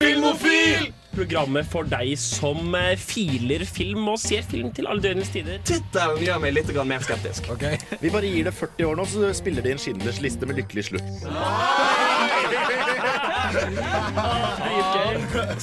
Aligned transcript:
Filmofil! 0.00 0.92
Programmet 1.10 1.66
for 1.66 1.88
deg 1.90 2.12
som 2.22 2.74
eh, 2.78 2.92
filer 2.96 3.64
film 3.66 4.06
og 4.12 4.20
ser 4.22 4.44
film 4.46 4.70
til 4.72 4.86
alle 4.88 5.02
døgnets 5.04 5.32
tider. 5.34 5.58
Tittelen 5.66 6.22
gjør 6.22 6.38
meg 6.44 6.54
litt 6.54 6.70
mer 6.86 7.02
skeptisk. 7.04 7.50
Vi 8.00 8.12
bare 8.14 8.30
gir 8.30 8.46
det 8.46 8.54
40 8.54 8.86
år 8.86 9.00
nå, 9.00 9.06
så 9.10 9.32
spiller 9.36 9.66
de 9.66 9.74
en 9.74 9.82
Schindlers 9.82 10.20
liste 10.22 10.46
med 10.46 10.60
lykkelig 10.62 10.86
slutt. 10.92 11.10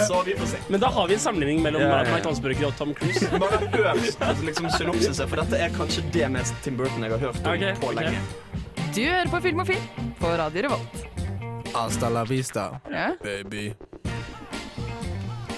Så 0.03 0.21
vi 0.27 0.35
får 0.35 0.51
se. 0.51 0.61
Men 0.67 0.83
da 0.83 0.91
har 0.93 1.07
vi 1.07 1.17
en 1.17 1.19
sammenligning 1.19 1.63
mellom. 1.63 1.81
Mike 2.11 2.27
Hansburger 2.27 2.69
og 2.69 2.77
Tom 2.77 2.93
Cruise. 2.93 3.31
Bare 3.39 3.63
hør 3.73 3.91
altså, 3.95 4.45
liksom, 4.45 4.69
synopsiset, 4.75 5.25
for 5.29 5.41
dette 5.41 5.63
er 5.63 5.73
kanskje 5.79 6.03
det 6.13 6.29
mest 6.35 6.59
Tim 6.63 6.77
Burton 6.77 7.07
jeg 7.07 7.15
har 7.15 7.23
hørt 7.29 7.41
om 7.41 7.53
okay, 7.55 7.75
på 7.79 7.93
ok. 7.93 8.01
lenge. 8.01 8.21
Du 8.91 9.03
hører 9.03 9.31
på 9.31 9.41
Film 9.47 9.63
og 9.63 9.67
Film 9.71 10.13
på 10.19 10.37
Radio 10.43 10.67
Revolt. 10.67 11.05
Hasta 11.73 12.09
la 12.09 12.25
vista, 12.25 12.79
Ja. 12.91 13.11
baby. 13.23 13.73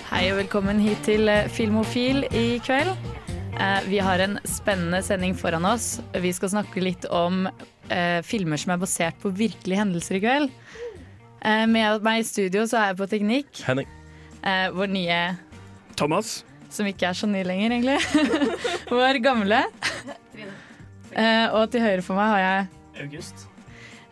Hei 0.10 0.26
og 0.32 0.40
velkommen 0.40 0.80
hit 0.82 1.02
til 1.06 1.30
eh, 1.30 1.48
Filmofil 1.54 2.24
i 2.36 2.46
kveld. 2.66 2.92
Eh, 3.60 3.82
Vi 3.90 4.00
har 4.04 4.22
en 4.24 4.38
spennende 4.48 5.02
sending 5.06 5.36
foran 5.38 5.66
oss. 5.70 6.00
Vi 6.18 6.32
skal 6.36 6.52
snakke 6.56 6.82
litt 6.84 7.06
om 7.14 7.46
eh, 7.48 8.20
filmer 8.26 8.60
som 8.62 8.74
er 8.76 8.82
basert 8.82 9.20
på 9.22 9.32
virkelige 9.38 9.80
hendelser 9.82 10.18
i 10.20 10.24
kveld. 10.24 10.50
Eh, 11.46 11.66
med 11.70 12.04
meg 12.06 12.24
i 12.24 12.28
studio 12.28 12.66
så 12.70 12.82
er 12.82 12.92
jeg 12.94 13.00
på 13.04 13.10
teknikk. 13.14 13.62
Henning. 13.68 13.90
Eh, 14.42 14.68
vår 14.76 14.92
nye, 14.96 15.20
Thomas. 16.00 16.40
som 16.72 16.86
ikke 16.90 17.08
er 17.10 17.18
så 17.18 17.26
ny 17.30 17.42
lenger, 17.46 17.74
egentlig. 17.78 18.00
vår 18.94 19.22
gamle. 19.26 19.64
Eh, 21.10 21.48
og 21.58 21.70
til 21.74 21.82
høyre 21.86 22.04
for 22.06 22.18
meg 22.20 22.34
har 22.36 22.44
jeg 22.44 22.68
August. 23.06 23.48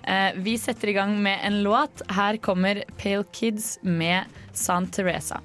eh, 0.10 0.32
Vi 0.46 0.56
setter 0.62 0.90
i 0.94 0.96
gang 0.98 1.18
med 1.26 1.42
en 1.48 1.60
låt. 1.66 2.02
Her 2.14 2.38
kommer 2.42 2.82
Pale 3.02 3.26
Kids 3.34 3.76
med 3.84 4.26
San 4.58 4.88
Teresa. 4.90 5.42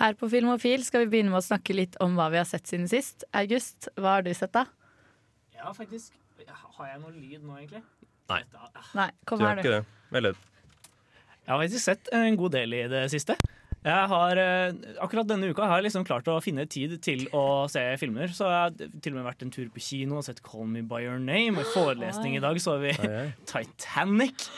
Her 0.00 0.16
på 0.16 0.30
Filmofil 0.32 0.84
skal 0.86 1.04
vi 1.04 1.10
begynne 1.12 1.32
med 1.32 1.42
å 1.42 1.44
snakke 1.44 1.74
litt 1.76 1.98
om 2.00 2.14
hva 2.16 2.30
vi 2.32 2.38
har 2.40 2.48
sett 2.48 2.70
siden 2.70 2.88
sist. 2.88 3.26
August, 3.36 3.90
hva 4.00 4.16
har 4.16 4.24
du 4.24 4.32
sett 4.36 4.54
da? 4.56 4.64
Ja, 5.58 5.74
faktisk. 5.76 6.14
Har 6.48 6.86
jeg 6.88 7.00
noe 7.02 7.12
lyd 7.12 7.42
nå, 7.44 7.58
egentlig? 7.60 7.82
Nei. 8.30 8.40
Nei, 8.96 9.10
kom 9.28 9.42
Du 9.42 9.44
her 9.44 9.58
du. 9.58 9.60
du. 9.60 9.68
ikke 9.68 9.76
det? 9.76 9.84
Vel, 10.14 10.30
Jeg 10.32 11.52
har 11.52 11.60
faktisk 11.60 11.84
sett 11.84 12.08
en 12.16 12.38
god 12.40 12.54
del 12.56 12.78
i 12.78 12.86
det 12.88 13.02
siste. 13.12 13.36
Jeg 13.80 14.08
har, 14.12 14.36
eh, 14.36 14.72
akkurat 15.00 15.28
denne 15.28 15.48
uka 15.52 15.64
har 15.68 15.80
jeg 15.80 15.90
liksom 15.90 16.04
klart 16.04 16.26
å 16.28 16.40
finne 16.44 16.66
tid 16.68 16.98
til 17.04 17.26
å 17.36 17.68
se 17.68 17.80
filmer. 18.00 18.28
Så 18.28 18.48
jeg 18.48 18.60
har 18.60 19.00
til 19.00 19.12
og 19.12 19.20
med 19.20 19.28
vært 19.28 19.42
en 19.44 19.52
tur 19.52 19.68
på 19.72 19.80
kino 19.80 20.16
og 20.18 20.24
sett 20.24 20.42
'Call 20.42 20.66
Me 20.66 20.80
By 20.80 21.04
Your 21.04 21.18
Name'. 21.18 21.56
Og 21.58 21.64
i 21.64 21.72
forelesning 21.76 22.36
i 22.36 22.40
dag 22.40 22.56
så 22.56 22.78
vi. 22.80 22.92
Titanic. 23.46 24.48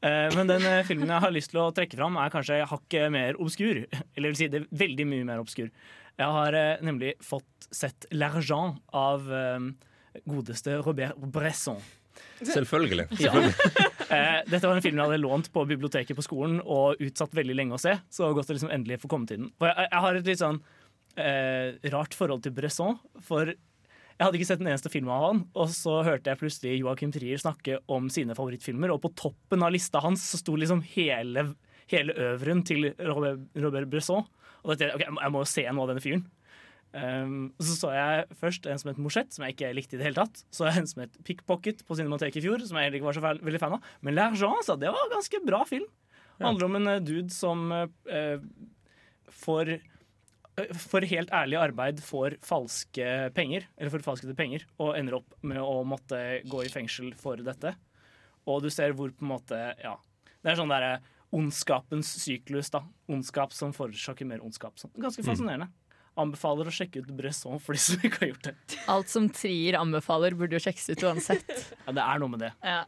Eh, 0.00 0.28
Men 0.36 0.48
den 0.48 0.64
eh, 0.64 0.82
filmen 0.88 1.10
jeg 1.12 1.24
har 1.24 1.34
lyst 1.34 1.52
til 1.52 1.60
å 1.60 1.70
trekke 1.76 1.98
fram, 1.98 2.16
er 2.20 2.32
kanskje 2.32 2.62
hakket 2.68 3.12
mer 3.12 3.38
obskur. 3.40 3.82
Eller 4.16 4.32
vil 4.32 4.40
si 4.40 4.50
det 4.52 4.62
er 4.62 4.68
veldig 4.84 5.06
mye 5.10 5.28
mer 5.28 5.42
obskur. 5.42 5.70
Jeg 6.20 6.34
har 6.36 6.56
eh, 6.56 6.82
nemlig 6.84 7.14
fått 7.24 7.70
sett 7.70 8.08
'L'Argent' 8.10 8.80
av 8.96 9.28
godeste 10.26 10.80
Robert 10.82 11.20
Bresson. 11.30 11.78
Selvfølgelig. 12.42 13.06
Ja. 13.22 13.30
dette 14.50 14.66
var 14.66 14.74
en 14.74 14.82
film 14.82 14.98
jeg 14.98 15.06
hadde 15.06 15.20
lånt 15.22 15.52
på 15.54 15.62
biblioteket 15.68 16.18
på 16.18 16.24
skolen 16.24 16.58
og 16.64 16.98
utsatt 17.00 17.36
veldig 17.36 17.54
lenge 17.54 17.76
å 17.76 17.80
se. 17.80 17.94
Så 18.10 18.24
det 18.24 18.26
var 18.26 18.38
godt 18.40 18.50
å 18.50 18.56
liksom 18.56 18.72
endelig 18.74 18.98
få 19.04 19.10
komme 19.12 19.30
til 19.30 19.44
den. 19.44 19.52
For 19.60 19.70
jeg, 19.70 19.86
jeg 19.86 20.04
har 20.04 20.18
et 20.18 20.30
litt 20.32 20.42
sånn 20.42 20.58
eh, 21.20 21.78
rart 21.94 22.16
forhold 22.18 22.42
til 22.44 22.56
Bresson. 22.56 22.98
For 23.26 23.54
jeg 24.20 24.26
hadde 24.26 24.36
ikke 24.36 24.46
sett 24.50 24.60
en 24.60 24.68
eneste 24.68 24.90
film 24.92 25.08
av 25.08 25.22
han, 25.24 25.38
og 25.56 25.70
så 25.72 25.94
hørte 26.04 26.28
jeg 26.28 26.36
plutselig 26.42 26.74
Joachim 26.82 27.12
Trier 27.14 27.40
snakke 27.40 27.78
om 27.88 28.10
sine 28.12 28.34
favorittfilmer, 28.36 28.92
og 28.92 29.00
på 29.00 29.10
toppen 29.16 29.64
av 29.64 29.72
lista 29.72 30.02
hans 30.04 30.20
så 30.28 30.36
sto 30.42 30.58
liksom 30.60 30.82
hele, 30.92 31.46
hele 31.88 32.12
øveren 32.28 32.60
til 32.68 32.90
Robert, 33.00 33.46
Robert 33.56 33.88
Bresson. 33.88 34.26
Og 34.60 34.74
da 34.74 34.76
tenkte 34.76 34.90
jeg 34.92 35.00
ok, 35.00 35.22
jeg 35.24 35.32
må- 35.32 35.40
jo 35.40 35.48
se 35.48 35.64
noe 35.72 35.86
av 35.86 35.88
denne 35.94 36.04
fyren. 36.04 36.26
Um, 36.92 37.52
så 37.62 37.76
så 37.78 37.90
jeg 37.94 38.26
først 38.36 38.66
en 38.68 38.78
som 38.82 38.88
het 38.90 38.98
Morsett, 39.00 39.32
som 39.32 39.44
jeg 39.46 39.54
ikke 39.56 39.72
likte 39.78 39.94
i 39.94 39.98
det 40.02 40.08
hele 40.10 40.18
tatt. 40.20 40.42
Så 40.52 40.66
en 40.68 40.86
som 40.90 41.00
het 41.04 41.16
Pickpocket 41.24 41.80
på 41.86 41.96
Cinemateket 41.96 42.42
i 42.42 42.44
fjor, 42.44 42.60
som 42.66 42.76
jeg 42.76 42.90
heller 42.90 42.98
ikke 42.98 43.08
var 43.08 43.16
så 43.16 43.22
fe- 43.24 43.40
veldig 43.46 43.60
fan 43.62 43.76
av. 43.78 43.80
Men 44.02 44.16
L'Argent, 44.18 44.64
sa 44.66 44.74
det 44.76 44.90
var 44.90 45.00
en 45.06 45.14
ganske 45.16 45.40
bra 45.46 45.62
film. 45.64 45.86
Det 46.36 46.44
handler 46.48 46.66
om 46.66 46.76
en 46.76 46.88
eh, 46.88 46.98
dude 47.00 47.30
som 47.32 47.70
uh, 47.72 47.86
får 49.30 49.78
for 50.76 51.04
helt 51.06 51.32
ærlig 51.34 51.58
arbeid 51.60 52.00
får 52.04 52.38
falske 52.46 53.06
penger, 53.36 53.66
eller 53.78 53.92
forfalskede 53.94 54.36
penger, 54.38 54.64
og 54.82 54.96
ender 54.98 55.18
opp 55.20 55.36
med 55.46 55.60
å 55.62 55.80
måtte 55.86 56.20
gå 56.50 56.64
i 56.66 56.72
fengsel 56.72 57.12
for 57.18 57.40
dette. 57.44 57.74
Og 58.48 58.62
du 58.64 58.70
ser 58.72 58.94
hvor 58.96 59.12
på 59.12 59.26
en 59.26 59.34
måte 59.34 59.58
Ja. 59.82 59.96
Det 60.40 60.54
er 60.54 60.56
sånn 60.56 60.72
derre 60.72 61.00
ondskapens 61.36 62.08
syklus, 62.22 62.70
da. 62.72 62.80
Ondskap 63.12 63.52
som 63.52 63.74
forårsaker 63.76 64.26
mer 64.26 64.40
ondskap. 64.42 64.78
Sånn. 64.80 64.92
Ganske 64.96 65.22
fascinerende. 65.26 65.68
Anbefaler 66.18 66.66
å 66.66 66.72
sjekke 66.74 67.04
ut 67.04 67.10
Bresson 67.14 67.60
for 67.62 67.76
de 67.76 67.82
som 67.84 68.00
ikke 68.02 68.24
har 68.24 68.30
gjort 68.32 68.48
det. 68.48 68.54
Alt 68.90 69.12
som 69.12 69.28
Trier 69.30 69.78
anbefaler, 69.78 70.34
burde 70.34 70.56
jo 70.58 70.62
sjekkes 70.64 70.90
ut 70.94 71.04
uansett. 71.06 71.52
Ja, 71.86 71.94
det 71.96 72.06
er 72.06 72.22
noe 72.22 72.32
med 72.32 72.42
det. 72.46 72.50
Ja. 72.64 72.82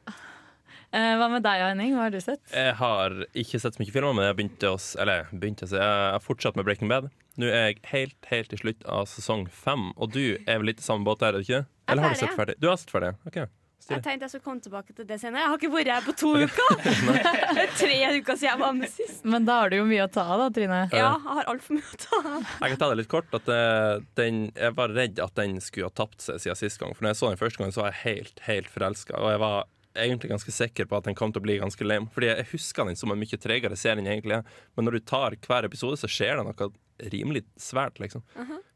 Eh, 0.93 1.15
hva 1.16 1.28
med 1.33 1.44
deg, 1.44 1.62
Henning? 1.62 1.94
Hva 1.97 2.09
har 2.09 2.12
du 2.12 2.19
sett? 2.21 2.43
Jeg 2.53 2.75
har 2.77 3.15
ikke 3.33 3.60
sett 3.62 3.78
så 3.78 3.81
mye 3.81 3.94
filmer, 3.94 4.16
men 4.16 4.27
jeg 4.27 4.37
begynte 4.41 4.72
å, 4.75 4.81
eller, 5.00 5.31
begynte 5.33 5.65
å 5.65 5.71
se. 5.71 5.78
Jeg 5.81 6.10
har 6.16 6.25
fortsatt 6.25 6.59
med 6.59 6.66
Breaking 6.69 6.91
Bad. 6.91 7.09
Nå 7.41 7.48
er 7.48 7.70
jeg 7.70 7.81
helt, 7.93 8.19
helt 8.28 8.53
til 8.53 8.60
slutt 8.60 8.84
av 8.84 9.09
sesong 9.09 9.47
fem, 9.48 9.91
og 9.97 10.12
du 10.12 10.37
er 10.37 10.60
vel 10.60 10.69
litt 10.72 10.82
i 10.82 10.84
samme 10.84 11.06
båt 11.09 11.22
der, 11.22 11.32
er 11.32 11.41
du 11.41 11.48
ikke? 11.48 11.65
er 11.65 11.94
Eller 11.94 12.09
har 12.09 12.15
du 12.15 12.20
sett 12.20 12.38
ferdig? 12.38 12.59
Du 12.60 12.69
har 12.69 12.81
sett 12.81 12.93
ferdig, 12.93 13.15
ok. 13.28 13.44
Jeg 13.91 14.03
tenkte 14.04 14.26
jeg 14.28 14.31
skulle 14.31 14.44
komme 14.44 14.62
tilbake 14.62 14.94
til 14.94 15.06
det 15.09 15.16
senere. 15.19 15.42
Jeg 15.42 15.50
har 15.50 15.59
ikke 15.59 15.71
vært 15.72 15.91
her 15.91 16.04
på 16.06 16.12
to 16.21 16.31
uker. 16.38 16.76
Det 17.56 17.65
er 17.65 17.72
tre 17.75 17.97
uker 18.15 18.38
siden 18.38 18.47
jeg 18.47 18.60
var 18.60 18.76
med 18.78 18.92
sist. 18.92 19.25
Men 19.26 19.48
da 19.48 19.56
har 19.59 19.72
du 19.72 19.78
jo 19.81 19.87
mye 19.88 20.04
å 20.06 20.10
ta 20.12 20.22
av, 20.22 20.44
da, 20.44 20.47
Trine. 20.54 20.78
Ja, 20.94 21.09
jeg 21.09 21.25
har 21.26 21.50
altfor 21.50 21.78
mye 21.78 21.88
å 21.88 22.00
ta 22.04 22.21
av. 22.21 22.47
Jeg 22.62 22.75
kan 22.75 22.81
ta 22.84 22.91
det 22.92 22.98
litt 23.00 23.10
kort. 23.10 23.34
At 23.34 23.50
eh, 23.50 24.04
den, 24.21 24.41
jeg 24.54 24.76
var 24.78 24.94
redd 24.94 25.19
at 25.25 25.34
den 25.41 25.59
skulle 25.65 25.91
ha 25.91 25.97
tapt 25.98 26.22
seg 26.22 26.38
siden 26.44 26.60
sist 26.62 26.78
gang. 26.81 26.94
For 26.94 27.04
når 27.04 27.16
jeg 27.16 27.21
så 27.21 27.32
den 27.32 27.42
første 27.42 27.65
gang, 27.65 27.75
så 27.75 27.82
var 27.82 27.91
jeg 27.91 28.03
helt, 28.04 28.44
helt 28.47 28.71
forelska. 28.71 29.19
Og 29.19 29.34
jeg 29.34 29.42
var 29.42 29.59
egentlig 29.98 30.31
ganske 30.31 30.54
sikker 30.54 30.88
på 30.88 30.97
at 31.00 31.10
den 31.10 31.19
kom 31.19 31.34
til 31.34 31.42
å 31.42 31.48
bli 31.48 31.59
ganske 31.60 31.87
lame. 31.87 32.09
Fordi 32.15 32.31
jeg 32.31 32.48
husker 32.54 32.88
den 32.88 33.03
som 33.03 33.12
en 33.12 33.21
mye 33.21 33.41
tregere 33.41 33.76
serie 33.76 34.00
enn 34.04 34.12
egentlig 34.15 34.38
er. 34.38 34.56
Men 34.78 34.88
når 34.88 35.00
du 35.00 35.06
tar 35.10 35.37
hver 35.42 35.69
episode, 35.69 35.98
så 36.00 36.10
skjer 36.10 36.38
det 36.38 36.47
noe 36.47 36.71
rimelig 37.13 37.45
svært, 37.61 37.99
liksom. 38.03 38.23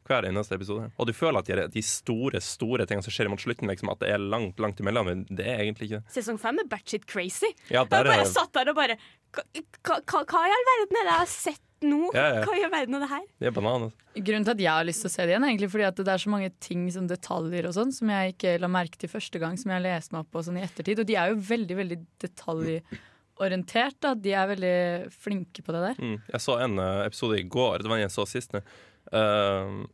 Hver 0.06 0.28
eneste 0.28 0.54
episode. 0.54 0.88
Og 1.02 1.08
du 1.08 1.12
føler 1.16 1.42
at 1.42 1.48
de, 1.50 1.66
de 1.74 1.82
store, 1.82 2.40
store 2.44 2.86
tingene 2.86 3.02
som 3.02 3.14
skjer 3.14 3.30
mot 3.32 3.42
slutten, 3.42 3.70
liksom, 3.70 3.90
at 3.90 4.02
det 4.04 4.12
er 4.14 4.22
langt, 4.22 4.60
langt 4.62 4.82
imellom. 4.82 5.08
Men 5.10 5.24
det 5.26 5.46
er 5.50 5.64
egentlig 5.64 5.90
ikke 5.90 6.02
det. 6.02 6.14
Sesong 6.14 6.38
fem 6.40 6.62
er 6.62 6.68
batshit 6.70 7.06
crazy. 7.10 7.50
Ja, 7.68 7.82
Jeg 7.82 7.90
bare 7.90 8.20
er 8.20 8.28
satt 8.30 8.54
der 8.54 8.70
og 8.70 8.78
bare 8.78 8.98
Hva, 9.34 9.42
i 9.52 10.54
all 10.56 10.68
verden 10.70 11.00
er 11.00 11.08
det 11.08 11.10
jeg 11.10 11.18
har 11.18 11.32
sett 11.32 11.62
nå? 11.84 11.98
Ja, 12.14 12.26
ja. 12.38 12.44
Hva 12.46 12.54
i 12.56 12.62
all 12.64 12.72
verden 12.72 12.96
er 12.96 13.02
det 13.04 13.08
her? 13.10 13.24
det 13.42 13.50
er 13.50 13.56
bananer. 13.56 13.90
Grunnen 14.16 14.46
til 14.46 14.54
at 14.54 14.62
jeg 14.62 14.72
har 14.72 14.86
lyst 14.88 15.02
til 15.04 15.10
å 15.10 15.14
se 15.16 15.26
det 15.26 15.34
igjen, 15.34 15.44
er 15.44 15.52
egentlig 15.52 15.72
fordi 15.74 15.88
at 15.90 15.98
det 16.00 16.14
er 16.14 16.22
så 16.22 16.32
mange 16.32 16.52
ting, 16.64 16.86
som 16.94 17.10
detaljer 17.10 17.68
og 17.68 17.74
sånn, 17.76 17.92
som 17.92 18.14
jeg 18.14 18.36
ikke 18.36 18.54
la 18.62 18.70
merke 18.72 19.02
til 19.02 19.12
første 19.12 19.42
gang, 19.42 19.58
som 19.60 19.74
jeg 19.74 19.80
har 19.80 19.84
lest 19.84 20.14
meg 20.14 20.22
opp 20.22 20.30
på 20.32 20.46
sånn 20.46 20.56
i 20.60 20.64
ettertid. 20.64 21.02
Og 21.02 21.10
de 21.10 21.18
er 21.20 21.34
jo 21.34 21.42
veldig, 21.50 21.76
veldig 21.82 22.00
detaljorientert. 23.36 23.96
Da. 24.00 24.14
De 24.14 24.32
er 24.32 24.46
veldig 24.48 25.12
flinke 25.12 25.62
på 25.62 25.72
det 25.72 25.80
der. 25.80 26.02
Mm. 26.02 26.20
Jeg 26.32 26.40
så 26.40 26.58
en 26.64 26.78
eh, 26.78 27.06
episode 27.06 27.38
i 27.38 27.42
går, 27.42 27.82
det 27.82 27.88
var 27.88 27.96
en 27.96 28.06
jeg 28.06 28.14
så 28.14 28.26
sist. 28.26 28.54
Uh, 29.12 29.86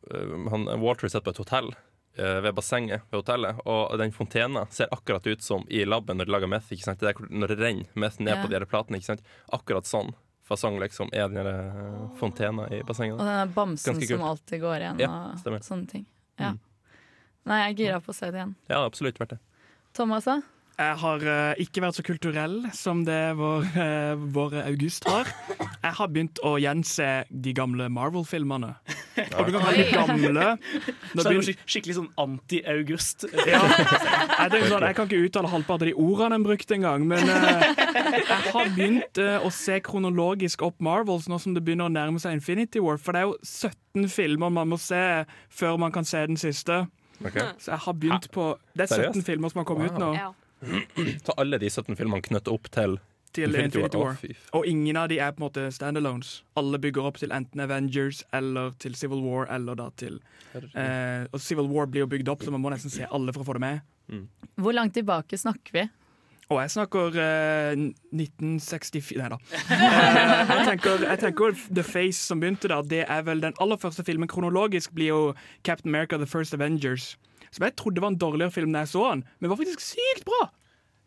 han, 0.50 0.69
Walter 0.80 1.08
sitter 1.08 1.26
på 1.26 1.30
et 1.34 1.41
hotell 1.42 1.66
eh, 2.16 2.38
ved 2.41 2.54
bassenget 2.56 3.02
ved 3.10 3.19
hotellet, 3.19 3.58
og 3.69 3.98
den 4.00 4.12
fontena 4.12 4.62
ser 4.72 4.88
akkurat 4.91 5.26
ut 5.26 5.42
som 5.44 5.66
i 5.69 5.84
laben 5.84 6.16
når 6.16 6.25
de 6.31 6.32
lager 6.32 6.48
meth. 6.48 6.72
Ikke 6.72 6.86
sant? 6.86 7.00
Det 7.00 7.12
er 7.12 7.28
når 7.28 7.52
det 7.52 7.58
renner 7.60 7.86
meth 7.94 8.20
ned 8.22 8.36
Ja. 8.36 8.42
på 8.42 8.48
de 8.48 8.56
her 8.56 8.64
platene. 8.64 8.97
Ikke 9.00 9.12
sant? 9.12 9.25
Akkurat 9.52 9.84
sånn 9.84 10.14
fasong 10.48 10.81
liksom 10.81 11.12
er 11.12 11.28
den 11.28 11.47
eh, 11.47 12.08
fontena 12.19 12.69
i 12.72 12.82
bassenget. 12.82 13.19
Og 13.19 13.25
den 13.25 13.36
der 13.42 13.54
bamsen 13.54 14.00
som 14.00 14.22
alltid 14.22 14.60
går 14.60 14.76
igjen, 14.81 15.00
Ja, 15.00 15.12
og 15.36 15.62
sånne 15.64 15.88
ting. 15.88 16.06
Ja. 16.38 16.54
Mm. 16.54 16.60
Nei, 17.44 17.58
jeg 17.58 17.72
er 17.72 17.78
gira 17.78 18.00
på 18.00 18.12
å 18.12 18.14
se 18.14 18.31
det 18.31 18.38
igjen. 18.38 18.55
Ja, 18.70 18.84
absolutt 18.87 19.19
verdt 19.19 19.34
det. 19.34 19.38
Thomas, 19.93 20.25
da? 20.25 20.40
Jeg 20.78 20.96
har 21.02 21.22
eh, 21.28 21.60
ikke 21.62 21.82
vært 21.84 21.96
så 21.98 22.02
kulturell 22.06 22.54
som 22.74 23.02
det 23.06 23.19
vår, 23.38 23.66
eh, 23.78 24.22
vår 24.34 24.54
August 24.64 25.04
har. 25.06 25.28
Jeg 25.82 25.92
har 25.98 26.08
begynt 26.10 26.40
å 26.48 26.54
gjense 26.62 27.06
de 27.28 27.52
gamle 27.54 27.86
Marvel-filmene. 27.92 28.70
Og 29.36 29.46
du 29.46 29.52
kan 29.52 29.60
kalle 29.66 29.84
de 29.84 29.92
gamle. 29.92 30.46
Så 30.56 31.19
det 31.20 31.24
begynner- 31.26 31.46
skik- 31.50 31.64
skikkelig 31.74 31.96
sånn 31.98 32.08
anti-August. 32.24 33.26
Ja. 33.46 33.60
Jeg, 33.62 34.64
sånn, 34.72 34.86
jeg 34.88 34.96
kan 34.96 35.06
ikke 35.10 35.20
uttale 35.28 35.50
halvparten 35.52 35.84
av 35.84 35.90
de 35.92 35.94
ordene 36.00 36.38
en 36.40 36.46
brukte 36.46 36.75
engang, 36.78 37.04
men 37.06 37.28
eh, 37.30 37.66
jeg 38.25 38.40
har 38.56 38.72
begynt 38.75 39.22
å 39.44 39.52
se 39.54 39.78
kronologisk 39.84 40.64
opp 40.66 40.80
Marvels 40.82 41.28
nå 41.30 41.38
som 41.42 41.54
det 41.54 41.62
begynner 41.66 41.90
å 41.90 41.92
nærme 41.94 42.18
seg 42.22 42.34
Infinity 42.40 42.80
War, 42.82 42.96
for 42.98 43.12
det 43.14 43.22
er 43.22 43.28
jo 43.30 43.36
17 43.44 44.08
filmer 44.10 44.50
man 44.50 44.72
må 44.72 44.80
se 44.80 45.02
før 45.52 45.78
man 45.78 45.92
kan 45.94 46.08
se 46.08 46.25
den 46.26 46.40
siste. 46.40 46.86
Okay. 47.22 47.44
Så 47.62 47.70
jeg 47.76 47.84
har 47.84 47.94
begynt 47.94 48.30
på 48.34 48.48
Det 48.75 48.88
er 48.88 48.96
17 48.96 49.12
Seriøst? 49.20 49.26
filmer 49.28 49.52
som 49.52 49.60
har 49.62 49.68
kommet 49.68 49.92
ut 49.92 50.00
nå. 50.00 50.08
Så 51.26 51.35
alle 51.37 51.59
de 51.59 51.70
17 51.70 51.97
filmene 51.99 52.23
knytter 52.25 52.55
opp 52.55 52.70
til 52.73 52.99
til 53.32 53.49
Infinity 53.49 53.79
Infinity 53.79 53.97
War. 53.97 54.17
War. 54.20 54.41
Og 54.59 54.67
ingen 54.69 54.97
av 55.00 55.09
de 55.09 55.19
er 55.19 55.31
på 55.32 55.41
en 55.41 55.47
måte 55.47 55.62
standalones. 55.73 56.43
Alle 56.61 56.79
bygger 56.79 57.09
opp 57.09 57.17
til 57.17 57.32
enten 57.32 57.62
Avengers 57.64 58.20
eller 58.37 58.75
til 58.79 58.94
Civil 58.99 59.23
War 59.25 59.49
eller 59.49 59.79
da 59.79 59.88
til 59.97 60.20
eh, 60.53 61.25
Og 61.32 61.41
Civil 61.41 61.70
War 61.73 61.88
blir 61.88 62.05
jo 62.05 62.11
bygd 62.12 62.29
opp, 62.29 62.44
så 62.44 62.53
man 62.53 62.61
må 62.61 62.73
nesten 62.75 62.93
se 62.93 63.09
alle 63.09 63.32
for 63.32 63.41
å 63.41 63.49
få 63.49 63.56
det 63.56 63.64
med. 63.64 64.29
Hvor 64.61 64.76
langt 64.76 64.93
tilbake 64.99 65.38
snakker 65.41 65.79
vi? 65.79 65.88
Og 66.53 66.59
jeg 66.61 66.73
snakker 66.75 67.17
eh, 67.17 67.73
1964 68.12 69.20
Nei 69.23 69.31
da. 69.32 69.38
Eh, 69.73 70.50
jeg, 70.53 70.67
tenker, 70.69 71.05
jeg 71.09 71.20
tenker 71.23 71.56
The 71.73 71.85
Face 71.87 72.20
som 72.20 72.43
begynte 72.43 72.69
da, 72.69 72.82
det 72.85 73.06
er 73.09 73.25
vel 73.26 73.41
den 73.41 73.56
aller 73.62 73.81
første 73.81 74.05
filmen. 74.05 74.29
Kronologisk 74.29 74.93
blir 74.97 75.12
jo 75.12 75.20
Captain 75.64 75.94
America 75.94 76.19
The 76.20 76.29
First 76.29 76.55
Avengers. 76.55 77.14
Som 77.52 77.66
jeg 77.66 77.76
trodde 77.76 78.02
var 78.02 78.12
en 78.14 78.19
dårligere 78.20 78.54
film 78.54 78.72
da 78.72 78.87
jeg 78.87 78.94
så 78.94 79.04
den, 79.12 79.25
men 79.38 79.52
var 79.52 79.60
faktisk 79.60 79.84
sykt 79.93 80.26
bra! 80.28 80.49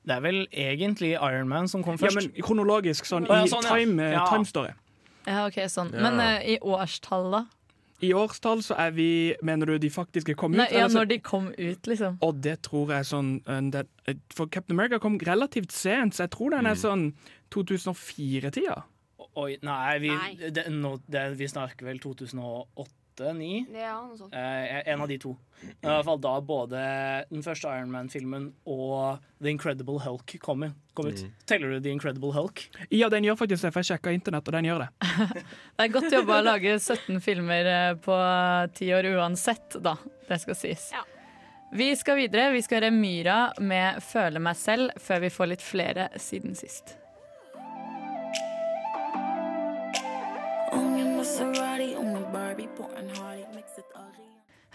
Det 0.06 0.14
er 0.14 0.22
vel 0.22 0.44
egentlig 0.54 1.16
Iron 1.18 1.50
Man 1.50 1.68
som 1.68 1.82
kom 1.84 1.98
først. 1.98 2.20
Ja, 2.22 2.30
men 2.30 2.46
kronologisk, 2.46 3.08
sånn 3.10 3.26
Å, 3.26 3.40
ja, 3.40 3.46
i 3.48 3.50
sånn, 3.50 3.66
ja. 3.66 3.74
time, 3.74 4.04
eh, 4.04 4.14
Ja. 4.14 4.26
time 4.30 4.46
story. 4.46 4.74
Ja, 5.26 5.48
ok, 5.48 5.58
sånn. 5.74 5.90
Ja. 5.98 6.04
Men 6.06 6.22
uh, 6.22 6.46
i 6.46 6.60
årstall, 6.62 7.32
da? 7.34 7.46
I 8.06 8.12
årstall 8.14 8.60
så 8.62 8.76
er 8.78 8.92
vi 8.92 9.08
Mener 9.42 9.66
du 9.66 9.78
de 9.80 9.90
faktiske 9.90 10.36
kom 10.38 10.54
ut? 10.54 10.60
Nei, 10.60 10.68
ja, 10.76 10.86
når 10.92 11.08
de 11.10 11.18
kom 11.24 11.48
ut, 11.58 11.88
liksom. 11.90 12.20
Og 12.22 12.42
det 12.44 12.60
tror 12.68 12.92
jeg 12.94 13.08
sånn 13.10 13.32
eh, 13.50 13.62
det, 13.74 13.86
For 14.36 14.46
Captain 14.52 14.78
America 14.78 15.00
kom 15.02 15.18
relativt 15.18 15.74
sent, 15.74 16.14
så 16.14 16.28
jeg 16.28 16.36
tror 16.36 16.54
den 16.54 16.70
er 16.70 16.78
sånn 16.78 17.08
2004-tida. 17.56 18.84
Oi, 19.36 19.58
nei, 19.66 19.98
vi, 20.00 20.12
Nei. 20.14 20.52
Det, 20.54 20.68
no, 20.72 20.96
det, 21.12 21.26
vi 21.40 21.48
snakker 21.50 21.90
vel 21.90 22.00
2008-2009. 23.16 23.66
Ja, 23.80 23.96
noe 24.04 24.18
sånt. 24.20 24.34
Eh, 24.34 24.82
en 24.92 25.02
av 25.02 25.08
de 25.10 25.18
to. 25.22 25.36
I 25.64 25.88
hvert 25.88 26.06
fall 26.08 26.20
da 26.22 26.34
både 26.44 26.82
den 27.30 27.44
første 27.46 27.72
Iron 27.72 27.92
Man-filmen 27.94 28.50
og 28.68 29.24
The 29.42 29.54
Incredible 29.54 30.02
Hulk 30.04 30.36
kom, 30.44 30.68
kom 30.94 31.10
ut. 31.10 31.24
Teller 31.50 31.76
du 31.76 31.80
The 31.80 31.94
Incredible 31.96 32.34
Hulk? 32.36 32.66
Ja, 32.90 33.10
den 33.14 33.28
gjør 33.28 33.40
faktisk 33.40 33.66
det, 33.66 33.74
for 33.74 33.84
jeg 33.84 33.94
sjekka 33.94 34.14
internett, 34.16 34.48
og 34.48 34.58
den 34.58 34.70
gjør 34.70 34.86
det. 34.86 34.92
Det 35.76 35.88
er 35.88 35.92
godt 35.92 36.14
jobba 36.14 36.40
å 36.40 36.46
lage 36.46 36.78
17 36.80 37.20
filmer 37.24 37.72
eh, 37.72 37.92
på 38.00 38.20
ti 38.76 38.92
år 38.96 39.10
uansett, 39.16 39.80
da. 39.84 39.98
Det 40.28 40.40
skal 40.44 40.60
sies. 40.60 40.90
Ja. 40.96 41.04
Vi 41.76 41.90
skal 42.00 42.20
videre. 42.22 42.52
Vi 42.54 42.62
skal 42.64 42.84
høre 42.84 42.92
Myra 42.94 43.40
med 43.60 44.00
'Føle 44.04 44.40
meg 44.40 44.56
selv' 44.56 44.96
før 45.02 45.26
vi 45.26 45.34
får 45.34 45.52
litt 45.52 45.66
flere 45.66 46.08
siden 46.16 46.56
sist. 46.56 46.96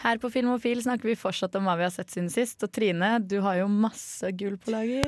Her 0.00 0.19
på 0.19 0.31
Filmofil 0.32 0.81
snakker 0.82 1.11
vi 1.11 1.17
fortsatt 1.19 1.55
om 1.58 1.67
hva 1.69 1.75
vi 1.76 1.85
har 1.85 1.93
sett 1.93 2.12
siden 2.14 2.31
sist. 2.32 2.62
Og 2.64 2.73
Trine, 2.73 3.19
du 3.20 3.37
har 3.44 3.58
jo 3.61 3.67
masse 3.69 4.31
gull 4.41 4.56
på 4.61 4.73
lager. 4.73 5.05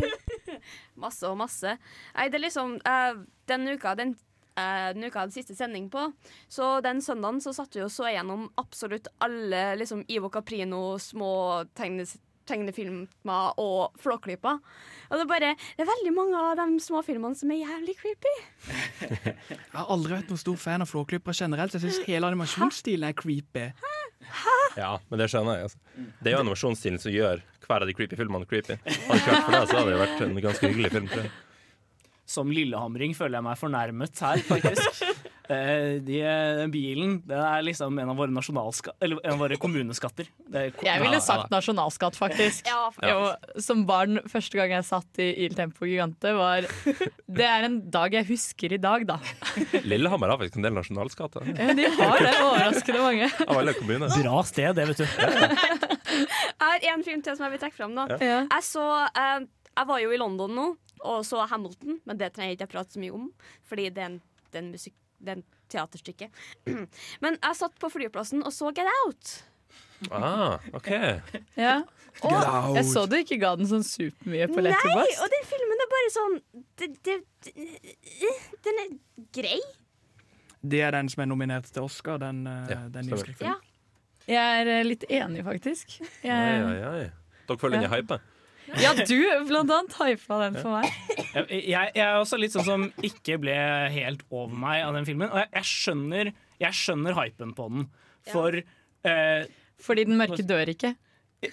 Masse 1.03 1.27
og 1.27 1.39
masse. 1.41 1.73
Nei, 2.15 2.29
det 2.31 2.37
er 2.39 2.43
liksom 2.45 2.77
uh, 2.87 3.23
Den 3.51 3.65
uka 3.73 3.95
den, 3.99 4.13
uh, 4.55 4.91
den 4.95 5.09
uka 5.09 5.25
hadde 5.25 5.35
siste 5.35 5.57
sending 5.59 5.89
på, 5.91 6.05
så 6.53 6.77
den 6.85 7.01
søndagen 7.03 7.41
så 7.43 7.55
satt 7.57 7.75
vi 7.75 7.83
og 7.83 7.91
så 7.91 8.13
gjennom 8.13 8.45
absolutt 8.61 9.09
alle 9.25 9.65
liksom 9.81 10.05
Ivo 10.13 10.31
Caprino, 10.31 11.01
små 11.03 11.33
tegnes, 11.75 12.15
tegnefilmer 12.53 13.59
og 13.63 13.97
Flåklypa. 14.03 14.59
Og 15.11 15.17
det 15.19 15.25
er 15.25 15.31
bare 15.33 15.53
Det 15.57 15.85
er 15.85 15.91
veldig 15.91 16.13
mange 16.17 16.39
av 16.39 16.55
de 16.61 16.67
småfilmene 16.85 17.39
som 17.39 17.51
er 17.53 17.63
jævlig 17.65 17.97
creepy. 18.01 18.35
Jeg 19.03 19.73
har 19.75 19.89
aldri 19.93 20.15
vært 20.19 20.31
noen 20.33 20.41
stor 20.45 20.61
fan 20.61 20.85
av 20.85 20.91
Flåklypa 20.93 21.35
generelt. 21.37 21.75
Jeg 21.77 21.85
syns 21.87 22.03
hele 22.07 22.29
animasjonsstilen 22.31 23.09
er 23.11 23.17
creepy. 23.17 23.71
Ja, 24.79 24.95
men 25.11 25.21
det 25.21 25.27
skjønner 25.33 25.59
jeg. 25.59 25.71
Altså. 25.71 25.79
Det 26.23 26.31
er 26.31 26.37
jo 26.37 26.43
animasjonsstilen 26.45 27.01
som 27.03 27.13
gjør 27.13 27.43
hver 27.67 27.85
av 27.85 27.89
de 27.91 27.95
creepy 27.97 28.19
filmene 28.19 28.49
creepy. 28.49 28.79
Hadde 28.85 29.17
det 29.17 29.23
ikke 29.23 29.33
vært 29.33 29.47
for 29.47 29.57
det, 29.57 29.65
så 29.69 29.79
hadde 29.81 29.91
det 29.93 30.03
vært 30.03 30.23
en 30.27 30.39
ganske 30.47 30.71
hyggelig 30.73 30.93
film. 30.95 31.09
Som 32.33 32.53
lillehamring 32.55 33.17
føler 33.19 33.41
jeg 33.41 33.47
meg 33.49 33.59
fornærmet 33.61 34.23
her, 34.25 34.43
faktisk. 34.47 35.03
Eh, 35.53 35.99
de, 36.07 36.19
den 36.59 36.71
bilen 36.73 37.19
den 37.29 37.39
er 37.45 37.63
liksom 37.67 37.99
en 38.01 38.09
av 38.13 38.17
våre, 38.17 38.33
eller 38.33 39.19
en 39.25 39.33
av 39.35 39.41
våre 39.43 39.59
kommuneskatter. 39.61 40.29
Det 40.49 40.63
er 40.63 40.71
ko- 40.77 40.87
Jeg 40.87 41.03
ville 41.03 41.21
sagt 41.21 41.51
nasjonalskatt, 41.53 42.17
faktisk. 42.17 42.67
Ja, 42.71 42.91
Jo, 43.03 43.61
som 43.61 43.85
barn, 43.89 44.21
første 44.33 44.57
gang 44.59 44.71
jeg 44.77 44.85
satt 44.89 45.21
i 45.23 45.29
Il 45.45 45.55
Tempo 45.59 45.85
Gigante, 45.87 46.33
var 46.37 46.63
Det 47.29 47.45
er 47.49 47.65
en 47.69 47.79
dag 47.91 48.13
jeg 48.13 48.27
husker 48.33 48.73
i 48.73 48.81
dag, 48.83 49.07
da. 49.07 49.19
Lillehammer 49.85 50.29
har 50.33 50.39
faktisk 50.41 50.57
en 50.61 50.67
del 50.69 50.77
nasjonalskatter. 50.77 51.47
Ja, 51.53 51.73
De 51.77 51.89
har 52.01 52.19
det, 52.25 52.35
overraskende 52.41 53.03
mange. 53.05 53.31
Av 53.49 53.57
alle 53.59 53.75
kommuner. 53.79 54.09
Bra 54.23 54.43
sted, 54.49 54.75
det, 54.77 54.89
vet 54.89 55.03
du. 55.03 55.07
Jeg 55.07 56.61
har 56.61 56.87
en 56.95 57.05
film 57.07 57.23
til 57.25 57.37
som 57.37 57.47
jeg 57.47 57.55
vil 57.57 57.63
trekke 57.67 57.79
fram. 57.79 57.95
da 57.97 58.07
Ja. 58.21 58.41
Jeg 58.49 58.65
så 58.67 58.85
eh, 59.09 59.45
Jeg 59.77 59.89
var 59.89 60.01
jo 60.03 60.11
i 60.13 60.19
London 60.21 60.55
nå 60.57 60.67
og 61.03 61.25
så 61.27 61.43
Hamilton, 61.51 61.97
men 62.07 62.19
det 62.21 62.29
trenger 62.35 62.53
jeg 62.53 62.59
ikke 62.61 62.71
prate 62.77 62.95
så 62.95 63.01
mye 63.03 63.11
om, 63.17 63.25
fordi 63.67 63.89
det 63.91 64.03
er 64.05 64.11
en, 64.13 64.19
det 64.53 64.59
er 64.61 64.63
en 64.63 64.69
musikk 64.71 64.95
det 65.25 65.41
teaterstykket. 65.73 66.45
Men 67.25 67.39
jeg 67.39 67.59
satt 67.59 67.79
på 67.81 67.91
flyplassen 67.93 68.45
og 68.45 68.55
så 68.55 68.73
Get 68.77 68.91
Out. 69.03 69.35
Ah, 70.11 70.59
OK. 70.75 70.91
Ja. 71.55 71.83
Get 72.21 72.33
out. 72.33 72.75
Jeg 72.77 72.85
så 72.91 73.05
du 73.09 73.17
ikke 73.21 73.39
ga 73.41 73.55
den 73.57 73.69
sånn 73.71 73.85
supermye 73.87 74.49
på 74.51 74.65
Nei, 74.67 74.75
og 74.75 75.31
den 75.33 75.47
filmen 75.49 75.85
er 75.85 75.93
bare 75.93 76.11
sånn 76.13 76.35
det, 76.81 76.89
det, 77.07 77.15
det, 77.47 78.33
Den 78.67 78.83
er 78.83 78.91
grei. 79.39 79.61
Det 80.63 80.83
er 80.85 80.95
den 80.95 81.09
som 81.11 81.25
er 81.25 81.31
nominert 81.31 81.71
til 81.73 81.87
Oscar, 81.87 82.21
den, 82.23 82.45
eh, 82.47 82.75
Ja, 82.75 82.83
den 82.93 83.09
nye 83.09 83.23
stemmer. 83.23 83.47
Ja. 83.49 83.57
Jeg 84.29 84.61
er 84.61 84.71
eh, 84.77 84.85
litt 84.87 85.07
enig, 85.11 85.43
faktisk. 85.47 85.97
Jeg, 86.23 86.61
oi, 86.69 86.77
oi. 86.87 87.07
Dere 87.49 87.59
følger 87.59 87.83
den 87.83 87.89
i 87.89 87.95
hype? 87.97 88.21
Ja, 88.81 88.93
du 88.95 89.17
blant 89.49 89.71
annet 89.75 89.97
hypa 89.99 90.39
den 90.45 90.59
for 90.63 90.79
meg. 90.79 90.89
Jeg, 91.35 91.63
jeg 91.69 92.03
er 92.05 92.19
også 92.21 92.39
litt 92.41 92.55
sånn 92.55 92.67
som 92.67 92.85
ikke 93.05 93.39
ble 93.43 93.57
helt 93.95 94.23
over 94.31 94.55
meg 94.55 94.85
av 94.87 94.95
den 94.97 95.09
filmen. 95.09 95.31
Og 95.33 95.41
jeg, 95.43 95.51
jeg, 95.59 95.69
skjønner, 95.73 96.33
jeg 96.63 96.79
skjønner 96.79 97.19
hypen 97.19 97.55
på 97.59 97.69
den. 97.75 97.89
For 98.31 98.55
eh, 98.63 99.49
Fordi 99.83 100.05
den 100.09 100.21
mørke 100.21 100.45
dør 100.47 100.71
ikke. 100.73 100.95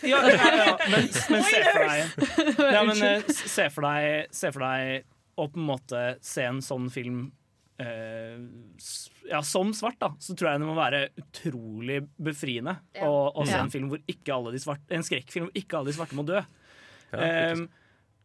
ja, 0.06 0.20
ja, 0.22 0.50
ja, 0.54 0.74
men, 0.92 1.08
men 1.34 1.44
se 1.50 1.62
for 1.66 1.82
deg 1.82 2.28
ja, 2.76 2.82
men, 2.86 3.00
eh, 3.08 3.24
se, 3.34 3.64
for 3.74 3.88
deg 3.88 4.36
se 4.38 4.52
for 4.54 4.62
deg 4.68 5.08
å 5.42 5.48
på 5.50 5.58
en 5.58 5.66
måte 5.66 6.02
se 6.22 6.44
en 6.46 6.60
sånn 6.62 6.92
film 6.94 7.24
eh, 7.82 8.38
ja, 9.32 9.40
som 9.42 9.72
svart, 9.74 9.98
da, 10.02 10.12
så 10.22 10.36
tror 10.38 10.52
jeg 10.52 10.62
det 10.62 10.68
må 10.70 10.76
være 10.78 11.02
utrolig 11.24 12.04
befriende 12.22 12.76
Ja. 13.00 13.08
å, 13.10 13.32
å 13.34 13.48
se 13.50 13.56
Ja. 13.56 13.64
en 13.66 13.74
film 13.74 13.90
hvor 13.90 14.04
ikke 14.06 14.36
alle 14.36 14.54
de 14.54 14.62
svarte 14.62 14.94
En 14.94 15.06
skrekkfilm 15.10 15.48
hvor 15.50 15.58
ikke 15.58 15.80
alle 15.80 15.90
de 15.90 15.98
svarte 15.98 16.18
må 16.22 16.26
dø. 16.28 16.38
Ja. 17.14 17.54
Um, 17.54 17.68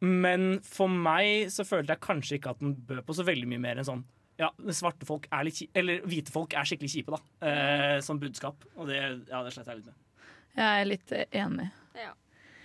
men 0.04 0.58
for 0.66 0.90
meg 0.90 1.48
så 1.54 1.64
følte 1.64 1.94
jeg 1.94 2.04
kanskje 2.04 2.38
ikke 2.38 2.52
at 2.52 2.60
den 2.60 2.74
bød 2.76 3.04
på 3.06 3.16
så 3.16 3.24
veldig 3.24 3.48
mye 3.48 3.62
mer 3.62 3.80
enn 3.80 3.88
sånn 3.88 4.02
ja, 4.40 4.48
svarte 4.74 5.06
folk 5.06 5.28
er 5.30 5.46
litt 5.46 5.60
kjipe, 5.60 5.78
eller 5.78 6.02
hvite 6.10 6.32
folk 6.34 6.56
er 6.58 6.66
skikkelig 6.66 6.90
kjipe, 6.90 7.14
da. 7.14 7.20
Uh, 7.38 7.98
som 8.02 8.18
budskap. 8.18 8.66
Og 8.74 8.88
det, 8.90 8.98
ja, 9.30 9.42
det 9.46 9.52
sletter 9.54 9.74
jeg 9.74 9.84
litt 9.84 9.92
med. 9.92 10.26
Jeg 10.54 10.80
er 10.80 10.88
litt 10.88 11.14
enig. 11.30 11.68
Ja. 11.98 12.10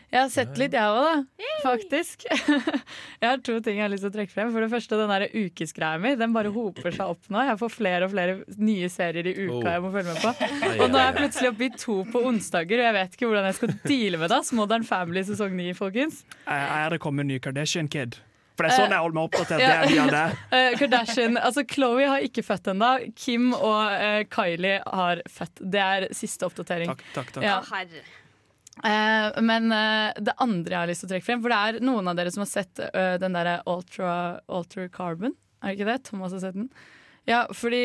Jeg 0.10 0.20
har 0.24 0.30
sett 0.34 0.58
litt, 0.58 0.74
jeg 0.74 0.82
òg, 0.90 1.06
da. 1.06 1.50
Faktisk. 1.62 2.24
Jeg 3.22 3.28
har 3.28 3.42
to 3.44 3.58
ting 3.62 3.76
jeg 3.78 3.84
har 3.84 3.92
lyst 3.92 4.02
til 4.06 4.10
å 4.10 4.14
trekke 4.16 4.32
frem. 4.32 4.50
For 4.54 4.64
det 4.64 4.70
første, 4.72 4.98
den 4.98 5.12
der 5.12 5.26
ukesgreia 5.36 6.00
mi. 6.02 6.14
Den 6.18 6.32
bare 6.34 6.50
hoper 6.56 6.94
seg 6.96 7.12
opp 7.12 7.28
nå. 7.30 7.42
Jeg 7.50 7.60
får 7.60 7.74
flere 7.74 8.08
og 8.08 8.14
flere 8.14 8.38
nye 8.58 8.88
serier 8.90 9.28
i 9.28 9.34
uka 9.36 9.58
Oh. 9.60 9.68
jeg 9.68 9.84
må 9.84 9.92
følge 9.92 10.14
med 10.16 10.24
på. 10.24 10.32
Og 10.80 10.86
nå 10.94 10.98
er 11.02 11.06
jeg 11.10 11.18
plutselig 11.20 11.52
oppe 11.52 11.68
i 11.68 11.70
to 11.84 11.98
på 12.14 12.22
onsdager, 12.32 12.80
og 12.82 12.88
jeg 12.88 12.96
vet 12.96 13.18
ikke 13.20 13.28
hvordan 13.30 13.50
jeg 13.50 13.58
skal 13.60 13.76
deale 13.92 14.22
med 14.24 14.32
det. 14.34 14.40
Modern 14.60 14.88
Family 14.88 15.26
sesong 15.28 15.54
9, 15.60 15.68
folkens. 15.78 16.24
Er 16.48 16.66
er 16.80 16.96
det 16.96 17.02
kommet 17.04 17.28
en 17.28 17.32
ny 17.36 17.40
Kardashian 17.44 17.92
Kid? 17.92 18.18
For 18.60 18.68
det 18.68 18.74
er 18.74 18.80
sånn 18.82 18.90
Eh, 18.92 18.96
jeg 18.98 19.04
holder 19.06 19.16
meg 19.16 19.28
oppdatert. 19.30 19.62
ja. 19.64 19.76
Det 19.84 20.00
er 20.00 20.16
det. 20.16 20.24
Eh, 20.58 20.78
Kardashian, 20.80 21.38
altså 21.40 21.64
Chloé 21.70 22.08
har 22.12 22.24
ikke 22.26 22.44
født 22.44 22.72
ennå. 22.74 22.90
Kim 23.16 23.52
og 23.54 23.84
eh, 23.94 24.24
Kylie 24.32 24.80
har 24.84 25.22
født. 25.32 25.62
Det 25.76 25.84
er 25.86 26.08
siste 26.18 26.48
oppdatering. 26.50 26.92
Takk, 26.92 27.06
takk, 27.16 27.36
takk. 27.38 27.46
Ja. 27.46 27.60
Eh, 28.86 29.42
men 29.44 29.74
uh, 29.74 30.16
det 30.16 30.38
andre 30.40 30.72
jeg 30.72 30.80
har 30.80 30.88
lyst 30.88 31.04
til 31.04 31.10
å 31.10 31.12
trekke 31.12 31.26
frem 31.28 31.42
For 31.44 31.52
det 31.52 31.58
er 31.60 31.84
noen 31.84 32.08
av 32.08 32.16
dere 32.16 32.32
som 32.32 32.46
har 32.46 32.48
sett 32.48 32.80
uh, 32.80 33.18
den 33.20 33.36
derre 33.36 33.58
Ultra, 33.68 34.14
Ultra 34.48 34.88
Carbon. 34.94 35.36
Er 35.60 35.74
det 35.74 35.80
ikke 35.80 35.90
det? 35.90 36.00
Thomas 36.08 36.36
har 36.36 36.44
sett 36.46 36.56
den? 36.56 36.70
Ja, 37.28 37.44
fordi 37.52 37.84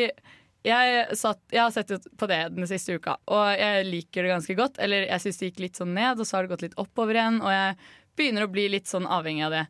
jeg, 0.65 1.17
satt, 1.19 1.41
jeg 1.53 1.61
har 1.61 1.73
sett 1.75 2.07
på 2.17 2.29
det 2.31 2.39
den 2.55 2.65
siste 2.69 2.95
uka, 2.97 3.19
og 3.29 3.43
jeg 3.53 3.85
liker 3.85 4.25
det 4.25 4.31
ganske 4.31 4.55
godt. 4.57 4.79
Eller 4.81 5.05
jeg 5.05 5.21
syns 5.21 5.41
det 5.41 5.49
gikk 5.51 5.61
litt 5.65 5.81
sånn 5.81 5.93
ned, 5.93 6.17
og 6.17 6.25
så 6.25 6.37
har 6.37 6.45
det 6.45 6.55
gått 6.55 6.65
litt 6.65 6.79
oppover 6.81 7.19
igjen. 7.19 7.41
Og 7.43 7.51
jeg 7.53 7.75
begynner 8.17 8.47
å 8.47 8.53
bli 8.55 8.65
litt 8.73 8.89
sånn 8.89 9.05
avhengig 9.05 9.45
av 9.45 9.53
det. 9.53 9.65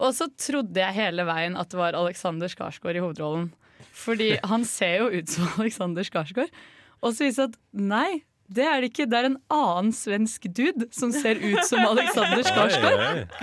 Og 0.00 0.14
så 0.16 0.30
trodde 0.40 0.80
jeg 0.80 0.96
hele 0.96 1.26
veien 1.28 1.58
at 1.60 1.72
det 1.72 1.80
var 1.80 1.98
Alexander 1.98 2.48
Skarsgård 2.48 2.96
i 2.96 3.04
hovedrollen. 3.04 3.50
Fordi 3.96 4.32
han 4.48 4.64
ser 4.68 5.02
jo 5.02 5.10
ut 5.12 5.34
som 5.34 5.50
Alexander 5.60 6.06
Skarsgård. 6.06 6.54
Og 7.00 7.12
så 7.12 7.26
viser 7.26 7.48
det 7.48 7.58
at 7.58 7.84
nei, 7.90 8.22
det 8.56 8.64
er 8.66 8.80
det 8.82 8.90
ikke. 8.90 9.06
Det 9.10 9.18
er 9.20 9.28
en 9.30 9.36
annen 9.54 9.92
svensk 9.94 10.48
dude 10.56 10.88
som 10.96 11.12
ser 11.14 11.38
ut 11.38 11.60
som 11.68 11.80
Alexander 11.86 12.42
Skarsgård. 12.46 13.34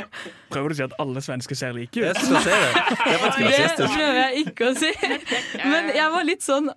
Prøver 0.51 0.67
du 0.67 0.75
å 0.75 0.77
si 0.81 0.85
at 0.87 0.95
alle 0.99 1.23
svensker 1.23 1.55
ser 1.59 1.75
like 1.77 1.95
Jeg 1.95 2.11
ut? 2.11 2.21
skal 2.21 2.43
se 2.43 2.55
det. 2.61 2.71
Det 3.79 3.89
prøver 3.95 4.21
jeg 4.21 4.45
ikke 4.47 4.71
å 4.71 4.77
si. 4.77 4.91
Men 5.63 5.91
jeg 5.95 6.15
var 6.17 6.27
litt 6.27 6.43
sånn 6.45 6.71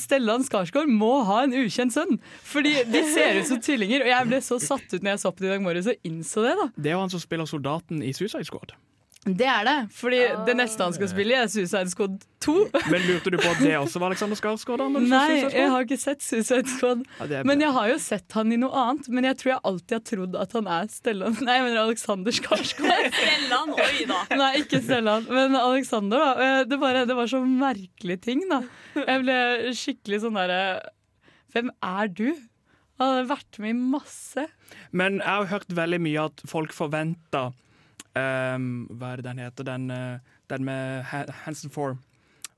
Stellan 0.00 0.44
Skarsgård 0.46 0.88
må 0.88 1.10
ha 1.28 1.42
en 1.44 1.52
ukjent 1.52 1.92
sønn. 1.92 2.16
Fordi 2.48 2.70
de 2.88 3.02
ser 3.12 3.40
ut 3.42 3.48
som 3.50 3.58
tvillinger. 3.60 4.06
Og 4.06 4.12
jeg 4.12 4.28
ble 4.30 4.38
så 4.44 4.56
satt 4.62 4.86
ut 4.94 5.02
når 5.02 5.14
jeg 5.16 5.22
så 5.24 5.32
på 5.34 5.44
det 5.44 5.50
i 5.50 5.52
dag 5.54 5.64
morges 5.64 5.90
og 5.90 6.06
innså 6.08 6.44
det. 6.46 6.54
da 6.60 6.68
Det 6.76 6.92
er 6.92 6.96
jo 6.96 7.02
han 7.02 7.12
som 7.12 7.20
spiller 7.20 7.48
soldaten 7.50 8.00
i 8.06 8.12
Suicide 8.16 8.46
Squad. 8.48 8.72
Det 9.20 9.44
er 9.44 9.66
det, 9.68 9.72
fordi 9.92 10.18
det 10.46 10.54
neste 10.56 10.80
han 10.80 10.94
skal 10.96 11.08
spille 11.10 11.34
i, 11.34 11.36
er 11.42 11.48
Suicide 11.52 11.90
Squad 11.92 12.14
2. 12.40 12.54
Men 12.88 13.02
lurte 13.04 13.28
du 13.28 13.36
på 13.36 13.50
at 13.50 13.58
det 13.60 13.74
også 13.76 14.00
var 14.00 14.14
Alexander 14.14 14.38
Skarsgård? 14.38 14.80
Nei, 14.96 15.42
jeg 15.52 15.66
har 15.68 15.84
ikke 15.84 15.98
sett 16.00 16.24
Suicide 16.24 16.64
Squad. 16.72 17.02
Ja, 17.28 17.42
Men 17.44 17.60
jeg 17.60 17.74
har 17.76 17.90
jo 17.92 17.98
sett 18.00 18.32
han 18.38 18.54
i 18.56 18.56
noe 18.62 18.72
annet. 18.72 19.10
Men 19.12 19.28
jeg 19.28 19.36
tror 19.42 19.52
jeg 19.52 19.60
alltid 19.68 19.96
har 19.98 20.06
trodd 20.08 20.38
at 20.40 20.56
han 20.56 20.70
er 20.72 20.88
Stellan 20.88 21.36
Nei, 21.44 21.58
jeg 21.58 21.66
mener 21.66 21.82
Alexander 21.82 22.32
Skarsgård. 22.38 23.12
Stellan, 23.20 23.76
oi 23.76 24.08
da. 24.08 24.22
Nei, 24.40 24.50
ikke 24.62 24.80
Stellan, 24.86 25.28
men 25.28 25.58
Alexander. 25.60 26.24
da 26.24 26.32
Eh, 26.40 26.64
Det, 26.72 26.80
bare, 26.80 27.04
det 27.12 27.16
var 27.20 27.28
så 27.28 27.42
merkelig 27.44 28.20
ting, 28.24 28.46
da. 28.48 28.62
Jeg 28.96 29.26
ble 29.26 29.38
skikkelig 29.76 30.22
sånn 30.24 30.40
derre 30.40 30.62
Hvem 31.52 31.68
er 31.84 32.08
du? 32.08 32.28
Han 33.00 33.10
hadde 33.18 33.28
vært 33.36 33.58
med 33.60 33.74
i 33.76 33.80
masse. 33.98 34.48
Men 34.96 35.20
jeg 35.20 35.28
har 35.28 35.52
hørt 35.52 35.76
veldig 35.76 36.00
mye 36.08 36.24
at 36.30 36.40
folk 36.48 36.72
forventer 36.72 37.52
ehm, 38.18 38.86
Hva 38.90 39.12
er 39.12 39.20
det 39.20 39.26
den 39.28 39.42
heter? 39.44 39.64
Den, 39.64 39.90
eh, 39.90 40.36
den 40.48 40.64
med 40.64 41.04
Ha- 41.04 41.30
Hanson 41.44 41.70
Form 41.70 41.98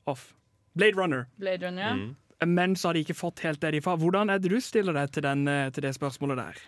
off. 0.07 0.35
Blade 0.75 0.97
Runner. 0.97 1.27
Blade 1.39 1.67
Runner, 1.67 1.83
ja. 1.83 1.95
Mm. 1.95 2.17
Men 2.47 2.77
så 2.77 2.89
har 2.89 2.95
de 2.95 3.05
ikke 3.05 3.15
fått 3.15 3.41
helt 3.41 3.61
det 3.61 3.71
de 3.71 3.81
får. 3.81 3.99
Hvordan 4.03 4.31
er 4.33 4.39
det 4.39 4.51
du 4.51 4.61
stiller 4.61 4.97
deg 4.97 5.13
til, 5.13 5.23
den, 5.23 5.47
eh, 5.49 5.71
til 5.71 5.83
det 5.83 5.95
spørsmålet 5.95 6.37
der? 6.37 6.63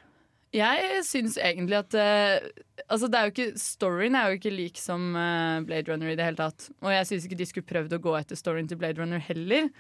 Jeg 0.55 1.01
syns 1.03 1.35
egentlig 1.43 1.81
at 1.81 1.97
uh, 1.99 2.63
Altså, 2.87 3.09
det 3.11 3.19
er 3.19 3.27
jo 3.27 3.33
ikke 3.33 3.59
Storyen 3.59 4.15
er 4.15 4.31
jo 4.31 4.39
ikke 4.39 4.53
lik 4.55 4.79
som 4.79 5.15
uh, 5.17 5.59
Blade 5.67 5.91
Runner 5.91 6.13
i 6.13 6.15
det 6.15 6.29
hele 6.29 6.39
tatt. 6.39 6.69
Og 6.85 6.93
jeg 6.95 7.09
syns 7.09 7.27
ikke 7.27 7.39
de 7.41 7.49
skulle 7.49 7.67
prøvd 7.67 7.97
å 7.97 8.03
gå 8.05 8.15
etter 8.21 8.39
storyen 8.39 8.69
til 8.71 8.79
Blade 8.79 9.03
Runner 9.03 9.19
heller. 9.19 9.71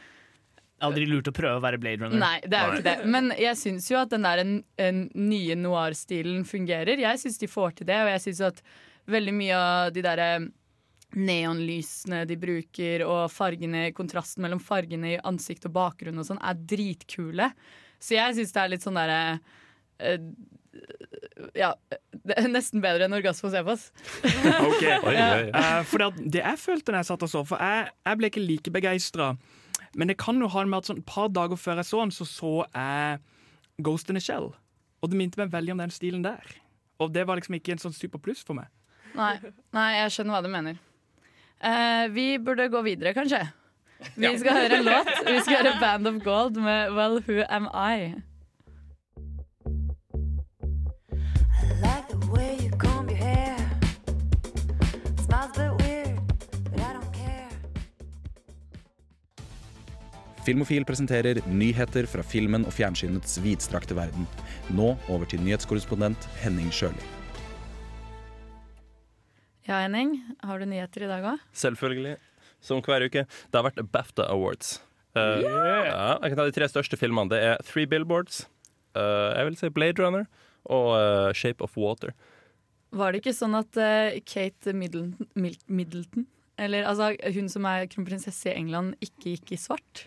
Aldri 0.82 1.06
lurt 1.06 1.30
å 1.30 1.34
prøve 1.34 1.60
å 1.60 1.62
være 1.62 1.78
Blade 1.78 2.02
Runner. 2.02 2.18
Nei, 2.18 2.40
det 2.42 2.58
er 2.58 2.66
jo 2.66 2.80
ikke 2.80 2.88
det. 2.88 3.10
Men 3.14 3.30
jeg 3.38 3.58
syns 3.60 3.86
jo 3.92 4.00
at 4.00 4.10
den 4.10 4.26
der 4.26 4.42
en, 4.42 4.56
en 4.82 5.04
nye 5.14 5.54
noir-stilen 5.58 6.42
fungerer. 6.48 6.98
Jeg 7.04 7.22
syns 7.22 7.38
de 7.40 7.50
får 7.50 7.78
til 7.78 7.88
det, 7.92 8.00
og 8.02 8.10
jeg 8.10 8.24
syns 8.26 8.42
at 8.50 8.64
veldig 9.10 9.34
mye 9.36 9.56
av 9.58 9.92
de 9.94 10.04
derre 10.04 10.28
neonlysene 11.14 12.24
de 12.26 12.36
bruker, 12.40 13.04
og 13.06 13.28
fargene, 13.32 13.86
kontrasten 13.94 14.42
mellom 14.44 14.62
fargene 14.62 15.14
i 15.14 15.20
ansikt 15.26 15.68
og 15.68 15.76
bakgrunn 15.76 16.18
og 16.18 16.26
sånn, 16.26 16.42
er 16.42 16.58
dritkule. 16.58 17.50
Så 18.02 18.16
jeg 18.16 18.36
syns 18.36 18.54
det 18.54 18.62
er 18.62 18.72
litt 18.72 18.84
sånn 18.84 18.98
derre 18.98 19.20
uh, 20.02 20.18
Ja, 21.56 21.70
det 22.26 22.36
er 22.40 22.48
nesten 22.50 22.82
bedre 22.84 23.06
enn 23.06 23.16
Orgasme 23.16 23.48
hos 23.48 23.58
Evas. 23.58 23.86
Ok. 24.68 24.82
Oi, 24.82 24.96
oi, 24.98 25.14
oi. 25.14 25.44
Eh, 25.54 25.82
for 25.88 26.02
det, 26.02 26.26
det 26.34 26.42
jeg 26.42 26.60
følte 26.60 26.92
da 26.92 27.00
jeg 27.02 27.10
satt 27.12 27.26
og 27.26 27.30
så, 27.30 27.44
for 27.46 27.62
jeg, 27.62 27.92
jeg 28.08 28.20
ble 28.20 28.32
ikke 28.32 28.44
like 28.44 28.74
begeistra. 28.74 29.30
Men 29.94 30.10
det 30.10 30.18
kan 30.18 30.40
jo 30.42 30.50
ha 30.50 30.64
med 30.66 30.82
at 30.82 30.90
sånn 30.90 31.00
et 31.04 31.08
par 31.08 31.30
dager 31.30 31.60
før 31.60 31.78
jeg 31.80 31.88
så 31.92 32.02
den, 32.02 32.14
så 32.14 32.26
så 32.26 32.54
jeg 32.66 33.22
Ghost 33.86 34.10
in 34.10 34.18
a 34.18 34.22
Shell. 34.22 34.50
Og 35.02 35.10
det 35.10 35.18
minte 35.18 35.38
meg 35.40 35.52
veldig 35.52 35.74
om 35.74 35.82
den 35.84 35.94
stilen 35.94 36.26
der. 36.26 36.56
Og 37.02 37.12
det 37.14 37.26
var 37.28 37.38
liksom 37.38 37.56
ikke 37.58 37.74
en 37.74 37.82
sånn 37.82 37.94
super 37.94 38.22
pluss 38.22 38.42
for 38.46 38.58
meg. 38.58 38.70
Nei, 39.14 39.34
nei, 39.74 39.88
jeg 40.00 40.14
skjønner 40.16 40.34
hva 40.36 40.42
du 40.42 40.50
mener. 40.50 40.78
Eh, 41.64 42.06
vi 42.12 42.26
burde 42.42 42.66
gå 42.72 42.82
videre, 42.84 43.14
kanskje. 43.16 43.40
Vi 44.18 44.30
skal 44.40 44.58
høre 44.58 44.80
en 44.80 44.88
låt. 44.88 45.10
Vi 45.24 45.38
skal 45.46 45.60
høre 45.62 45.76
Band 45.80 46.10
of 46.10 46.22
Gold 46.24 46.58
med 46.60 46.92
Well 46.96 47.20
Who 47.24 47.42
Am 47.48 47.68
I. 47.72 48.14
like 51.80 52.08
the 52.08 52.18
way 52.32 52.56
you 52.60 52.70
comb 52.76 53.08
your 53.08 53.18
hair. 53.18 53.56
Smiles 55.24 55.56
a 55.56 55.62
bit 55.62 55.86
weird, 55.86 56.20
but 56.70 56.80
I 56.80 56.92
don't 56.92 57.12
care. 57.12 57.48
Filmofil 60.44 60.84
presenterer 60.84 61.40
nyheter 61.48 62.06
fra 62.10 62.22
filmen 62.22 62.66
og 62.68 62.72
fjernsynets 62.76 63.38
vidstrakte 63.44 63.96
verden. 63.96 64.26
Nå 64.68 64.94
over 65.08 65.24
til 65.24 65.40
nyhetskorrespondent 65.46 66.28
Henning 66.42 66.72
Sjøli. 66.74 67.23
Ja, 69.64 69.78
Henning, 69.80 70.18
har 70.44 70.60
du 70.60 70.66
nyheter 70.68 71.06
i 71.06 71.08
dag 71.08 71.24
òg? 71.24 71.44
Selvfølgelig. 71.56 72.18
Som 72.64 72.82
hver 72.84 73.04
uke. 73.06 73.24
Det 73.24 73.56
har 73.56 73.64
vært 73.64 73.80
BAFTA 73.92 74.26
Awards. 74.32 74.76
Eh, 75.16 75.40
ja, 75.44 76.18
jeg 76.20 76.32
kan 76.32 76.40
ta 76.40 76.46
de 76.48 76.56
tre 76.56 76.68
største 76.68 76.98
filmene. 77.00 77.32
Det 77.32 77.40
er 77.40 77.64
Three 77.64 77.88
Billboards, 77.88 78.44
uh, 78.98 79.32
jeg 79.32 79.48
vil 79.48 79.58
si 79.60 79.70
Blade 79.72 80.02
Runner 80.02 80.26
og 80.64 80.88
uh, 80.96 81.32
Shape 81.32 81.64
of 81.64 81.78
Water. 81.80 82.12
Var 82.94 83.12
det 83.12 83.22
ikke 83.22 83.34
sånn 83.34 83.56
at 83.58 83.74
Kate 84.28 84.72
Middleton, 84.76 85.26
Middleton 85.66 86.28
eller 86.60 86.86
altså, 86.86 87.14
hun 87.34 87.48
som 87.50 87.66
er 87.66 87.88
kronprinsesse 87.90 88.52
i 88.52 88.54
England, 88.54 88.94
ikke 89.02 89.32
gikk 89.32 89.54
i 89.56 89.58
svart? 89.58 90.04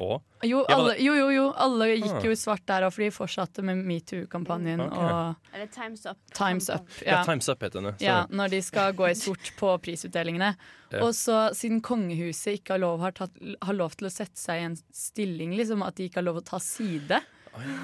Og 0.00 0.22
Jo, 0.48 0.62
jo, 0.96 1.14
jo, 1.14 1.26
jo, 1.34 1.44
alle 1.60 1.90
gikk 1.98 2.14
Ah. 2.16 2.24
jo 2.24 2.30
i 2.32 2.38
svart 2.40 2.62
der 2.66 2.86
òg, 2.86 2.92
for 2.94 3.02
de 3.04 3.10
fortsatte 3.12 3.62
med 3.62 3.82
metoo-kampanjen 3.84 4.80
Okay. 4.86 5.34
Eller 5.54 5.66
Times 5.74 6.06
Up. 6.06 6.16
Times 6.34 6.68
Up. 6.72 6.86
ja. 7.04 7.18
Ja. 7.18 7.24
Times 7.24 7.48
Up 7.52 7.60
heter 7.62 7.82
den. 7.82 7.94
Ja, 8.00 8.26
når 8.30 8.50
de 8.50 8.60
skal 8.62 8.92
gå 8.96 9.10
i 9.10 9.14
sort 9.14 9.52
på 9.58 9.74
prisutdelingene. 9.84 10.54
Ja. 10.90 11.02
Og 11.04 11.12
så 11.14 11.50
siden 11.54 11.82
kongehuset 11.82 12.58
ikke 12.60 12.74
har 12.74 12.78
lov, 12.82 13.00
har, 13.00 13.12
tatt, 13.12 13.36
har 13.62 13.74
lov 13.76 13.94
til 14.00 14.08
å 14.08 14.10
sette 14.14 14.40
seg 14.40 14.62
i 14.62 14.64
en 14.70 14.78
stilling, 14.92 15.52
liksom, 15.58 15.84
at 15.86 15.94
de 15.96 16.08
ikke 16.08 16.22
har 16.22 16.26
lov 16.30 16.40
å 16.40 16.44
ta 16.44 16.58
side, 16.58 17.20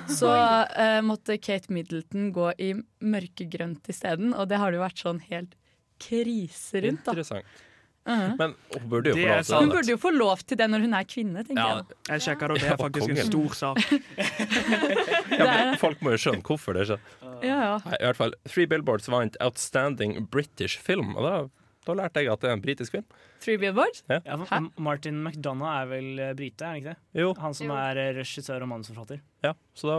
så 0.09 0.31
uh, 0.31 1.01
måtte 1.03 1.37
Kate 1.43 1.69
Middleton 1.75 2.33
gå 2.33 2.53
i 2.59 2.73
mørkegrønt 3.03 3.89
isteden. 3.93 4.33
Og 4.35 4.49
det 4.49 4.59
har 4.63 4.71
det 4.73 4.79
jo 4.79 4.85
vært 4.85 5.03
sånn 5.03 5.21
helt 5.29 5.55
krise 5.99 6.81
rundt, 6.85 7.05
da. 7.05 7.13
Interessant. 7.13 7.45
Mhm. 8.07 8.37
Men 8.39 8.55
hun 8.73 8.89
burde 8.91 9.11
jo 9.11 9.17
få 9.17 9.27
lov 9.27 9.37
til 9.43 9.45
sant. 9.51 9.61
Hun 9.61 9.69
det. 9.69 9.75
burde 9.77 9.91
jo 9.91 9.97
få 9.99 10.11
lov 10.15 10.39
til 10.47 10.59
det 10.61 10.67
når 10.71 10.81
hun 10.87 10.95
er 10.95 11.05
kvinne, 11.11 11.43
tenker 11.45 11.59
Ja, 11.63 11.77
jeg. 11.77 11.97
Jeg 12.13 12.21
sjekka 12.27 12.47
det, 12.47 12.51
og 12.51 12.59
det 12.63 12.71
er 12.71 12.77
faktisk 12.79 13.09
en 13.11 13.17
stor 13.27 13.55
sak. 13.59 13.79
ja, 15.39 15.47
men 15.47 15.79
folk 15.81 16.03
må 16.05 16.15
jo 16.15 16.21
skjønne 16.23 16.43
hvorfor 16.47 16.77
det 16.79 16.87
skjer. 16.91 17.01
Ja, 17.45 17.57
ja. 17.67 17.77
Nei, 17.85 17.99
i 18.01 18.05
hvert 18.09 18.19
fall, 18.21 18.35
Three 18.49 18.67
Billboards 18.71 19.09
vant 19.13 19.37
Outstanding 19.45 20.19
British 20.33 20.79
Film. 20.83 21.15
Og 21.19 21.27
da, 21.27 21.33
da 21.89 21.97
lærte 22.03 22.23
jeg 22.25 22.33
at 22.33 22.45
det 22.45 22.51
er 22.53 22.57
en 22.59 22.63
britisk 22.65 22.97
film. 22.97 23.09
Three 23.45 23.59
Billboards? 23.61 24.05
Ja. 24.11 24.21
Ja, 24.27 24.39
for 24.41 24.71
Martin 24.83 25.19
McDonagh 25.25 25.83
er 25.83 25.91
vel 25.91 26.23
eh, 26.29 26.33
brite, 26.39 26.63
er 26.65 26.73
han 26.73 26.81
ikke 26.81 26.95
det? 26.95 27.23
Jo, 27.23 27.35
Han 27.43 27.55
som 27.59 27.69
Jo. 27.73 27.77
er 27.83 28.01
eh, 28.07 28.13
regissør 28.23 28.63
og 28.65 28.71
manusforfatter. 28.73 29.21
ja. 29.45 29.53
Så 29.77 29.91
da, 29.91 29.99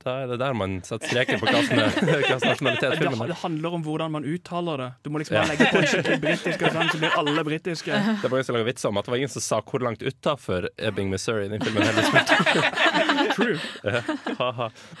da 0.00 0.14
er 0.22 0.30
det 0.32 0.38
der 0.40 0.54
man 0.56 0.78
setter 0.86 1.10
streken 1.10 1.40
på 1.42 1.50
hvilken 1.50 2.40
nasjonalitet 2.48 2.94
filmen 2.96 3.18
har. 3.20 3.26
det 3.28 3.36
handler 3.42 3.74
om 3.76 3.82
hvordan 3.84 4.14
man 4.14 4.24
uttaler 4.24 4.80
det. 4.80 4.88
Du 5.04 5.10
må 5.12 5.20
liksom 5.20 5.36
Ja. 5.36 5.42
bare 5.44 5.52
legge 5.52 5.66
på 5.74 5.82
en 5.82 5.86
skikkelig 5.92 6.20
britisk 6.22 6.62
aksent, 6.70 6.92
så 6.94 6.98
blir 7.02 7.18
alle 7.20 7.44
britiske. 7.44 7.92
Det 8.22 8.30
var 8.30 8.38
ingen 8.38 8.48
som 8.48 8.56
laget 8.56 8.70
vitser 8.72 8.88
om 8.88 8.96
at 8.96 9.04
det 9.04 9.12
var 9.12 9.20
ingen 9.20 9.34
som 9.34 9.44
sa 9.44 9.60
hvor 9.60 9.84
langt 9.84 10.02
utafor 10.02 10.68
Ebbing, 10.78 11.10
Missouri 11.12 11.48
den 11.52 11.60
filmen 11.60 11.84
heller 11.84 12.08
spilte. 12.08 12.34
True. 13.36 13.58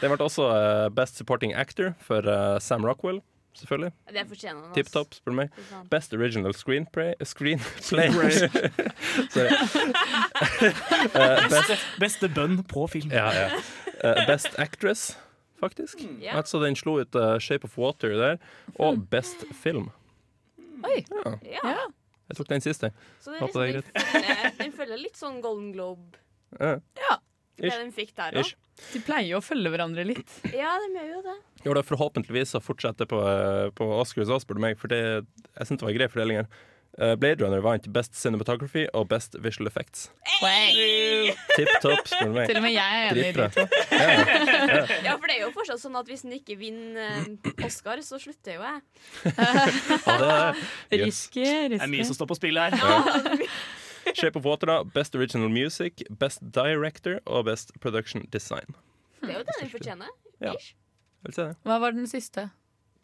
Den 0.02 0.12
ble 0.14 0.24
også 0.28 0.50
eh, 0.52 0.88
Best 1.00 1.16
Supporting 1.16 1.54
Actor 1.56 1.94
for 2.04 2.20
eh, 2.28 2.58
Sam 2.60 2.84
Rockwell, 2.84 3.22
selvfølgelig. 3.56 3.92
Det 4.14 4.26
fortjener 4.28 4.60
han. 4.68 4.74
Tipp 4.76 4.92
topp, 4.92 5.16
spør 5.16 5.32
du 5.32 5.38
meg. 5.40 5.60
Best 5.90 6.12
Original 6.14 6.52
Screenplay, 6.54 7.14
screenplay. 7.32 8.00
Sorry. 9.32 9.50
uh, 11.16 11.48
best, 11.48 11.72
Beste 12.00 12.28
bønn 12.36 12.60
på 12.68 12.86
film. 12.92 13.10
ja, 13.16 13.30
ja. 13.32 13.48
Eh, 14.04 14.20
best 14.28 14.58
Actress, 14.58 15.16
faktisk. 15.60 16.00
Ja. 16.22 16.36
Altså 16.40 16.60
Den 16.62 16.76
slo 16.78 16.98
ut 17.02 17.14
uh, 17.18 17.38
Shape 17.38 17.64
of 17.68 17.76
Water 17.78 18.14
der. 18.16 18.38
Og 18.80 19.02
Best 19.12 19.44
Film. 19.62 19.90
Oi. 20.84 21.02
Ja, 21.10 21.34
Ja. 21.44 21.64
Ja. 21.74 21.86
jeg 22.30 22.36
tok 22.38 22.48
den 22.48 22.62
siste. 22.64 22.92
Så 23.20 23.32
det 23.34 23.40
er 23.40 23.44
Håper 23.44 23.60
det 23.60 23.68
er 23.68 23.80
liksom, 23.80 23.92
den, 23.92 24.06
følger, 24.14 24.56
den 24.62 24.72
følger 24.78 25.02
litt 25.02 25.18
sånn 25.20 25.40
Golden 25.44 25.72
Globe. 25.74 26.16
Ja. 26.60 26.78
Det 27.60 27.68
Ish. 27.68 27.76
den 27.76 27.90
fikk 27.92 28.14
der 28.16 28.38
Ish. 28.40 28.54
òg. 28.54 28.84
De 28.94 29.00
pleier 29.04 29.26
jo 29.34 29.38
å 29.42 29.44
følge 29.44 29.68
hverandre 29.74 30.04
litt. 30.08 30.30
Ja, 30.56 30.70
de 30.80 30.86
gjør 30.96 31.10
jo 31.10 31.22
det. 31.26 31.34
Jo, 31.66 31.74
da 31.76 31.82
forhåpentligvis 31.84 32.54
å 32.56 32.62
fortsette 32.64 33.04
på, 33.10 33.18
eh, 33.20 33.66
på 33.76 33.84
Oscars 33.98 34.30
òg, 34.32 34.40
spør 34.40 34.56
du 34.56 34.62
meg. 34.64 34.78
For 34.80 34.88
det, 34.88 35.00
jeg 35.58 35.68
syns 35.68 35.82
det 35.82 35.84
var 35.84 35.92
en 35.92 35.98
grei 35.98 36.08
fordeling 36.08 36.40
her. 36.40 36.48
Eh, 37.00 37.14
Blade 37.16 37.40
Runner 37.44 37.62
vant 37.64 37.86
Best 37.94 38.14
Cinematography 38.20 38.82
og 38.92 39.06
Best 39.08 39.36
Visual 39.40 39.70
Effects. 39.70 40.10
Tipp 41.56 41.70
topp, 41.80 42.02
spør 42.10 42.28
du 42.28 42.34
meg. 42.34 42.50
Til 42.50 42.58
og 42.60 42.64
med 42.66 42.74
jeg 42.74 42.98
er 42.98 43.14
enig 43.14 43.22
i 43.24 43.32
de 43.32 43.46
to. 43.54 43.64
Ja, 45.06 45.14
for 45.16 45.24
det 45.30 45.38
er 45.38 45.40
jo 45.46 45.50
fortsatt 45.54 45.80
sånn 45.80 45.96
at 45.96 46.10
hvis 46.10 46.26
den 46.26 46.34
ikke 46.36 46.58
vinner 46.60 47.00
eh, 47.24 47.64
Oscar, 47.64 48.02
så 48.04 48.20
slutter 48.20 48.58
jo 48.58 48.66
jeg. 48.66 48.82
Ja, 49.32 50.18
det. 50.20 50.68
Risky, 51.06 51.46
Det 51.72 51.80
er 51.80 51.88
mye 51.88 52.04
som 52.04 52.18
står 52.18 52.28
på 52.34 52.36
spill 52.42 52.60
her. 52.60 52.76
Shape 54.18 54.36
of 54.36 54.44
Water, 54.44 54.68
da. 54.68 54.78
Best 54.84 55.16
Original 55.16 55.48
Music, 55.52 56.04
Best 56.20 56.44
Director 56.52 57.20
og 57.24 57.48
Best 57.48 57.72
Production 57.80 58.28
Design. 58.32 58.76
Det 59.24 59.32
er 59.32 59.38
jo 59.40 59.44
det 59.48 59.56
den 59.62 59.72
fortjener. 59.72 60.12
Ja. 60.40 60.52
Vil 61.24 61.36
si 61.36 61.42
det. 61.44 61.52
Hva 61.68 61.80
var 61.80 61.96
den 61.96 62.08
siste? 62.08 62.50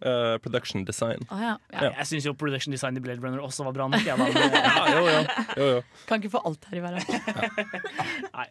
Eh, 0.03 0.37
production 0.45 0.85
Design. 0.85 1.25
Oh, 1.31 1.41
ja. 1.41 1.57
ja. 1.73 1.85
Ja. 1.87 1.91
Jeg 2.03 2.07
syns 2.11 2.27
jo 2.29 2.35
production 2.37 2.73
design 2.75 2.97
i 2.99 3.01
Blade 3.01 3.23
Runner 3.23 3.41
også 3.41 3.65
var 3.65 3.73
bra 3.73 3.87
nok. 3.89 4.05
Jo, 4.07 5.07
jo. 5.09 5.23
jo, 5.57 5.69
jo. 5.77 5.83
Kan 6.09 6.21
ikke 6.21 6.35
få 6.37 6.43
alt 6.45 6.65
her 6.69 6.77
i 6.77 6.85
verden. 6.85 7.01
nei. 8.37 8.49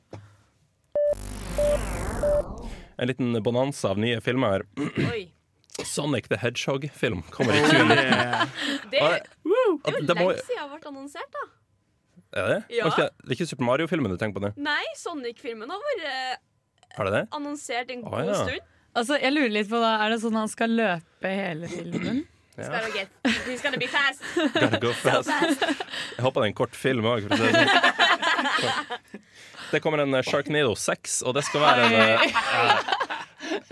En 2.98 3.08
liten 3.12 3.38
bonanza 3.44 3.92
av 3.94 4.02
nye 4.02 4.18
filmer 4.26 4.56
her. 4.58 4.66
Oi. 5.14 5.28
Sonic 5.86 6.30
the 6.32 6.38
Hedgehog-film 6.40 7.22
kommer 7.30 7.54
i 7.54 7.62
2019. 7.62 8.50
Det 8.92 9.02
er 9.04 9.20
jo 9.46 10.02
det 10.08 10.16
må- 10.16 10.30
lenge 10.32 10.46
siden 10.48 10.62
det 10.64 10.72
vært 10.72 10.88
annonsert, 10.90 11.36
da. 11.36 11.46
Er 12.42 12.48
det? 12.54 12.60
Ja. 12.80 12.88
Ikke- 12.90 13.10
Det 13.22 13.30
er 13.34 13.38
ikke 13.38 13.48
Super 13.52 13.68
Mario-filmen 13.70 14.10
du 14.12 14.18
tenker 14.18 14.40
på 14.40 14.48
nå? 14.48 14.54
Nei, 14.58 14.82
Sonic-filmen 14.98 15.70
har 15.70 15.84
vært 15.92 16.06
det 17.06 17.12
det? 17.12 17.24
annonsert 17.36 17.92
en 17.92 18.02
god 18.08 18.32
ja. 18.32 18.40
stund. 18.40 18.72
Altså, 18.96 19.18
jeg 19.20 19.34
lurer 19.36 19.52
litt 19.52 19.70
på 19.70 19.82
da, 19.82 19.98
Er 20.06 20.14
det 20.14 20.22
sånn 20.24 20.38
han 20.40 20.52
skal 20.52 20.72
løpe 20.72 21.32
hele 21.32 21.70
filmen? 21.72 22.24
Ja. 22.56 22.70
gonna 22.72 22.88
get, 22.96 23.10
he's 23.44 23.60
gonna 23.60 23.76
be 23.76 23.88
fast. 23.92 24.22
Gotta 24.54 24.80
go 24.80 24.94
So 24.94 25.10
fast. 25.10 25.60
Jeg 26.16 26.24
håper 26.24 26.40
det 26.40 26.46
er 26.46 26.52
en 26.54 26.56
kort 26.56 26.78
film 26.80 27.04
òg. 27.12 27.26
Det 29.74 29.82
kommer 29.84 29.98
en 30.00 30.14
eh, 30.16 30.24
Sharknado 30.24 30.72
6, 30.80 31.18
og 31.28 31.36
det 31.36 31.44
skal 31.44 31.66
være 31.66 31.84
en 31.84 31.96
uh, 32.00 32.22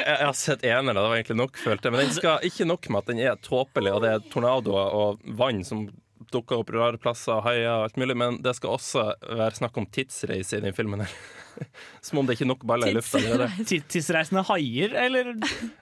Jeg 0.01 0.25
har 0.25 0.36
sett 0.36 0.65
eneren, 0.68 0.98
det 0.98 1.06
var 1.06 1.15
egentlig 1.15 1.38
nok, 1.39 1.60
følte 1.63 1.88
jeg. 1.88 1.96
Men 1.96 2.03
den 2.03 2.15
skal 2.18 2.44
ikke 2.50 2.68
nok 2.68 2.89
med 2.89 3.00
at 3.00 3.12
den 3.13 3.22
er 3.24 3.39
tåpelig, 3.46 3.94
og 3.94 4.03
det 4.03 4.12
er 4.18 4.25
tornadoer 4.34 4.98
og 5.00 5.24
vann 5.39 5.63
som 5.63 5.86
dukker 6.34 6.60
opp 6.60 6.75
rare 6.75 7.00
plasser, 7.00 7.39
haier 7.46 7.70
og 7.72 7.88
alt 7.88 8.03
mulig, 8.03 8.18
men 8.20 8.42
det 8.44 8.56
skal 8.58 8.75
også 8.75 9.06
være 9.24 9.62
snakk 9.62 9.80
om 9.80 9.88
tidsreise 9.88 10.60
i 10.60 10.65
den 10.65 10.75
filmen 10.75 11.06
her. 11.06 11.15
Som 12.06 12.20
om 12.22 12.28
det 12.28 12.38
ikke 12.38 12.46
er 12.48 12.52
nok 12.54 12.66
baller 12.70 12.92
i 12.92 12.96
lufta. 12.98 13.48
Tidsreisende 13.70 14.44
haier 14.50 14.96
eller 15.06 15.34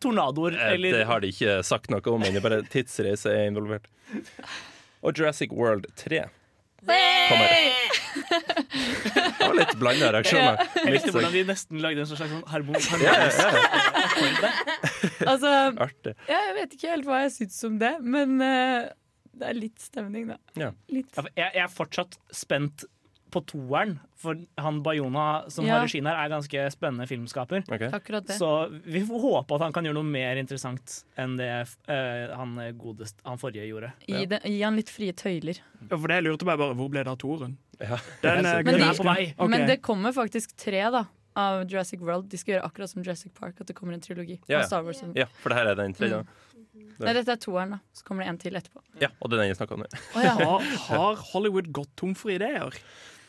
tornadoer? 0.03 0.57
Eh, 0.57 0.73
Eller 0.75 0.99
Det 0.99 1.07
har 1.09 1.23
de 1.23 1.31
ikke 1.33 1.57
sagt 1.67 1.89
noe 1.93 2.03
om 2.13 2.21
men 2.25 2.41
bare 2.43 2.61
tidsreise 2.71 3.31
er 3.33 3.47
involvert. 3.51 3.87
Og 5.01 5.17
Jurassic 5.17 5.51
World 5.55 5.87
3 5.97 6.25
kommer. 6.81 7.49
Det 8.31 9.45
var 9.47 9.53
litt 9.57 9.73
blanda 9.79 10.07
reaksjoner. 10.15 10.63
Jeg 10.81 10.93
likte 10.95 11.11
hvordan 11.13 11.33
de 11.35 11.43
nesten 11.49 11.81
lagde 11.83 12.01
en 12.03 12.09
slags 12.09 12.31
sånn 12.33 12.47
harmon- 12.49 12.77
Ja, 13.03 13.13
ja, 13.21 14.49
Altså, 15.31 15.51
Artig. 15.85 16.15
ja, 16.29 16.39
jeg 16.47 16.55
vet 16.57 16.73
ikke 16.77 16.89
helt 16.95 17.05
hva 17.09 17.19
jeg 17.25 17.33
syns 17.35 17.59
om 17.69 17.77
det, 17.81 17.91
men 18.01 18.33
uh, 18.41 18.89
det 19.37 19.51
er 19.51 19.57
litt 19.59 19.81
stemning, 19.83 20.27
da. 20.33 20.37
Ja. 20.59 20.71
Litt. 20.93 21.13
Jeg, 21.17 21.33
jeg 21.37 21.63
er 21.65 21.69
fortsatt 21.71 22.17
spent 22.35 22.85
på 23.31 23.41
toeren, 23.47 23.95
for 24.19 24.37
han 24.61 24.81
Bayona 24.83 25.49
som 25.49 25.65
Ja. 25.65 25.77
har 25.77 25.85
regien 25.85 26.05
her, 26.05 26.17
er 26.19 26.29
ganske 26.29 26.65
spennende 26.73 27.07
filmskaper. 27.07 27.63
Okay. 27.71 27.89
Så 28.37 28.69
vi 28.83 29.01
får 29.07 29.21
håpe 29.23 29.55
at 29.55 29.61
han 29.61 29.73
kan 29.73 29.87
gjøre 29.87 29.97
noe 29.99 30.07
mer 30.07 30.35
interessant 30.41 31.05
enn 31.17 31.37
det 31.39 31.49
uh, 31.89 32.35
han 32.35 32.59
godest, 32.77 33.21
han 33.25 33.39
forrige 33.41 33.69
gjorde. 33.69 33.93
Gi, 34.07 34.25
det, 34.25 34.41
gi 34.45 34.61
han 34.61 34.75
litt 34.75 34.91
frie 34.91 35.15
tøyler. 35.15 35.63
Ja, 35.87 35.95
for 35.95 36.07
det 36.11 36.19
jeg 36.19 36.27
lurte 36.27 36.45
på 36.45 36.53
er 36.53 36.61
bare 36.61 36.77
Hvor 36.77 36.91
ble 36.91 37.03
det 37.03 37.11
av 37.11 37.17
toeren? 37.21 37.57
Ja. 37.79 37.97
Den, 38.21 38.45
er, 38.51 38.61
Men, 38.63 38.73
den 38.75 38.83
de, 38.83 38.91
er 38.91 38.99
på 38.99 39.07
vei. 39.07 39.33
Okay. 39.33 39.51
men 39.55 39.67
det 39.69 39.81
kommer 39.81 40.13
faktisk 40.15 40.55
tre 40.59 40.83
da 40.93 41.05
av 41.39 41.63
Jurassic 41.63 42.01
World. 42.03 42.27
De 42.31 42.37
skal 42.37 42.57
gjøre 42.57 42.67
akkurat 42.67 42.91
som 42.91 43.03
Jurassic 43.03 43.33
Park, 43.37 43.61
at 43.63 43.67
det 43.67 43.75
kommer 43.77 43.95
en 43.95 44.03
trilogi. 44.03 44.41
Ja, 44.51 44.59
av 44.61 44.67
Star 44.67 44.83
Wars. 44.83 45.01
ja. 45.01 45.11
ja, 45.23 45.27
for 45.41 45.53
det 45.53 45.61
her 45.61 45.71
er 45.71 45.79
den 45.79 45.95
tredje. 45.95 46.25
Nei, 47.01 47.13
dette 47.17 47.33
er 47.33 47.39
toeren, 47.41 47.75
da. 47.75 47.79
Så 47.95 48.05
kommer 48.07 48.25
det 48.25 48.31
en 48.31 48.39
til 48.41 48.57
etterpå. 48.57 48.83
Ja, 49.01 49.09
og 49.19 49.31
det 49.31 49.37
er 49.37 49.43
den 49.43 49.51
jeg 49.51 49.59
snakka 49.59 49.77
om 49.77 49.83
nå. 49.83 49.89
har, 50.13 50.67
har 50.87 51.23
Hollywood 51.31 51.71
gått 51.73 51.91
tom 51.99 52.13
for 52.17 52.33
ideer? 52.33 52.77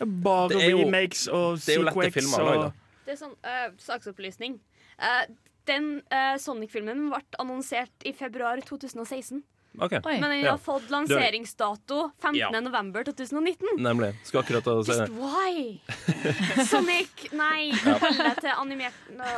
Det 0.03 0.23
bare 0.27 0.61
jo- 0.71 0.83
remakes 0.85 1.25
og 1.29 1.57
det 1.63 1.75
er 1.77 1.81
jo 1.81 1.87
lette 1.89 1.97
sequels 2.11 2.19
filmer 2.19 2.53
og. 2.53 2.83
Det 3.07 3.15
er 3.17 3.19
sånn 3.23 3.33
uh, 3.47 3.71
saksopplysning. 3.83 4.59
Uh, 4.99 5.25
den 5.71 5.89
uh, 6.13 6.37
Sonic-filmen 6.43 7.09
ble 7.11 7.23
annonsert 7.43 8.07
i 8.07 8.13
februar 8.15 8.61
2016. 8.67 9.43
Okay. 9.81 10.01
Men 10.05 10.21
den 10.29 10.41
Ja. 10.45 10.51
har 10.53 10.59
fått 10.61 10.91
lanseringsdato 10.93 12.11
15. 12.21 12.37
Ja. 12.37 12.51
november 12.61 13.05
2019. 13.05 13.79
Nemlig. 13.81 14.11
Skal 14.23 14.43
akkurat 14.43 14.67
å 14.69 14.83
si 14.85 14.93
Just 14.93 15.15
why? 15.17 15.81
Sonic, 16.71 17.31
nei. 17.33 17.71
Deg 17.73 18.41
til 18.43 18.53
animert 18.53 18.99
Nå. 19.17 19.31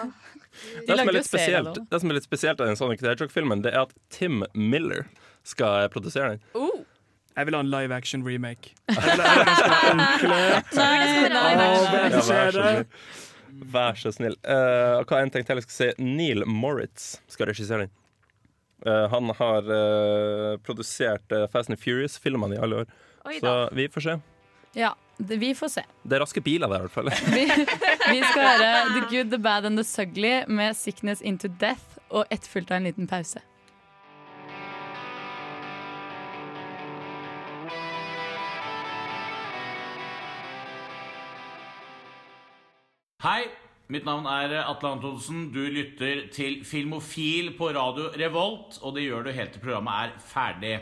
Det 0.87 0.97
som, 0.99 1.09
er 1.09 1.15
litt 1.17 1.27
spesielt, 1.29 1.79
det 1.91 2.01
som 2.03 2.11
er 2.11 2.19
litt 2.19 2.27
spesielt 2.27 2.61
av 2.63 2.67
den 2.71 2.77
Sonic 2.79 3.01
the 3.03 3.09
Hedgehog-filmen, 3.13 3.63
Det 3.63 3.73
er 3.75 3.85
at 3.87 3.95
Tim 4.11 4.43
Miller 4.55 5.07
skal 5.47 5.89
produsere 5.93 6.37
den. 6.37 6.85
Jeg 7.35 7.47
vil 7.49 7.57
ha 7.57 7.61
en 7.65 7.71
live 7.71 7.95
action 7.95 8.23
remake. 8.27 8.75
Jeg 8.89 8.97
vil 9.03 9.23
ha 11.35 11.51
vær 11.59 12.21
så 12.21 12.23
snill. 12.23 12.53
snill. 12.55 12.87
Vær 13.75 13.99
så 13.99 14.13
snill. 14.15 14.37
Eh, 14.43 15.03
hva 15.03 15.21
en 15.23 15.33
ting 15.35 15.47
til 15.47 15.59
jeg 15.59 15.67
skal 15.67 15.77
si 15.77 15.89
Neil 16.03 16.47
Moritz 16.47 17.17
skal 17.31 17.51
regissere 17.51 17.87
den. 17.87 17.95
Uh, 18.85 19.07
han 19.09 19.31
har 19.39 19.65
uh, 19.65 20.59
produsert 20.61 21.33
Fast 21.49 21.71
and 21.73 21.81
Furious-filmene 21.81 22.59
i 22.59 22.61
alle 22.61 22.83
år. 22.83 22.91
Oi 23.25 23.39
Så 23.41 23.53
vi 23.73 23.87
får 23.89 24.05
se. 24.05 24.17
Ja, 24.77 24.91
det, 25.17 25.39
vi 25.41 25.55
får 25.55 25.71
se. 25.79 25.85
Det 26.03 26.19
er 26.19 26.21
raske 26.21 26.43
biler 26.45 26.69
der, 26.69 26.83
i 26.83 26.87
hvert 26.89 26.93
fall. 26.93 27.09
Vi, 27.37 27.47
vi 28.11 28.21
skal 28.27 28.43
høre 28.45 28.71
The 28.91 29.03
Good, 29.09 29.31
The 29.31 29.39
Bad 29.39 29.65
and 29.71 29.79
The 29.79 29.85
Sugly 29.87 30.43
med 30.51 30.77
Sickness 30.77 31.23
Into 31.23 31.49
Death 31.49 32.03
og 32.11 32.27
etterfulgt 32.35 32.75
av 32.75 32.83
en 32.83 32.91
liten 32.91 33.09
pause. 33.09 33.41
Hei, 43.25 43.47
mitt 43.89 44.05
navn 44.05 44.27
er 44.29 44.53
Atle 44.67 44.91
Antonsen. 44.99 45.47
Du 45.49 45.63
lytter 45.73 46.27
til 46.29 46.59
Filmofil 46.69 47.55
på 47.57 47.71
radio 47.73 48.11
Revolt, 48.21 48.77
og 48.85 48.99
det 48.99 49.07
gjør 49.07 49.25
du 49.25 49.31
helt 49.33 49.55
til 49.55 49.63
programmet 49.63 49.95
er 49.97 50.27
ferdig. 50.29 50.73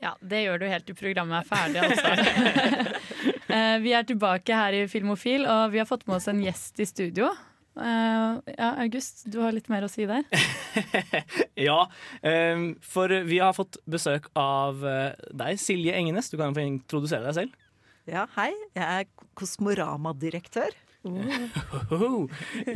Ja, 0.00 0.14
det 0.24 0.40
gjør 0.46 0.62
du 0.62 0.64
helt 0.70 0.88
til 0.88 0.96
programmet 0.96 1.42
er 1.42 1.50
ferdig, 1.50 1.84
altså. 1.84 2.96
Eh, 3.50 3.80
vi 3.82 3.90
er 3.90 4.04
tilbake 4.06 4.54
her 4.54 4.72
i 4.78 4.84
Filmofil, 4.86 5.42
og 5.50 5.72
vi 5.72 5.80
har 5.80 5.86
fått 5.88 6.04
med 6.06 6.20
oss 6.20 6.28
en 6.30 6.38
gjest 6.38 6.78
i 6.80 6.84
studio. 6.86 7.32
Uh, 7.74 8.38
ja, 8.46 8.68
August, 8.84 9.24
du 9.26 9.40
har 9.42 9.50
litt 9.50 9.66
mer 9.68 9.82
å 9.82 9.88
si 9.90 10.06
der? 10.06 10.22
Ja, 11.68 11.80
um, 12.22 12.68
for 12.78 13.10
vi 13.26 13.40
har 13.42 13.56
fått 13.58 13.80
besøk 13.90 14.30
av 14.38 14.86
eh, 14.86 15.18
deg, 15.34 15.58
Silje 15.58 15.98
Engenes. 15.98 16.30
Du 16.30 16.38
kan 16.38 16.54
få 16.54 16.62
introdusere 16.62 17.26
deg 17.26 17.40
selv. 17.42 17.66
Ja, 18.06 18.28
hei. 18.38 18.52
Jeg 18.78 18.86
er 18.86 19.26
Kosmorama-direktør. 19.34 20.78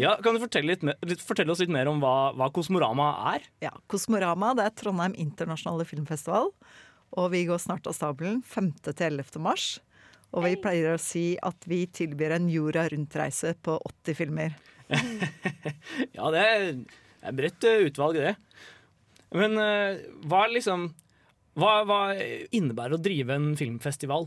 Ja, 0.01 0.15
kan 0.25 0.37
du 0.37 0.41
fortelle, 0.43 0.73
litt, 0.73 0.85
mer- 0.87 0.97
litt, 1.05 1.21
fortelle 1.25 1.53
oss 1.53 1.61
litt 1.61 1.73
mer 1.73 1.91
om 1.91 1.99
hva, 2.03 2.33
hva 2.39 2.49
Kosmorama 2.55 3.11
er? 3.35 3.45
Ja, 3.67 3.73
Kosmorama 3.91 4.55
det 4.59 4.65
er 4.69 4.77
Trondheim 4.81 5.17
internasjonale 5.21 5.85
filmfestival. 5.89 6.49
Og 7.15 7.29
vi 7.35 7.45
går 7.47 7.61
snart 7.63 7.87
av 7.87 7.95
stabelen 7.95 8.41
5. 8.49 8.73
til 8.89 9.05
11. 9.21 9.39
mars. 9.45 9.67
Og 10.35 10.43
vi 10.49 10.57
pleier 10.59 10.97
å 10.97 10.99
si 10.99 11.37
at 11.47 11.69
vi 11.71 11.85
tilbyr 11.87 12.33
en 12.39 12.49
jorda 12.51 12.89
rundt-reise 12.91 13.53
på 13.63 13.77
80 13.93 14.17
filmer. 14.19 14.57
Ja, 16.17 16.27
det 16.35 16.41
er 16.43 16.65
et 16.65 17.37
bredt 17.39 17.65
eh, 17.69 17.85
utvalg, 17.87 18.19
det. 18.21 18.35
Men 19.35 19.55
eh, 19.61 20.01
hva 20.29 20.43
liksom 20.53 20.89
hva, 21.55 21.85
hva 21.87 21.99
innebærer 22.55 22.97
å 22.97 23.01
drive 23.03 23.37
en 23.37 23.53
filmfestival? 23.59 24.27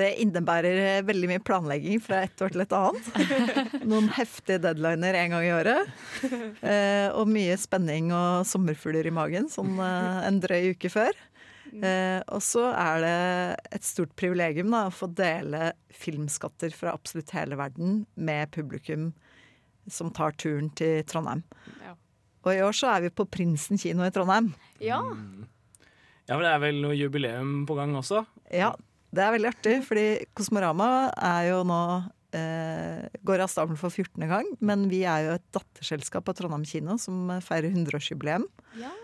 Det 0.00 0.10
innebærer 0.22 0.78
eh, 0.80 1.02
veldig 1.04 1.28
mye 1.28 1.42
planlegging 1.44 2.00
fra 2.00 2.22
ett 2.24 2.40
år 2.40 2.54
til 2.54 2.64
et 2.64 2.76
annet. 2.76 3.08
Noen 3.90 4.08
heftige 4.16 4.60
deadliner 4.64 5.18
en 5.20 5.34
gang 5.34 5.44
i 5.44 5.52
året. 5.52 5.90
Eh, 6.64 7.08
og 7.12 7.28
mye 7.28 7.56
spenning 7.60 8.08
og 8.16 8.46
sommerfugler 8.48 9.08
i 9.10 9.14
magen 9.14 9.50
sånn 9.52 9.76
eh, 9.76 10.22
en 10.28 10.40
drøy 10.42 10.72
uke 10.74 10.92
før. 10.92 11.12
Eh, 11.70 12.18
og 12.32 12.42
så 12.42 12.64
er 12.72 13.04
det 13.04 13.16
et 13.76 13.86
stort 13.86 14.14
privilegium 14.18 14.72
da, 14.74 14.86
å 14.88 14.94
få 14.94 15.10
dele 15.14 15.72
filmskatter 15.94 16.74
fra 16.74 16.96
absolutt 16.96 17.30
hele 17.36 17.58
verden 17.60 18.04
med 18.18 18.50
publikum 18.56 19.10
som 19.90 20.10
tar 20.14 20.34
turen 20.40 20.70
til 20.78 21.04
Trondheim. 21.08 21.44
Og 22.40 22.54
i 22.54 22.62
år 22.64 22.74
så 22.76 22.94
er 22.94 23.04
vi 23.04 23.12
på 23.12 23.26
Prinsen 23.28 23.78
kino 23.80 24.06
i 24.06 24.12
Trondheim. 24.14 24.50
Ja. 24.80 25.02
Ja, 26.30 26.36
men 26.36 26.46
Det 26.46 26.52
er 26.52 26.62
vel 26.62 26.78
noe 26.82 26.94
jubileum 26.96 27.64
på 27.66 27.74
gang 27.78 27.92
også? 27.98 28.22
Ja, 28.54 28.70
det 29.10 29.22
er 29.24 29.34
veldig 29.34 29.50
artig, 29.50 29.76
fordi 29.86 30.06
Kosmorama 30.38 30.88
er 31.16 31.48
jo 31.50 31.62
nå 31.66 31.80
eh, 32.36 33.08
går 33.26 33.42
av 33.44 33.50
stabelen 33.50 33.80
for 33.80 33.90
14. 33.90 34.22
gang, 34.30 34.48
men 34.62 34.86
vi 34.92 35.02
er 35.08 35.26
jo 35.26 35.34
et 35.38 35.46
datterselskap 35.56 36.30
av 36.30 36.38
Trondheim 36.38 36.66
kino 36.68 36.96
som 37.00 37.28
feirer 37.44 37.72
100-årsjubileum. 37.72 38.48
ja. 38.80 38.94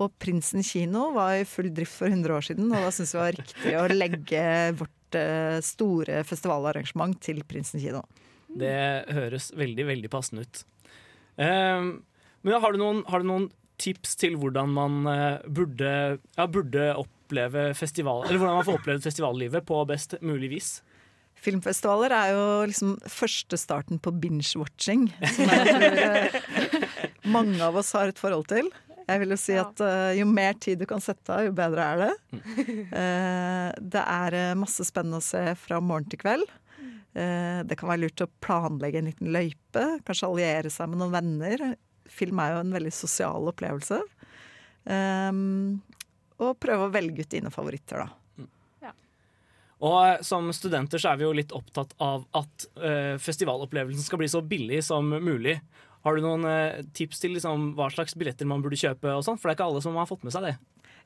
Og 0.00 0.12
Prinsen 0.22 0.62
kino 0.64 1.10
var 1.12 1.34
i 1.40 1.46
full 1.48 1.68
drift 1.74 1.98
for 1.98 2.08
100 2.08 2.32
år 2.32 2.44
siden, 2.46 2.68
og 2.70 2.86
da 2.86 2.92
syntes 2.94 3.10
vi 3.12 3.18
det 3.18 3.24
var 3.24 3.36
riktig 3.36 3.72
å 3.76 3.86
legge 3.90 4.44
vårt 4.78 5.18
eh, 5.18 5.56
store 5.66 6.22
festivalarrangement 6.24 7.18
til 7.20 7.42
Prinsen 7.44 7.82
kino. 7.82 8.04
Det 8.48 8.76
høres 9.12 9.50
veldig, 9.58 9.86
veldig 9.90 10.10
passende 10.12 10.46
ut. 10.46 10.62
Ehm, 11.42 11.90
men 12.46 12.62
har 12.62 12.72
du, 12.72 12.80
noen, 12.80 13.02
har 13.10 13.20
du 13.22 13.28
noen 13.28 13.50
tips 13.80 14.16
til 14.20 14.38
hvordan 14.40 14.72
man 14.78 15.02
eh, 15.10 15.42
burde, 15.50 15.92
ja, 16.38 16.46
burde 16.46 16.86
oppleve 17.30 17.74
festival 17.78 18.24
Eller 18.26 18.38
hvordan 18.38 18.58
man 18.58 18.66
får 18.66 18.80
opplevd 18.80 19.04
festivallivet 19.06 19.66
på 19.66 19.84
best 19.86 20.18
mulig 20.20 20.50
vis? 20.50 20.70
Filmfestivaler 21.40 22.12
er 22.12 22.32
jo 22.34 22.44
liksom 22.68 22.96
første 23.08 23.56
starten 23.56 24.00
på 24.02 24.12
binge-watching, 24.12 25.06
som 25.24 25.48
jeg 25.48 25.70
tror 25.70 26.00
eh, 26.04 26.34
mange 27.32 27.62
av 27.64 27.78
oss 27.80 27.94
har 27.96 28.12
et 28.12 28.20
forhold 28.20 28.44
til. 28.50 28.68
Jeg 29.06 29.22
vil 29.22 29.32
jo 29.32 29.38
si 29.40 29.56
at 29.56 29.80
uh, 29.80 30.12
jo 30.12 30.26
mer 30.28 30.58
tid 30.60 30.82
du 30.82 30.84
kan 30.90 31.00
sette 31.00 31.32
av, 31.32 31.46
jo 31.46 31.54
bedre 31.56 31.86
er 31.86 32.02
det. 32.02 32.10
Uh, 32.92 33.72
det 33.80 34.04
er 34.04 34.36
masse 34.60 34.84
spennende 34.84 35.22
å 35.22 35.24
se 35.24 35.40
fra 35.62 35.80
morgen 35.80 36.12
til 36.12 36.20
kveld. 36.20 36.44
Uh, 37.16 37.64
det 37.64 37.80
kan 37.80 37.88
være 37.88 38.04
lurt 38.04 38.26
å 38.26 38.28
planlegge 38.44 39.00
en 39.00 39.08
liten 39.08 39.32
løype, 39.32 39.86
kanskje 40.04 40.28
alliere 40.28 40.74
seg 40.76 40.92
med 40.92 41.00
noen 41.00 41.16
venner. 41.16 41.70
Film 42.12 42.44
er 42.44 42.52
jo 42.52 42.62
en 42.66 42.76
veldig 42.76 42.92
sosial 43.00 43.48
opplevelse. 43.48 44.02
Eh, 44.84 45.32
og 46.40 46.58
prøve 46.60 46.88
å 46.88 46.92
velge 46.92 47.24
ut 47.24 47.32
dine 47.36 47.52
favoritter, 47.54 48.04
da. 48.04 48.20
Og 49.80 49.96
eh, 50.04 50.18
som 50.26 50.50
studenter 50.52 51.00
så 51.00 51.12
er 51.12 51.20
vi 51.20 51.26
jo 51.26 51.36
litt 51.36 51.54
opptatt 51.56 51.94
av 52.04 52.26
at 52.36 52.66
uh, 52.80 53.16
festivalopplevelsen 53.20 54.04
skal 54.04 54.20
bli 54.20 54.28
så 54.28 54.42
billig 54.44 54.82
som 54.84 55.08
mulig. 55.08 55.56
Har 56.04 56.16
du 56.16 56.24
noen 56.24 56.44
uh, 56.44 56.82
tips 56.96 57.22
til 57.22 57.34
liksom, 57.36 57.72
hva 57.78 57.88
slags 57.92 58.16
billetter 58.18 58.48
man 58.48 58.64
burde 58.64 58.78
kjøpe? 58.80 59.14
og 59.14 59.24
sånn? 59.24 59.40
For 59.40 59.48
det 59.48 59.54
er 59.54 59.58
ikke 59.58 59.70
alle 59.70 59.84
som 59.84 59.96
har 59.96 60.08
fått 60.10 60.26
med 60.26 60.36
seg 60.36 60.50
det. 60.50 60.58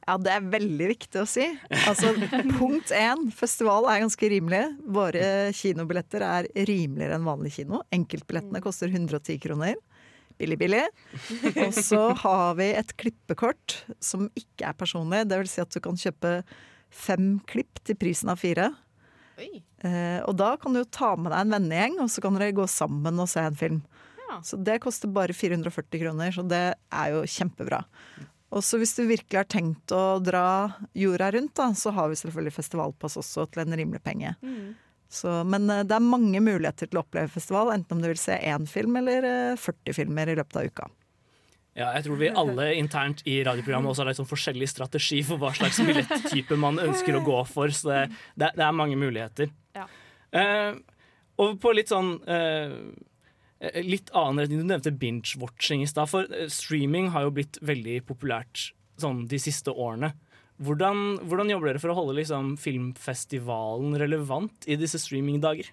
Ja, 0.04 0.18
det 0.20 0.34
er 0.34 0.50
veldig 0.52 0.88
viktig 0.90 1.22
å 1.22 1.28
si. 1.28 1.46
Altså, 1.86 2.10
punkt 2.58 2.90
én, 2.92 3.28
festival 3.32 3.86
er 3.88 4.02
ganske 4.02 4.28
rimelig. 4.28 4.64
Våre 4.98 5.54
kinobilletter 5.56 6.26
er 6.26 6.50
rimeligere 6.68 7.16
enn 7.16 7.30
vanlig 7.30 7.54
kino. 7.54 7.80
Enkeltbillettene 7.94 8.60
koster 8.64 8.90
110 8.92 9.40
kroner. 9.46 9.78
Billig, 10.40 10.58
billig. 10.58 10.84
Og 11.62 11.74
så 11.76 12.00
har 12.24 12.56
vi 12.58 12.70
et 12.74 12.94
klippekort 13.00 13.76
som 14.02 14.26
ikke 14.38 14.66
er 14.70 14.78
personlig. 14.78 15.24
Det 15.30 15.40
vil 15.42 15.50
si 15.50 15.62
at 15.62 15.74
du 15.74 15.80
kan 15.84 15.98
kjøpe 15.98 16.40
fem 16.94 17.36
klipp 17.50 17.82
til 17.86 17.98
prisen 17.98 18.32
av 18.32 18.40
fire. 18.42 18.70
Eh, 19.84 20.20
og 20.24 20.36
da 20.38 20.54
kan 20.60 20.74
du 20.74 20.82
jo 20.82 20.90
ta 20.94 21.14
med 21.18 21.32
deg 21.32 21.40
en 21.42 21.56
vennegjeng, 21.56 21.98
og 22.04 22.10
så 22.12 22.22
kan 22.24 22.38
dere 22.38 22.54
gå 22.54 22.66
sammen 22.70 23.18
og 23.22 23.30
se 23.30 23.42
en 23.42 23.58
film. 23.58 23.80
Så 24.42 24.58
det 24.58 24.80
koster 24.82 25.10
bare 25.14 25.34
440 25.36 26.00
kroner, 26.00 26.32
så 26.34 26.42
det 26.46 26.64
er 26.74 27.10
jo 27.14 27.24
kjempebra. 27.28 27.84
Og 28.54 28.62
så 28.62 28.78
hvis 28.78 28.94
du 28.94 29.04
virkelig 29.06 29.38
har 29.40 29.48
tenkt 29.50 29.92
å 29.94 30.20
dra 30.22 30.46
jorda 30.94 31.32
rundt, 31.34 31.54
da, 31.58 31.68
så 31.74 31.90
har 31.94 32.10
vi 32.10 32.18
selvfølgelig 32.18 32.54
festivalpass 32.54 33.18
også 33.18 33.48
til 33.50 33.64
en 33.64 33.76
rimelig 33.78 34.02
penge. 34.06 34.34
Så, 35.14 35.30
men 35.46 35.68
eh, 35.70 35.84
det 35.86 35.94
er 35.96 36.04
mange 36.04 36.42
muligheter 36.42 36.90
til 36.90 37.00
å 37.00 37.04
oppleve 37.04 37.30
festival, 37.32 37.72
enten 37.74 37.96
om 37.96 38.02
du 38.02 38.10
vil 38.10 38.20
se 38.20 38.36
én 38.36 38.66
film 38.70 38.98
eller 39.00 39.26
eh, 39.28 39.60
40 39.60 39.96
filmer 39.96 40.30
i 40.32 40.36
løpet 40.40 40.60
av 40.60 40.70
uka. 40.70 40.90
Ja, 41.74 41.88
jeg 41.96 42.04
tror 42.06 42.18
vi 42.20 42.30
alle 42.30 42.68
internt 42.78 43.24
i 43.26 43.40
radioprogrammet 43.46 43.90
også 43.90 44.04
har 44.04 44.14
sånn 44.14 44.30
forskjellig 44.30 44.68
strategi 44.70 45.20
for 45.26 45.42
hva 45.42 45.50
slags 45.56 45.80
billetttype 45.82 46.58
man 46.60 46.78
ønsker 46.82 47.18
å 47.18 47.22
gå 47.26 47.40
for, 47.50 47.72
så 47.74 47.90
det, 47.90 48.02
det, 48.38 48.52
det 48.60 48.66
er 48.66 48.76
mange 48.78 48.98
muligheter. 48.98 49.50
Ja. 49.74 49.88
Uh, 50.34 50.78
og 51.42 51.58
på 51.62 51.72
litt 51.74 51.90
sånn 51.90 52.16
uh, 52.26 52.78
Litt 53.80 54.10
annen 54.12 54.42
retning. 54.42 54.60
Du 54.60 54.68
nevnte 54.68 54.90
binge-watching 54.92 55.80
i 55.80 55.86
stad. 55.88 56.10
For 56.10 56.26
eh, 56.28 56.50
streaming 56.52 57.06
har 57.14 57.24
jo 57.24 57.30
blitt 57.38 57.56
veldig 57.64 57.94
populært 58.04 58.74
sånn 59.00 59.22
de 59.30 59.38
siste 59.40 59.72
årene. 59.72 60.10
Hvordan, 60.62 61.18
hvordan 61.26 61.50
jobber 61.50 61.72
dere 61.72 61.82
for 61.82 61.90
å 61.90 61.96
holde 61.98 62.18
liksom, 62.20 62.54
filmfestivalen 62.60 63.96
relevant 63.98 64.68
i 64.70 64.76
disse 64.78 65.00
streamingdager? 65.02 65.70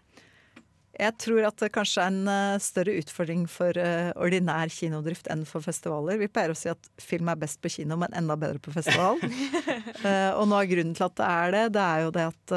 Jeg 1.02 1.16
tror 1.22 1.46
at 1.48 1.62
det 1.62 1.70
kanskje 1.74 2.04
er 2.04 2.10
en 2.12 2.30
eh, 2.30 2.62
større 2.62 2.96
utfordring 3.00 3.46
for 3.50 3.78
eh, 3.80 4.10
ordinær 4.20 4.70
kinodrift 4.74 5.30
enn 5.32 5.46
for 5.48 5.64
festivaler. 5.64 6.20
Vi 6.20 6.28
pleier 6.30 6.52
å 6.52 6.58
si 6.58 6.70
at 6.70 6.90
film 7.02 7.30
er 7.32 7.40
best 7.42 7.62
på 7.64 7.72
kino, 7.72 7.96
men 8.02 8.12
enda 8.18 8.36
bedre 8.40 8.62
på 8.62 8.74
festival. 8.76 9.22
Eh, 10.02 10.32
og 10.34 10.48
noe 10.50 10.64
av 10.64 10.70
grunnen 10.70 10.96
til 10.98 11.06
at 11.06 11.14
det 11.20 11.26
er 11.28 11.52
det, 11.54 11.62
det 11.76 11.82
er 11.84 12.00
jo 12.02 12.12
det 12.16 12.24
at 12.26 12.54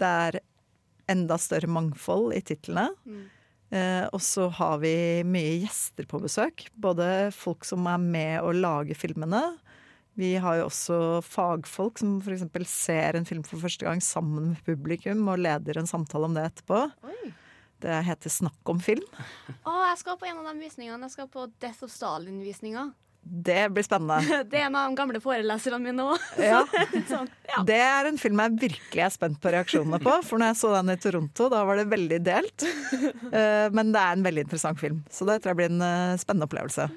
det 0.00 0.08
er 0.08 0.38
enda 1.10 1.36
større 1.40 1.70
mangfold 1.70 2.34
i 2.36 2.40
titlene. 2.46 2.86
Eh, 3.70 4.04
og 4.10 4.22
så 4.22 4.48
har 4.58 4.80
vi 4.82 4.94
mye 5.26 5.60
gjester 5.62 6.06
på 6.10 6.20
besøk. 6.22 6.66
Både 6.74 7.30
folk 7.34 7.66
som 7.66 7.86
er 7.90 8.00
med 8.02 8.36
å 8.42 8.54
lage 8.54 8.96
filmene. 8.98 9.42
Vi 10.20 10.34
har 10.42 10.58
jo 10.60 10.66
også 10.68 10.96
fagfolk 11.24 12.00
som 12.02 12.18
f.eks. 12.20 12.44
ser 12.68 13.16
en 13.16 13.24
film 13.28 13.44
for 13.46 13.62
første 13.62 13.86
gang 13.88 14.02
sammen 14.04 14.50
med 14.52 14.64
publikum 14.66 15.22
og 15.32 15.40
leder 15.40 15.80
en 15.80 15.88
samtale 15.88 16.28
om 16.28 16.34
det 16.36 16.44
etterpå. 16.50 16.82
Det 17.80 18.00
heter 18.04 18.32
Snakk 18.32 18.68
om 18.68 18.80
film. 18.84 19.06
Å, 19.64 19.72
jeg 19.88 20.00
skal 20.02 20.18
på 20.20 20.28
en 20.28 20.42
av 20.42 20.50
de 20.50 20.58
visningene. 20.60 21.06
Jeg 21.08 21.14
skal 21.14 21.30
på 21.32 21.46
Death 21.62 21.86
of 21.86 21.94
Stalin-visninga. 21.94 22.90
Det 23.20 23.62
blir 23.72 23.84
spennende. 23.84 24.44
Det 24.50 24.60
er 24.60 24.66
en 24.68 24.76
av 24.80 24.90
de 24.90 24.96
gamle 25.00 25.20
foreleserne 25.24 25.80
mine 25.84 26.04
òg. 26.12 26.28
Ja. 26.50 26.60
sånn. 27.08 27.28
Det 27.68 27.76
er 27.80 28.08
en 28.10 28.20
film 28.20 28.40
jeg 28.44 28.56
virkelig 28.66 29.04
er 29.06 29.12
spent 29.16 29.40
på 29.40 29.52
reaksjonene 29.56 30.00
på. 30.04 30.14
For 30.28 30.40
når 30.40 30.52
jeg 30.52 30.60
så 30.60 30.74
den 30.76 30.92
i 30.92 30.98
Toronto, 31.00 31.48
da 31.52 31.64
var 31.68 31.80
det 31.80 31.88
veldig 31.92 32.20
delt. 32.28 32.66
Eh, 33.30 33.68
Men 33.70 33.92
det 33.94 34.00
er 34.02 34.16
en 34.16 34.24
veldig 34.26 34.42
interessant 34.42 34.80
film, 34.80 34.96
så 35.12 35.22
det 35.28 35.36
tror 35.40 35.52
jeg 35.52 35.58
blir 35.60 35.68
en 35.70 35.84
eh, 35.86 36.16
spennende 36.18 36.48
opplevelse. 36.48 36.88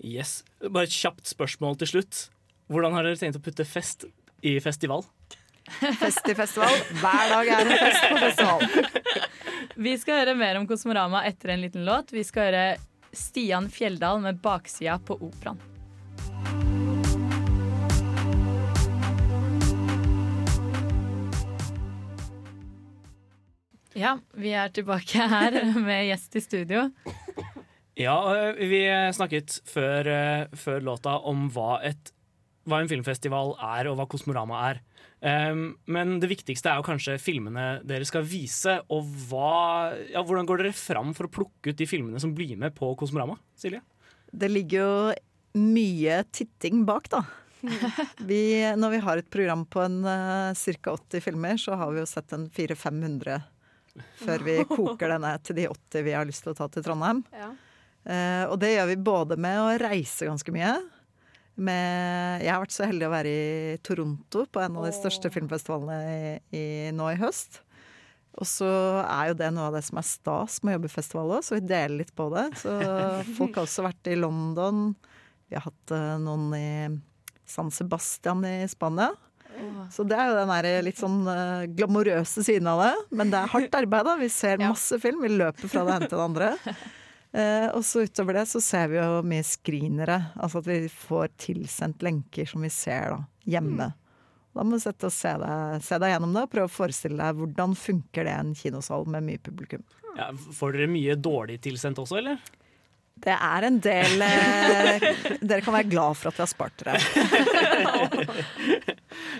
Yes. 0.00 0.38
Bare 0.64 0.88
et 0.88 0.94
kjapt 0.94 1.28
spørsmål 1.28 1.76
til 1.82 1.90
slutt. 1.90 2.20
Hvordan 2.66 2.96
har 2.96 3.06
dere 3.06 3.18
tenkt 3.18 3.36
å 3.38 3.42
putte 3.42 3.62
fest 3.62 4.08
i 4.42 4.56
festival? 4.58 5.04
Fest 6.00 6.26
i 6.26 6.34
festival. 6.34 6.74
Hver 6.98 7.28
dag 7.30 7.50
er 7.54 7.60
en 7.62 7.78
fest 7.78 8.06
på 8.10 8.18
festival. 8.18 8.64
Vi 9.86 9.92
skal 10.02 10.22
høre 10.22 10.34
mer 10.38 10.58
om 10.58 10.66
Kosmorama 10.66 11.22
etter 11.28 11.54
en 11.54 11.62
liten 11.62 11.84
låt. 11.86 12.10
Vi 12.14 12.24
skal 12.26 12.48
høre 12.48 12.64
Stian 13.14 13.68
Fjelldal 13.70 14.18
med 14.24 14.40
'Baksida 14.42 14.98
på 14.98 15.18
operaen'. 15.20 15.60
Ja, 23.96 24.18
vi 24.34 24.50
er 24.52 24.68
tilbake 24.68 25.28
her 25.30 25.60
med 25.86 26.08
gjest 26.08 26.36
i 26.36 26.42
studio. 26.44 26.88
Ja, 27.96 28.16
øh, 28.34 28.58
vi 28.68 28.82
snakket 29.16 29.60
før, 29.64 30.10
øh, 30.12 30.42
før 30.52 30.82
låta 30.84 31.14
om 31.24 31.46
hva, 31.54 31.78
et, 31.80 32.12
hva 32.66 32.82
en 32.82 32.90
filmfestival 32.90 33.54
er, 33.62 33.88
og 33.90 33.98
hva 33.98 34.06
Kosmorama 34.10 34.60
er. 34.70 34.82
Um, 35.20 35.76
men 35.90 36.18
det 36.20 36.28
viktigste 36.30 36.70
er 36.70 36.80
jo 36.80 36.86
kanskje 36.86 37.16
filmene 37.22 37.80
dere 37.86 38.06
skal 38.08 38.26
vise. 38.26 38.78
Og 38.92 39.06
hva, 39.30 39.94
ja, 40.10 40.22
hvordan 40.22 40.48
går 40.48 40.62
dere 40.62 40.76
fram 40.76 41.14
for 41.16 41.28
å 41.28 41.32
plukke 41.38 41.72
ut 41.72 41.80
de 41.80 41.88
filmene 41.88 42.20
som 42.22 42.34
blir 42.36 42.58
med 42.60 42.76
på 42.76 42.92
Kosmorama? 42.98 43.38
Silje? 43.58 43.82
Det 44.32 44.50
ligger 44.52 44.82
jo 44.82 44.94
mye 45.56 46.20
titting 46.34 46.84
bak, 46.88 47.10
da. 47.12 47.24
Vi, 48.28 48.60
når 48.78 48.92
vi 48.92 48.98
har 49.02 49.18
et 49.18 49.30
program 49.32 49.64
på 49.66 49.80
en 49.82 50.02
uh, 50.04 50.52
ca. 50.54 50.92
80 50.92 51.22
filmer, 51.24 51.56
så 51.58 51.74
har 51.80 51.90
vi 51.90 52.02
jo 52.02 52.06
sett 52.06 52.34
en 52.36 52.44
400-500 52.52 53.40
før 54.20 54.44
vi 54.44 54.58
koker 54.76 55.14
det 55.14 55.16
ned 55.24 55.46
til 55.46 55.56
de 55.56 55.64
80 55.72 56.04
vi 56.04 56.14
har 56.14 56.28
lyst 56.28 56.44
til 56.44 56.52
å 56.52 56.58
ta 56.58 56.68
til 56.70 56.84
Trondheim. 56.84 57.24
Ja. 57.32 57.48
Uh, 58.06 58.44
og 58.52 58.60
det 58.62 58.74
gjør 58.76 58.90
vi 58.92 58.98
både 59.08 59.38
med 59.40 59.58
å 59.58 59.72
reise 59.82 60.28
ganske 60.28 60.52
mye. 60.54 60.76
Med, 61.56 62.42
jeg 62.44 62.52
har 62.52 62.60
vært 62.60 62.74
så 62.74 62.84
heldig 62.84 63.06
å 63.06 63.12
være 63.14 63.30
i 63.32 63.76
Toronto 63.86 64.44
på 64.52 64.60
en 64.60 64.74
av 64.76 64.84
de 64.84 64.92
største 64.92 65.30
filmfestivalene 65.32 65.96
i, 66.04 66.34
i, 66.52 66.64
nå 66.92 67.08
i 67.14 67.20
høst. 67.20 67.62
Og 68.36 68.44
så 68.44 68.68
er 69.00 69.30
jo 69.30 69.38
det 69.40 69.48
noe 69.56 69.70
av 69.70 69.78
det 69.78 69.84
som 69.86 69.96
er 69.96 70.04
stas 70.04 70.58
med 70.60 70.74
å 70.74 70.76
jobbe 70.76 70.90
i 70.90 70.92
festival 70.92 71.30
òg, 71.38 71.44
så 71.46 71.56
vi 71.56 71.64
deler 71.64 72.02
litt 72.02 72.12
på 72.16 72.28
det. 72.34 72.50
Så 72.60 72.74
folk 73.38 73.56
har 73.56 73.64
også 73.64 73.86
vært 73.86 74.12
i 74.12 74.18
London. 74.20 74.90
Vi 75.48 75.56
har 75.56 75.64
hatt 75.64 75.94
eh, 75.96 76.18
noen 76.20 76.50
i 76.58 76.68
San 77.48 77.72
Sebastian 77.72 78.44
i 78.44 78.58
Spania. 78.68 79.14
Så 79.92 80.04
det 80.04 80.18
er 80.18 80.28
jo 80.28 80.36
den 80.36 80.84
litt 80.84 80.98
sånn 81.00 81.22
uh, 81.24 81.64
glamorøse 81.78 82.44
siden 82.44 82.68
av 82.68 82.82
det. 82.82 82.92
Men 83.16 83.32
det 83.32 83.40
er 83.40 83.52
hardt 83.54 83.78
arbeid. 83.78 84.04
da 84.04 84.16
Vi 84.20 84.28
ser 84.32 84.60
masse 84.62 85.00
film. 85.00 85.22
Vi 85.24 85.32
løper 85.32 85.70
fra 85.72 85.86
det 85.86 85.96
ene 85.96 86.10
til 86.10 86.18
det 86.18 86.26
andre. 86.26 86.52
Eh, 87.36 87.68
og 87.76 87.84
så 87.84 88.06
utover 88.06 88.38
det 88.38 88.46
så 88.48 88.62
ser 88.64 88.88
vi 88.92 88.96
jo 89.00 89.20
mye 89.26 89.44
screenere. 89.44 90.18
Altså 90.40 90.62
at 90.62 90.70
vi 90.70 90.80
får 90.88 91.34
tilsendt 91.42 92.04
lenker 92.06 92.48
som 92.48 92.64
vi 92.64 92.72
ser 92.72 93.12
da, 93.12 93.20
hjemme. 93.44 93.90
Da 94.56 94.64
må 94.64 94.78
du 94.78 94.80
sette 94.80 95.10
og 95.10 95.12
se 95.12 95.34
deg, 95.42 95.82
se 95.84 95.98
deg 96.00 96.14
gjennom 96.14 96.32
det 96.32 96.46
og 96.46 96.52
prøve 96.54 96.70
å 96.70 96.72
forestille 96.72 97.20
deg 97.20 97.40
hvordan 97.42 97.76
funker 97.76 98.24
det 98.24 98.32
i 98.32 98.40
en 98.40 98.54
kinosal 98.56 99.04
med 99.12 99.26
mye 99.26 99.42
publikum. 99.44 99.84
Ja, 100.16 100.30
får 100.32 100.78
dere 100.78 100.88
mye 100.88 101.18
dårlig 101.20 101.58
tilsendt 101.66 102.00
også, 102.00 102.22
eller? 102.22 102.40
Det 103.16 103.32
er 103.32 103.64
en 103.64 103.78
del 103.80 104.22
eh, 104.26 105.04
Dere 105.40 105.62
kan 105.64 105.72
være 105.72 105.88
glad 105.88 106.18
for 106.18 106.28
at 106.28 106.36
vi 106.36 106.42
har 106.44 106.50
spart 106.52 106.82
dere. 106.84 107.00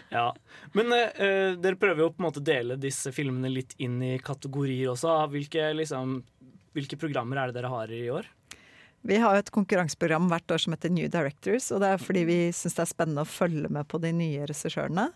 Ja, 0.09 0.31
Men 0.73 0.93
eh, 0.93 1.57
dere 1.61 1.77
prøver 1.77 2.05
jo 2.05 2.13
på 2.15 2.23
en 2.23 2.27
måte 2.29 2.41
å 2.41 2.47
dele 2.47 2.79
disse 2.81 3.11
filmene 3.13 3.51
litt 3.53 3.75
inn 3.83 3.99
i 4.05 4.15
kategorier 4.23 4.93
også. 4.93 5.13
Hvilke, 5.33 5.69
liksom, 5.77 6.21
hvilke 6.77 6.99
programmer 7.01 7.41
er 7.41 7.51
det 7.51 7.59
dere 7.59 7.73
har 7.73 7.93
i 7.93 8.07
år? 8.13 8.29
Vi 9.07 9.19
har 9.23 9.39
et 9.39 9.53
konkurranseprogram 9.55 10.27
hvert 10.31 10.51
år 10.51 10.63
som 10.63 10.75
heter 10.75 10.91
New 10.91 11.07
Directors, 11.11 11.69
og 11.75 11.83
det 11.83 11.93
er 11.93 12.03
fordi 12.03 12.25
vi 12.27 12.39
syns 12.55 12.75
det 12.75 12.83
er 12.85 12.91
spennende 12.91 13.23
å 13.23 13.29
følge 13.29 13.71
med 13.73 13.87
på 13.91 14.01
de 14.03 14.11
nye 14.17 14.49
regissørene. 14.49 15.07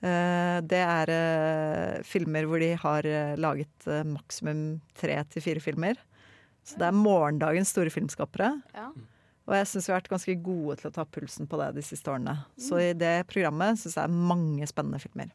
Eh, 0.00 0.58
Det 0.64 0.80
er 0.80 1.12
eh, 1.12 2.02
filmer 2.06 2.48
hvor 2.48 2.62
de 2.62 2.72
har 2.80 3.06
eh, 3.06 3.36
laget 3.36 3.88
maksimum 4.08 4.80
tre 4.96 5.18
til 5.28 5.44
fire 5.44 5.60
filmer. 5.60 6.00
Så 6.64 6.80
det 6.80 6.88
er 6.88 6.96
morgendagens 6.96 7.72
store 7.74 7.92
filmskapere. 7.92 8.54
Ja. 8.76 8.88
Og 9.48 9.56
jeg 9.56 9.68
syns 9.68 9.88
vi 9.88 9.92
har 9.92 10.00
vært 10.00 10.12
ganske 10.12 10.34
gode 10.44 10.76
til 10.80 10.90
å 10.90 10.94
ta 10.94 11.04
pulsen 11.04 11.48
på 11.50 11.58
det 11.60 11.70
de 11.80 11.84
siste 11.84 12.12
årene. 12.12 12.36
Så 12.60 12.78
i 12.80 12.92
det 12.94 13.26
programmet 13.28 13.80
syns 13.80 13.96
jeg 13.98 14.04
er 14.06 14.28
mange 14.32 14.68
spennende 14.70 15.00
filmer. 15.02 15.32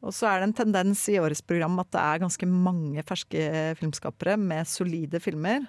Og 0.00 0.14
så 0.16 0.30
er 0.30 0.40
det 0.40 0.48
en 0.48 0.58
tendens 0.62 1.02
i 1.12 1.18
årets 1.20 1.42
program 1.44 1.78
at 1.82 1.90
det 1.92 2.00
er 2.00 2.22
ganske 2.22 2.46
mange 2.48 3.02
ferske 3.04 3.46
filmskapere 3.80 4.38
med 4.40 4.68
solide 4.68 5.20
filmer. 5.20 5.66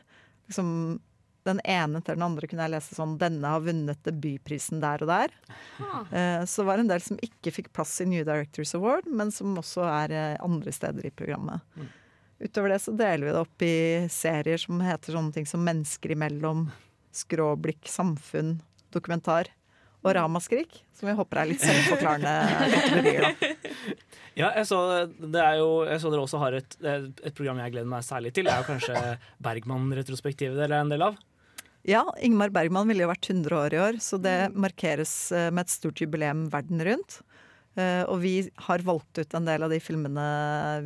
Liksom, 0.47 0.99
den 1.47 1.59
ene 1.65 1.99
til 2.05 2.15
den 2.15 2.23
andre 2.23 2.47
kunne 2.47 2.67
jeg 2.67 2.73
lese 2.75 2.95
sånn 2.95 3.17
'Denne 3.17 3.49
har 3.49 3.63
vunnet 3.65 4.03
debutprisen 4.05 4.79
der 4.79 5.01
og 5.03 5.09
der'. 5.09 5.33
Eh, 6.13 6.45
Så 6.45 6.61
det 6.61 6.67
var 6.67 6.79
en 6.79 6.87
del 6.87 7.01
som 7.01 7.17
ikke 7.17 7.51
fikk 7.51 7.73
plass 7.73 7.99
i 8.01 8.05
New 8.05 8.23
Directors 8.23 8.75
Award, 8.75 9.07
men 9.07 9.31
som 9.31 9.55
også 9.57 9.83
er 9.83 10.11
eh, 10.11 10.37
andre 10.39 10.71
steder 10.71 11.05
i 11.05 11.09
programmet. 11.11 11.61
Utover 12.41 12.69
det 12.69 12.81
så 12.81 12.95
deler 12.97 13.25
vi 13.25 13.31
det 13.33 13.41
opp 13.41 13.61
i 13.61 14.07
serier 14.09 14.57
som 14.57 14.79
heter 14.81 15.13
sånne 15.13 15.33
ting 15.33 15.45
som 15.45 15.65
'Mennesker 15.65 16.15
imellom', 16.15 16.71
'Skråblikk', 17.11 17.89
'Samfunn', 17.89 18.61
'Dokumentar'. 18.91 19.47
Og 20.01 20.15
Ramaskrik, 20.17 20.79
som 20.97 21.09
jeg 21.11 21.17
håper 21.19 21.41
er 21.43 21.49
litt 21.51 21.61
selvforklarende 21.61 22.33
Ja, 24.39 24.47
jeg 24.55 24.65
så, 24.69 24.77
det 25.11 25.41
er 25.43 25.57
jo, 25.59 25.67
jeg 25.85 25.99
så 26.01 26.09
dere 26.13 26.23
også 26.23 26.39
har 26.41 26.55
et, 26.57 26.77
et 26.81 27.33
program 27.35 27.59
jeg 27.61 27.73
gleder 27.73 27.89
meg 27.91 28.05
særlig 28.07 28.31
til. 28.33 28.47
Det 28.47 28.53
er 28.53 28.61
jo 28.63 28.69
kanskje 28.69 29.01
Bergman-retrospektivet 29.43 30.55
dere 30.57 30.77
er 30.79 30.85
en 30.85 30.93
del 30.93 31.03
av. 31.09 31.17
Ja, 31.87 32.03
Ingmar 32.23 32.53
Bergman 32.53 32.87
ville 32.87 33.03
jo 33.03 33.09
vært 33.11 33.27
100 33.29 33.57
år 33.57 33.75
i 33.75 33.81
år, 33.81 33.99
så 34.03 34.19
det 34.21 34.35
markeres 34.53 35.13
eh, 35.35 35.49
med 35.51 35.65
et 35.65 35.73
stort 35.73 35.99
jubileum 36.01 36.45
verden 36.53 36.81
rundt. 36.87 37.19
Eh, 37.75 38.03
Og 38.07 38.21
vi 38.23 38.33
har 38.69 38.85
valgt 38.87 39.19
ut 39.19 39.35
en 39.37 39.47
del 39.49 39.65
av 39.67 39.73
de 39.73 39.81
filmene 39.83 40.25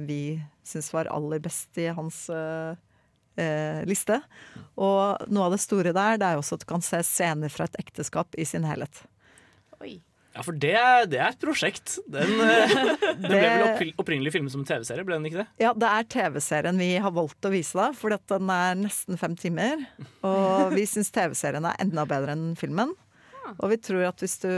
vi 0.08 0.20
syns 0.66 0.90
var 0.96 1.10
aller 1.14 1.44
best 1.44 1.78
i 1.84 1.90
hans 1.94 2.26
eh, 2.34 2.74
eh, 3.42 3.84
liste. 3.90 4.22
Og 4.76 5.28
noe 5.32 5.46
av 5.50 5.56
det 5.56 5.62
store 5.64 5.94
der, 5.96 6.18
det 6.22 6.28
er 6.34 6.40
også 6.42 6.58
at 6.60 6.66
du 6.66 6.70
kan 6.74 6.84
se 6.86 7.00
scener 7.08 7.52
fra 7.54 7.68
et 7.70 7.78
ekteskap 7.84 8.36
i 8.40 8.46
sin 8.48 8.66
helhet. 8.68 9.04
Ja, 10.36 10.44
for 10.44 10.52
det, 10.60 10.74
er- 10.76 11.06
det 11.08 11.20
er 11.24 11.30
et 11.32 11.40
prosjekt. 11.40 11.94
Den, 12.12 12.34
eh, 12.44 12.74
den 13.22 13.30
ble 13.30 13.40
vel 13.40 13.94
opprinnelig 14.02 14.34
filmet 14.36 14.52
som 14.52 14.66
TV-serie, 14.68 15.06
ble 15.08 15.16
den 15.16 15.30
ikke 15.30 15.44
det? 15.46 15.48
Ja, 15.64 15.72
det 15.72 15.88
er 15.88 16.10
TV-serien 16.12 16.82
vi 16.82 16.90
har 17.00 17.14
valgt 17.16 17.48
å 17.48 17.54
vise 17.54 17.78
da, 17.80 17.86
fordi 17.96 18.18
at 18.20 18.34
den 18.34 18.52
er 18.52 18.76
nesten 18.82 19.20
fem 19.22 19.38
timer. 19.40 19.86
Og 20.28 20.74
vi 20.76 20.84
syns 20.92 21.14
TV-serien 21.16 21.64
er 21.70 21.80
enda 21.86 22.04
bedre 22.10 22.36
enn 22.36 22.50
filmen. 22.60 22.92
Og 23.62 23.70
vi 23.72 23.78
tror 23.78 24.08
at 24.10 24.20
hvis 24.24 24.40
du 24.42 24.50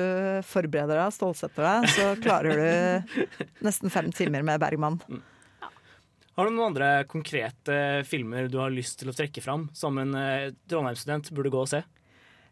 forbereder 0.48 0.96
deg 0.96 1.10
og 1.10 1.14
stålsetter 1.18 1.66
deg, 1.68 1.90
så 1.92 2.06
klarer 2.24 2.62
du 2.64 3.34
nesten 3.68 3.92
fem 3.94 4.08
timer 4.16 4.46
med 4.48 4.62
Bergman. 4.64 4.98
Har 6.38 6.46
du 6.46 6.54
noen 6.54 6.70
andre 6.70 6.88
konkrete 7.10 7.76
filmer 8.06 8.46
du 8.46 8.60
har 8.62 8.70
lyst 8.70 9.00
til 9.02 9.10
å 9.10 9.16
trekke 9.18 9.42
fram 9.42 9.64
som 9.74 9.96
en 9.98 10.14
eh, 10.14 10.52
Trondheim-student 10.70 11.32
burde 11.34 11.50
gå 11.50 11.64
og 11.64 11.72
se? 11.72 11.80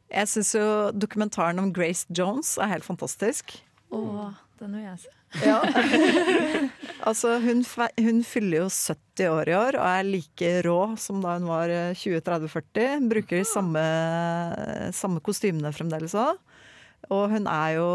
Jeg 0.09 0.29
syns 0.31 0.55
jo 0.57 0.65
dokumentaren 0.97 1.61
om 1.61 1.69
Grace 1.73 2.09
Jones 2.09 2.55
er 2.57 2.71
helt 2.71 2.87
fantastisk. 2.87 3.53
Å, 3.93 4.31
den 4.57 4.73
vil 4.73 4.87
jeg 4.87 5.03
se. 5.03 5.13
Ja. 5.45 5.59
altså, 7.09 7.35
hun, 7.43 7.61
hun 8.01 8.23
fyller 8.25 8.63
jo 8.63 8.71
70 8.73 9.29
år 9.35 9.53
i 9.53 9.57
år 9.59 9.77
og 9.77 9.85
er 9.91 10.09
like 10.09 10.51
rå 10.65 10.79
som 10.97 11.21
da 11.21 11.35
hun 11.37 11.45
var 11.51 11.69
eh, 11.69 11.93
20-30-40. 11.93 13.05
Bruker 13.13 13.43
de 13.43 13.45
samme, 13.51 13.85
samme 14.97 15.21
kostymene 15.21 15.73
fremdeles 15.77 16.17
òg. 16.17 16.41
Og 17.13 17.29
hun 17.33 17.45
er 17.51 17.75
jo 17.77 17.89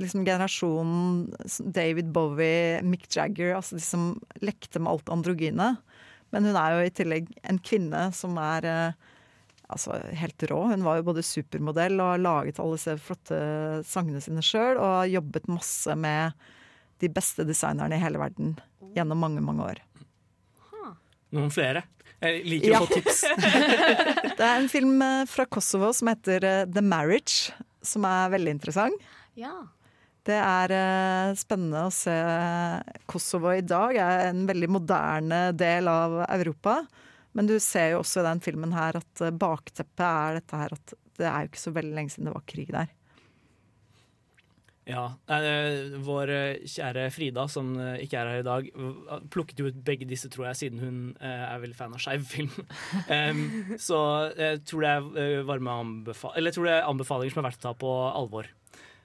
liksom 0.00 0.24
generasjonen 0.26 1.28
David 1.74 2.08
Bowie, 2.14 2.80
Mick 2.82 3.06
Jagger, 3.14 3.54
altså 3.58 3.76
de 3.78 3.84
som 3.84 4.08
lekte 4.42 4.80
med 4.82 4.90
alt 4.94 5.12
androgyne. 5.12 5.76
Men 6.34 6.46
hun 6.48 6.56
er 6.58 6.74
jo 6.76 6.86
i 6.86 6.94
tillegg 6.94 7.28
en 7.50 7.58
kvinne 7.62 8.04
som 8.14 8.36
er 8.42 8.66
eh, 8.70 8.98
altså, 9.70 9.98
helt 10.22 10.42
rå. 10.50 10.60
Hun 10.72 10.84
var 10.86 11.00
jo 11.00 11.06
både 11.10 11.24
supermodell 11.26 11.98
og 12.00 12.12
har 12.14 12.24
laget 12.24 12.58
alle 12.62 12.78
disse 12.78 12.96
flotte 13.02 13.38
sangene 13.86 14.22
sine 14.24 14.42
sjøl. 14.46 14.76
Og 14.78 14.86
har 15.02 15.12
jobbet 15.18 15.48
masse 15.50 15.94
med 15.98 16.34
de 17.02 17.08
beste 17.10 17.46
designerne 17.48 17.96
i 17.96 18.02
hele 18.02 18.20
verden 18.20 18.56
gjennom 18.96 19.22
mange, 19.22 19.40
mange 19.44 19.70
år. 19.72 19.78
Noen 21.30 21.50
flere? 21.54 21.84
Jeg 22.20 22.40
liker 22.44 22.72
Ja. 22.74 22.80
å 22.82 22.86
få 22.90 22.98
tips. 22.98 23.20
Det 24.38 24.44
er 24.44 24.56
en 24.58 24.66
film 24.68 24.98
eh, 25.04 25.22
fra 25.30 25.46
Kosovo 25.48 25.92
som 25.96 26.10
heter 26.10 26.44
eh, 26.44 26.64
The 26.68 26.82
Marriage, 26.84 27.54
som 27.82 28.06
er 28.08 28.32
veldig 28.34 28.56
interessant. 28.58 29.10
Ja. 29.38 29.54
Det 30.26 30.36
er 30.36 30.74
eh, 30.76 31.36
spennende 31.40 31.86
å 31.88 31.92
se 31.94 32.14
Kosovo 33.08 33.54
i 33.56 33.64
dag. 33.64 33.96
er 33.96 34.26
en 34.28 34.44
veldig 34.48 34.68
moderne 34.68 35.40
del 35.56 35.88
av 35.88 36.20
Europa. 36.28 36.82
Men 37.32 37.48
du 37.48 37.56
ser 37.62 37.94
jo 37.94 38.02
også 38.02 38.20
i 38.20 38.26
den 38.28 38.42
filmen 38.44 38.74
her 38.76 38.98
at 39.00 39.24
eh, 39.24 39.32
bakteppet 39.32 40.06
er 40.06 40.40
dette 40.40 40.62
her 40.62 40.76
at 40.76 40.96
det 41.20 41.28
er 41.28 41.44
jo 41.44 41.50
ikke 41.50 41.62
så 41.62 41.74
veldig 41.76 41.96
lenge 41.96 42.14
siden 42.14 42.30
det 42.30 42.36
var 42.36 42.48
krig 42.48 42.72
der. 42.74 42.92
Ja, 44.88 45.02
eh, 45.28 45.96
Vår 46.00 46.30
eh, 46.32 46.62
kjære 46.68 47.08
Frida, 47.12 47.44
som 47.52 47.74
eh, 47.78 48.00
ikke 48.04 48.20
er 48.20 48.30
her 48.30 48.40
i 48.40 48.46
dag, 48.46 48.70
plukket 49.32 49.60
jo 49.60 49.68
ut 49.68 49.82
begge 49.86 50.08
disse, 50.08 50.30
tror 50.32 50.48
jeg, 50.48 50.60
siden 50.62 50.80
hun 50.80 50.96
er 51.20 51.60
veldig 51.62 51.76
fan 51.76 51.94
av 51.96 52.00
skeiv 52.02 52.24
film. 52.28 52.54
um, 53.16 53.44
så 53.80 54.00
jeg 54.38 54.62
tror 54.68 54.86
det 54.86 54.94
er 54.94 55.44
varme 55.48 55.76
Eller 56.34 56.50
jeg 56.50 56.56
tror 56.56 56.70
det 56.70 56.74
er 56.78 56.88
anbefalinger 56.88 57.36
som 57.36 57.42
er 57.42 57.50
verdt 57.50 57.62
å 57.62 57.68
ta 57.68 57.76
på 57.76 57.92
alvor. 58.08 58.48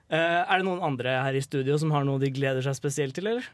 Uh, 0.05 0.41
er 0.45 0.61
det 0.61 0.67
noen 0.67 0.83
andre 0.85 1.19
her 1.25 1.38
i 1.38 1.43
studio 1.43 1.77
som 1.81 1.93
har 1.93 2.05
noe 2.07 2.21
de 2.21 2.31
gleder 2.33 2.63
seg 2.65 2.77
spesielt 2.77 3.17
til, 3.17 3.29
eller? 3.33 3.51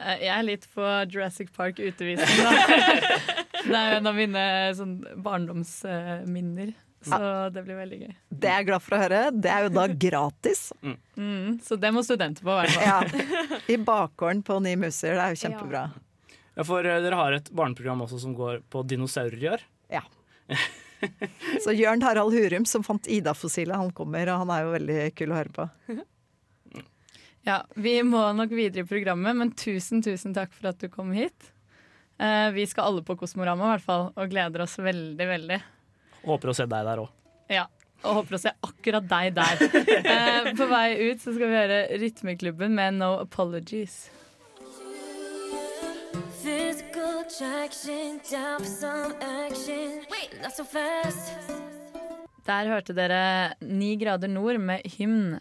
Jeg 0.00 0.30
er 0.32 0.46
litt 0.46 0.64
på 0.72 0.84
Jurassic 1.12 1.50
Park 1.52 1.76
utevisning, 1.76 2.38
da. 2.40 2.52
det 3.68 3.76
er 3.76 3.90
jo 3.90 3.98
en 3.98 4.08
av 4.08 4.16
mine 4.16 4.44
sånn, 4.78 4.94
barndomsminner, 5.24 6.72
så 7.08 7.18
det 7.54 7.62
blir 7.66 7.76
veldig 7.78 7.98
gøy. 8.02 8.14
Det 8.30 8.50
er 8.50 8.60
jeg 8.62 8.68
glad 8.70 8.84
for 8.84 8.96
å 8.96 9.00
høre. 9.02 9.20
Det 9.32 9.50
er 9.52 9.66
jo 9.66 9.72
da 9.74 9.84
gratis. 10.06 10.62
Mm, 10.84 11.58
så 11.64 11.78
det 11.80 11.92
må 11.94 12.02
studenter 12.06 12.46
på, 12.46 12.54
i 12.54 12.62
hvert 12.62 12.74
fall. 12.76 13.12
Ja. 13.14 13.58
I 13.74 13.78
bakgården 13.90 14.42
på 14.46 14.58
Ni 14.64 14.74
muser. 14.80 15.14
Det 15.18 15.24
er 15.26 15.34
jo 15.36 15.42
kjempebra. 15.44 15.84
Ja, 16.54 16.64
For 16.66 16.86
eh, 16.86 17.00
dere 17.02 17.18
har 17.18 17.36
et 17.36 17.50
barneprogram 17.54 18.04
også 18.06 18.20
som 18.22 18.34
går 18.38 18.62
på 18.70 18.84
dinosaurier. 18.88 19.62
Ja. 19.92 20.04
Så 21.64 21.74
Jørn 21.76 22.00
Harald 22.00 22.32
Hurum, 22.32 22.64
som 22.64 22.84
fant 22.86 23.08
Ida-fossilet, 23.12 23.76
han 23.76 23.90
kommer, 23.92 24.30
og 24.32 24.44
han 24.44 24.52
er 24.54 24.62
jo 24.64 24.70
veldig 24.72 25.00
kul 25.18 25.34
å 25.34 25.36
høre 25.36 25.52
på. 25.52 25.66
Ja, 27.44 27.58
Vi 27.76 27.98
må 28.08 28.22
nok 28.32 28.54
videre 28.56 28.86
i 28.86 28.88
programmet, 28.88 29.36
men 29.36 29.50
tusen 29.52 30.00
tusen 30.04 30.32
takk 30.36 30.54
for 30.56 30.70
at 30.70 30.80
du 30.80 30.88
kom 30.88 31.10
hit. 31.12 31.50
Eh, 32.16 32.48
vi 32.54 32.64
skal 32.70 32.88
alle 32.88 33.02
på 33.04 33.16
Kosmorama 33.20 33.66
i 33.66 33.72
hvert 33.74 33.84
fall, 33.84 34.06
og 34.14 34.30
gleder 34.32 34.64
oss 34.64 34.78
veldig, 34.80 35.26
veldig. 35.28 35.58
Håper 36.24 36.52
å 36.52 36.56
se 36.56 36.66
deg 36.68 36.86
der 36.88 37.02
òg. 37.02 37.10
Ja, 37.52 37.66
og 38.04 38.20
håper 38.20 38.36
å 38.36 38.40
se 38.40 38.52
akkurat 38.64 39.06
deg 39.08 39.34
der. 39.36 39.64
Eh, 40.14 40.50
på 40.56 40.66
vei 40.68 40.88
ut 41.10 41.22
så 41.22 41.32
skal 41.34 41.48
vi 41.50 41.56
høre 41.56 41.78
Rytmeklubben 42.00 42.74
med 42.76 42.98
No 42.98 43.14
Apologies. 43.22 44.10
Der 52.44 52.68
hørte 52.68 52.96
dere 52.96 53.22
Ni 53.64 53.94
grader 54.00 54.28
nord 54.28 54.60
med 54.60 54.84
hymn. 54.98 55.38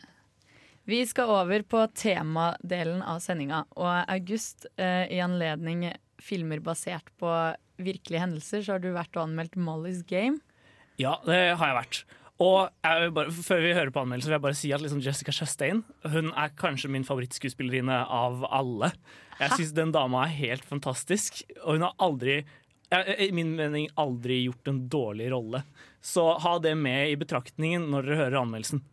Vi 0.87 0.99
skal 1.07 1.31
over 1.31 1.63
på 1.63 1.83
temadelen 1.95 3.03
av 3.07 3.19
sendinga. 3.23 3.63
Og 3.75 3.91
August, 4.11 4.65
eh, 4.77 5.07
i 5.11 5.19
anledning 5.23 5.85
filmer 6.19 6.59
basert 6.59 7.07
på 7.19 7.31
virkelige 7.79 8.19
hendelser, 8.19 8.63
så 8.63 8.75
har 8.75 8.83
du 8.83 8.91
vært 8.91 9.15
og 9.15 9.27
anmeldt 9.27 9.55
Molly's 9.55 10.03
Game. 10.07 10.39
Ja, 11.01 11.17
det 11.25 11.39
har 11.57 11.71
jeg 11.71 11.79
vært. 11.79 12.03
Og 12.43 12.57
jeg 12.83 13.01
vil 13.03 13.11
bare, 13.13 13.31
Før 13.45 13.61
vi 13.61 13.75
hører 13.77 13.91
på 13.93 14.01
anmeldelsen, 14.01 14.31
vil 14.31 14.37
jeg 14.37 14.45
bare 14.45 14.57
si 14.57 14.71
at 14.73 14.81
liksom 14.81 15.01
Jessica 15.05 15.31
Chastain 15.31 15.83
Hun 16.09 16.31
er 16.33 16.55
kanskje 16.57 16.89
min 16.91 17.05
favorittskuespillerinne 17.07 17.99
av 18.09 18.43
alle. 18.49 18.91
Jeg 19.39 19.57
syns 19.57 19.73
den 19.77 19.93
dama 19.93 20.25
er 20.25 20.35
helt 20.37 20.65
fantastisk, 20.65 21.43
og 21.63 21.77
hun 21.77 21.87
har 21.87 21.95
aldri 22.03 22.43
i 22.93 23.31
min 23.33 23.55
mening 23.57 23.87
aldri 23.97 24.43
gjort 24.43 24.69
en 24.69 24.83
dårlig 24.89 25.31
rolle. 25.33 25.63
Så 26.01 26.27
ha 26.43 26.51
det 26.61 26.75
med 26.77 27.09
i 27.09 27.17
betraktningen 27.17 27.87
når 27.89 28.05
dere 28.05 28.19
hører 28.19 28.39
anmeldelsen. 28.43 28.83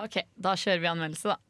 OK, 0.00 0.22
da 0.40 0.54
kjører 0.56 0.80
vi 0.80 0.88
anmeldelse, 0.88 1.34
da. 1.34 1.40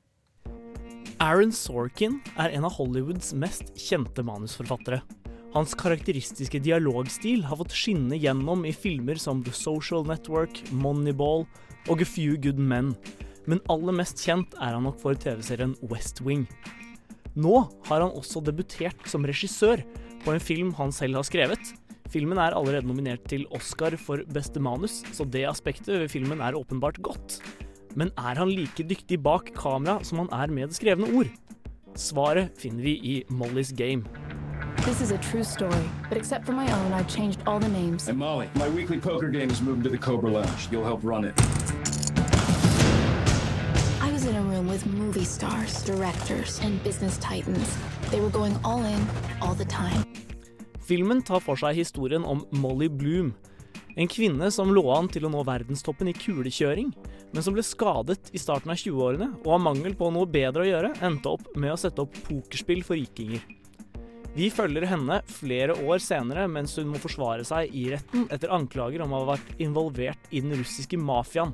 Aaron 1.21 1.53
Sorkin 1.53 2.17
er 2.41 2.51
en 2.57 2.65
av 2.67 2.75
Hollywoods 2.79 3.35
mest 3.39 3.71
kjente 3.79 4.25
manusforfattere. 4.27 5.03
Hans 5.51 5.73
karakteristiske 5.75 6.61
dialogstil 6.63 7.43
har 7.43 7.59
fått 7.59 7.75
skinne 7.75 8.15
gjennom 8.23 8.63
i 8.69 8.71
filmer 8.71 9.19
som 9.19 9.41
The 9.43 9.51
Social 9.51 10.05
Network, 10.07 10.61
Moneyball 10.71 11.43
og 11.91 12.05
A 12.05 12.07
Few 12.07 12.37
Good 12.39 12.61
Men. 12.63 12.93
Men 13.51 13.63
aller 13.73 13.97
mest 13.99 14.23
kjent 14.23 14.55
er 14.63 14.77
han 14.77 14.87
nok 14.87 15.01
for 15.03 15.19
TV-serien 15.19 15.75
West 15.91 16.23
Wing. 16.23 16.45
Nå 17.35 17.65
har 17.89 18.05
han 18.05 18.15
også 18.15 18.45
debutert 18.47 19.03
som 19.11 19.27
regissør 19.27 19.83
på 20.23 20.35
en 20.37 20.43
film 20.43 20.71
han 20.79 20.95
selv 20.95 21.19
har 21.19 21.27
skrevet. 21.27 21.73
Filmen 22.15 22.39
er 22.43 22.55
allerede 22.55 22.87
nominert 22.87 23.27
til 23.31 23.43
Oscar 23.55 23.97
for 23.99 24.23
beste 24.31 24.63
manus, 24.63 25.01
så 25.15 25.27
det 25.27 25.49
aspektet 25.51 25.97
ved 25.97 26.11
filmen 26.15 26.43
er 26.43 26.59
åpenbart 26.59 27.03
godt. 27.03 27.41
Men 27.99 28.15
er 28.15 28.39
han 28.39 28.55
like 28.55 28.87
dyktig 28.87 29.19
bak 29.23 29.51
kamera 29.59 29.99
som 30.07 30.23
han 30.23 30.31
er 30.45 30.55
med 30.55 30.71
det 30.71 30.79
skrevne 30.79 31.11
ord? 31.11 31.31
Svaret 31.99 32.55
finner 32.59 32.87
vi 32.87 32.95
i 33.03 33.17
Molly's 33.35 33.75
Game. 33.75 34.07
This 34.85 35.03
is 35.03 35.11
a 35.11 35.19
true 35.19 35.45
story, 35.45 35.91
but 36.09 36.17
except 36.17 36.47
for 36.47 36.53
my 36.53 36.65
own, 36.73 36.95
I've 36.95 37.07
changed 37.07 37.41
all 37.47 37.59
the 37.61 37.69
names. 37.69 38.09
And 38.09 38.17
Molly, 38.17 38.49
my 38.55 38.67
weekly 38.71 38.99
poker 38.99 39.29
game 39.29 39.51
is 39.51 39.61
moving 39.61 39.83
to 39.83 39.91
the 39.91 39.99
Cobra 39.99 40.31
Lounge. 40.31 40.69
You'll 40.71 40.85
help 40.85 41.01
run 41.05 41.27
it. 41.27 41.35
I 44.01 44.11
was 44.11 44.25
in 44.25 44.35
a 44.37 44.43
room 44.43 44.67
with 44.69 44.87
movie 44.87 45.27
stars, 45.27 45.85
directors, 45.85 46.61
and 46.63 46.83
business 46.83 47.19
titans. 47.19 47.77
They 48.11 48.21
were 48.21 48.31
going 48.31 48.59
all 48.65 48.83
in, 48.83 49.07
all 49.43 49.55
the 49.55 49.67
time. 49.67 50.03
Filmen 50.81 51.23
tar 51.23 51.45
for 51.45 51.61
seg 51.61 51.77
historien 51.77 52.25
om 52.25 52.47
Molly 52.51 52.89
Bloom. 52.89 53.35
En 54.01 54.09
kvinne 54.09 54.49
som 54.51 54.73
lå 54.73 54.87
an 54.97 55.13
til 55.13 55.29
å 55.29 55.31
nå 55.31 55.45
verdenstoppen 55.45 56.09
i 56.09 56.17
kulekjøring, 56.17 56.95
men 57.35 57.45
som 57.45 57.53
ble 57.53 57.63
skadet 57.63 58.33
i 58.33 58.41
starten 58.41 58.73
av 58.73 58.81
20-årene 58.81 59.33
og 59.45 59.55
av 59.61 59.65
mangel 59.69 59.93
på 59.95 60.09
noe 60.09 60.25
bedre 60.25 60.65
å 60.65 60.71
gjøre, 60.73 60.97
endte 61.05 61.37
opp 61.37 61.53
med 61.53 61.77
å 61.77 61.81
sette 61.85 62.09
opp 62.09 62.17
pokerspill 62.25 62.81
for 62.87 62.97
rikinger. 62.97 63.45
Vi 64.31 64.47
følger 64.55 64.85
henne 64.87 65.17
flere 65.27 65.75
år 65.75 65.99
senere 65.99 66.45
mens 66.47 66.77
hun 66.79 66.93
må 66.93 67.01
forsvare 67.03 67.43
seg 67.47 67.73
i 67.75 67.89
retten 67.91 68.29
etter 68.31 68.53
anklager 68.55 69.03
om 69.03 69.11
å 69.11 69.25
ha 69.25 69.33
vært 69.33 69.57
involvert 69.59 70.31
i 70.31 70.43
den 70.45 70.55
russiske 70.55 70.99
mafiaen. 71.01 71.51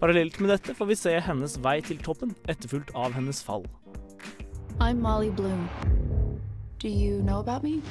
Parallelt 0.00 0.38
med 0.40 0.48
dette 0.54 0.72
får 0.78 0.88
vi 0.88 0.96
se 0.96 1.12
hennes 1.20 1.58
vei 1.60 1.76
til 1.84 2.00
toppen, 2.00 2.32
etterfulgt 2.48 2.94
av 2.96 3.12
hennes 3.12 3.42
fall. 3.44 3.66
I'm 4.80 5.02
Molly 5.04 5.28
Bloom. 5.28 5.68
Do 6.80 6.88
you 6.88 7.20
know 7.20 7.40
about 7.40 7.62
me? 7.62 7.82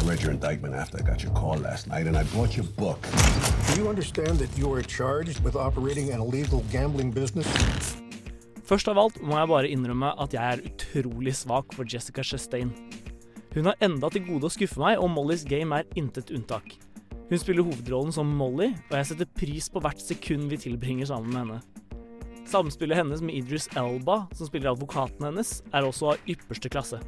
I 0.00 0.08
read 0.08 0.22
your 0.22 0.32
indictment 0.32 0.74
after 0.74 0.96
I 0.96 1.02
got 1.02 1.22
your 1.22 1.34
call 1.34 1.58
last 1.58 1.86
night, 1.86 2.06
and 2.06 2.16
I 2.16 2.24
bought 2.32 2.56
your 2.56 2.64
book. 2.78 3.04
Do 3.68 3.82
you 3.82 3.90
understand 3.90 4.38
that 4.38 4.56
you 4.56 4.72
are 4.72 4.80
charged 4.80 5.44
with 5.44 5.54
operating 5.54 6.14
an 6.14 6.22
illegal 6.22 6.64
gambling 6.72 7.12
business? 7.12 7.46
Først 8.64 8.88
av 8.88 8.96
alt 9.02 9.20
må 9.20 9.36
jeg 9.36 9.48
bare 9.50 9.68
innrømme 9.68 10.14
at 10.22 10.32
jeg 10.32 10.40
er 10.40 10.60
utrolig 10.90 11.36
svak 11.36 11.74
for 11.74 11.84
Jessica 11.88 12.22
Chastain. 12.22 12.72
Hun 13.54 13.66
har 13.66 13.78
enda 13.80 14.10
til 14.10 14.24
gode 14.26 14.46
å 14.46 14.52
skuffe 14.52 14.80
meg, 14.80 14.98
og 14.98 15.10
Mollys 15.10 15.44
game 15.44 15.74
er 15.74 15.88
intet 15.98 16.30
unntak. 16.30 16.76
Hun 17.30 17.38
spiller 17.38 17.66
hovedrollen 17.66 18.14
som 18.14 18.26
Molly, 18.26 18.72
og 18.90 18.96
jeg 18.98 19.10
setter 19.10 19.30
pris 19.38 19.68
på 19.70 19.82
hvert 19.82 20.02
sekund 20.02 20.50
vi 20.50 20.58
tilbringer 20.58 21.10
sammen 21.10 21.30
med 21.30 21.40
henne. 21.42 21.60
Samspillet 22.50 22.98
hennes 22.98 23.22
med 23.22 23.36
Idris 23.38 23.68
Elba, 23.78 24.24
som 24.34 24.48
spiller 24.48 24.72
advokaten 24.72 25.28
hennes, 25.28 25.60
er 25.70 25.86
også 25.86 26.14
av 26.14 26.30
ypperste 26.30 26.70
klasse. 26.72 26.98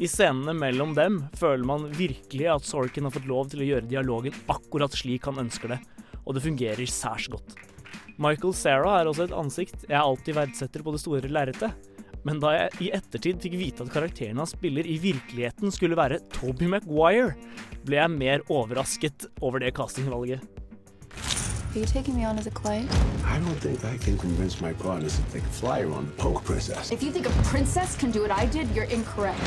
I 0.00 0.08
scenene 0.08 0.54
mellom 0.56 0.94
dem 0.96 1.18
føler 1.36 1.66
man 1.68 1.90
virkelig 1.92 2.48
at 2.48 2.64
Sorkin 2.64 3.04
har 3.06 3.12
fått 3.14 3.28
lov 3.28 3.50
til 3.52 3.60
å 3.60 3.68
gjøre 3.68 3.90
dialogen 3.90 4.36
akkurat 4.50 4.96
slik 4.96 5.28
han 5.28 5.42
ønsker 5.44 5.74
det, 5.74 5.78
og 6.24 6.36
det 6.36 6.44
fungerer 6.46 6.88
særs 6.88 7.28
godt. 7.32 7.56
Michael 8.20 8.54
Sarah 8.56 9.00
er 9.00 9.10
også 9.10 9.26
et 9.28 9.36
ansikt 9.36 9.84
jeg 9.84 10.00
alltid 10.00 10.36
verdsetter 10.36 10.84
på 10.84 10.94
det 10.94 11.00
store 11.02 11.28
lerretet, 11.32 11.91
men 12.28 12.40
da 12.42 12.54
jeg 12.54 12.82
i 12.86 12.90
ettertid 12.96 13.42
fikk 13.42 13.58
vite 13.60 13.84
at 13.84 13.92
karakteren 13.92 14.40
han 14.42 14.48
spiller 14.50 14.86
i 14.86 14.98
virkeligheten 15.02 15.74
skulle 15.74 15.98
være 15.98 16.20
Toby 16.34 16.70
Maguire, 16.70 17.34
ble 17.86 17.98
jeg 17.98 18.14
mer 18.14 18.44
overrasket 18.48 19.26
over 19.40 19.62
det 19.62 19.74
castingvalget. 19.76 20.42
Are 21.72 21.78
you 21.78 21.86
taking 21.86 22.14
me 22.14 22.26
on 22.26 22.38
as 22.38 22.46
a 22.46 22.50
client? 22.50 22.90
I 23.24 23.38
don't 23.38 23.56
think 23.56 23.82
I 23.82 23.96
can 23.96 24.18
convince 24.18 24.60
my 24.60 24.74
partners 24.74 25.16
to 25.16 25.22
take 25.32 25.42
a 25.42 25.54
flyer 25.60 25.90
on 25.90 26.04
the 26.04 26.12
Poke 26.12 26.44
Princess. 26.44 26.92
If 26.92 27.02
you 27.02 27.10
think 27.10 27.26
a 27.26 27.32
princess 27.44 27.96
can 27.96 28.10
do 28.10 28.20
what 28.20 28.30
I 28.30 28.44
did, 28.44 28.68
you're 28.74 28.90
incorrect. 28.92 29.40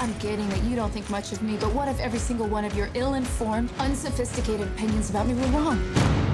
I'm 0.00 0.14
getting 0.18 0.48
that 0.48 0.62
you 0.62 0.76
don't 0.76 0.90
think 0.90 1.10
much 1.10 1.30
of 1.32 1.42
me, 1.42 1.58
but 1.60 1.74
what 1.74 1.88
if 1.88 2.00
every 2.00 2.20
single 2.20 2.46
one 2.46 2.64
of 2.64 2.74
your 2.74 2.88
ill-informed, 2.94 3.70
unsophisticated 3.80 4.66
opinions 4.66 5.10
about 5.10 5.26
me 5.26 5.34
were 5.34 5.58
wrong? 5.58 6.27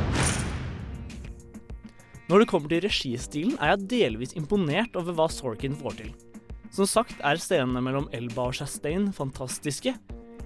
Når 2.25 2.41
det 2.41 2.49
kommer 2.49 2.73
til 2.73 2.81
registilen, 2.87 3.57
er 3.61 3.75
jeg 3.75 3.89
delvis 3.91 4.33
imponert 4.39 4.95
over 4.97 5.13
hva 5.17 5.27
Sorkin 5.29 5.75
får 5.77 5.99
til. 5.99 6.13
Som 6.73 6.89
sagt 6.89 7.19
er 7.21 7.39
scenene 7.39 7.83
mellom 7.85 8.07
Elba 8.17 8.49
og 8.49 8.57
Chastain 8.57 9.11
fantastiske. 9.13 9.93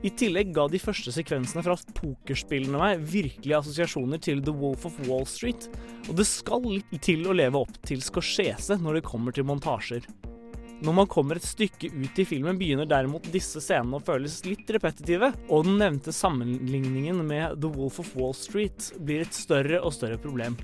I 0.02 0.10
tillegg 0.14 0.50
ga 0.54 0.66
de 0.70 0.78
første 0.82 1.10
sekvensene 1.14 1.62
fra 1.62 1.76
pokerspillene 1.98 2.78
meg 2.78 3.04
virkelige 3.10 3.58
assosiasjoner 3.58 4.20
til 4.22 4.42
The 4.46 4.54
Wolf 4.54 4.86
of 4.90 4.98
Wall 5.06 5.26
Street, 5.26 5.68
og 6.06 6.18
det 6.18 6.26
skal 6.26 6.66
litt 6.66 6.98
til 7.02 7.26
å 7.26 7.34
leve 7.34 7.62
opp 7.62 7.78
til 7.86 8.02
Scorsese 8.02 8.78
når 8.82 8.98
det 8.98 9.06
kommer 9.06 9.34
til 9.34 9.46
montasjer. 9.46 10.06
Når 10.82 10.94
man 10.94 11.10
kommer 11.10 11.38
et 11.38 11.46
stykke 11.46 11.90
ut 11.90 12.18
i 12.22 12.26
filmen, 12.26 12.58
begynner 12.58 12.86
derimot 12.86 13.26
disse 13.34 13.62
scenene 13.62 13.98
å 13.98 14.04
føles 14.06 14.40
litt 14.46 14.70
repetitive, 14.74 15.32
og 15.50 15.66
den 15.66 15.78
nevnte 15.82 16.14
sammenligningen 16.14 17.22
med 17.26 17.58
The 17.62 17.70
Wolf 17.74 17.98
of 18.02 18.12
Wall 18.18 18.34
Street 18.38 18.92
blir 19.02 19.26
et 19.26 19.34
større 19.34 19.82
og 19.82 19.94
større 19.94 20.20
problem. 20.22 20.58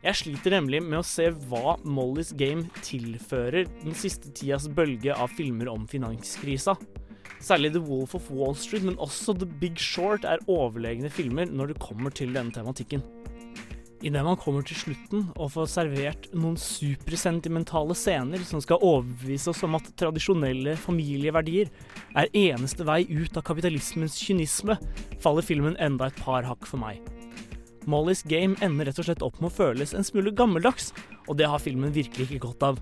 Jeg 0.00 0.16
sliter 0.16 0.54
nemlig 0.54 0.78
med 0.80 0.96
å 0.96 1.04
se 1.04 1.26
hva 1.50 1.74
Mollys 1.84 2.30
Game 2.32 2.70
tilfører 2.80 3.66
den 3.82 3.92
siste 3.92 4.30
tidas 4.32 4.64
bølge 4.72 5.12
av 5.12 5.28
filmer 5.36 5.68
om 5.68 5.84
finanskrisa. 5.90 6.72
Særlig 7.40 7.74
The 7.74 7.82
Wolf 7.84 8.14
of 8.16 8.30
Wall 8.32 8.56
Street, 8.56 8.86
men 8.86 8.96
også 8.96 9.34
The 9.36 9.48
Big 9.60 9.76
Short 9.80 10.24
er 10.24 10.40
overlegne 10.48 11.12
filmer 11.12 11.52
når 11.52 11.74
det 11.74 11.82
kommer 11.84 12.16
til 12.16 12.32
denne 12.32 12.52
tematikken. 12.56 13.04
Idet 14.00 14.24
man 14.24 14.40
kommer 14.40 14.64
til 14.64 14.78
slutten 14.80 15.26
og 15.34 15.52
får 15.52 15.68
servert 15.68 16.30
noen 16.32 16.56
supersentimentale 16.56 17.92
scener 17.92 18.40
som 18.48 18.64
skal 18.64 18.80
overbevise 18.80 19.52
oss 19.52 19.60
om 19.68 19.76
at 19.76 19.92
tradisjonelle 20.00 20.78
familieverdier 20.80 21.68
er 22.16 22.32
eneste 22.32 22.88
vei 22.88 23.02
ut 23.04 23.36
av 23.36 23.44
kapitalismens 23.44 24.16
kynisme, 24.16 24.80
faller 25.20 25.44
filmen 25.44 25.76
enda 25.76 26.08
et 26.08 26.24
par 26.24 26.48
hakk 26.48 26.64
for 26.64 26.80
meg. 26.80 27.04
Mollys 27.88 28.22
game 28.28 28.58
ender 28.64 28.88
rett 28.88 28.98
og 29.00 29.06
slett 29.08 29.22
opp 29.24 29.38
med 29.40 29.50
å 29.50 29.54
føles 29.54 29.94
en 29.96 30.06
smule 30.06 30.32
gammeldags, 30.36 30.90
og 31.28 31.38
det 31.40 31.48
har 31.48 31.62
filmen 31.62 31.94
virkelig 31.94 32.28
ikke 32.28 32.46
godt 32.48 32.66
av. 32.70 32.80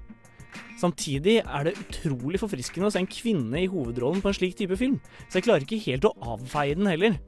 Samtidig 0.78 1.40
er 1.42 1.66
det 1.66 1.76
utrolig 1.78 2.40
forfriskende 2.40 2.88
å 2.88 2.94
se 2.94 3.02
en 3.02 3.10
kvinne 3.10 3.62
i 3.62 3.68
hovedrollen 3.70 4.22
på 4.22 4.30
en 4.30 4.38
slik 4.38 4.56
type 4.58 4.78
film, 4.78 4.98
så 5.28 5.38
jeg 5.38 5.46
klarer 5.48 5.66
ikke 5.66 5.82
helt 5.86 6.08
å 6.08 6.14
avfeie 6.34 6.78
den 6.78 6.90
heller. 6.90 7.18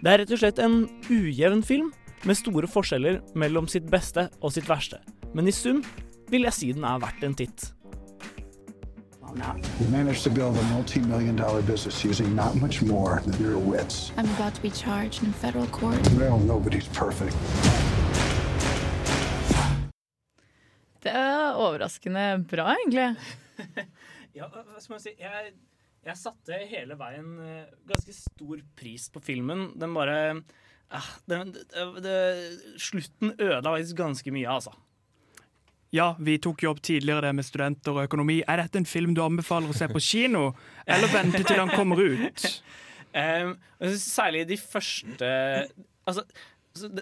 Det 0.00 0.12
er 0.12 0.22
rett 0.22 0.34
og 0.34 0.42
slett 0.42 0.62
en 0.62 0.84
ujevn 1.10 1.62
film, 1.66 1.92
med 2.26 2.38
store 2.38 2.66
forskjeller 2.70 3.20
mellom 3.38 3.68
sitt 3.70 3.86
beste 3.92 4.26
og 4.40 4.50
sitt 4.54 4.66
verste. 4.66 4.98
Men 5.36 5.46
i 5.46 5.54
sum 5.54 5.82
vil 6.32 6.46
jeg 6.48 6.56
si 6.56 6.72
den 6.74 6.86
er 6.88 7.02
verdt 7.02 7.22
en 7.26 7.36
titt. 7.38 7.68
You 9.34 9.88
managed 9.90 10.22
to 10.24 10.30
build 10.30 10.56
a 10.56 10.62
multi-million 10.74 11.36
dollar 11.36 11.62
business 11.62 12.04
using 12.04 12.34
not 12.34 12.54
much 12.56 12.82
more 12.82 13.22
than 13.26 13.42
your 13.42 13.58
wits. 13.58 14.12
I'm 14.16 14.28
about 14.36 14.54
to 14.54 14.62
be 14.62 14.70
charged 14.70 15.22
in 15.22 15.32
federal 15.32 15.66
court. 15.66 15.98
Well, 16.18 16.38
nobody's 16.38 16.88
perfect. 16.88 17.36
Det 21.02 21.12
er 21.12 21.54
overraskende 21.54 22.44
bra, 22.50 22.74
egentlig. 22.74 23.14
Ja, 24.36 24.50
hva 24.52 24.80
skal 24.82 24.92
man 24.92 25.00
si? 25.00 25.14
Jeg, 25.16 25.52
jeg 26.04 26.20
satte 26.20 26.56
hele 26.68 26.96
veien 27.00 27.38
eh, 27.40 27.70
ganske 27.88 28.12
stor 28.12 28.60
pris 28.76 29.06
på 29.08 29.22
filmen. 29.24 29.70
Den 29.80 29.94
bare 29.96 30.18
eh, 30.34 31.06
den, 31.24 31.54
det, 31.56 31.86
det, 32.04 32.18
Slutten 32.76 33.32
ødela 33.32 33.72
faktisk 33.78 33.96
ganske 33.96 34.34
mye, 34.36 34.58
altså. 34.58 34.74
Ja, 35.94 36.16
vi 36.18 36.38
tok 36.42 36.64
jobb 36.66 36.80
tidligere 36.84 37.28
det 37.28 37.36
med 37.38 37.46
studenter 37.46 37.94
og 37.94 38.08
økonomi. 38.08 38.40
Er 38.48 38.62
dette 38.62 38.80
en 38.80 38.88
film 38.88 39.14
du 39.14 39.22
anbefaler 39.24 39.70
å 39.70 39.76
se 39.76 39.88
på 39.90 40.02
kino, 40.02 40.50
eller 40.86 41.12
vente 41.12 41.44
til 41.46 41.62
han 41.62 41.72
kommer 41.74 42.02
ut? 42.02 42.46
Um, 43.16 43.54
særlig 43.96 44.42
de 44.44 44.58
første 44.60 45.28
Altså, 46.04 46.20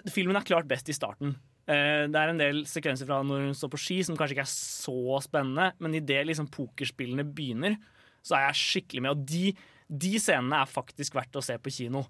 filmen 0.07 0.37
er 0.39 0.45
klart 0.47 0.67
best 0.69 0.87
i 0.87 0.93
starten. 0.95 1.33
Uh, 1.67 2.05
det 2.07 2.15
er 2.15 2.31
en 2.31 2.39
del 2.39 2.61
sekvenser 2.69 3.09
fra 3.09 3.17
når 3.19 3.49
hun 3.49 3.57
står 3.57 3.73
på 3.73 3.79
ski 3.83 3.97
som 4.07 4.15
kanskje 4.15 4.37
ikke 4.37 4.45
er 4.45 4.53
så 4.53 5.19
spennende, 5.25 5.65
men 5.83 5.97
idet 5.99 6.21
liksom 6.29 6.47
pokerspillene 6.53 7.25
begynner, 7.27 7.75
så 8.23 8.37
er 8.37 8.45
jeg 8.45 8.61
skikkelig 8.61 9.03
med. 9.03 9.17
Og 9.17 9.27
de, 9.27 9.51
de 10.05 10.13
scenene 10.21 10.61
er 10.61 10.71
faktisk 10.71 11.19
verdt 11.19 11.35
å 11.35 11.43
se 11.43 11.57
på 11.59 11.75
kino. 11.81 12.05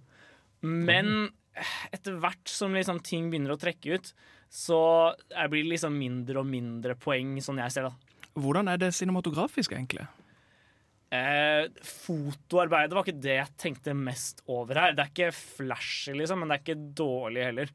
Men 0.62 1.32
etter 1.96 2.20
hvert 2.22 2.52
som 2.52 2.76
liksom 2.76 3.02
ting 3.06 3.32
begynner 3.32 3.56
å 3.56 3.60
trekke 3.60 3.98
ut, 3.98 4.14
så 4.50 5.16
jeg 5.30 5.50
blir 5.52 5.66
liksom 5.70 5.96
mindre 5.98 6.40
og 6.40 6.48
mindre 6.48 6.96
poeng, 6.96 7.38
sånn 7.44 7.60
jeg 7.64 7.72
ser 7.72 7.90
det. 7.90 7.94
Hvordan 8.36 8.68
er 8.72 8.78
det 8.78 8.94
cinematografisk, 8.96 9.72
egentlig? 9.76 10.08
Eh, 11.16 11.68
fotoarbeidet 11.86 12.96
var 12.96 13.06
ikke 13.06 13.22
det 13.24 13.36
jeg 13.38 13.54
tenkte 13.62 13.94
mest 13.96 14.42
over 14.52 14.76
her. 14.82 14.96
Det 14.98 15.06
er 15.06 15.12
ikke 15.14 15.36
flashy, 15.36 16.16
liksom, 16.18 16.42
men 16.42 16.50
det 16.52 16.58
er 16.58 16.64
ikke 16.66 16.96
dårlig 16.98 17.46
heller. 17.46 17.72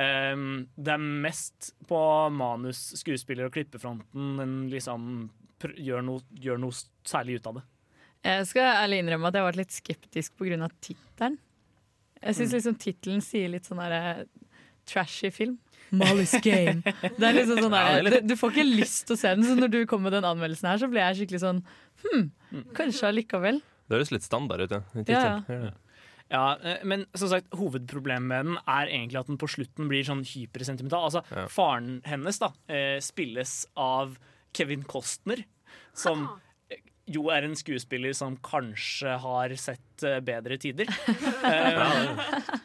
Eh, 0.00 0.46
det 0.76 0.94
er 0.94 1.04
mest 1.26 1.72
på 1.90 2.00
manus, 2.34 2.80
skuespiller 2.98 3.46
og 3.46 3.54
klippefronten 3.54 4.40
en 4.42 4.56
liksom 4.72 5.28
pr 5.60 5.74
gjør 5.76 6.02
noe, 6.06 6.22
gjør 6.40 6.58
noe 6.62 6.72
særlig 7.04 7.38
ut 7.40 7.50
av 7.50 7.58
det. 7.60 7.66
Jeg 8.24 8.46
skal 8.50 8.74
ærlig 8.82 8.98
innrømme 9.02 9.28
at 9.30 9.36
jeg 9.38 9.44
var 9.46 9.56
litt 9.60 9.72
skeptisk 9.76 10.36
pga. 10.36 10.68
tittelen. 10.80 11.38
Jeg 12.20 12.34
syns 12.34 12.50
Mm. 12.50 12.56
liksom 12.56 12.74
tittelen 12.76 13.22
sier 13.22 13.48
litt 13.48 13.64
sånn 13.64 13.78
derre 13.78 14.26
trashy 14.84 15.30
film. 15.32 15.58
Molly's 15.92 16.34
Game. 16.44 16.80
Det 16.84 17.26
er 17.26 17.36
liksom 17.36 17.60
sånn 17.64 17.74
er 17.76 18.00
der, 18.06 18.18
du, 18.20 18.28
du 18.30 18.36
får 18.38 18.54
ikke 18.54 18.66
lyst 18.68 19.06
til 19.08 19.16
å 19.16 19.20
se 19.20 19.34
den, 19.36 19.46
så 19.48 19.56
når 19.58 19.72
du 19.74 19.78
kom 19.90 20.02
med 20.06 20.14
den 20.16 20.26
anmeldelsen 20.28 20.70
her, 20.70 20.80
så 20.82 20.88
ble 20.90 21.02
jeg 21.02 21.20
skikkelig 21.22 21.42
sånn 21.44 21.62
Hm, 22.00 22.30
kanskje 22.76 23.10
allikevel. 23.10 23.58
Det 23.90 23.98
høres 23.98 24.12
litt 24.14 24.24
standard 24.24 24.62
ut, 24.64 24.72
ja. 24.72 24.80
ja. 25.10 25.32
Ja. 25.50 25.72
Ja, 26.30 26.44
eh, 26.62 26.78
men 26.86 27.02
som 27.18 27.28
sagt, 27.32 27.48
hovedproblemet 27.58 28.28
med 28.30 28.46
den 28.46 28.58
er 28.70 28.86
egentlig 28.86 29.18
at 29.18 29.26
den 29.32 29.38
på 29.40 29.48
slutten 29.50 29.88
blir 29.90 30.06
sånn 30.06 30.22
hypersentimental. 30.30 31.08
Altså, 31.08 31.24
Ja. 31.34 31.48
Faren 31.50 31.96
hennes 32.06 32.38
da, 32.38 32.52
eh, 32.70 33.00
spilles 33.02 33.66
av 33.76 34.14
Kevin 34.54 34.84
Costner, 34.86 35.42
som 35.92 36.22
eh, 36.28 36.46
jo 37.10 37.26
er 37.32 37.44
en 37.46 37.56
skuespiller 37.58 38.14
som 38.16 38.36
kanskje 38.44 39.16
har 39.22 39.52
sett 39.58 40.04
eh, 40.06 40.20
bedre 40.24 40.58
tider. 40.60 40.90
Eh, 41.40 42.18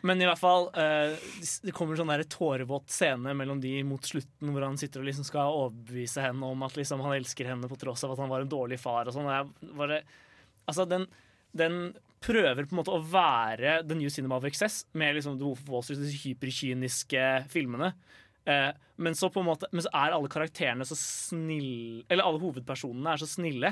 men 0.05 0.19
i 0.19 0.25
hvert 0.27 0.39
fall, 0.39 0.67
eh, 0.77 1.15
det 1.63 1.71
kommer 1.73 1.97
sånn 1.97 2.09
der 2.11 2.25
tårevåt 2.29 2.91
scene 2.91 3.31
mellom 3.37 3.61
de 3.63 3.71
mot 3.87 4.03
slutten, 4.03 4.51
hvor 4.51 4.65
han 4.65 4.75
sitter 4.77 5.01
og 5.01 5.07
liksom 5.07 5.25
skal 5.25 5.55
overbevise 5.55 6.21
henne 6.21 6.49
om 6.49 6.65
at 6.67 6.75
liksom 6.77 7.01
han 7.05 7.15
elsker 7.15 7.47
henne 7.49 7.69
på 7.71 7.77
tross 7.79 8.03
av 8.05 8.13
at 8.13 8.21
han 8.21 8.29
var 8.31 8.43
en 8.43 8.51
dårlig 8.51 8.77
far. 8.81 9.07
og 9.07 9.15
sånn. 9.15 9.29
jeg 9.31 9.71
bare, 9.79 10.01
altså 10.67 10.85
den, 10.89 11.07
den 11.55 11.79
prøver 12.25 12.67
på 12.67 12.75
en 12.75 12.81
måte 12.81 12.93
å 12.93 13.01
være 13.01 13.79
The 13.87 13.97
New 13.97 14.11
Cinema 14.11 14.37
of 14.37 14.47
Excess 14.49 14.83
med 14.97 15.17
liksom 15.17 15.39
The 15.39 15.47
Wolf 15.47 15.63
of 15.63 15.71
Wall 15.71 15.87
Street, 15.87 16.03
disse 16.03 16.21
hyperkyniske 16.25 17.25
filmene. 17.53 17.93
Eh, 18.45 18.69
men, 19.01 19.17
så 19.17 19.31
på 19.33 19.41
en 19.41 19.49
måte, 19.49 19.71
men 19.71 19.87
så 19.87 19.91
er 19.95 20.13
alle 20.13 20.29
karakterene 20.29 20.85
så 20.85 20.93
snille 20.99 22.03
Eller 22.05 22.27
alle 22.27 22.37
hovedpersonene 22.43 23.15
er 23.15 23.21
så 23.23 23.29
snille 23.29 23.71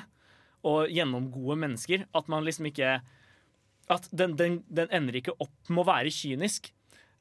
og 0.64 0.91
gjennomgode 0.91 1.57
mennesker 1.59 2.05
at 2.16 2.32
man 2.32 2.45
liksom 2.47 2.70
ikke 2.70 3.01
At 3.91 4.07
den, 4.16 4.38
den, 4.39 4.61
den 4.72 4.91
ender 4.95 5.20
ikke 5.20 5.36
opp 5.43 5.70
med 5.70 5.84
å 5.84 5.89
være 5.89 6.11
kynisk. 6.14 6.70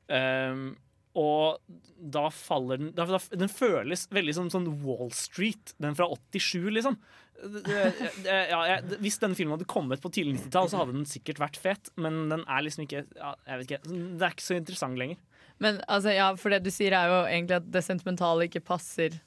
Um, 0.07 0.76
og 1.18 1.59
da 1.99 2.28
faller 2.32 2.78
den 2.80 2.93
da, 2.97 3.05
Den 3.34 3.51
føles 3.53 4.07
veldig 4.12 4.34
som 4.36 4.49
sånn 4.53 4.70
Wall 4.84 5.11
Street, 5.16 5.74
den 5.82 5.97
fra 5.99 6.09
87, 6.09 6.70
liksom. 6.78 6.97
Ja, 7.43 8.61
jeg, 8.68 8.99
hvis 9.03 9.18
denne 9.18 9.34
filmen 9.34 9.57
hadde 9.57 9.66
kommet 9.70 10.03
på 10.03 10.12
tidlig 10.14 10.38
90-tall, 10.38 10.70
så 10.70 10.78
hadde 10.78 10.95
den 10.95 11.09
sikkert 11.11 11.40
vært 11.43 11.59
fet, 11.59 11.90
men 11.99 12.28
den 12.30 12.45
er 12.47 12.62
liksom 12.62 12.84
ikke 12.86 13.03
ja, 13.03 13.32
ikke, 13.59 13.80
Det 13.82 14.22
er 14.22 14.36
ikke 14.36 14.47
så 14.47 14.59
interessant 14.61 15.01
lenger. 15.01 15.18
Men 15.62 15.80
altså, 15.90 16.14
ja, 16.14 16.30
for 16.38 16.55
det 16.55 16.62
du 16.64 16.70
sier 16.74 16.95
er 16.97 17.11
jo 17.11 17.18
egentlig 17.26 17.59
at 17.59 17.68
det 17.74 17.84
sentimentale 17.84 18.49
ikke 18.49 18.64
passer 18.64 19.18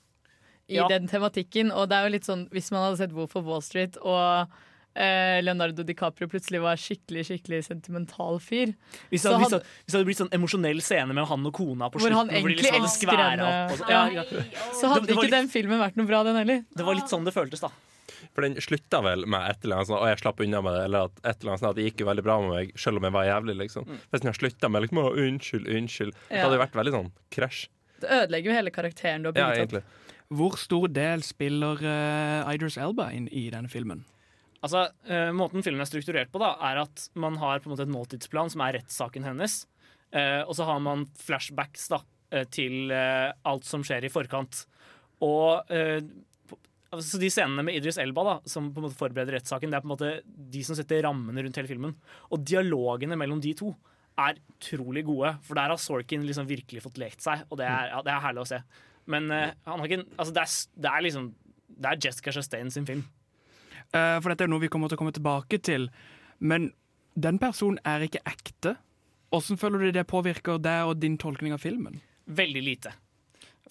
i 0.68 0.76
Ja. 0.76 0.88
den 0.88 1.08
tematikken. 1.08 1.72
Og 1.72 1.90
det 1.90 1.96
er 1.98 2.04
jo 2.08 2.14
litt 2.16 2.24
sånn, 2.26 2.50
hvis 2.50 2.72
man 2.72 2.82
hadde 2.88 2.98
sett 2.98 3.12
Wolf 3.14 3.36
of 3.36 3.46
Wall 3.46 3.62
Street 3.62 3.98
og 4.02 4.48
eh, 4.96 5.42
Leonardo 5.44 5.84
DiCaprio 5.84 6.28
plutselig 6.32 6.62
var 6.64 6.76
skikkelig 6.80 7.26
skikkelig 7.28 7.66
sentimental 7.66 8.40
fyr 8.40 8.72
Hvis 9.12 9.24
det, 9.24 9.34
hadde, 9.34 9.44
hadde- 9.44 9.60
hvis 9.84 9.92
det 9.92 9.98
hadde 10.00 10.06
blitt 10.08 10.22
sånn 10.22 10.32
emosjonell 10.34 10.80
scene 10.82 11.14
med 11.14 11.26
han 11.28 11.46
og 11.46 11.54
kona 11.54 11.90
på 11.92 12.00
Hvor 12.00 12.12
han 12.16 12.30
egentlig 12.30 12.42
hvor 12.42 12.50
de 12.50 12.56
liksom 12.64 12.82
elsker 12.82 13.18
henne. 13.20 13.50
så- 13.78 13.90
Ja. 13.90 14.08
ja, 14.08 14.24
ja. 14.32 14.50
Så 14.72 14.88
hadde 14.88 15.02
Det- 15.02 15.08
det 15.08 15.16
var 15.18 15.24
ikke 15.26 15.32
den 15.32 15.50
filmen 15.50 15.80
vært 15.80 15.98
noe 15.98 16.06
bra, 16.08 16.24
den 16.24 16.36
heller. 16.38 16.64
Det 16.76 16.86
var 16.86 16.96
litt 16.96 17.10
sånn 17.12 17.26
det 17.26 17.34
føltes, 17.34 17.60
da. 17.60 17.70
For 18.34 18.42
den 18.42 18.56
slutta 18.56 19.04
vel 19.04 19.26
med 19.26 19.50
et 19.50 19.64
eller 19.66 19.76
annet 19.78 19.88
sånn 19.88 20.00
Og 20.02 20.08
jeg 20.08 20.18
slapp 20.20 20.40
unna 20.40 20.62
med 20.64 20.74
det, 20.74 20.84
eller 20.86 21.04
at 21.06 21.12
et 21.26 21.42
eller 21.44 21.52
annet 21.52 21.60
sånn 21.60 21.70
at 21.70 21.76
det 21.76 21.86
gikk 21.94 22.00
jo 22.00 22.06
veldig 22.06 22.24
bra 22.24 22.40
med 22.42 22.50
meg, 22.56 22.72
selv 22.78 22.98
om 22.98 23.04
jeg 23.04 23.12
var 23.12 23.26
jævlig, 23.26 23.56
liksom. 23.58 23.86
Hvis 23.86 24.22
den 24.22 24.32
har 24.32 24.34
slutta 24.40 24.70
med 24.72 24.82
liksom 24.84 24.98
Å, 25.04 25.12
unnskyld, 25.18 25.68
unnskyld, 25.68 26.14
det 26.30 26.40
hadde 26.40 26.56
jo 26.56 26.64
vært 26.66 26.72
veldig 26.80 26.94
sånn 26.96 27.12
krasj. 27.32 27.68
Det 28.00 28.10
ødelegger 28.10 28.46
jo 28.46 28.52
hele 28.52 28.72
karakteren 28.72 29.24
du 29.24 29.32
har 29.32 29.56
Ja, 29.56 29.64
opp. 29.64 29.84
Hvor 30.34 30.58
stor 30.58 30.90
del 30.90 31.22
spiller 31.26 31.82
uh, 31.86 32.50
Idris 32.54 32.80
Elba 32.82 33.12
inn 33.14 33.28
i 33.30 33.48
denne 33.54 33.70
filmen? 33.70 34.02
Altså, 34.66 34.88
uh, 35.10 35.30
Måten 35.38 35.66
filmen 35.66 35.84
er 35.84 35.90
strukturert 35.90 36.32
på, 36.34 36.42
da, 36.42 36.56
er 36.66 36.82
at 36.82 37.08
man 37.14 37.38
har 37.42 37.62
på 37.62 37.70
en 37.70 37.76
måte 37.76 37.86
et 37.86 37.94
nåtidsplan 37.94 38.50
som 38.54 38.64
er 38.66 38.80
rettssaken 38.80 39.28
hennes. 39.28 39.64
Uh, 40.16 40.42
og 40.48 40.56
så 40.58 40.66
har 40.66 40.82
man 40.82 41.06
flashbacks 41.22 41.90
da, 41.94 42.02
til 42.52 42.90
alt 42.92 43.68
som 43.70 43.84
skjer 43.86 44.08
i 44.08 44.10
forkant. 44.12 44.64
Og 45.24 45.62
altså, 45.70 47.20
De 47.22 47.30
scenene 47.32 47.64
med 47.64 47.78
Idris 47.78 48.00
Elba 48.02 48.24
da, 48.26 48.34
som 48.50 48.72
på 48.74 48.82
en 48.82 48.88
måte 48.88 48.98
forbereder 48.98 49.38
rettssaken, 49.38 49.72
det 49.72 49.78
er 49.78 49.84
på 49.86 49.88
en 49.88 49.94
måte 49.94 50.10
de 50.26 50.64
som 50.66 50.76
setter 50.76 51.06
rammene 51.06 51.46
rundt 51.46 51.60
hele 51.62 51.70
filmen. 51.70 51.94
Og 52.34 52.42
dialogene 52.44 53.16
mellom 53.22 53.40
de 53.44 53.54
to 53.56 53.70
er 54.26 54.42
utrolig 54.52 55.06
gode, 55.08 55.36
for 55.46 55.60
der 55.60 55.72
har 55.72 55.80
Sorkin 55.80 56.26
liksom 56.28 56.50
virkelig 56.50 56.84
fått 56.84 57.00
lekt 57.00 57.24
seg, 57.24 57.46
og 57.50 57.62
det 57.62 57.70
er, 57.70 57.94
ja, 57.94 58.02
det 58.04 58.14
er 58.14 58.26
herlig 58.26 58.44
å 58.44 58.50
se. 58.50 58.62
Men 59.12 59.30
uh, 59.32 59.52
han 59.68 59.82
har 59.82 59.90
ikke, 59.90 60.08
altså, 60.16 60.34
det, 60.34 60.44
er, 60.46 60.82
det 60.82 60.92
er 60.92 61.06
liksom 61.06 61.30
Det 61.68 61.92
er 61.92 62.02
Jessica 62.08 62.34
Chastain 62.34 62.72
sin 62.74 62.88
film. 62.88 63.06
Uh, 63.94 64.18
for 64.22 64.32
dette 64.32 64.46
er 64.48 64.52
noe 64.52 64.64
vi 64.64 64.72
kommer 64.72 64.92
til 64.92 64.98
å 64.98 65.04
komme 65.04 65.16
tilbake 65.16 65.62
til. 65.64 65.90
Men 66.40 66.72
den 67.16 67.40
personen 67.42 67.80
er 67.88 68.06
ikke 68.06 68.24
ekte. 68.28 68.76
Hvordan 69.34 69.60
føler 69.60 69.88
du 69.88 69.96
det 69.96 70.06
påvirker 70.08 70.62
deg 70.64 70.90
og 70.90 71.00
din 71.02 71.18
tolkning 71.20 71.56
av 71.56 71.64
filmen? 71.64 72.00
Veldig 72.26 72.64
lite. 72.64 72.94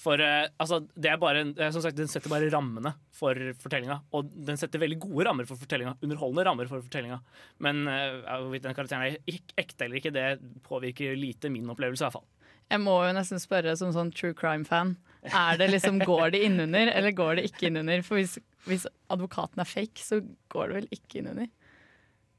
For 0.01 0.19
uh, 0.19 0.49
altså, 0.59 0.81
det 0.99 1.11
er 1.13 1.19
bare, 1.23 1.45
som 1.71 1.83
sagt, 1.85 1.97
Den 1.99 2.11
setter 2.11 2.33
bare 2.33 2.51
rammene 2.51 2.95
for 3.15 3.39
fortellinga. 3.63 4.01
Og 4.17 4.31
den 4.49 4.59
setter 4.61 4.83
veldig 4.83 4.99
gode 5.07 5.27
rammer 5.29 5.49
for 5.49 5.61
fortellinga. 5.61 5.97
Underholdende 6.03 6.47
rammer 6.49 6.71
for 6.71 6.83
fortellinga. 6.83 7.21
Men 7.65 7.85
uh, 7.87 8.23
hvorvidt 8.43 8.67
den 8.67 8.77
karakteren 8.77 9.07
er 9.07 9.43
ekte 9.61 9.87
eller 9.87 10.01
ikke, 10.01 10.15
det 10.15 10.29
påvirker 10.67 11.15
lite 11.19 11.53
min 11.53 11.71
opplevelse. 11.71 12.03
i 12.03 12.07
hvert 12.09 12.19
fall. 12.19 12.27
Jeg 12.73 12.81
må 12.83 12.95
jo 13.05 13.13
nesten 13.17 13.43
spørre 13.43 13.75
som 13.79 13.93
sånn 13.95 14.13
true 14.15 14.35
crime-fan. 14.37 14.97
Er 15.25 15.59
det 15.61 15.71
liksom, 15.73 16.01
Går 16.05 16.35
det 16.35 16.43
innunder, 16.47 16.91
eller 16.93 17.15
går 17.17 17.39
det 17.39 17.49
ikke 17.49 17.69
innunder? 17.71 18.03
For 18.05 18.21
hvis, 18.21 18.39
hvis 18.69 18.87
advokaten 19.13 19.63
er 19.63 19.69
fake, 19.69 20.01
så 20.05 20.21
går 20.53 20.71
det 20.71 20.81
vel 20.81 20.89
ikke 20.97 21.21
innunder? 21.21 21.51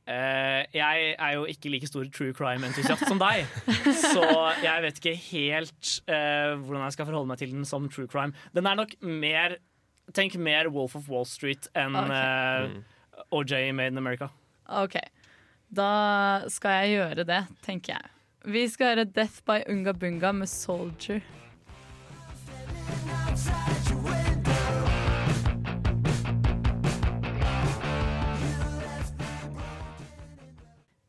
Uh, 0.05 0.61
jeg 0.69 1.15
er 1.17 1.31
jo 1.33 1.47
ikke 1.49 1.69
like 1.73 1.87
stor 1.89 2.05
true 2.13 2.33
crime-entusiast 2.37 3.07
som 3.09 3.17
deg, 3.17 3.47
så 4.05 4.21
jeg 4.61 4.83
vet 4.83 4.99
ikke 5.01 5.15
helt 5.31 5.93
uh, 6.05 6.53
hvordan 6.61 6.83
jeg 6.85 6.93
skal 6.93 7.07
forholde 7.09 7.29
meg 7.31 7.41
til 7.41 7.55
den 7.55 7.65
som 7.65 7.87
true 7.89 8.05
crime. 8.11 8.35
Den 8.53 8.69
er 8.69 8.77
nok 8.77 8.93
mer 9.01 9.57
Tenk 10.13 10.35
mer 10.37 10.67
Wolf 10.69 10.93
of 10.93 11.07
Wall 11.09 11.25
Street 11.25 11.65
enn 11.73 11.95
okay. 11.97 12.75
uh, 12.77 13.23
OJ 13.33 13.71
Made 13.73 13.95
in 13.95 13.97
America. 13.97 14.29
OK. 14.69 14.99
Da 15.73 15.89
skal 16.53 16.83
jeg 16.83 16.99
gjøre 16.99 17.25
det, 17.25 17.39
tenker 17.65 17.95
jeg. 17.95 18.11
Vi 18.45 18.67
skal 18.69 18.91
høre 18.93 19.05
'Death 19.09 19.41
by 19.41 19.63
Unga 19.65 19.91
Bunga' 19.91 20.31
med 20.31 20.47
'Soldier'. 20.47 21.23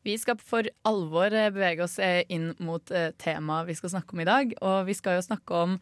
Vi 0.01 0.15
skal 0.17 0.39
for 0.39 0.65
alvor 0.87 1.33
eh, 1.35 1.51
bevege 1.51 1.83
oss 1.83 1.99
eh, 1.99 2.23
inn 2.29 2.55
mot 2.63 2.91
eh, 2.91 3.11
temaet 3.19 3.67
vi 3.67 3.75
skal 3.75 3.91
snakke 3.91 4.15
om 4.15 4.23
i 4.23 4.27
dag. 4.29 4.53
Og 4.61 4.87
vi 4.87 4.95
skal 4.97 5.19
jo 5.19 5.25
snakke 5.27 5.53
om 5.53 5.75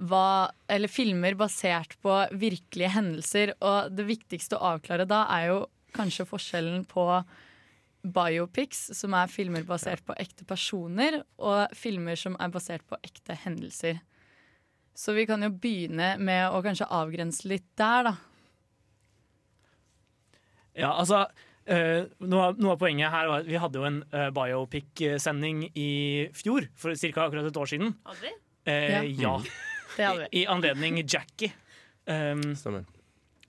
hva, 0.00 0.50
filmer 0.88 1.36
basert 1.38 1.94
på 2.02 2.16
virkelige 2.32 2.94
hendelser. 2.96 3.54
Og 3.60 3.92
det 3.94 4.08
viktigste 4.08 4.58
å 4.58 4.74
avklare 4.74 5.06
da 5.06 5.26
er 5.36 5.46
jo 5.52 5.60
kanskje 5.94 6.26
forskjellen 6.26 6.82
på 6.88 7.06
biopics, 8.02 8.86
som 8.96 9.14
er 9.18 9.30
filmer 9.30 9.66
basert 9.68 10.04
på 10.06 10.16
ekte 10.20 10.46
personer, 10.48 11.20
og 11.38 11.74
filmer 11.76 12.18
som 12.18 12.36
er 12.40 12.52
basert 12.52 12.86
på 12.88 12.98
ekte 13.04 13.36
hendelser. 13.44 14.00
Så 14.96 15.14
vi 15.16 15.26
kan 15.28 15.42
jo 15.44 15.52
begynne 15.52 16.14
med 16.20 16.48
å 16.50 16.60
kanskje 16.64 16.88
avgrense 16.92 17.48
litt 17.48 17.68
der, 17.80 18.10
da. 18.10 18.16
Ja, 20.80 20.96
altså 20.96 21.26
Uh, 21.70 22.08
noe, 22.24 22.48
av, 22.48 22.56
noe 22.58 22.72
av 22.72 22.78
poenget 22.80 23.12
her 23.12 23.28
var 23.28 23.44
at 23.44 23.46
vi 23.46 23.58
hadde 23.60 23.78
jo 23.78 23.84
en 23.86 23.98
uh, 24.10 24.30
biopic-sending 24.34 25.60
i 25.78 25.90
fjor, 26.34 26.64
for 26.74 26.96
ca. 26.98 27.26
akkurat 27.28 27.46
et 27.46 27.58
år 27.60 27.68
siden. 27.70 27.92
Hadde 28.08 28.24
vi? 28.24 28.32
Uh, 28.66 28.72
Ja. 28.72 29.02
ja. 29.20 29.34
Det 29.94 30.06
hadde 30.08 30.24
vi. 30.24 30.30
I, 30.32 30.40
I 30.40 30.46
anledning 30.50 30.98
Jackie. 31.04 31.52
Um, 32.10 32.56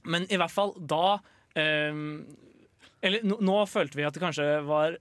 men 0.06 0.28
i 0.30 0.38
hvert 0.38 0.54
fall 0.54 0.76
da 0.78 1.18
um, 1.56 2.04
eller 3.02 3.24
nå, 3.26 3.38
nå 3.42 3.56
følte 3.66 3.98
vi 3.98 4.06
at 4.06 4.14
det 4.14 4.22
kanskje 4.22 4.46
var 4.68 4.98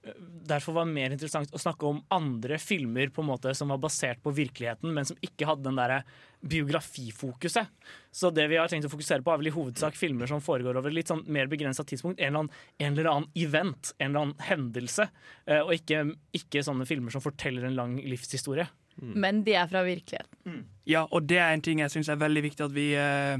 derfor 0.48 0.72
var 0.78 0.88
mer 0.88 1.12
interessant 1.12 1.52
å 1.52 1.60
snakke 1.60 1.84
om 1.88 1.98
andre 2.16 2.56
filmer 2.60 3.12
på 3.12 3.20
en 3.22 3.28
måte 3.28 3.52
som 3.56 3.68
var 3.72 3.80
basert 3.82 4.22
på 4.24 4.32
virkeligheten, 4.34 4.92
men 4.96 5.04
som 5.08 5.18
ikke 5.24 5.48
hadde 5.50 5.66
den 5.68 5.76
der 5.76 6.00
biografifokuset. 6.40 7.68
Så 8.10 8.30
det 8.34 8.46
vi 8.48 8.56
har 8.56 8.68
tenkt 8.72 8.88
å 8.88 8.92
fokusere 8.92 9.22
på, 9.24 9.32
er 9.32 9.40
vel 9.42 9.50
i 9.50 9.54
hovedsak 9.54 9.98
filmer 9.98 10.30
som 10.30 10.40
foregår 10.42 10.78
over 10.80 10.94
litt 10.94 11.10
sånn 11.12 11.22
mer 11.30 11.50
begrensa 11.50 11.84
tidspunkt. 11.86 12.20
En 12.20 12.32
eller, 12.32 12.40
annen, 12.40 12.52
en 12.80 12.92
eller 12.96 13.10
annen 13.12 13.30
event, 13.38 13.92
en 13.98 14.10
eller 14.10 14.24
annen 14.24 14.46
hendelse. 14.48 15.08
eh, 15.46 15.60
Og 15.60 15.74
ikke, 15.76 16.04
ikke 16.36 16.64
sånne 16.66 16.88
filmer 16.88 17.12
som 17.14 17.24
forteller 17.24 17.68
en 17.68 17.76
lang 17.78 17.96
livshistorie. 18.00 18.68
Men 19.00 19.44
de 19.46 19.54
er 19.56 19.68
fra 19.70 19.84
virkeligheten. 19.86 20.64
Ja, 20.88 21.06
og 21.10 21.28
det 21.30 21.38
er 21.40 21.54
en 21.54 21.62
ting 21.64 21.78
jeg 21.80 21.92
syns 21.92 22.08
er 22.10 22.18
veldig 22.20 22.42
viktig 22.48 22.64
at 22.66 22.74
vi 22.74 22.90
eh, 22.98 23.38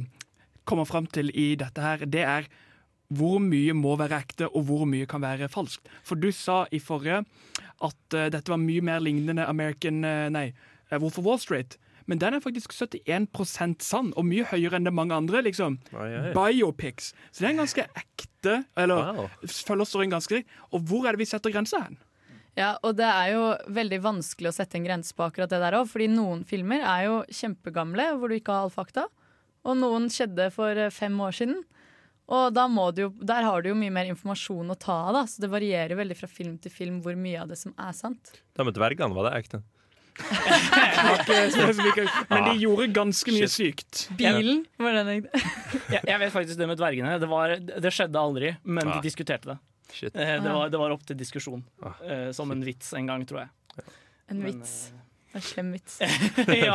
kommer 0.64 0.86
fram 0.88 1.08
til 1.10 1.32
i 1.34 1.54
dette 1.58 1.82
her. 1.84 2.04
Det 2.06 2.22
er 2.24 2.46
hvor 3.10 3.40
mye 3.42 3.74
må 3.74 3.96
være 3.98 4.20
ekte, 4.22 4.48
og 4.54 4.66
hvor 4.68 4.86
mye 4.88 5.08
kan 5.10 5.22
være 5.24 5.48
falskt. 5.50 5.88
For 6.06 6.18
du 6.20 6.30
sa 6.34 6.64
i 6.70 6.78
forrige 6.82 7.24
at 7.82 8.16
uh, 8.16 8.26
dette 8.30 8.50
var 8.52 8.60
mye 8.62 8.82
mer 8.86 9.00
lignende 9.02 9.46
American 9.50 10.04
uh, 10.06 10.28
Nei, 10.30 10.50
eh, 10.90 10.98
Wolf 11.00 11.18
of 11.18 11.26
Wall 11.26 11.40
Street. 11.42 11.76
Men 12.10 12.18
den 12.18 12.34
er 12.34 12.42
faktisk 12.42 12.72
71% 12.74 13.82
sann, 13.86 14.12
og 14.18 14.26
mye 14.26 14.46
høyere 14.50 14.78
enn 14.80 14.86
det 14.88 14.94
mange 14.94 15.14
andre. 15.14 15.42
liksom. 15.46 15.78
Oi, 15.94 16.08
oi. 16.08 16.30
Biopics. 16.34 17.12
Så 17.30 17.42
det 17.42 17.48
er 17.50 17.52
en 17.54 17.64
ganske 17.64 17.84
ekte 17.86 18.64
Eller 18.76 19.12
Wow. 19.14 19.26
følger 19.44 19.84
storyen 19.86 20.10
ganske 20.14 20.38
riktig. 20.40 20.48
Og 20.72 20.80
hvor 20.88 21.06
er 21.06 21.12
det 21.12 21.20
vi 21.20 21.28
setter 21.28 21.52
grensa 21.52 21.82
hen? 21.84 21.98
Ja, 22.56 22.76
og 22.82 22.96
det 22.96 23.06
er 23.06 23.28
jo 23.34 23.42
veldig 23.70 24.00
vanskelig 24.02 24.50
å 24.50 24.54
sette 24.56 24.78
en 24.78 24.86
grense 24.88 25.14
på 25.14 25.22
akkurat 25.26 25.50
det 25.52 25.60
der 25.62 25.76
òg, 25.78 25.86
fordi 25.86 26.08
noen 26.10 26.42
filmer 26.44 26.82
er 26.82 27.04
jo 27.06 27.18
kjempegamle, 27.30 28.08
hvor 28.18 28.28
du 28.28 28.34
ikke 28.38 28.56
har 28.56 28.64
all 28.66 28.74
fakta, 28.74 29.06
og 29.62 29.76
noen 29.78 30.08
skjedde 30.10 30.48
for 30.54 30.80
fem 30.90 31.14
år 31.20 31.36
siden. 31.36 31.60
Og 32.30 32.52
da 32.54 32.68
må 32.70 32.86
du 32.94 33.00
jo, 33.02 33.08
der 33.26 33.42
har 33.42 33.62
du 33.64 33.72
jo 33.72 33.74
mye 33.78 33.90
mer 33.94 34.06
informasjon 34.12 34.70
å 34.70 34.76
ta 34.78 34.96
av, 35.08 35.12
da, 35.16 35.22
så 35.26 35.42
det 35.42 35.50
varierer 35.50 35.98
veldig 35.98 36.16
fra 36.18 36.28
film 36.30 36.56
til 36.62 36.70
film 36.70 37.00
hvor 37.02 37.16
mye 37.18 37.40
av 37.42 37.50
det 37.50 37.58
som 37.58 37.74
er 37.74 37.90
sant. 37.96 38.30
Det 38.54 38.66
med 38.68 38.76
dvergene, 38.76 39.14
var 39.16 39.26
det 39.30 39.34
ekte? 39.42 39.62
Men 42.30 42.44
de 42.44 42.54
gjorde 42.60 42.86
ganske 42.94 43.32
mye 43.34 43.48
sykt. 43.50 44.04
Bilen 44.18 44.64
var 44.80 44.98
den 45.00 45.10
ekte? 45.16 45.40
jeg, 45.96 46.18
vet 46.22 46.32
faktisk 46.34 46.60
det 46.60 46.68
med 46.70 46.78
dvergene. 46.80 47.16
Det, 47.22 47.28
var, 47.30 47.56
det 47.58 47.92
skjedde 47.94 48.20
aldri, 48.20 48.54
men 48.62 48.88
Ah. 48.90 48.98
de 48.98 49.06
diskuterte 49.08 49.52
det. 49.54 49.58
Shit. 49.92 50.14
Eh, 50.14 50.36
Det 50.42 50.52
var, 50.54 50.68
det 50.70 50.78
var 50.78 50.90
opp 50.94 51.04
til 51.06 51.16
diskusjon. 51.18 51.64
eh, 52.06 52.30
som 52.36 52.50
en 52.54 52.62
vits 52.64 52.92
en 52.94 53.06
gang, 53.10 53.24
tror 53.26 53.44
jeg. 53.46 53.86
En 54.30 54.42
vits. 54.46 54.80
En 55.30 55.38
slem 55.46 55.68
vits. 55.70 56.00
Ja. 56.58 56.74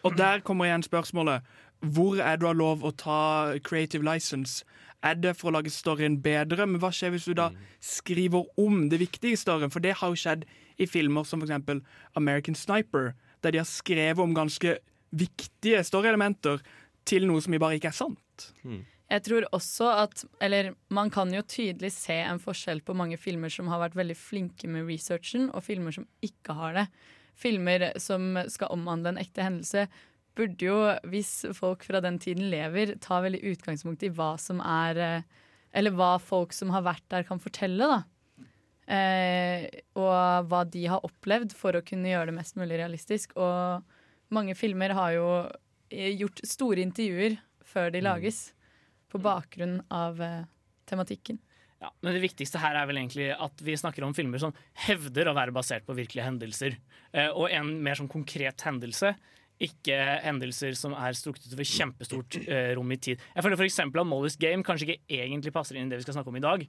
Og 0.00 0.14
der 0.16 0.40
kommer 0.40 0.64
igjen 0.64 0.80
spørsmålet. 0.80 1.44
Hvor 1.80 2.20
er 2.20 2.36
du 2.36 2.46
har 2.46 2.58
lov 2.58 2.84
å 2.84 2.92
ta 2.92 3.56
creative 3.64 4.04
license? 4.04 4.64
Er 5.02 5.16
det 5.16 5.32
for 5.38 5.48
å 5.48 5.54
lage 5.56 5.72
storyen 5.72 6.18
bedre, 6.20 6.66
men 6.68 6.80
hva 6.80 6.90
skjer 6.92 7.14
hvis 7.14 7.28
du 7.30 7.32
da 7.38 7.48
skriver 7.80 8.44
om 8.60 8.88
det 8.92 9.00
viktige 9.00 9.32
i 9.32 9.40
storyen? 9.40 9.72
For 9.72 9.80
det 9.80 9.96
har 9.96 10.12
jo 10.12 10.20
skjedd 10.20 10.44
i 10.80 10.88
filmer 10.88 11.24
som 11.24 11.40
f.eks. 11.40 11.80
American 12.20 12.58
Sniper, 12.58 13.14
der 13.40 13.54
de 13.54 13.62
har 13.62 13.68
skrevet 13.68 14.20
om 14.20 14.36
ganske 14.36 14.76
viktige 15.10 15.80
storyelementer 15.88 16.60
til 17.08 17.24
noe 17.28 17.40
som 17.40 17.56
bare 17.56 17.78
ikke 17.80 17.90
er 17.90 17.96
sant. 17.96 18.50
Jeg 19.10 19.24
tror 19.26 19.46
også 19.56 19.88
at 20.04 20.24
Eller 20.40 20.74
man 20.88 21.10
kan 21.10 21.32
jo 21.34 21.42
tydelig 21.42 21.90
se 21.96 22.20
en 22.22 22.38
forskjell 22.38 22.84
på 22.86 22.94
mange 22.94 23.18
filmer 23.18 23.50
som 23.50 23.68
har 23.72 23.80
vært 23.82 23.96
veldig 23.98 24.16
flinke 24.16 24.68
med 24.70 24.86
researchen, 24.86 25.48
og 25.50 25.64
filmer 25.66 25.96
som 25.96 26.06
ikke 26.22 26.54
har 26.54 26.76
det. 26.76 26.86
filmer 27.40 27.80
som 27.96 28.36
skal 28.52 28.68
omhandle 28.68 29.14
en 29.14 29.18
ekte 29.18 29.40
hendelse, 29.40 29.86
burde 30.40 30.66
jo, 30.66 30.78
hvis 31.12 31.32
folk 31.56 31.84
fra 31.86 32.00
den 32.04 32.18
tiden 32.22 32.48
lever, 32.52 32.96
ta 33.02 33.20
veldig 33.24 33.42
utgangspunkt 33.52 34.04
i 34.06 34.12
hva 34.16 34.32
som 34.40 34.62
er 34.64 35.00
eh, 35.04 35.28
Eller 35.76 35.94
hva 35.94 36.16
folk 36.18 36.54
som 36.56 36.72
har 36.74 36.82
vært 36.82 37.04
der, 37.12 37.22
kan 37.28 37.38
fortelle, 37.38 37.86
da. 37.86 38.00
Eh, 38.90 39.68
og 39.94 40.48
hva 40.50 40.64
de 40.66 40.86
har 40.90 41.04
opplevd, 41.06 41.54
for 41.54 41.78
å 41.78 41.84
kunne 41.86 42.10
gjøre 42.10 42.32
det 42.32 42.38
mest 42.40 42.56
mulig 42.58 42.80
realistisk. 42.80 43.36
Og 43.38 44.34
mange 44.34 44.56
filmer 44.58 44.96
har 44.98 45.12
jo 45.14 45.28
eh, 45.92 46.10
gjort 46.18 46.42
store 46.48 46.82
intervjuer 46.82 47.38
før 47.70 47.92
de 47.94 48.02
lages, 48.02 48.48
på 49.10 49.18
bakgrunn 49.22 49.78
av 49.94 50.18
eh, 50.22 50.42
tematikken. 50.90 51.38
Ja, 51.80 51.88
men 52.04 52.12
det 52.12 52.20
viktigste 52.26 52.60
her 52.60 52.76
er 52.76 52.88
vel 52.90 52.98
egentlig 53.00 53.30
at 53.32 53.62
vi 53.64 53.76
snakker 53.78 54.04
om 54.04 54.12
filmer 54.16 54.42
som 54.42 54.52
hevder 54.84 55.30
å 55.30 55.36
være 55.36 55.54
basert 55.56 55.86
på 55.86 55.96
virkelige 55.96 56.26
hendelser. 56.26 56.76
Eh, 57.14 57.30
og 57.30 57.48
en 57.48 57.72
mer 57.82 57.96
sånn 57.96 58.10
konkret 58.10 58.66
hendelse. 58.66 59.14
Ikke 59.60 59.96
hendelser 60.24 60.72
som 60.78 60.94
er 60.96 61.12
strukket 61.18 61.50
over 61.52 61.66
kjempestort 61.68 62.38
eh, 62.46 62.70
rom 62.78 62.92
i 62.94 62.96
tid. 62.96 63.20
Jeg 63.34 63.44
føler 63.44 63.60
f.eks. 63.60 63.78
at 63.84 63.98
Molly's 64.08 64.38
Game 64.40 64.64
kanskje 64.64 64.86
ikke 64.94 65.18
egentlig 65.20 65.52
passer 65.52 65.76
inn 65.76 65.90
i 65.90 65.92
det 65.92 65.98
vi 66.00 66.06
skal 66.06 66.16
snakke 66.16 66.32
om 66.32 66.38
i 66.40 66.44
dag. 66.44 66.64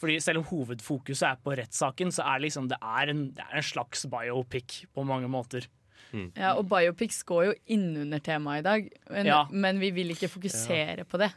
Fordi 0.00 0.16
Selv 0.24 0.40
om 0.42 0.48
hovedfokuset 0.48 1.28
er 1.28 1.38
på 1.44 1.54
rettssaken, 1.60 2.10
så 2.10 2.24
er 2.32 2.42
liksom, 2.42 2.66
det, 2.72 2.80
er 2.82 3.12
en, 3.12 3.28
det 3.36 3.44
er 3.46 3.60
en 3.60 3.68
slags 3.68 4.02
biopic 4.10 4.82
på 4.94 5.04
mange 5.06 5.30
måter. 5.30 5.68
Ja, 6.12 6.50
og 6.58 6.66
biopics 6.68 7.22
går 7.24 7.44
jo 7.46 7.52
innunder 7.72 8.20
temaet 8.20 8.60
i 8.60 8.66
dag, 8.66 8.88
men, 9.08 9.26
Ja. 9.30 9.44
men 9.48 9.78
vi 9.80 9.88
vil 9.96 10.10
ikke 10.12 10.28
fokusere 10.28 11.06
på 11.08 11.20
det. 11.22 11.30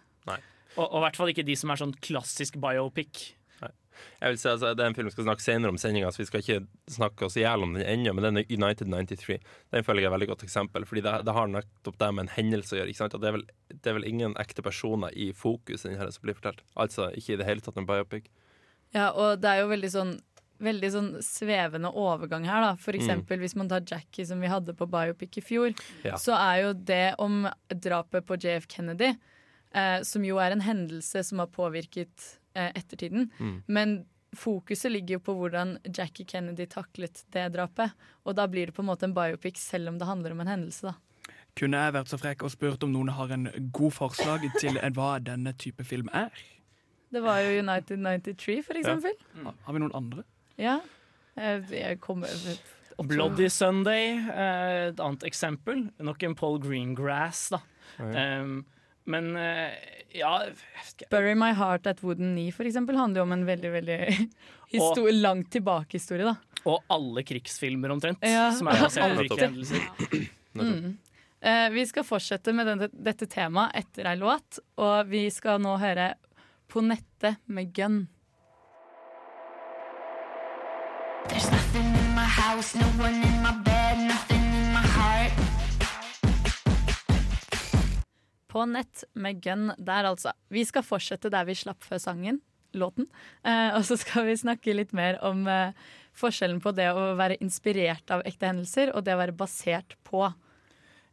Og, 0.76 0.90
og 0.90 0.98
i 1.00 1.04
hvert 1.06 1.16
fall 1.16 1.30
ikke 1.32 1.46
de 1.48 1.56
som 1.56 1.70
er 1.72 1.80
sånn 1.80 1.94
klassisk 2.04 2.58
biopic. 2.60 3.36
Jeg 4.22 4.30
vil 4.34 4.38
si, 4.42 4.48
altså, 4.50 4.74
Det 4.76 4.84
er 4.84 4.90
en 4.92 4.96
film 4.98 5.08
vi 5.10 5.14
skal 5.16 5.28
snakke 5.28 5.46
senere 5.46 5.70
om 5.74 5.78
sendinga, 5.82 6.12
så 6.12 6.22
vi 6.24 6.28
skal 6.30 6.44
ikke 6.44 6.68
snakke 6.96 7.26
oss 7.26 7.38
i 7.38 7.44
hjel 7.46 7.64
om 7.64 7.74
den 7.78 7.86
ennå. 7.86 8.14
Men 8.18 8.24
den 8.30 8.38
er 8.44 8.46
United 8.52 8.88
93. 8.92 9.40
Den 9.72 9.84
føler 9.88 10.02
jeg 10.02 10.10
er 10.10 10.14
et 10.14 10.18
veldig 10.20 10.30
godt 10.34 10.46
eksempel. 10.48 10.86
Fordi 10.86 11.02
det, 11.06 11.16
det 11.26 11.34
har 11.38 11.48
nettopp 11.48 11.98
det 12.02 12.12
med 12.14 12.26
en 12.28 12.34
hendelse 12.38 12.76
å 12.76 12.80
gjøre. 12.82 12.90
ikke 12.94 13.04
sant? 13.04 13.18
Det, 13.22 13.28
er 13.32 13.38
vel, 13.40 13.46
det 13.74 13.92
er 13.92 13.98
vel 14.00 14.08
ingen 14.12 14.38
ekte 14.42 14.62
personer 14.66 15.12
i 15.16 15.32
fokus 15.34 15.86
i 15.86 15.90
denne 15.94 16.12
som 16.12 16.24
blir 16.26 16.38
fortalt. 16.38 16.64
Altså 16.76 17.10
ikke 17.16 17.34
i 17.36 17.42
det 17.42 17.50
hele 17.50 17.62
tatt 17.66 17.78
en 17.82 17.88
biopic. 17.90 18.32
Ja, 18.96 19.10
og 19.12 19.42
det 19.44 19.50
er 19.52 19.64
jo 19.66 19.72
veldig 19.74 19.92
sånn 20.00 20.16
Veldig 20.64 20.88
sånn 20.94 21.08
svevende 21.20 21.90
overgang 22.00 22.46
her, 22.48 22.62
da. 22.64 22.76
For 22.80 22.96
eksempel 22.96 23.42
hvis 23.42 23.58
man 23.60 23.68
tar 23.68 23.82
Jackie, 23.84 24.24
som 24.24 24.40
vi 24.40 24.48
hadde 24.48 24.72
på 24.80 24.86
biopic 24.88 25.36
i 25.36 25.44
fjor, 25.44 25.74
Ja. 26.06 26.16
så 26.16 26.32
er 26.32 26.62
jo 26.62 26.70
det 26.72 27.16
om 27.20 27.42
drapet 27.68 28.24
på 28.26 28.38
JF 28.40 28.64
Kennedy, 28.72 29.10
eh, 29.76 30.00
som 30.08 30.24
jo 30.24 30.38
er 30.40 30.56
en 30.56 30.64
hendelse 30.64 31.26
som 31.28 31.40
har 31.44 31.48
påvirket 31.52 32.38
ettertiden. 32.56 33.30
Mm. 33.40 33.56
Men 33.68 33.96
fokuset 34.36 34.92
ligger 34.92 35.16
jo 35.18 35.24
på 35.30 35.36
hvordan 35.40 35.78
Jackie 35.96 36.26
Kennedy 36.28 36.66
taklet 36.68 37.24
det 37.32 37.46
drapet. 37.56 37.92
Og 38.26 38.36
da 38.36 38.48
blir 38.52 38.68
det 38.68 38.76
på 38.76 38.84
en 38.84 38.90
måte 38.90 39.04
en 39.08 39.14
biopic, 39.16 39.58
selv 39.62 39.90
om 39.94 39.98
det 40.00 40.08
handler 40.10 40.32
om 40.36 40.42
en 40.44 40.48
hendelse, 40.48 40.92
da. 40.92 40.96
Kunne 41.56 41.80
jeg 41.86 41.94
vært 41.96 42.10
så 42.12 42.18
frekk 42.20 42.44
og 42.44 42.52
spurt 42.52 42.84
om 42.84 42.92
noen 42.92 43.14
har 43.16 43.32
en 43.32 43.46
god 43.72 43.94
forslag 43.96 44.44
til 44.60 44.78
en- 44.78 44.94
hva 44.94 45.20
denne 45.24 45.54
type 45.58 45.86
film 45.88 46.10
er? 46.14 46.30
Det 47.12 47.22
var 47.24 47.40
jo 47.40 47.60
United 47.62 47.98
93, 48.04 48.62
for 48.66 48.74
eksempel. 48.76 49.14
Har 49.64 49.74
vi 49.74 49.80
noen 49.80 49.96
andre? 49.96 50.24
Ja. 50.60 50.80
Jeg, 51.38 51.64
jeg 51.72 52.00
kommer 52.04 52.28
opp- 52.28 53.08
Bloody 53.08 53.48
Sunday, 53.50 54.18
eh, 54.20 54.88
et 54.90 55.00
annet 55.00 55.24
eksempel. 55.24 55.90
Nok 56.00 56.24
en 56.24 56.36
Paul 56.36 56.60
Greengrass, 56.60 57.50
da. 57.50 57.60
Ja. 58.00 58.42
Um, 58.42 58.66
men 59.06 59.36
eh, 59.38 59.74
ja 60.16 60.32
Bury 61.12 61.36
My 61.36 61.52
Heart 61.54 61.88
at 61.92 62.04
Wooden 62.04 62.34
Knee 62.34 62.54
for 62.56 62.68
eksempel, 62.68 62.98
handler 63.00 63.22
jo 63.22 63.28
om 63.28 63.34
en 63.36 63.46
veldig 63.48 63.72
veldig 63.74 64.00
og, 64.82 65.02
langt 65.14 65.52
tilbake-historie. 65.54 66.26
da. 66.26 66.36
Og 66.66 66.82
alle 66.90 67.24
krigsfilmer 67.28 67.94
omtrent, 67.94 68.24
Ja. 68.26 68.50
som 68.56 68.68
er 68.72 68.82
basert 68.82 69.28
på 69.30 69.38
Alltid. 69.38 70.30
Mm. 70.56 70.98
Uh, 71.46 71.70
vi 71.76 71.84
skal 71.86 72.06
fortsette 72.08 72.54
med 72.56 72.66
denne, 72.66 72.88
dette 72.90 73.28
temaet 73.30 73.76
etter 73.76 74.08
ei 74.10 74.16
låt, 74.18 74.62
og 74.82 75.12
vi 75.12 75.28
skal 75.30 75.60
nå 75.62 75.76
høre 75.82 76.14
På 76.72 76.82
nettet 76.82 77.38
med 77.46 77.70
Gun. 77.76 78.08
There's 81.30 81.52
nothing 81.52 81.86
in 81.86 82.16
my 82.16 82.26
house, 82.26 82.74
no 82.76 82.88
one 82.98 83.22
in 83.22 83.42
my 83.44 83.54
bed, 83.64 84.08
nothing 84.08 84.35
På 88.56 88.64
nett 88.64 89.04
med 89.20 89.42
Gunn 89.44 89.74
der, 89.76 90.08
altså. 90.08 90.32
Vi 90.48 90.62
skal 90.64 90.86
fortsette 90.88 91.28
der 91.34 91.44
vi 91.44 91.58
slapp 91.60 91.84
før 91.84 92.00
sangen, 92.00 92.40
låten. 92.72 93.10
Eh, 93.44 93.76
og 93.76 93.84
så 93.84 93.98
skal 94.00 94.30
vi 94.30 94.38
snakke 94.40 94.76
litt 94.78 94.94
mer 94.96 95.18
om 95.28 95.42
eh, 95.52 95.76
forskjellen 96.16 96.62
på 96.64 96.72
det 96.78 96.88
å 96.96 97.10
være 97.20 97.36
inspirert 97.44 98.14
av 98.16 98.24
ekte 98.24 98.48
hendelser, 98.48 98.94
og 98.96 99.04
det 99.04 99.18
å 99.18 99.20
være 99.20 99.36
basert 99.36 99.98
på. 100.08 100.30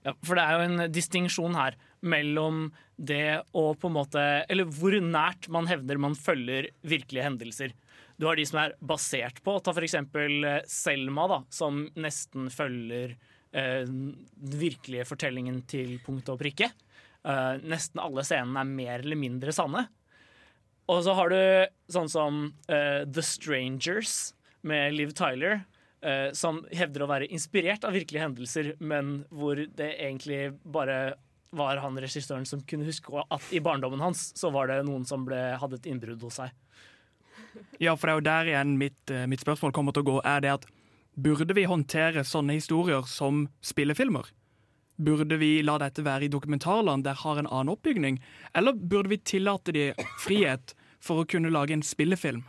Ja, 0.06 0.14
for 0.22 0.38
det 0.38 0.44
er 0.44 0.54
jo 0.54 0.68
en 0.68 0.92
distinksjon 0.94 1.58
her 1.58 1.74
mellom 2.02 2.68
det 2.94 3.42
å 3.54 3.68
på 3.78 3.90
en 3.90 3.94
måte 3.94 4.22
Eller 4.50 4.66
hvor 4.66 4.94
nært 4.98 5.46
man 5.50 5.68
hevder 5.70 5.98
man 6.02 6.16
følger 6.18 6.70
virkelige 6.86 7.26
hendelser. 7.26 7.74
Du 8.18 8.26
har 8.28 8.38
de 8.38 8.46
som 8.46 8.60
er 8.62 8.74
basert 8.78 9.42
på. 9.42 9.56
Ta 9.58 9.74
eksempel 9.82 10.46
eh, 10.46 10.62
Selma, 10.70 11.26
da, 11.30 11.42
som 11.50 11.88
nesten 11.98 12.50
følger 12.54 13.16
eh, 13.50 13.82
den 13.82 14.58
virkelige 14.62 15.10
fortellingen 15.10 15.62
til 15.66 15.96
punkt 16.06 16.30
og 16.30 16.38
prikke. 16.42 16.70
Eh, 17.22 17.56
nesten 17.62 18.00
alle 18.02 18.24
scenene 18.26 18.62
er 18.62 18.70
mer 18.70 19.02
eller 19.02 19.18
mindre 19.18 19.54
sanne. 19.54 19.86
Og 20.90 21.04
så 21.06 21.14
har 21.14 21.30
du 21.30 21.42
sånn 21.94 22.10
som 22.10 22.40
uh, 22.66 23.02
The 23.06 23.22
Strangers 23.22 24.34
med 24.66 24.96
Liv 24.96 25.12
Tyler. 25.16 25.62
uh, 26.02 26.32
som 26.34 26.64
hevder 26.74 27.04
å 27.04 27.06
være 27.06 27.28
inspirert 27.30 27.84
av 27.86 27.94
virkelige 27.94 28.24
hendelser, 28.24 28.72
men 28.82 29.20
hvor 29.30 29.54
det 29.54 29.92
egentlig 30.02 30.50
bare 30.64 31.14
var 31.54 31.78
han 31.78 32.00
regissøren 32.02 32.44
som 32.48 32.64
kunne 32.66 32.88
huske 32.88 33.22
at 33.22 33.46
i 33.54 33.60
barndommen 33.62 34.02
hans 34.02 34.32
så 34.34 34.50
var 34.50 34.66
det 34.66 34.80
noen 34.88 35.06
som 35.06 35.22
ble, 35.28 35.38
hadde 35.62 35.78
et 35.78 35.86
innbrudd 35.86 36.24
hos 36.26 36.40
seg. 36.40 36.50
Ja, 37.78 37.94
for 37.94 38.08
det 38.08 38.12
er 38.12 38.18
jo 38.18 38.26
der 38.26 38.50
igjen 38.50 38.76
mitt, 38.80 39.14
mitt 39.30 39.44
spørsmål 39.44 39.74
kommer 39.76 39.94
til 39.94 40.02
å 40.02 40.08
gå. 40.10 40.16
Er 40.26 40.42
det 40.42 40.54
at 40.56 40.66
Burde 41.12 41.52
vi 41.52 41.66
håndtere 41.68 42.24
sånne 42.24 42.54
historier 42.56 43.04
som 43.04 43.44
spillefilmer? 43.60 44.30
Burde 45.02 45.38
vi 45.40 45.56
la 45.64 45.78
dette 45.82 46.04
være 46.06 46.28
i 46.28 46.32
dokumentarland 46.32 47.04
der 47.06 47.18
har 47.24 47.40
en 47.40 47.48
annen 47.48 47.72
oppbygning? 47.74 48.20
Eller 48.54 48.76
burde 48.76 49.10
vi 49.10 49.18
tillate 49.18 49.74
de 49.74 49.88
frihet 50.22 50.76
for 51.02 51.22
å 51.22 51.28
kunne 51.28 51.50
lage 51.50 51.74
en 51.74 51.84
spillefilm? 51.86 52.44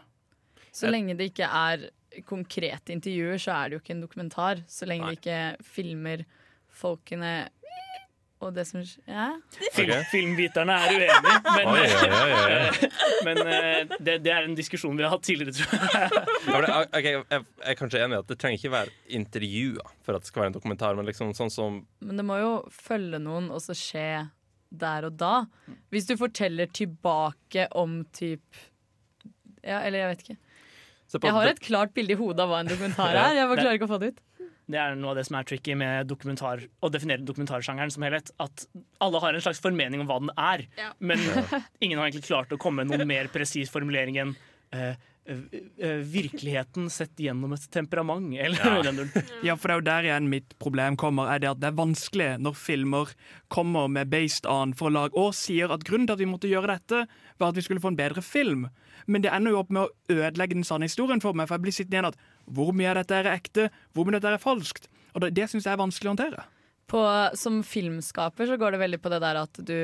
Så 0.74 0.90
lenge 0.90 1.18
det 1.18 1.32
ikke 1.32 1.50
er 1.50 1.90
konkrete 2.30 2.94
intervjuer, 2.94 3.42
så 3.42 3.56
er 3.56 3.70
det 3.70 3.78
jo 3.78 3.82
ikke 3.84 3.96
en 3.96 4.06
dokumentar. 4.06 4.64
Så 4.70 4.86
lenge 4.90 5.10
de 5.10 5.18
ikke 5.18 5.40
filmer 5.66 6.26
folkene 6.74 7.34
og 8.44 8.54
det 8.56 8.66
som 8.70 8.82
ja. 9.08 9.26
Film, 9.76 9.94
Filmviterne 10.12 10.76
er 10.76 10.94
uenige, 10.98 11.36
men, 11.48 11.72
Oi, 11.74 11.86
oi, 11.88 12.12
oi, 12.20 12.58
oi. 12.58 12.90
men 13.28 13.42
eh, 13.44 13.96
det, 14.00 14.18
det 14.26 14.34
er 14.36 14.48
en 14.50 14.56
diskusjon 14.58 14.98
vi 15.00 15.06
har 15.08 15.14
hatt 15.16 15.24
tidligere, 15.26 15.56
tror 15.58 15.74
jeg. 15.74 16.22
Ja, 16.44 16.54
men 16.60 16.68
det- 16.68 16.78
ok, 17.00 17.08
jeg, 17.10 17.24
jeg 17.38 17.74
er 17.74 17.80
kanskje 17.80 18.04
enig 18.06 18.18
i 18.18 18.22
at 18.24 18.30
det 18.34 18.40
trenger 18.44 18.60
ikke 18.62 18.74
være 18.76 18.96
intervjuer 19.22 19.92
for 20.04 20.18
at 20.20 20.26
det 20.26 20.32
skal 20.32 20.44
være 20.46 20.54
en 20.54 20.58
dokumentar, 20.60 20.96
men 21.00 21.08
liksom 21.10 21.34
sånn 21.38 21.52
som 21.54 21.82
Men 22.04 22.20
det 22.22 22.26
må 22.28 22.38
jo 22.42 22.54
følge 22.74 23.20
noen 23.24 23.50
og 23.54 23.64
så 23.64 23.76
skje 23.78 24.08
der 24.74 25.06
og 25.06 25.18
da. 25.22 25.34
Hvis 25.94 26.08
du 26.10 26.16
forteller 26.18 26.66
tilbake 26.74 27.68
om 27.78 28.00
typ 28.18 28.42
Ja, 29.64 29.80
eller 29.86 30.00
jeg 30.02 30.10
vet 30.16 30.24
ikke. 30.26 30.38
Jeg 31.24 31.32
har 31.36 31.46
et 31.52 31.60
klart 31.62 31.92
bilde 31.94 32.16
i 32.16 32.18
hodet 32.18 32.42
av 32.42 32.50
hva 32.50 32.64
en 32.64 32.70
dokumentar 32.72 33.14
er. 33.14 33.36
Jeg 33.38 33.48
bare 33.52 33.60
klarer 33.62 33.78
ikke 33.78 33.86
å 33.86 33.92
få 33.92 34.00
det 34.02 34.08
ut. 34.16 34.22
Det 34.72 34.80
er 34.80 34.96
noe 34.96 35.12
av 35.12 35.20
det 35.20 35.26
som 35.28 35.36
er 35.40 35.48
tricky 35.48 35.76
med 35.76 36.08
dokumentar 36.08 36.62
å 36.80 36.90
definere 36.92 37.26
dokumentarsjangeren 37.28 37.92
som 37.92 38.06
helhet. 38.08 38.32
At 38.44 38.66
alle 39.04 39.20
har 39.24 39.36
en 39.36 39.44
slags 39.44 39.60
formening 39.64 40.04
om 40.04 40.08
hva 40.10 40.20
den 40.24 40.32
er, 40.40 40.68
men 41.04 41.20
ingen 41.84 42.00
har 42.00 42.08
egentlig 42.08 42.30
klart 42.30 42.54
å 42.56 42.62
komme 42.62 42.86
med 42.86 42.94
noen 42.94 43.10
mer 43.10 43.32
presis 43.34 43.72
formulering 43.74 44.22
enn 44.24 44.38
eh, 44.72 44.96
virkeligheten 46.04 46.90
sett 46.92 47.20
gjennom 47.20 47.54
et 47.56 47.66
temperament, 47.72 48.34
eller 48.36 48.60
noe 48.64 48.84
duren. 48.84 49.28
Ja, 49.46 49.56
for 49.56 49.70
det 49.70 49.76
er 49.76 49.80
jo 49.80 49.86
der 49.88 50.08
igjen 50.10 50.30
mitt 50.32 50.56
problem 50.60 50.98
kommer, 51.00 51.32
er 51.32 51.40
det 51.40 51.52
at 51.54 51.62
det 51.64 51.70
er 51.70 51.78
vanskelig 51.78 52.30
når 52.44 52.58
filmer 52.60 53.14
kommer 53.54 53.88
med 53.92 54.12
based 54.12 54.48
on 54.50 54.76
for 54.76 54.92
å 54.92 54.96
lage, 54.98 55.16
og 55.20 55.36
sier 55.38 55.72
at 55.72 55.86
grunnen 55.88 56.10
til 56.10 56.18
at 56.18 56.24
vi 56.24 56.30
måtte 56.30 56.52
gjøre 56.52 56.76
dette, 56.76 57.06
var 57.40 57.54
at 57.54 57.60
vi 57.60 57.64
skulle 57.64 57.84
få 57.84 57.94
en 57.94 58.00
bedre 58.00 58.24
film. 58.26 58.68
Men 59.08 59.24
det 59.24 59.32
ender 59.36 59.56
jo 59.56 59.64
opp 59.64 59.72
med 59.74 59.86
å 59.86 60.16
ødelegge 60.16 60.58
den 60.58 60.68
sanne 60.68 60.88
historien 60.92 61.24
for 61.24 61.36
meg, 61.36 61.48
for 61.48 61.60
jeg 61.60 61.68
blir 61.68 61.76
sittende 61.76 62.00
igjen 62.00 62.12
at 62.12 62.20
hvor 62.46 62.74
mye 62.76 62.92
av 62.92 63.02
dette 63.02 63.22
er 63.22 63.32
ekte, 63.34 63.70
hvor 63.94 64.08
mye 64.08 64.18
av 64.18 64.22
dette 64.22 64.36
er 64.38 64.44
falskt. 64.44 64.90
Og 65.14 65.24
det, 65.24 65.34
det 65.38 65.50
syns 65.52 65.68
jeg 65.68 65.76
er 65.76 65.82
vanskelig 65.82 66.10
å 66.10 66.14
håndtere. 66.16 66.46
På, 66.90 67.02
som 67.40 67.62
filmskaper 67.66 68.50
så 68.50 68.58
går 68.60 68.76
det 68.76 68.84
veldig 68.84 69.02
på 69.02 69.12
det 69.14 69.22
der 69.24 69.44
at 69.46 69.62
du 69.66 69.78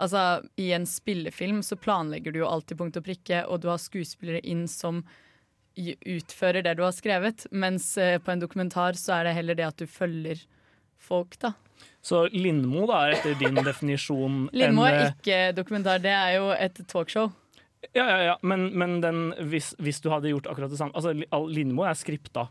Altså, 0.00 0.40
i 0.56 0.70
en 0.72 0.86
spillefilm 0.88 1.58
så 1.60 1.76
planlegger 1.76 2.32
du 2.32 2.38
jo 2.40 2.48
alltid 2.48 2.78
punkt 2.78 2.96
og 2.96 3.04
prikke, 3.04 3.42
og 3.44 3.60
du 3.60 3.66
har 3.68 3.76
skuespillere 3.76 4.40
inn 4.48 4.62
som 4.70 5.02
utfører 5.76 6.64
det 6.64 6.72
du 6.78 6.84
har 6.86 6.94
skrevet, 6.96 7.44
mens 7.52 7.92
eh, 8.00 8.16
på 8.16 8.32
en 8.32 8.40
dokumentar 8.40 8.96
så 8.96 9.18
er 9.18 9.28
det 9.28 9.34
heller 9.36 9.58
det 9.58 9.66
at 9.68 9.82
du 9.82 9.84
følger 9.84 10.40
folk, 11.00 11.36
da. 11.40 11.52
Så 12.04 12.26
Lindmo 12.32 12.86
da, 12.88 13.02
er 13.06 13.18
etter 13.18 13.36
din 13.40 13.60
definisjon 13.70 14.46
Lindmo 14.56 14.84
er 14.88 14.98
eh, 15.02 15.12
ikke 15.12 15.38
dokumentar, 15.56 16.00
det 16.00 16.16
er 16.16 16.38
jo 16.38 16.50
et 16.56 16.80
talkshow. 16.88 17.30
Ja, 17.96 18.04
ja, 18.04 18.18
ja, 18.28 18.34
men, 18.44 18.68
men 18.76 18.98
den, 19.00 19.20
hvis, 19.50 19.72
hvis 19.80 20.00
du 20.04 20.10
hadde 20.12 20.28
gjort 20.34 20.46
akkurat 20.52 20.70
det 20.70 20.78
samme 20.78 20.92
altså, 20.94 21.14
Li- 21.16 21.28
Lindmo 21.56 21.82
er 21.88 21.94
skripta. 21.96 22.48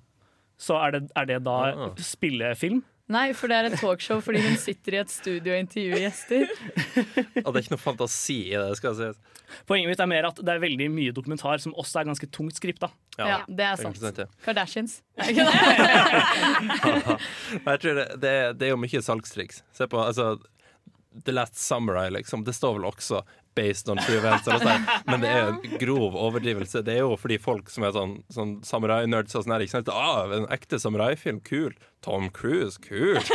så 0.59 0.75
er 0.83 0.91
det, 0.97 1.03
er 1.15 1.25
det 1.29 1.43
da 1.45 1.57
Ah. 1.69 1.91
spillefilm? 2.01 2.81
Nei, 3.09 3.31
for 3.33 3.49
det 3.49 3.55
er 3.57 3.65
et 3.71 3.79
talkshow 3.81 4.19
fordi 4.21 4.41
hun 4.43 4.57
sitter 4.61 4.93
i 4.93 4.97
et 5.01 5.09
studio 5.09 5.53
og 5.55 5.59
intervjuer 5.63 6.01
gjester. 6.03 6.43
Og 7.41 7.47
det 7.53 7.55
er 7.55 7.61
ikke 7.63 7.73
noe 7.73 7.81
fantasi 7.81 8.35
i 8.51 8.57
det, 8.59 8.75
skal 8.77 8.93
jeg 8.93 9.15
si. 9.15 9.37
Poenget 9.65 9.89
mitt 9.89 10.03
er 10.03 10.09
mer 10.11 10.27
at 10.29 10.37
det 10.45 10.51
er 10.53 10.61
veldig 10.61 10.89
mye 10.93 11.13
dokumentar 11.17 11.57
som 11.63 11.73
også 11.73 12.03
er 12.03 12.09
ganske 12.11 12.29
tungt 12.29 12.59
skripta. 12.59 12.91
Ja, 13.17 13.39
det 13.49 13.65
er 13.65 13.81
sant. 13.81 13.97
sant, 13.97 14.21
ja. 14.21 14.27
Kardashians. 14.45 14.99
Jeg 17.65 17.81
tror 17.81 17.97
det, 17.97 18.05
det, 18.21 18.29
er- 18.29 18.53
det 18.57 18.67
er 18.69 18.73
jo 18.75 18.79
mye 18.81 19.01
salgstriks. 19.03 19.63
Se 19.75 19.87
på 19.89 19.99
altså, 20.03 20.35
The 21.25 21.33
Last 21.33 21.57
Samurai, 21.57 22.09
liksom. 22.13 22.43
Det 22.45 22.53
står 22.55 22.77
vel 22.77 22.85
også 22.91 23.23
'based 23.59 23.91
on 23.91 23.99
true 24.05 24.17
events', 24.21 24.47
eller 24.47 24.63
sånn, 24.63 24.87
men 25.11 25.25
det 25.25 25.29
er 25.35 25.51
en 25.51 25.77
grov 25.81 26.15
overdrivelse. 26.15 26.83
Det 26.87 26.95
er 26.95 27.03
jo 27.03 27.17
fordi 27.19 27.37
folk 27.43 27.69
som 27.73 27.83
er 27.83 27.91
sånn, 27.95 28.15
sånn 28.31 28.55
samurai-nerds 28.63 29.35
og 29.35 29.43
sånn 29.45 29.57
her, 29.57 29.65
ikke 29.67 29.75
sant. 29.77 29.91
Ah, 29.91 30.31
en 30.39 30.47
ekte 30.55 30.79
samurai-film, 30.79 31.43
kul. 31.43 31.75
Tom 32.01 32.29
Cruise, 32.31 32.79
kult. 32.79 33.27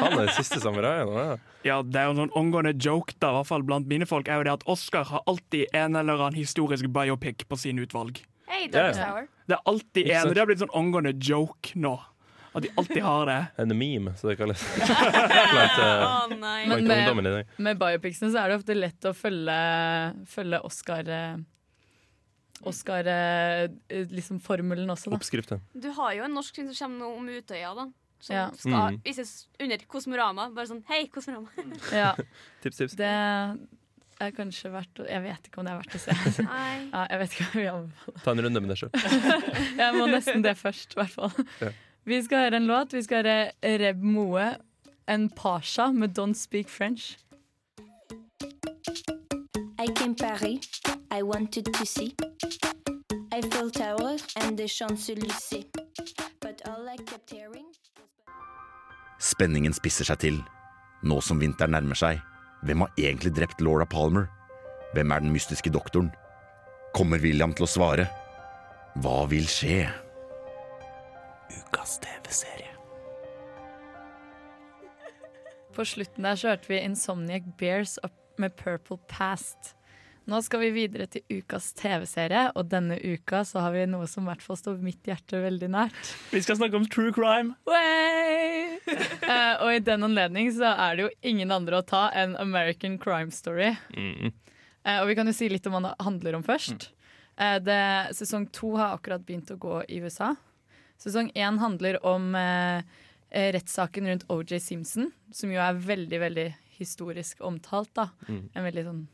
Han 0.00 0.14
er 0.14 0.24
den 0.24 0.34
siste 0.38 0.62
samuraien. 0.64 1.12
Ja. 1.12 1.36
Ja, 1.66 1.82
det 1.84 2.00
er 2.00 2.08
jo 2.08 2.14
en 2.14 2.22
sånn 2.22 2.36
omgående 2.38 2.72
joke 2.72 3.12
da, 3.20 3.34
i 3.34 3.38
hvert 3.40 3.50
fall 3.50 3.66
blant 3.68 3.88
mine 3.90 4.08
folk, 4.08 4.30
er 4.30 4.40
jo 4.40 4.48
det 4.48 4.54
at 4.60 4.66
Oscar 4.70 5.04
har 5.10 5.24
alltid 5.28 5.68
en 5.76 5.98
eller 5.98 6.16
annen 6.16 6.38
historisk 6.38 6.88
biopic 6.94 7.44
på 7.48 7.58
sine 7.60 7.84
utvalg. 7.84 8.22
Hey. 8.48 8.70
Hour. 8.72 9.26
Det 9.44 9.58
er 9.58 9.66
alltid 9.68 10.08
en, 10.08 10.28
og 10.28 10.34
det 10.34 10.40
har 10.40 10.48
blitt 10.48 10.62
sånn 10.62 10.72
omgående 10.76 11.12
joke 11.20 11.74
nå. 11.76 11.98
At 12.58 12.66
de 12.66 12.72
alltid 12.80 13.02
har 13.04 13.28
det. 13.30 13.38
En 13.64 13.74
meme, 13.78 14.12
så 14.18 14.28
det 14.32 14.36
kalles. 14.40 14.62
Blant, 14.78 15.78
uh, 15.82 16.02
Å, 16.08 16.26
nei. 16.34 16.58
Men 16.70 16.88
med, 16.90 17.54
med 17.68 17.78
biopicsene 17.80 18.32
så 18.34 18.42
er 18.44 18.52
det 18.52 18.58
ofte 18.60 18.76
lett 18.76 19.08
å 19.08 19.14
følge, 19.16 19.56
følge 20.32 20.60
Oscar 20.66 21.08
eh, 21.14 21.38
Oscar 22.66 23.06
eh, 23.06 23.68
liksom 24.10 24.40
formelen 24.42 24.90
også, 24.90 25.12
da. 25.12 25.18
Oppskriften. 25.20 25.60
Du 25.78 25.90
har 25.94 26.16
jo 26.18 26.24
en 26.26 26.34
norsk 26.34 26.56
film 26.58 26.72
som 26.74 26.88
kommer 26.88 27.04
nå 27.04 27.10
om 27.20 27.28
Utøya, 27.38 27.72
da. 27.78 27.88
Som 28.18 28.34
Ja. 28.34 28.48
skal 28.58 28.72
Mm. 28.96 29.00
vises 29.04 29.46
under 29.62 29.78
Kosmorama. 29.86 30.48
Bare 30.54 30.66
sånn 30.66 30.82
Hei, 30.88 31.04
Kosmorama. 31.06 31.46
Ja. 31.94 32.14
Tips, 32.64 32.76
tips. 32.82 32.96
Det 32.98 33.06
er 34.18 34.32
kanskje 34.34 34.72
verdt 34.74 34.98
å 34.98 35.06
Jeg 35.06 35.22
vet 35.22 35.46
ikke 35.46 35.60
om 35.62 35.68
det 35.68 35.72
er 35.76 35.78
verdt 35.78 35.94
å 35.94 36.00
se. 36.02 36.42
Nei. 36.42 36.88
Ja, 36.90 37.04
jeg 37.12 37.18
vet 37.22 37.36
ikke 37.36 37.46
om 37.46 37.60
vi 37.60 37.66
anbefaler 37.70 38.24
Ta 38.24 38.34
en 38.34 38.42
runde 38.42 38.60
med 38.64 38.72
deg 38.74 38.80
sjøl. 38.80 38.90
Jeg 39.78 39.94
må 39.94 40.08
nesten 40.10 40.42
det 40.42 40.56
først, 40.58 40.96
i 40.96 40.98
hvert 40.98 41.14
fall. 41.14 41.30
Ja. 41.62 41.70
Vi 42.08 42.22
skal 42.24 42.38
høre 42.38 42.56
en 42.56 42.66
låt. 42.66 42.94
Vi 42.96 43.02
skal 43.04 43.26
høre 43.26 43.78
Reb 43.80 44.00
Moe, 44.00 44.54
en 45.08 45.26
pasha 45.28 45.90
med 45.92 46.18
Don't 46.18 46.34
Speak 46.34 46.68
French. 46.68 47.18
I 49.76 49.86
came 49.96 50.14
Paris, 50.14 50.80
I 51.10 51.22
wanted 51.22 51.66
to 51.74 51.84
see 51.84 52.14
Eiffel 53.32 53.70
Tower 53.70 54.16
and 54.36 54.56
the 54.56 54.64
Champs-Élysées. 54.64 55.68
But 56.40 56.62
all 56.64 56.88
I 56.88 56.96
kept 56.96 57.30
hearing 57.30 57.68
Spenningen 59.20 59.76
spisser 59.76 60.08
seg 60.08 60.24
til. 60.24 60.42
Nå 61.04 61.20
som 61.20 61.44
vinteren 61.44 61.76
nærmer 61.76 61.98
seg, 61.98 62.24
hvem 62.64 62.86
har 62.86 62.92
egentlig 62.96 63.36
drept 63.36 63.60
Laura 63.60 63.84
Palmer? 63.84 64.30
Hvem 64.94 65.12
er 65.12 65.20
den 65.20 65.32
mystiske 65.36 65.70
doktoren? 65.70 66.08
Kommer 66.96 67.20
William 67.20 67.52
til 67.52 67.68
å 67.68 67.72
svare? 67.76 68.08
Hva 68.96 69.26
vil 69.28 69.44
skje? 69.44 70.07
Ukas 71.48 71.98
TV-serie. 71.98 72.74
På 75.74 75.84
slutten 75.84 76.26
der 76.26 76.36
så 76.36 76.52
hørte 76.52 76.68
vi 76.68 76.80
Insomniac 76.82 77.46
Bears 77.58 77.98
opp 78.04 78.16
med 78.38 78.56
Purple 78.56 78.98
Past. 79.08 79.74
Nå 80.28 80.42
skal 80.44 80.60
vi 80.60 80.68
videre 80.74 81.06
til 81.08 81.22
ukas 81.38 81.70
TV-serie, 81.78 82.50
og 82.52 82.68
denne 82.68 82.98
uka 83.00 83.40
så 83.48 83.62
har 83.64 83.72
vi 83.72 83.86
noe 83.88 84.04
som 84.10 84.26
i 84.26 84.28
hvert 84.28 84.44
fall 84.44 84.58
står 84.60 84.82
mitt 84.84 85.08
hjerte 85.08 85.40
veldig 85.40 85.70
nært. 85.72 86.10
Vi 86.34 86.42
skal 86.44 86.58
snakke 86.60 86.76
om 86.76 86.88
true 86.88 87.14
crime. 87.16 87.56
Eh, 89.28 89.54
og 89.60 89.68
i 89.74 89.80
den 89.84 90.06
anledning 90.06 90.46
så 90.56 90.70
er 90.70 90.94
det 90.96 91.02
jo 91.02 91.08
ingen 91.28 91.50
andre 91.52 91.82
å 91.82 91.84
ta 91.84 92.06
enn 92.16 92.32
American 92.40 92.94
Crime 93.00 93.28
Story. 93.34 93.74
Mm. 93.92 94.30
Uh, 94.86 95.02
og 95.02 95.10
vi 95.10 95.16
kan 95.18 95.28
jo 95.28 95.34
si 95.36 95.50
litt 95.52 95.66
om 95.68 95.76
hva 95.76 95.82
det 95.84 96.06
handler 96.06 96.38
om 96.38 96.44
først. 96.46 96.88
Eh, 97.36 97.58
det, 97.60 97.80
sesong 98.16 98.48
to 98.54 98.72
har 98.78 98.96
akkurat 98.96 99.26
begynt 99.26 99.52
å 99.52 99.58
gå 99.60 99.82
i 99.84 100.00
USA. 100.00 100.32
Sesong 100.98 101.30
én 101.34 101.58
handler 101.62 102.00
om 102.06 102.34
eh, 102.34 102.82
eh, 103.30 103.52
rettssaken 103.54 104.08
rundt 104.10 104.24
OJ 104.28 104.58
Simpson, 104.60 105.12
som 105.32 105.52
jo 105.52 105.60
er 105.62 105.78
veldig, 105.78 106.20
veldig 106.26 106.48
historisk 106.78 107.40
omtalt. 107.46 107.90
da. 107.94 108.08
Mm. 108.28 108.48
En 108.54 108.64
veldig 108.66 108.84
sånn 108.90 109.06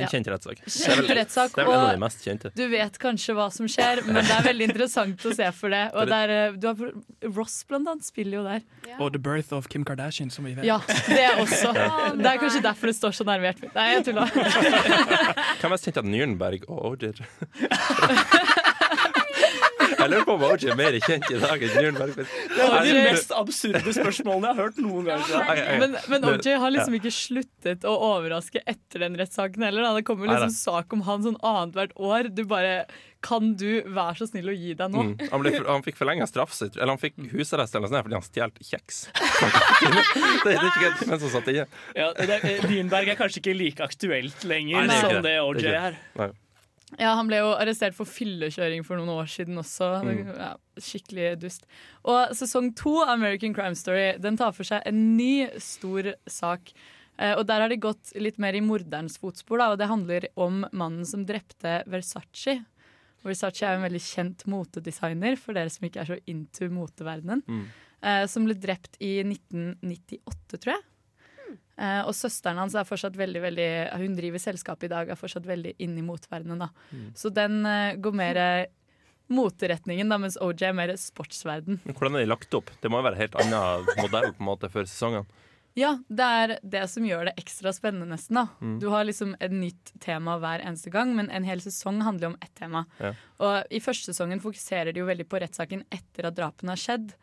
En 0.00 0.08
kjent 0.08 0.24
rettssak. 0.32 0.56
Det 0.64 0.70
er 0.72 0.72
Kjent 0.72 1.02
vel- 1.08 1.16
rettssak, 1.18 1.50
Det 1.52 1.60
er 1.60 1.66
vel 1.68 1.74
en 1.74 1.82
av 1.84 1.90
de 1.92 2.00
mest 2.00 2.22
kjente. 2.24 2.50
Du 2.56 2.62
vet 2.72 2.94
kanskje 2.98 3.34
hva 3.36 3.50
som 3.52 3.66
skjer, 3.68 4.00
men 4.06 4.22
det 4.24 4.32
er 4.32 4.46
veldig 4.46 4.68
interessant 4.70 5.26
å 5.28 5.34
se 5.36 5.50
for 5.52 5.68
det. 5.74 5.82
Og 5.92 6.08
der, 6.08 6.30
eh, 6.32 6.52
du 6.56 6.66
har, 6.70 6.94
Ross 7.36 7.58
blant 7.68 7.86
annet 7.92 8.06
spiller 8.06 8.38
jo 8.38 8.44
der. 8.46 8.62
Og 8.98 9.12
The 9.12 9.20
Birth 9.20 9.52
of 9.52 9.68
Kim 9.68 9.84
Kardashian, 9.84 10.30
som 10.32 10.44
vi 10.48 10.54
vet. 10.56 10.64
Ja, 10.64 10.78
det 10.86 11.28
også. 11.44 11.74
Det 11.76 12.24
er 12.32 12.40
kanskje 12.40 12.62
derfor 12.64 12.88
det 12.88 12.96
står 12.96 13.12
så 13.20 13.26
nervert. 13.28 13.60
Nei, 13.74 13.86
jeg 13.98 14.04
tulla. 14.08 14.24
Hvem 14.32 15.68
er 15.68 15.74
mest 15.76 15.84
kjent 15.90 16.00
av 16.00 16.08
Nürnberg 16.08 16.64
og 16.72 16.96
OJ? 16.96 17.12
Jeg 20.02 20.10
lurer 20.12 20.26
på 20.26 20.34
om 20.36 20.44
OJ 20.48 20.66
er 20.72 20.78
mer 20.78 20.96
kjent 21.02 21.28
i 21.30 21.38
dag 21.42 21.62
enn 21.66 21.76
Nürnberg. 21.78 22.16
Det 22.18 22.66
var 22.72 22.86
de 22.86 22.96
mest 23.06 23.34
absurde 23.36 23.94
spørsmålene 23.94 24.50
jeg 24.50 24.56
har 24.56 24.60
hørt 24.66 24.80
noen 24.82 25.06
gang. 25.08 25.78
Men, 25.82 25.96
men 26.12 26.26
OJ 26.32 26.50
har 26.62 26.74
liksom 26.74 26.98
ikke 26.98 27.14
sluttet 27.14 27.86
å 27.88 27.94
overraske 28.12 28.62
etter 28.66 29.06
den 29.06 29.16
rettssaken 29.20 29.64
heller. 29.68 29.86
da. 29.86 29.94
Det 29.98 30.04
kommer 30.08 30.30
liksom 30.32 30.52
sak 30.56 30.92
om 30.96 31.06
han 31.08 31.24
sånn 31.26 31.38
annethvert 31.40 31.94
år. 31.96 32.30
Du 32.34 32.44
bare 32.48 32.84
Kan 33.22 33.52
du 33.54 33.84
være 33.86 34.16
så 34.18 34.26
snill 34.26 34.48
å 34.50 34.54
gi 34.56 34.72
deg 34.74 34.90
nå? 34.90 35.02
Mm. 35.12 35.28
Han, 35.30 35.44
ble, 35.44 35.52
han 35.62 35.84
fikk 35.86 36.00
forlenga 36.00 36.26
straff 36.26 36.56
sitt, 36.56 36.74
eller 36.74 36.90
han 36.96 36.98
fikk 36.98 37.20
husarrest 37.30 37.76
eller 37.78 37.86
noe 37.86 37.92
sånt 37.94 38.08
fordi 38.08 38.18
han 38.18 38.26
stjal 38.26 38.54
kjeks. 38.66 38.98
det, 40.42 40.42
det 40.42 40.56
er 40.56 40.66
ikke 40.66 40.86
helt 40.90 41.22
som 41.22 41.30
satt 41.36 41.50
inne. 41.52 41.68
Ja, 41.94 42.10
Dynberg 42.18 43.06
er- 43.06 43.14
er 43.14 43.20
kanskje 43.20 43.38
ikke 43.44 43.54
like 43.54 43.86
aktuelt 43.86 44.42
lenger 44.48 44.80
Nei, 44.80 44.86
det 44.90 44.96
ikke 44.98 45.06
som 45.06 45.22
det 45.22 45.22
det. 45.30 45.36
OJ 45.46 45.68
er. 45.70 46.00
Nei. 46.18 46.32
Ja, 47.00 47.14
Han 47.16 47.28
ble 47.30 47.38
jo 47.40 47.52
arrestert 47.56 47.96
for 47.96 48.08
fyllekjøring 48.08 48.84
for 48.84 49.00
noen 49.00 49.12
år 49.14 49.30
siden 49.30 49.60
også. 49.60 49.88
Mm. 50.04 50.32
Ja, 50.36 50.50
skikkelig 50.80 51.28
dust. 51.40 51.64
Og 52.04 52.34
sesong 52.36 52.72
to 52.76 52.98
av 53.04 53.14
American 53.16 53.54
Crime 53.56 53.78
Story 53.78 54.10
Den 54.20 54.36
tar 54.40 54.52
for 54.56 54.68
seg 54.68 54.84
en 54.88 55.00
ny 55.16 55.46
stor 55.62 56.12
sak. 56.28 56.74
Eh, 57.18 57.34
og 57.36 57.46
Der 57.48 57.64
har 57.64 57.72
de 57.72 57.80
gått 57.80 58.12
litt 58.16 58.38
mer 58.42 58.56
i 58.56 58.64
morderens 58.64 59.18
fotspor, 59.20 59.60
da, 59.60 59.70
og 59.72 59.80
det 59.80 59.90
handler 59.90 60.28
om 60.36 60.64
mannen 60.72 61.06
som 61.08 61.24
drepte 61.28 61.80
Versace. 61.90 62.58
Versace 63.22 63.66
er 63.68 63.78
en 63.78 63.86
veldig 63.86 64.02
kjent 64.02 64.46
motedesigner, 64.50 65.36
for 65.38 65.54
dere 65.56 65.70
som 65.70 65.86
ikke 65.86 66.02
er 66.02 66.10
så 66.12 66.18
into 66.26 66.68
moteverdenen. 66.72 67.44
Mm. 67.46 67.66
eh, 68.02 68.24
som 68.26 68.44
ble 68.48 68.56
drept 68.58 68.96
i 69.00 69.20
1998, 69.22 70.58
tror 70.58 70.74
jeg. 70.74 70.82
Eh, 71.80 72.02
og 72.04 72.12
søsteren 72.16 72.60
hans 72.60 72.76
er 72.76 72.84
fortsatt 72.84 73.16
veldig, 73.16 73.40
veldig 73.46 73.68
Hun 74.02 74.16
driver 74.18 74.42
selskapet 74.42 74.90
i 74.90 74.92
dag, 74.92 75.08
er 75.08 75.18
fortsatt 75.18 75.48
veldig 75.48 75.74
inn 75.82 75.96
i 75.98 76.04
motverdenen. 76.04 76.66
da. 76.66 76.70
Mm. 76.92 77.10
Så 77.16 77.32
den 77.32 77.62
uh, 77.64 77.94
går 77.96 78.18
mer 78.18 78.40
moteretningen, 79.32 80.10
da, 80.12 80.18
mens 80.20 80.36
OJ 80.40 80.66
er 80.68 80.76
mer 80.76 80.92
sportsverden. 81.00 81.80
Men 81.86 81.96
hvordan 81.96 82.18
er 82.18 82.26
de 82.26 82.32
lagt 82.32 82.52
opp? 82.58 82.68
Det 82.82 82.90
må 82.92 83.00
jo 83.00 83.08
være 83.08 83.20
helt 83.22 83.38
annen 83.40 83.88
modell 84.02 84.28
på 84.34 84.44
en 84.44 84.50
måte 84.50 84.68
før 84.72 84.84
sesongen? 84.88 85.30
Ja, 85.78 85.94
det 86.12 86.24
er 86.24 86.52
det 86.74 86.82
som 86.92 87.04
gjør 87.06 87.30
det 87.30 87.36
ekstra 87.40 87.72
spennende, 87.72 88.10
nesten. 88.12 88.36
da. 88.36 88.46
Mm. 88.60 88.76
Du 88.82 88.90
har 88.92 89.06
liksom 89.08 89.32
et 89.40 89.54
nytt 89.54 89.94
tema 90.04 90.36
hver 90.40 90.60
eneste 90.60 90.92
gang, 90.92 91.14
men 91.16 91.30
en 91.32 91.46
hel 91.48 91.62
sesong 91.64 92.02
handler 92.04 92.32
om 92.32 92.36
ett 92.44 92.52
tema. 92.58 92.84
Ja. 93.00 93.14
Og 93.40 93.72
i 93.72 93.80
første 93.80 94.12
sesongen 94.12 94.42
fokuserer 94.44 94.92
de 94.92 95.00
jo 95.00 95.08
veldig 95.08 95.28
på 95.30 95.40
rettssaken 95.40 95.86
etter 95.88 96.28
at 96.28 96.36
drapene 96.36 96.76
har 96.76 96.82
skjedd. 96.82 97.14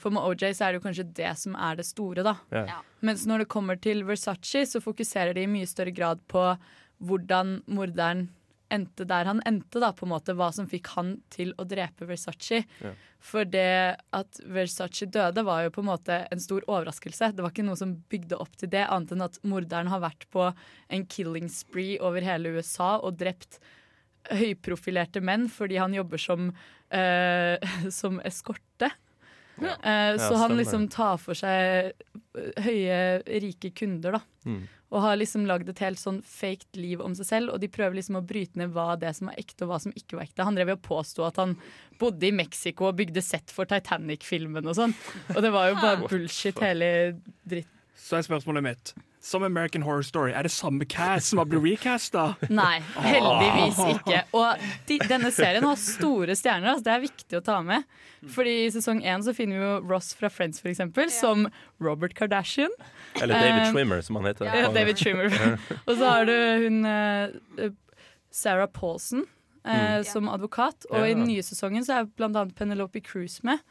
For 0.00 0.14
med 0.14 0.24
OJ 0.26 0.54
så 0.56 0.66
er 0.66 0.74
det 0.74 0.80
jo 0.80 0.86
kanskje 0.86 1.08
det 1.16 1.32
som 1.40 1.56
er 1.56 1.78
det 1.78 1.86
store, 1.88 2.24
da. 2.26 2.36
Ja. 2.54 2.80
Mens 3.04 3.26
når 3.30 3.44
det 3.44 3.52
kommer 3.52 3.78
til 3.80 4.04
Versace, 4.08 4.64
så 4.68 4.82
fokuserer 4.82 5.36
de 5.36 5.44
i 5.44 5.50
mye 5.50 5.68
større 5.70 5.94
grad 5.94 6.22
på 6.30 6.48
hvordan 7.04 7.60
morderen 7.70 8.28
endte 8.72 9.04
der 9.06 9.28
han 9.28 9.42
endte, 9.46 9.78
da, 9.78 9.92
på 9.94 10.06
en 10.06 10.14
måte. 10.14 10.34
Hva 10.36 10.50
som 10.54 10.66
fikk 10.70 10.90
han 10.96 11.16
til 11.32 11.52
å 11.60 11.66
drepe 11.68 12.08
Versace. 12.08 12.64
Ja. 12.82 12.94
For 13.24 13.46
det 13.48 14.00
at 14.16 14.40
Versace 14.52 15.08
døde, 15.08 15.44
var 15.46 15.64
jo 15.64 15.72
på 15.74 15.84
en 15.84 15.90
måte 15.92 16.18
en 16.32 16.42
stor 16.42 16.64
overraskelse. 16.66 17.32
Det 17.36 17.44
var 17.44 17.54
ikke 17.54 17.66
noe 17.66 17.78
som 17.80 17.94
bygde 18.10 18.40
opp 18.40 18.58
til 18.60 18.72
det, 18.74 18.84
annet 18.88 19.14
enn 19.14 19.26
at 19.28 19.38
morderen 19.46 19.92
har 19.92 20.02
vært 20.04 20.26
på 20.34 20.50
en 20.50 21.06
killing 21.08 21.48
spree 21.52 22.00
over 22.02 22.24
hele 22.24 22.56
USA 22.58 22.96
og 22.98 23.20
drept 23.20 23.60
høyprofilerte 24.32 25.20
menn 25.20 25.50
fordi 25.52 25.76
han 25.76 25.92
jobber 25.92 26.20
som, 26.20 26.52
eh, 26.90 27.60
som 28.00 28.20
eskorte. 28.24 28.90
Ja. 29.62 29.74
Eh, 29.82 30.14
Ja, 30.14 30.18
så 30.18 30.36
han 30.40 30.56
liksom 30.58 30.88
tar 30.90 31.18
for 31.22 31.34
seg 31.38 31.92
eh, 31.92 32.62
høye, 32.64 32.96
rike 33.42 33.70
kunder, 33.76 34.18
da. 34.18 34.20
Mm. 34.46 34.64
Og 34.94 35.00
har 35.02 35.16
liksom 35.18 35.46
lagd 35.46 35.68
et 35.72 35.80
helt 35.82 35.98
sånn 35.98 36.20
faked 36.22 36.76
liv 36.78 37.00
om 37.02 37.14
seg 37.18 37.26
selv, 37.26 37.50
og 37.54 37.60
de 37.62 37.68
prøver 37.72 37.96
liksom 37.98 38.18
å 38.20 38.22
bryte 38.26 38.58
ned 38.60 38.70
hva 38.74 38.92
det 39.00 39.10
som 39.16 39.26
var 39.30 39.38
ekte, 39.40 39.64
og 39.64 39.72
hva 39.72 39.80
som 39.82 39.94
ikke 39.96 40.18
var 40.18 40.26
ekte. 40.28 40.44
Han 40.46 40.54
drev 40.54 40.70
jo 40.70 40.76
og 40.78 40.84
påsto 40.86 41.24
at 41.26 41.40
han 41.42 41.56
bodde 41.98 42.28
i 42.28 42.34
Mexico 42.34 42.86
og 42.90 42.98
bygde 43.00 43.22
sett 43.24 43.50
for 43.50 43.66
Titanic-filmen 43.70 44.66
og 44.70 44.76
sånn. 44.78 44.94
Og 45.34 45.40
det 45.42 45.50
var 45.54 45.72
jo 45.72 45.80
bare 45.80 46.06
bullshit, 46.06 46.58
hele 46.62 46.92
dritten. 47.42 47.70
Så 47.98 48.18
er 48.20 48.26
spørsmålet 48.26 48.62
mitt 48.66 48.94
som 49.24 49.42
American 49.46 49.82
Horror 49.86 50.02
Story. 50.04 50.32
Er 50.36 50.44
det 50.44 50.52
samme 50.52 50.84
cast 50.84 51.30
som 51.32 51.40
har 51.40 51.46
blitt 51.48 51.62
recasta? 51.64 52.24
Nei, 52.52 52.76
heldigvis 53.00 53.78
ikke. 53.94 54.18
Og 54.36 54.64
de, 54.90 54.98
denne 55.08 55.30
serien 55.32 55.64
har 55.64 55.78
store 55.80 56.36
stjerner, 56.36 56.74
altså 56.74 56.84
det 56.90 56.92
er 56.92 57.04
viktig 57.06 57.38
å 57.38 57.44
ta 57.46 57.56
med. 57.64 57.86
Fordi 58.34 58.52
I 58.66 58.72
sesong 58.74 59.00
én 59.04 59.24
så 59.24 59.32
finner 59.36 59.60
vi 59.60 59.64
jo 59.64 59.78
Ross 59.88 60.12
fra 60.18 60.28
Friends 60.32 60.60
for 60.60 60.68
eksempel, 60.72 61.08
som 61.12 61.46
Robert 61.80 62.12
Kardashian. 62.18 62.72
Eller 63.20 63.34
David 63.40 63.48
Trimmer, 63.54 63.72
Schwimmer, 63.72 64.04
som 64.04 64.20
han 64.20 64.28
heter. 64.28 64.50
Ja, 64.52 64.68
David 64.76 65.00
Schwimmer. 65.00 65.56
Og 65.88 65.94
så 65.96 66.04
har 66.04 66.28
du 66.28 66.36
hun 66.66 66.84
eh, 66.88 67.72
Sarah 68.34 68.68
Paulson 68.68 69.24
eh, 69.64 69.96
Mm. 69.98 70.04
som 70.04 70.28
advokat. 70.28 70.84
Og 70.92 71.00
i 71.08 71.14
den 71.14 71.24
nye 71.24 71.42
sesongen 71.44 71.84
så 71.86 72.02
er 72.02 72.10
annet 72.28 72.52
Penelope 72.58 73.00
Cruz 73.00 73.38
med. 73.42 73.64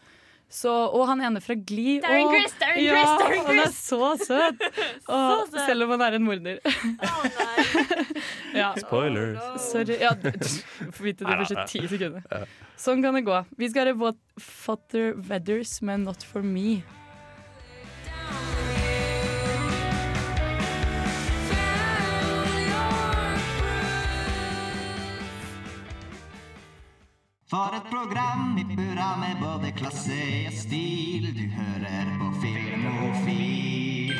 Så, 0.54 0.70
og 0.70 1.08
han 1.10 1.22
ene 1.26 1.42
fra 1.42 1.56
Glee. 1.58 1.98
Darren 2.04 2.30
Chris, 2.30 2.54
Darren 2.62 2.84
ja, 2.84 2.94
Chris 2.94 3.14
Darren 3.24 3.48
Han 3.48 3.62
er 3.64 3.72
så 3.74 4.10
søt! 4.22 4.66
Og, 5.14 5.48
søt. 5.50 5.58
selv 5.66 5.88
om 5.88 5.94
han 5.96 6.04
er 6.06 6.18
en 6.20 6.28
morder. 6.28 6.60
ja. 8.62 8.70
Spoilers. 8.78 9.42
Sorry. 9.66 9.98
Ja, 10.04 10.14
Få 10.94 11.08
vite 11.08 11.26
det 11.26 11.40
første 11.42 11.66
ti 11.74 11.82
sekunder. 11.90 12.46
Sånn 12.80 13.02
kan 13.02 13.18
det 13.18 13.26
gå. 13.26 13.40
Vi 13.58 13.72
skal 13.74 13.90
høre 13.90 13.98
What 14.04 14.22
Father 14.38 15.16
Weathers 15.18 15.80
med 15.82 16.06
Not 16.06 16.26
For 16.30 16.46
Me. 16.46 16.84
For 27.54 27.70
et 27.78 27.86
program 27.86 28.56
i 28.58 28.64
burra 28.66 29.12
med 29.22 29.38
både 29.38 29.70
klasse 29.78 30.16
og 30.48 30.56
stil. 30.58 31.28
Du 31.38 31.44
hører 31.54 32.08
på 32.18 32.30
Filmofil. 32.42 34.14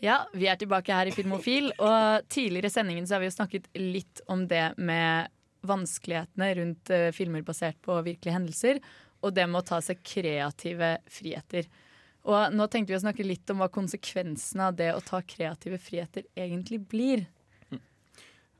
Ja, 0.00 0.22
vi 0.32 0.48
er 0.48 0.56
tilbake 0.56 0.96
her 0.96 1.10
i 1.10 1.12
Filmofil, 1.12 1.68
og 1.76 2.24
tidligere 2.32 2.70
i 2.70 2.72
sendingen 2.72 3.04
så 3.04 3.18
har 3.18 3.20
vi 3.20 3.28
jo 3.28 3.34
snakket 3.34 3.68
litt 3.76 4.24
om 4.32 4.46
det 4.48 4.70
med 4.80 5.28
vanskelighetene 5.68 6.48
rundt 6.62 6.94
eh, 6.96 7.10
filmer 7.12 7.44
basert 7.44 7.76
på 7.84 8.00
virkelige 8.08 8.38
hendelser, 8.38 8.80
og 9.20 9.36
det 9.36 9.44
med 9.44 9.60
å 9.60 9.68
ta 9.74 9.84
seg 9.84 10.00
kreative 10.00 10.94
friheter. 11.12 11.68
Og 12.24 12.56
nå 12.56 12.70
tenkte 12.72 12.94
vi 12.94 13.02
å 13.02 13.04
snakke 13.04 13.28
litt 13.28 13.52
om 13.52 13.60
hva 13.60 13.68
konsekvensene 13.68 14.72
av 14.72 14.80
det 14.80 14.94
å 14.96 15.04
ta 15.04 15.20
kreative 15.20 15.76
friheter 15.76 16.24
egentlig 16.40 16.86
blir. 16.88 17.28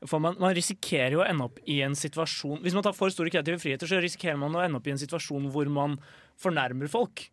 For 0.05 0.21
man, 0.21 0.35
man 0.37 0.53
risikerer 0.53 1.15
jo 1.15 1.23
å 1.23 1.25
ende 1.25 1.47
opp 1.47 1.57
i 1.65 1.79
en 1.81 1.95
situasjon 1.97 2.59
Hvis 2.61 2.75
man 2.77 2.83
tar 2.85 2.93
for 2.93 3.09
store 3.09 3.31
kreative 3.33 3.57
friheter, 3.57 3.89
så 3.89 3.97
risikerer 4.03 4.37
man 4.37 4.53
å 4.53 4.61
ende 4.61 4.77
opp 4.77 4.85
i 4.85 4.91
en 4.93 4.99
situasjon 5.01 5.47
hvor 5.49 5.65
man 5.73 5.95
fornærmer 6.37 6.85
folk. 6.91 7.23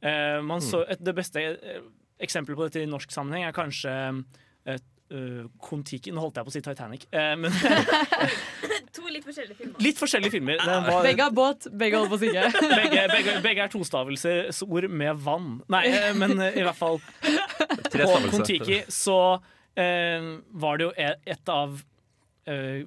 Eh, 0.00 0.38
man 0.44 0.62
så, 0.64 0.80
et, 0.88 1.02
det 1.04 1.12
beste 1.16 1.42
eh, 1.44 1.82
eksempelet 2.24 2.56
på 2.56 2.68
dette 2.70 2.80
i 2.86 2.88
norsk 2.88 3.12
sammenheng 3.12 3.44
er 3.44 3.52
kanskje 3.56 3.92
eh, 4.64 4.78
eh, 5.12 5.42
Kon-Tiki. 5.60 6.14
Nå 6.16 6.22
holdt 6.24 6.40
jeg 6.40 6.48
på 6.48 6.52
å 6.52 6.54
si 6.56 6.62
Titanic. 6.64 7.04
Eh, 7.12 7.34
men 7.36 7.52
To 8.96 9.04
litt 9.12 9.26
forskjellige 9.26 9.58
filmer. 9.58 9.80
litt 9.84 9.98
forskjellige 10.00 10.32
filmer. 10.32 10.62
Var- 10.64 11.02
Begge 11.04 11.26
har 11.26 11.34
båt, 11.36 11.66
begge 11.76 11.98
holder 12.00 12.14
på 12.14 12.16
å 12.16 12.22
synke. 12.22 12.46
begge, 12.80 13.02
begge, 13.12 13.34
begge 13.44 13.66
er 13.66 13.72
tostavelsesord 13.74 14.86
med 14.88 15.20
vann. 15.26 15.50
Nei, 15.72 15.82
eh, 15.92 16.14
men 16.16 16.32
i 16.48 16.64
hvert 16.64 16.78
fall 16.80 16.96
På. 17.92 18.08
Kon-Tiki 18.32 18.82
så 18.92 19.18
var 19.76 20.78
det 20.80 20.86
jo 20.86 20.92
e- 20.96 21.18
et 21.28 21.50
av 21.52 21.76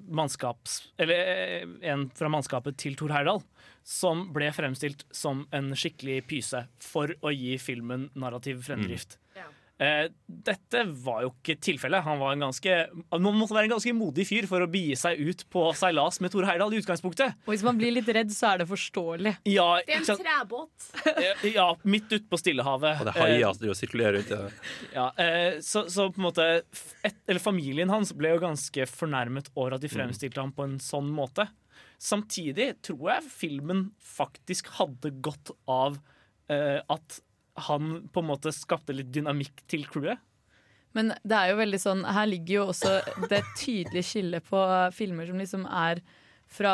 mannskaps... 0.08 0.82
Eller 0.98 1.32
eh, 1.34 1.66
en 1.92 2.08
fra 2.16 2.30
mannskapet 2.32 2.78
til 2.80 2.96
Thor 3.00 3.12
Heyerdahl 3.16 3.44
som 3.90 4.28
ble 4.36 4.52
fremstilt 4.54 5.06
som 5.16 5.46
en 5.56 5.72
skikkelig 5.78 6.22
pyse 6.30 6.62
for 6.84 7.12
å 7.26 7.32
gi 7.34 7.56
filmen 7.62 8.10
narrativ 8.20 8.62
fremdrift. 8.68 9.18
Eh, 9.18 9.29
dette 9.80 10.82
var 11.06 11.22
jo 11.24 11.30
ikke 11.32 11.56
tilfellet. 11.64 12.04
Han 12.04 12.20
var 12.20 12.34
en 12.36 12.42
ganske, 12.50 12.74
man 13.16 13.38
måtte 13.38 13.56
være 13.56 13.70
en 13.70 13.76
ganske 13.78 13.94
modig 13.96 14.26
fyr 14.28 14.48
for 14.50 14.66
å 14.66 14.68
begi 14.68 14.98
seg 15.00 15.22
ut 15.24 15.46
på 15.54 15.64
seilas 15.80 16.20
med 16.20 16.34
Tore 16.34 16.50
Heyerdahl 16.50 16.76
i 16.76 16.82
utgangspunktet. 16.82 17.38
Og 17.48 17.54
hvis 17.54 17.64
man 17.64 17.80
blir 17.80 17.94
litt 17.96 18.10
redd, 18.12 18.34
så 18.36 18.52
er 18.52 18.62
det 18.64 18.68
forståelig. 18.70 19.38
Ja, 19.48 19.70
Det 19.88 19.96
er 19.96 20.04
en 20.04 20.24
trebåt. 20.26 20.90
Eh, 21.20 21.46
ja 21.54 21.70
midt 21.88 22.12
ute 22.12 22.28
på 22.30 22.40
Stillehavet. 22.40 23.00
Og 23.00 23.08
det 23.08 23.14
er 23.14 23.24
haier 23.24 23.54
som 23.54 23.62
driver 23.64 23.76
og 23.76 23.80
sirkulerer 23.80 24.20
rundt. 24.20 24.60
Ja, 24.94 25.08
eh, 25.22 25.60
så, 25.66 25.86
så 25.92 26.10
på 26.12 26.22
en 26.22 26.28
måte 26.28 26.48
et, 26.60 27.18
Eller 27.30 27.42
familien 27.44 27.92
hans 27.94 28.12
ble 28.18 28.34
jo 28.36 28.44
ganske 28.44 28.88
fornærmet 28.90 29.50
over 29.56 29.78
at 29.78 29.84
de 29.86 29.92
fremstilte 29.92 30.42
ham 30.42 30.54
på 30.56 30.68
en 30.68 30.78
sånn 30.84 31.10
måte. 31.14 31.48
Samtidig 32.00 32.74
tror 32.86 33.16
jeg 33.16 33.32
filmen 33.32 33.90
faktisk 34.04 34.72
hadde 34.78 35.12
godt 35.24 35.52
av 35.70 36.00
eh, 36.52 36.80
at 36.80 37.20
han 37.68 37.94
på 38.14 38.24
en 38.24 38.30
måte 38.30 38.54
skapte 38.56 38.96
litt 38.96 39.12
dynamikk 39.14 39.64
til 39.70 39.86
crewet. 39.90 40.22
Men 40.98 41.14
det 41.22 41.38
er 41.38 41.52
jo 41.52 41.60
veldig 41.60 41.80
sånn 41.82 42.00
Her 42.10 42.26
ligger 42.26 42.54
jo 42.56 42.64
også 42.72 42.96
det 43.30 43.44
tydelige 43.60 44.08
skillet 44.08 44.46
på 44.48 44.64
filmer 44.96 45.28
som 45.30 45.38
liksom 45.42 45.68
er 45.70 46.02
fra 46.50 46.74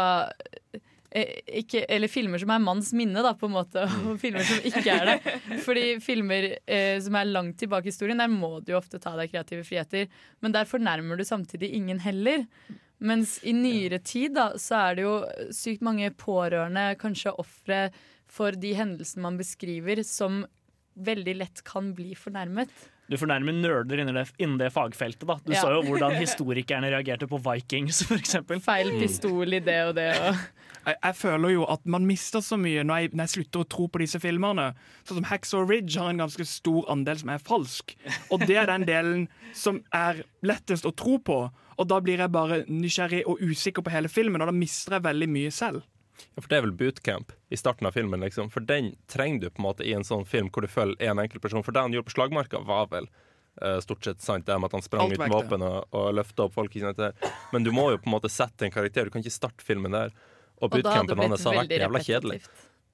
eh, 1.12 1.34
ikke, 1.60 1.82
eller 1.92 2.08
filmer 2.08 2.40
som 2.40 2.54
er 2.56 2.64
manns 2.64 2.94
minne, 2.96 3.20
da, 3.26 3.34
på 3.36 3.50
en 3.50 3.58
måte, 3.58 3.84
og 4.08 4.16
filmer 4.22 4.46
som 4.48 4.64
ikke 4.70 4.86
er 4.94 5.10
det. 5.10 5.36
Fordi 5.66 5.84
filmer 6.04 6.48
eh, 6.64 6.96
som 7.04 7.18
er 7.20 7.28
langt 7.28 7.60
tilbake 7.60 7.90
i 7.90 7.92
historien, 7.92 8.24
der 8.24 8.32
må 8.32 8.62
du 8.64 8.72
jo 8.72 8.80
ofte 8.80 9.02
ta 9.04 9.18
deg 9.20 9.34
kreative 9.34 9.68
friheter. 9.68 10.08
Men 10.40 10.56
der 10.56 10.70
fornærmer 10.70 11.20
du 11.20 11.26
samtidig 11.28 11.74
ingen 11.76 12.00
heller. 12.06 12.48
Mens 13.04 13.42
i 13.44 13.52
nyere 13.52 14.00
tid 14.00 14.38
da, 14.38 14.54
så 14.56 14.80
er 14.80 14.96
det 14.96 15.04
jo 15.04 15.16
sykt 15.54 15.84
mange 15.84 16.08
pårørende, 16.16 16.94
kanskje 17.02 17.36
ofre 17.36 17.90
for 18.32 18.56
de 18.56 18.72
hendelsene 18.78 19.28
man 19.28 19.40
beskriver, 19.40 20.02
som 20.08 20.46
veldig 20.96 21.36
lett 21.38 21.64
kan 21.68 21.94
bli 21.98 22.14
fornærmet. 22.16 22.70
Du 23.06 23.18
fornærmer 23.22 23.54
nerder 23.54 24.00
innen 24.02 24.16
det, 24.18 24.24
innen 24.42 24.58
det 24.58 24.72
fagfeltet. 24.74 25.28
da 25.28 25.36
Du 25.46 25.52
Ja. 25.54 25.62
så 25.62 25.70
jo 25.76 25.82
hvordan 25.86 26.16
historikerne 26.24 26.90
reagerte 26.90 27.28
på 27.30 27.38
Vikings, 27.38 28.02
f.eks. 28.02 28.38
Feil 28.66 28.90
pistol 29.00 29.54
i 29.54 29.60
det 29.60 29.78
og 29.90 29.96
det. 29.96 30.08
Og 30.18 30.36
jeg, 30.88 30.96
jeg 31.04 31.16
føler 31.16 31.54
jo 31.54 31.66
at 31.70 31.86
man 31.86 32.08
mister 32.10 32.42
så 32.42 32.58
mye 32.58 32.84
når 32.84 32.98
jeg, 33.04 33.10
når 33.14 33.24
jeg 33.28 33.34
slutter 33.36 33.62
å 33.62 33.70
tro 33.70 33.88
på 33.88 34.02
disse 34.02 34.20
filmene. 34.24 34.72
Sånn 35.06 35.20
som 35.22 35.30
Hacksaw 35.30 35.68
Ridge 35.70 36.00
har 36.02 36.10
en 36.10 36.24
ganske 36.26 36.48
stor 36.50 36.90
andel 36.90 37.22
som 37.22 37.30
er 37.36 37.38
falsk. 37.46 37.94
Og 38.34 38.42
det 38.48 38.58
er 38.58 38.72
den 38.74 38.88
delen 38.90 39.28
som 39.54 39.84
er 39.94 40.24
lettest 40.42 40.86
å 40.90 40.96
tro 40.98 41.20
på. 41.20 41.44
Og 41.78 41.88
da 41.92 42.00
blir 42.02 42.24
jeg 42.24 42.32
bare 42.34 42.64
nysgjerrig 42.72 43.26
og 43.30 43.38
usikker 43.44 43.84
på 43.86 43.92
hele 43.94 44.10
filmen, 44.10 44.42
og 44.42 44.48
da 44.50 44.56
mister 44.56 44.98
jeg 44.98 45.06
veldig 45.06 45.30
mye 45.30 45.52
selv. 45.54 45.84
Ja, 46.36 46.42
for 46.42 46.50
Det 46.52 46.58
er 46.58 46.66
vel 46.66 46.76
bootcamp 46.80 47.32
i 47.50 47.58
starten 47.60 47.88
av 47.88 47.96
filmen. 47.96 48.24
liksom 48.24 48.50
For 48.52 48.60
den 48.60 48.96
trenger 49.12 49.42
du 49.42 49.50
på 49.50 49.62
en 49.62 49.68
måte 49.68 49.84
i 49.84 49.94
en 49.94 50.04
sånn 50.08 50.26
film 50.26 50.50
hvor 50.50 50.66
du 50.66 50.72
følger 50.72 51.12
en 51.12 51.20
enkelt 51.20 51.42
person. 51.44 51.64
For 51.64 51.76
det 51.76 51.86
han 51.86 51.96
gjorde 51.96 52.10
på 52.10 52.16
slagmarka, 52.16 52.62
var 52.66 52.88
vel 52.92 53.10
uh, 53.62 53.80
stort 53.84 54.06
sett 54.06 54.22
sant. 54.22 54.46
Det 54.46 54.60
med 54.60 54.72
at 54.72 54.78
han 54.80 54.86
sprang 54.86 55.08
Alt 55.08 55.18
ut 55.18 55.24
med 55.24 55.34
våpen 55.34 55.66
og, 55.66 55.90
og 55.92 56.14
løfta 56.16 56.48
opp 56.48 56.56
folk. 56.56 56.76
Men 57.54 57.68
du 57.68 57.72
må 57.76 57.90
jo 57.92 58.00
på 58.00 58.10
en 58.10 58.18
måte 58.18 58.32
sette 58.32 58.68
en 58.68 58.74
karakter. 58.74 59.06
Du 59.06 59.16
kan 59.16 59.26
ikke 59.26 59.36
starte 59.36 59.66
filmen 59.66 59.96
der. 59.96 60.16
Og 60.64 60.72
bootcampen 60.72 61.20
hans 61.20 61.44
har 61.44 61.60
vært 61.64 61.76
jævla 61.76 62.02
kjedelig. 62.04 62.42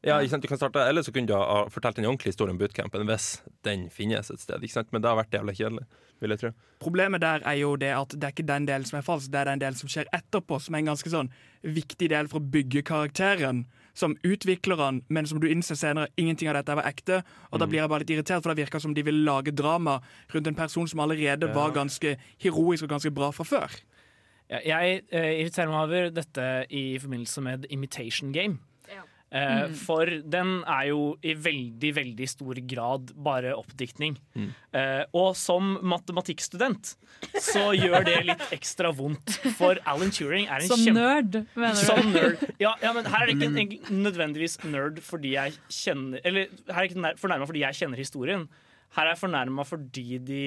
Ja, 0.03 0.15
ikke 0.17 0.31
sant? 0.33 0.41
Du 0.41 0.47
kan 0.49 0.57
starte, 0.57 0.81
Eller 0.89 1.03
så 1.05 1.11
kunne 1.13 1.27
du 1.29 1.35
ha 1.37 1.67
fortalt 1.69 1.99
en 2.01 2.05
ordentlig 2.09 2.31
historie 2.33 2.51
om 2.51 2.57
bootcampen 2.57 3.03
hvis 3.05 3.43
den 3.63 3.89
finnes 3.93 4.31
et 4.33 4.39
sted. 4.41 4.63
Ikke 4.65 4.73
sant? 4.79 4.87
Men 4.91 5.03
det 5.03 5.11
har 5.11 5.19
vært 5.19 5.35
jævla 5.37 5.53
kjedelig, 5.53 5.83
vil 6.23 6.33
jeg 6.33 6.39
tro. 6.41 6.49
Problemet 6.81 7.21
der 7.21 7.43
er 7.45 7.59
jo 7.59 7.75
det 7.77 7.91
at 7.93 8.15
det 8.17 8.23
er 8.25 8.33
ikke 8.33 8.47
den 8.49 8.65
delen 8.65 8.87
som 8.89 8.97
er 8.97 9.05
falsk, 9.05 9.29
det 9.29 9.43
er 9.43 9.51
den 9.51 9.61
delen 9.61 9.77
som 9.77 9.91
skjer 9.93 10.09
etterpå, 10.17 10.57
som 10.59 10.73
er 10.73 10.81
en 10.81 10.89
ganske 10.89 11.11
sånn 11.13 11.29
viktig 11.61 12.09
del 12.09 12.27
for 12.31 12.41
å 12.41 12.49
bygge 12.55 12.81
karakteren. 12.89 13.67
Som 13.93 14.15
utvikler 14.25 14.79
han, 14.79 15.01
men 15.11 15.27
som 15.27 15.37
du 15.43 15.45
innser 15.51 15.75
senere 15.77 16.07
ingenting 16.17 16.49
av 16.49 16.55
dette 16.57 16.73
var 16.79 16.87
ekte. 16.89 17.21
Og 17.51 17.59
da 17.59 17.67
blir 17.67 17.81
jeg 17.83 17.89
bare 17.91 17.99
litt 18.05 18.15
irritert, 18.15 18.41
for 18.41 18.55
det 18.55 18.63
virker 18.63 18.81
som 18.81 18.95
de 18.97 19.03
vil 19.05 19.21
lage 19.27 19.51
drama 19.53 19.99
rundt 20.33 20.47
en 20.47 20.55
person 20.55 20.87
som 20.87 20.99
allerede 21.03 21.45
Ja. 21.45 21.53
var 21.53 21.71
ganske 21.75 22.17
heroisk 22.41 22.83
og 22.87 22.89
ganske 22.89 23.13
bra 23.13 23.29
fra 23.35 23.43
før. 23.45 23.69
Ja, 24.49 24.79
jeg 24.79 25.03
eh, 25.11 25.43
irriterer 25.43 25.67
meg 25.69 25.83
over 25.85 26.09
dette 26.09 26.65
i 26.71 26.97
forbindelse 26.97 27.41
med 27.43 27.61
The 27.63 27.73
Imitation 27.73 28.31
Game. 28.33 28.59
Eh, 29.31 29.61
Mm. 29.69 29.75
For 29.79 30.05
den 30.27 30.49
er 30.67 30.87
jo 30.89 31.15
i 31.23 31.31
veldig, 31.39 31.91
veldig 31.95 32.25
stor 32.27 32.57
grad 32.67 33.13
bare 33.15 33.53
oppdiktning. 33.55 34.17
Eh, 34.73 35.05
og 35.15 35.35
som 35.39 35.77
matematikkstudent 35.87 36.95
så 37.39 37.63
gjør 37.71 38.03
det 38.05 38.17
litt 38.27 38.43
ekstra 38.51 38.91
vondt. 38.93 39.37
For 39.55 39.79
Alan 39.87 40.11
Turing 40.11 40.47
er 40.51 40.59
en 40.59 40.67
Som 40.67 40.83
kjempe... 40.83 40.99
nerd, 40.99 41.37
mener 41.55 41.79
du? 41.79 41.85
Som 41.85 42.11
nerd. 42.11 42.43
Ja, 42.59 42.73
ja, 42.83 42.91
men 42.93 43.05
her 43.07 43.23
er 43.23 43.31
det 43.31 43.37
ikke 43.37 43.49
egentlig 43.53 43.79
nødvendigvis 44.03 44.57
nerd 44.67 44.99
fordi 45.05 45.31
jeg 45.37 45.55
kjenner 45.69 46.19
Eller 46.27 46.51
her 46.67 46.83
er 46.83 46.87
det 46.89 46.91
ikke 46.97 47.15
fornærma 47.23 47.47
fordi 47.47 47.63
jeg 47.63 47.79
kjenner 47.79 47.97
historien. 48.03 48.45
Her 48.97 49.05
er 49.07 49.13
jeg 49.15 49.21
fornærma 49.23 49.63
fordi 49.65 50.07
de 50.27 50.43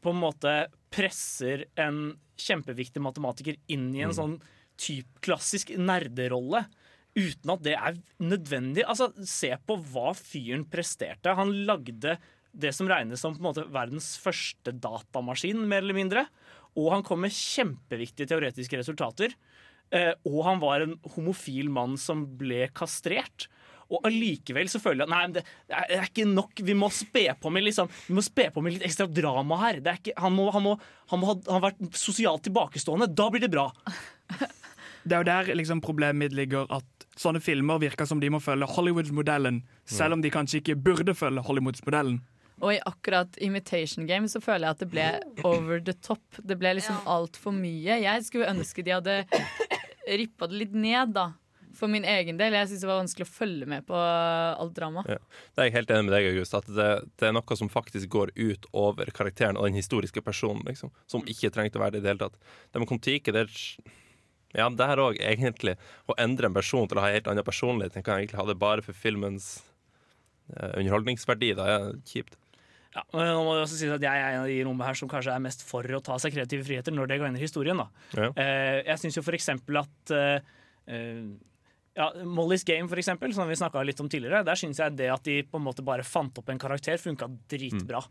på 0.00 0.12
en 0.14 0.20
måte 0.24 0.56
presser 0.90 1.66
en 1.76 2.14
kjempeviktig 2.40 3.00
matematiker 3.04 3.56
inn 3.68 3.90
i 3.96 4.00
en 4.04 4.12
Mm. 4.12 4.16
sånn 4.16 4.40
typ 4.80 5.06
klassisk 5.24 5.70
nerderolle. 5.76 6.64
Uten 7.16 7.52
at 7.54 7.62
det 7.64 7.74
er 7.78 7.96
nødvendig. 8.20 8.84
Altså, 8.84 9.10
Se 9.24 9.54
på 9.66 9.78
hva 9.92 10.12
fyren 10.18 10.66
presterte. 10.68 11.32
Han 11.38 11.54
lagde 11.68 12.18
det 12.56 12.72
som 12.76 12.88
regnes 12.88 13.20
som 13.20 13.34
på 13.34 13.40
en 13.42 13.48
måte 13.50 13.66
verdens 13.72 14.14
første 14.20 14.72
datamaskin, 14.80 15.60
mer 15.68 15.82
eller 15.84 15.96
mindre. 15.96 16.26
Og 16.76 16.90
han 16.92 17.04
kom 17.04 17.22
med 17.24 17.32
kjempeviktige 17.32 18.28
teoretiske 18.28 18.78
resultater. 18.80 19.32
Eh, 19.94 20.12
og 20.28 20.40
han 20.44 20.60
var 20.60 20.82
en 20.84 20.96
homofil 21.14 21.68
mann 21.72 21.96
som 22.00 22.24
ble 22.40 22.66
kastrert. 22.76 23.46
Og 23.86 24.02
allikevel 24.08 24.66
så 24.68 24.80
føler 24.82 25.04
jeg 25.04 25.06
at 25.06 25.12
nei, 25.14 25.26
det, 25.36 25.42
det 25.70 25.76
er- 25.94 26.08
ikke 26.08 26.26
nok. 26.26 26.58
Vi 26.68 26.74
må 26.74 26.88
spe 26.92 27.28
på 27.40 27.52
med, 27.54 27.62
liksom, 27.68 27.88
vi 28.08 28.16
må 28.18 28.24
spe 28.24 28.48
på 28.50 28.60
med 28.64 28.74
litt 28.74 28.86
ekstra 28.88 29.06
drama 29.06 29.60
her. 29.62 29.78
Er 29.84 30.00
ikke, 30.00 30.16
han, 30.18 30.34
må, 30.34 30.48
han, 30.52 30.64
må, 30.64 30.74
han 31.12 31.22
må 31.22 31.28
ha 31.30 31.36
han 31.54 31.62
vært 31.68 31.84
sosialt 31.96 32.42
tilbakestående. 32.48 33.08
Da 33.14 33.28
blir 33.30 33.44
det 33.46 33.52
bra. 33.54 33.70
Det 35.06 35.14
er 35.14 35.20
jo 35.22 35.26
der 35.28 35.48
liksom 35.54 35.78
problemet 35.84 36.18
mitt 36.18 36.32
ligger, 36.34 36.64
at 36.74 36.95
sånne 37.16 37.40
filmer 37.42 37.80
virker 37.82 38.08
som 38.08 38.20
de 38.20 38.30
må 38.32 38.40
følge 38.44 38.68
Hollywood-modellen, 38.70 39.62
selv 39.88 40.16
om 40.16 40.24
de 40.24 40.32
kanskje 40.32 40.60
ikke 40.60 40.78
burde 40.88 41.14
følge 41.16 41.44
Hollywood-modellen. 41.46 42.20
Og 42.64 42.72
i 42.72 42.80
akkurat 42.88 43.36
Imitation 43.44 44.06
Game 44.08 44.28
så 44.32 44.40
føler 44.40 44.68
jeg 44.70 44.76
at 44.76 44.84
det 44.84 44.88
ble 44.92 45.08
over 45.44 45.80
the 45.84 45.92
top. 46.00 46.22
Det 46.40 46.56
ble 46.60 46.76
liksom 46.78 47.02
altfor 47.04 47.52
mye. 47.52 47.98
Jeg 48.00 48.24
skulle 48.24 48.48
ønske 48.48 48.84
de 48.84 48.94
hadde 48.96 49.18
rippa 50.06 50.48
det 50.48 50.62
litt 50.62 50.76
ned, 50.76 51.12
da. 51.16 51.32
For 51.76 51.92
min 51.92 52.06
egen 52.08 52.38
del. 52.40 52.54
Jeg 52.56 52.70
syns 52.70 52.86
det 52.86 52.88
var 52.88 53.02
vanskelig 53.02 53.26
å 53.26 53.32
følge 53.34 53.68
med 53.68 53.84
på 53.84 53.98
alt 53.98 54.72
drama. 54.78 55.04
Ja. 55.04 55.18
Det 55.52 55.60
er 55.60 55.68
jeg 55.68 55.74
helt 55.74 55.92
enig 55.92 56.06
med 56.06 56.16
deg, 56.16 56.30
August. 56.30 56.56
At 56.56 56.70
det, 56.72 56.88
det 57.20 57.28
er 57.28 57.36
noe 57.36 57.58
som 57.60 57.68
faktisk 57.68 58.08
går 58.14 58.32
ut 58.38 58.64
over 58.72 59.12
karakteren 59.12 59.60
og 59.60 59.68
den 59.68 59.76
historiske 59.76 60.24
personen. 60.24 60.64
Liksom, 60.64 60.94
som 61.10 61.28
ikke 61.28 61.52
trengte 61.52 61.76
å 61.76 61.84
være 61.84 61.98
det 61.98 62.00
i 62.00 62.06
det 62.06 62.14
hele 62.14 62.24
tatt. 62.24 62.40
Det 62.72 62.80
med 62.80 62.88
Kon-Tiki, 62.88 63.36
det 63.36 63.44
er 63.44 63.52
Ja, 64.56 64.70
det 64.72 64.88
her 64.88 65.02
òg, 65.02 65.20
egentlig. 65.20 65.76
Å 66.08 66.16
endre 66.22 66.48
en 66.48 66.56
person 66.56 66.88
til 66.88 66.98
å 66.98 67.04
ha 67.04 67.10
en 67.10 67.18
helt 67.18 67.30
annen 67.30 67.46
personlighet 67.46 67.96
enn 67.98 68.06
kan 68.06 68.20
egentlig 68.20 68.40
ha 68.40 68.48
det 68.48 68.58
bare 68.60 68.84
for 68.84 68.96
filmens 68.96 69.50
eh, 70.54 70.78
underholdningsverdi. 70.80 71.52
Da 71.58 71.68
er 71.74 71.88
kjipt. 72.08 72.38
Ja, 72.96 73.02
men 73.12 73.28
nå 73.28 73.42
må 73.44 73.56
Jeg 73.58 73.66
også 73.66 73.76
si 73.76 73.88
at 73.92 74.04
Jeg 74.06 74.22
er 74.22 74.38
en 74.38 74.46
av 74.46 74.48
de 74.48 74.60
rommet 74.64 74.88
her 74.88 74.96
som 74.96 75.10
kanskje 75.10 75.34
er 75.34 75.42
mest 75.44 75.66
for 75.68 75.84
å 75.84 76.00
ta 76.04 76.16
seg 76.22 76.32
kreative 76.32 76.64
friheter 76.64 76.94
når 76.96 77.10
det 77.10 77.18
gagner 77.20 77.42
historien. 77.42 77.82
da. 77.82 77.90
Ja. 78.16 78.30
Eh, 78.32 78.78
jeg 78.86 79.02
syns 79.02 79.18
jo 79.18 79.24
eksempel 79.36 79.82
at 79.82 80.14
eh, 80.16 80.38
ja, 81.96 82.06
Molly's 82.24 82.64
Game, 82.64 82.88
for 82.88 83.00
eksempel, 83.00 83.34
som 83.34 83.48
vi 83.48 83.56
snakka 83.56 83.82
litt 83.84 84.00
om 84.00 84.08
tidligere, 84.08 84.44
der 84.46 84.58
syns 84.58 84.80
jeg 84.80 84.96
det 84.96 85.10
at 85.12 85.24
de 85.24 85.42
på 85.48 85.60
en 85.60 85.64
måte 85.64 85.84
bare 85.84 86.04
fant 86.04 86.40
opp 86.40 86.48
en 86.52 86.60
karakter, 86.60 87.00
funka 87.00 87.28
dritbra. 87.52 88.02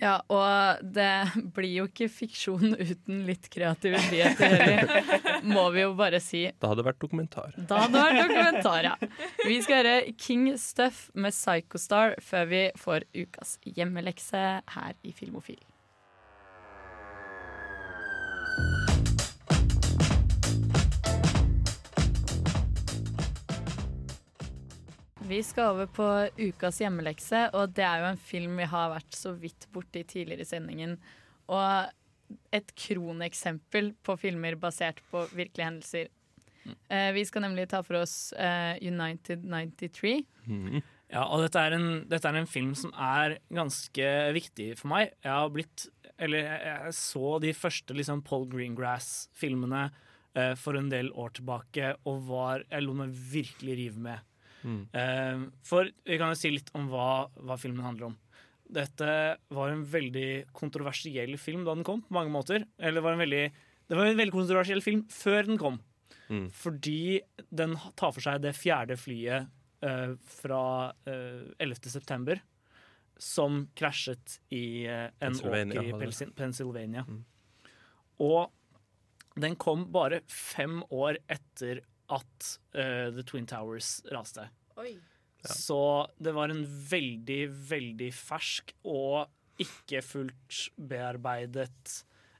Ja, 0.00 0.16
og 0.26 0.80
det 0.94 1.10
blir 1.54 1.70
jo 1.70 1.84
ikke 1.86 2.08
fiksjon 2.10 2.74
uten 2.74 3.20
litt 3.28 3.46
kreative 3.52 4.00
friheter 4.02 4.56
heller, 4.58 5.44
må 5.46 5.68
vi 5.74 5.84
jo 5.84 5.92
bare 5.98 6.18
si. 6.22 6.48
Da 6.58 6.72
hadde 6.72 6.82
det 6.82 6.88
vært 6.88 7.02
dokumentar. 7.04 7.54
Da 7.56 7.84
hadde 7.84 7.94
det 7.94 8.02
vært 8.08 8.20
dokumentar, 8.24 8.88
ja. 8.90 8.96
Vi 9.44 9.60
skal 9.62 9.82
høre 9.82 10.16
King 10.18 10.48
Stuff 10.58 11.06
med 11.14 11.36
Psychostar 11.36 12.18
før 12.24 12.50
vi 12.50 12.64
får 12.80 13.06
ukas 13.14 13.56
hjemmelekse 13.76 14.42
her 14.74 14.98
i 15.06 15.14
Filmofil. 15.14 15.62
Vi 25.24 25.38
skal 25.40 25.70
over 25.72 25.86
på 25.88 26.06
ukas 26.36 26.82
hjemmelekse, 26.82 27.46
og 27.56 27.72
det 27.72 27.84
er 27.86 28.02
jo 28.02 28.08
en 28.10 28.18
film 28.20 28.58
vi 28.60 28.66
har 28.68 28.90
vært 28.92 29.16
så 29.16 29.30
vidt 29.32 29.64
borti 29.72 30.02
tidligere 30.04 30.44
i 30.44 30.48
sendingen. 30.48 30.98
Og 31.48 32.34
et 32.52 32.72
kroneksempel 32.76 33.94
på 34.04 34.16
filmer 34.20 34.58
basert 34.60 35.00
på 35.08 35.22
virkelige 35.32 35.68
hendelser. 35.70 36.10
Eh, 36.92 37.08
vi 37.16 37.24
skal 37.24 37.46
nemlig 37.46 37.70
ta 37.72 37.80
for 37.84 38.02
oss 38.02 38.34
eh, 38.36 38.76
United 38.84 39.46
93. 39.48 40.12
Ja, 41.14 41.24
og 41.24 41.44
dette 41.44 41.60
er, 41.60 41.76
en, 41.76 41.88
dette 42.10 42.28
er 42.28 42.40
en 42.40 42.50
film 42.50 42.74
som 42.76 42.92
er 42.92 43.38
ganske 43.54 44.12
viktig 44.36 44.70
for 44.80 44.92
meg. 44.92 45.16
Jeg 45.24 45.32
har 45.32 45.52
blitt 45.52 45.86
Eller 46.18 46.44
jeg, 46.44 46.60
jeg 46.68 46.94
så 47.00 47.38
de 47.42 47.52
første 47.56 47.96
liksom, 47.96 48.20
Paul 48.28 48.44
Greengrass-filmene 48.52 49.86
eh, 50.36 50.52
for 50.58 50.76
en 50.76 50.92
del 50.92 51.08
år 51.16 51.32
tilbake, 51.40 51.94
og 52.04 52.28
var 52.28 52.68
Jeg 52.68 52.84
lot 52.84 53.00
meg 53.00 53.16
virkelig 53.32 53.80
rive 53.80 54.06
med. 54.10 54.33
Mm. 54.64 54.82
Eh, 54.96 55.46
for 55.66 55.90
vi 56.04 56.18
kan 56.20 56.32
jo 56.32 56.40
si 56.40 56.52
litt 56.54 56.70
om 56.76 56.88
hva, 56.92 57.26
hva 57.44 57.58
filmen 57.60 57.84
handler 57.84 58.10
om. 58.10 58.18
Dette 58.74 59.08
var 59.54 59.70
en 59.70 59.84
veldig 59.86 60.54
kontroversiell 60.56 61.36
film 61.38 61.66
da 61.66 61.74
den 61.76 61.84
kom, 61.86 62.02
på 62.02 62.16
mange 62.16 62.32
måter. 62.32 62.64
Eller 62.78 63.00
det 63.00 63.04
var 63.06 63.16
en 63.16 63.24
veldig, 63.24 63.44
det 63.90 63.98
var 63.98 64.08
en 64.08 64.22
veldig 64.22 64.34
kontroversiell 64.34 64.82
film 64.84 65.04
før 65.12 65.50
den 65.50 65.60
kom. 65.60 65.78
Mm. 66.32 66.48
Fordi 66.56 67.20
den 67.52 67.76
tar 67.98 68.14
for 68.16 68.24
seg 68.24 68.40
det 68.42 68.54
fjerde 68.56 68.96
flyet 68.96 69.50
uh, 69.84 70.16
fra 70.40 70.64
uh, 71.06 71.46
11. 71.60 71.92
september 71.92 72.40
som 73.20 73.66
krasjet 73.76 74.38
i 74.56 74.88
uh, 74.88 75.10
en 75.22 75.36
åker 75.36 75.84
i. 75.84 75.92
Pensil- 76.00 76.32
Pennsylvania. 76.34 77.04
Og 78.24 78.48
den 79.40 79.58
kom 79.60 79.88
bare 79.92 80.22
fem 80.30 80.80
år 80.94 81.18
etter 81.30 81.82
at 82.14 82.48
uh, 82.78 83.10
The 83.16 83.22
Twin 83.26 83.46
Towers 83.50 84.00
raste. 84.14 84.46
Så 85.44 85.78
det 86.24 86.32
var 86.34 86.48
en 86.54 86.64
veldig, 86.64 87.42
veldig 87.68 88.10
fersk 88.16 88.72
og 88.88 89.26
ikke 89.60 90.00
fullt 90.02 90.62
bearbeidet 90.90 91.68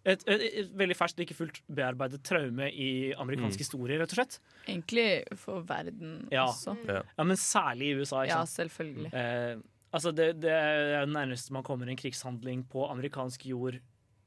et, 0.04 0.24
et, 0.28 0.42
et 0.64 0.72
veldig 0.76 0.96
ferskt, 0.98 1.20
ikke 1.24 1.36
fullt 1.36 1.60
bearbeidet 1.72 2.22
traume 2.26 2.66
i 2.72 3.12
amerikansk 3.16 3.56
Mm. 3.60 3.62
historie, 3.62 3.98
rett 4.00 4.10
og 4.12 4.18
slett. 4.18 4.38
Egentlig 4.66 5.06
for 5.38 5.62
verden 5.68 6.26
Ja. 6.32 6.46
også. 6.48 6.74
Ja. 6.88 7.02
men 7.24 7.36
særlig 7.36 7.92
i 7.92 7.94
USA. 8.00 8.24
Ikke 8.24 8.34
Ja, 8.34 8.44
sant? 8.44 8.56
selvfølgelig. 8.70 9.12
Eh, 9.14 9.56
altså 9.92 10.12
det, 10.14 10.40
det 10.40 10.50
er 10.50 11.04
det 11.06 11.14
nærmeste 11.14 11.52
man 11.52 11.62
kommer 11.62 11.88
en 11.88 11.96
krigshandling 11.96 12.64
på 12.68 12.84
amerikansk 12.90 13.46
jord 13.46 13.78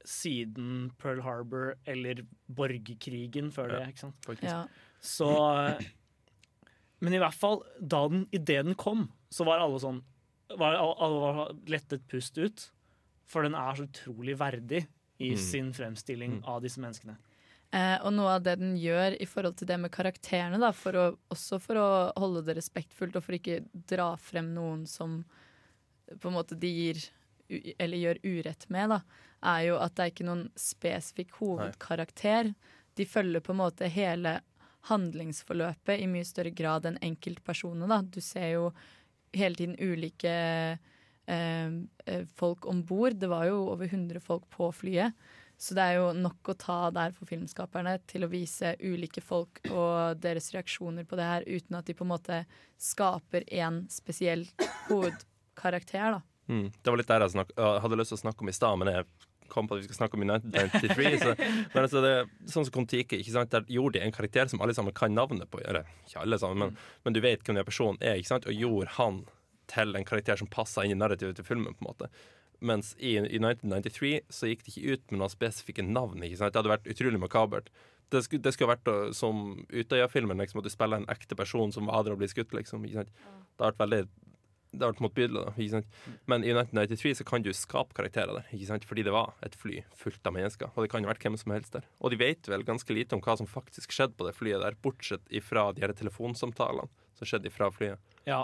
siden 0.07 0.91
Pearl 0.97 1.19
Harbor 1.21 1.73
eller 1.85 2.21
borgerkrigen 2.47 3.51
før 3.51 3.67
det. 3.73 3.81
Ja, 3.81 3.87
ikke 3.91 3.99
sant? 4.05 4.15
faktisk. 4.25 4.47
Ja. 4.49 4.65
Så 5.07 5.29
Men 6.99 7.13
i 7.13 7.19
hvert 7.21 7.37
fall, 7.37 7.61
da 7.79 8.07
den, 8.09 8.25
idet 8.33 8.65
den 8.65 8.75
kom, 8.79 9.05
så 9.29 9.45
var 9.47 9.61
alle 9.61 9.79
sånn 9.81 10.01
var, 10.57 10.77
Alle 10.79 11.19
var 11.21 11.53
lettet 11.69 12.07
pust 12.09 12.37
ut. 12.39 12.69
For 13.27 13.43
den 13.43 13.55
er 13.59 13.75
så 13.75 13.85
utrolig 13.87 14.37
verdig 14.39 14.85
i 15.19 15.33
Mm. 15.33 15.37
sin 15.41 15.73
fremstilling 15.73 16.43
av 16.45 16.61
disse 16.63 16.79
menneskene. 16.79 17.17
Eh, 17.73 17.97
og 18.05 18.13
noe 18.15 18.35
av 18.37 18.43
det 18.45 18.53
den 18.61 18.77
gjør 18.79 19.17
i 19.19 19.25
forhold 19.27 19.57
til 19.59 19.67
det 19.67 19.77
med 19.81 19.91
karakterene, 19.91 20.59
da, 20.61 20.69
for 20.71 20.95
å, 20.95 21.05
også 21.33 21.59
for 21.59 21.75
å 21.81 21.87
holde 22.15 22.45
det 22.47 22.55
respektfullt 22.55 23.17
og 23.19 23.23
for 23.25 23.35
ikke 23.35 23.57
dra 23.89 24.13
frem 24.15 24.53
noen 24.55 24.85
som 24.87 25.25
på 26.07 26.29
en 26.29 26.37
måte 26.37 26.55
de 26.55 26.69
gir 26.71 27.01
eller 27.79 27.97
gjør 27.97 28.21
urett 28.23 28.69
med, 28.69 28.89
da, 28.89 29.01
er 29.43 29.65
jo 29.67 29.75
at 29.83 29.95
det 29.95 30.03
er 30.05 30.11
ikke 30.13 30.27
noen 30.29 30.45
spesifikk 30.55 31.35
hovedkarakter. 31.41 32.53
De 32.95 33.05
følger 33.05 33.43
på 33.43 33.51
en 33.51 33.59
måte 33.65 33.89
hele 33.91 34.37
handlingsforløpet 34.87 35.99
i 35.99 36.07
mye 36.09 36.27
større 36.27 36.53
grad 36.55 36.87
enn 36.87 36.99
enkeltpersoner. 37.03 37.89
Da. 37.91 38.01
Du 38.01 38.21
ser 38.23 38.53
jo 38.53 38.69
hele 39.35 39.59
tiden 39.59 39.75
ulike 39.79 40.33
eh, 41.27 41.73
eh, 42.05 42.23
folk 42.39 42.67
om 42.69 42.83
bord. 42.87 43.17
Det 43.19 43.29
var 43.31 43.49
jo 43.49 43.65
over 43.73 43.89
100 43.89 44.23
folk 44.23 44.47
på 44.53 44.71
flyet. 44.71 45.17
Så 45.57 45.73
det 45.73 45.83
er 45.89 45.95
jo 45.97 46.09
nok 46.13 46.51
å 46.51 46.57
ta 46.59 46.77
der 46.93 47.13
for 47.17 47.25
filmskaperne 47.29 47.95
til 48.05 48.27
å 48.27 48.29
vise 48.29 48.75
ulike 48.77 49.23
folk 49.25 49.63
og 49.71 50.19
deres 50.21 50.51
reaksjoner 50.53 51.07
på 51.09 51.17
det 51.17 51.25
her, 51.25 51.47
uten 51.49 51.79
at 51.79 51.87
de 51.89 51.95
på 51.97 52.05
en 52.05 52.11
måte 52.13 52.43
skaper 52.77 53.47
én 53.49 53.87
spesiell 53.89 54.45
hovedkarakter, 54.91 56.19
da. 56.19 56.21
Mm. 56.47 56.69
Det 56.69 56.93
var 56.93 57.01
litt 57.01 57.09
der 57.09 57.25
jeg 57.25 57.47
jeg 57.57 57.81
hadde 57.83 57.97
lyst 57.99 58.13
til 58.13 58.19
å 58.19 58.21
snakke 58.21 58.45
om 58.45 58.51
i 58.51 58.55
stad, 58.55 58.77
men 58.79 58.93
jeg 58.93 59.09
kom 59.51 59.69
på 59.69 59.77
at 59.77 59.81
vi 59.81 59.87
skal 59.87 60.01
snakke 60.01 60.17
om 60.17 60.25
United 60.25 60.53
93. 60.53 61.13
Så, 61.21 61.33
men 61.73 61.81
altså 61.83 62.03
det, 62.03 62.13
sånn 62.51 62.67
som 62.67 62.73
Kon-Tiki, 62.75 63.19
der 63.23 63.67
gjorde 63.71 63.97
de 63.97 64.05
en 64.05 64.15
karakter 64.15 64.49
som 64.51 64.61
alle 64.63 64.75
sammen 64.77 64.95
kan 64.97 65.15
navnet 65.15 65.49
på. 65.51 65.61
Eller 65.63 65.87
ikke 66.05 66.23
alle 66.23 66.39
sammen, 66.41 66.61
men, 66.61 66.79
men 67.05 67.17
du 67.17 67.21
vet 67.23 67.43
hvem 67.43 67.59
den 67.59 67.67
personen 67.67 67.99
er, 68.01 68.19
ikke 68.19 68.35
sant? 68.35 68.47
og 68.47 68.57
gjorde 68.57 68.95
han 68.97 69.23
til 69.67 69.95
en 69.99 70.07
karakter 70.07 70.39
som 70.39 70.49
passa 70.51 70.85
inn 70.85 70.95
i 70.95 70.99
narrativet 70.99 71.39
til 71.39 71.47
filmen. 71.47 71.75
på 71.75 71.83
en 71.85 71.91
måte 71.91 72.11
Mens 72.59 72.95
i 72.97 73.17
United 73.19 73.67
93 73.69 74.13
så 74.33 74.49
gikk 74.49 74.63
det 74.65 74.73
ikke 74.73 74.93
ut 74.93 75.11
med 75.11 75.19
noen 75.21 75.33
spesifikke 75.33 75.85
navn. 75.85 76.23
ikke 76.25 76.39
sant? 76.39 76.55
Det 76.55 76.61
hadde 76.61 76.73
vært 76.73 76.89
utrolig 76.89 77.19
makabert. 77.21 77.69
Det 78.09 78.23
skulle, 78.23 78.41
det 78.41 78.53
skulle 78.55 78.71
vært 78.71 78.89
uh, 78.89 79.11
som 79.13 79.65
Utøya-filmen, 79.67 80.39
liksom, 80.41 80.61
at 80.63 80.65
du 80.65 80.73
spiller 80.73 81.01
en 81.01 81.11
ekte 81.11 81.35
person 81.37 81.73
som 81.75 81.91
var 81.91 82.07
og 82.09 82.21
blir 82.21 82.31
skutt. 82.31 82.55
liksom, 82.55 82.85
ikke 82.87 83.03
sant? 83.03 83.11
Det 83.11 83.65
har 83.65 83.75
vært 83.75 83.83
veldig 83.83 84.01
det 84.71 84.83
har 84.83 84.93
vært 84.93 85.03
motbydelig. 85.05 85.43
da, 85.45 85.53
ikke 85.55 85.75
sant? 85.77 85.97
Men 86.29 86.43
i 86.45 86.51
1993 86.53 87.15
så 87.19 87.25
kan 87.27 87.45
du 87.45 87.51
skape 87.55 87.95
karakterer 87.97 88.39
der, 88.39 88.49
ikke 88.51 88.69
sant? 88.69 88.87
fordi 88.87 89.05
det 89.07 89.13
var 89.15 89.33
et 89.45 89.55
fly 89.57 89.81
fullt 89.97 90.27
av 90.27 90.35
mennesker. 90.35 90.71
Og 90.75 90.83
det 90.83 90.91
kan 90.91 91.05
ha 91.05 91.11
vært 91.11 91.23
hvem 91.23 91.37
som 91.39 91.55
helst 91.55 91.77
der. 91.77 91.87
Og 92.01 92.13
de 92.13 92.19
vet 92.21 92.49
vel 92.51 92.65
ganske 92.67 92.95
lite 92.95 93.17
om 93.17 93.23
hva 93.23 93.37
som 93.39 93.49
faktisk 93.49 93.95
skjedde 93.95 94.17
på 94.19 94.27
det 94.27 94.35
flyet 94.37 94.63
der, 94.63 94.79
bortsett 94.83 95.23
ifra 95.31 95.69
de 95.75 95.85
her 95.85 95.95
telefonsamtalene 95.97 96.89
som 97.17 97.29
skjedde 97.29 97.49
ifra 97.51 97.71
flyet. 97.73 98.17
Ja, 98.27 98.43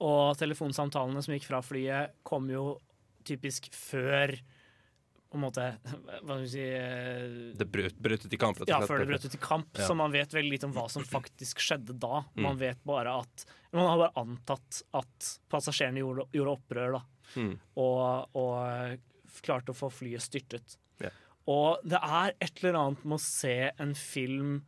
og 0.00 0.38
telefonsamtalene 0.40 1.22
som 1.24 1.36
gikk 1.36 1.46
fra 1.50 1.60
flyet, 1.64 2.16
kom 2.26 2.48
jo 2.50 2.78
typisk 3.28 3.68
før 3.76 4.32
på 5.30 5.38
en 5.38 5.44
måte 5.44 5.66
Hva 6.24 6.34
skal 6.34 6.42
vi 6.42 6.50
si 6.50 6.64
eh, 6.64 7.36
Det 7.58 7.66
brøt, 7.70 7.98
brøt 8.02 8.26
ut 8.26 8.34
i 8.34 8.40
kamp. 8.40 8.62
Ja, 8.68 8.80
før 8.86 9.04
det 9.04 9.10
brøt 9.12 9.26
ut 9.26 9.36
i 9.36 9.42
kamp. 9.42 9.70
Ja. 9.78 9.86
Så 9.86 9.96
man 9.98 10.12
vet 10.14 10.34
veldig 10.34 10.56
lite 10.56 10.68
om 10.68 10.74
hva 10.76 10.88
som 10.92 11.06
faktisk 11.06 11.62
skjedde 11.62 11.96
da. 12.02 12.24
Mm. 12.34 12.42
Man 12.48 12.60
vet 12.60 12.82
bare 12.86 13.14
at 13.22 13.46
Man 13.70 13.86
har 13.86 14.02
bare 14.02 14.24
antatt 14.24 14.82
at 14.98 15.30
passasjerene 15.52 16.02
gjorde, 16.02 16.26
gjorde 16.34 16.56
opprør, 16.58 16.98
da. 16.98 17.02
Mm. 17.38 17.54
Og, 17.78 18.36
og 18.40 19.40
klarte 19.46 19.70
å 19.70 19.78
få 19.78 19.92
flyet 19.94 20.24
styrtet. 20.24 20.74
Yeah. 20.98 21.14
Og 21.50 21.86
det 21.86 22.00
er 22.02 22.34
et 22.42 22.62
eller 22.62 22.80
annet 22.80 23.06
med 23.06 23.20
å 23.20 23.22
se 23.22 23.56
en 23.70 23.94
film 23.94 24.60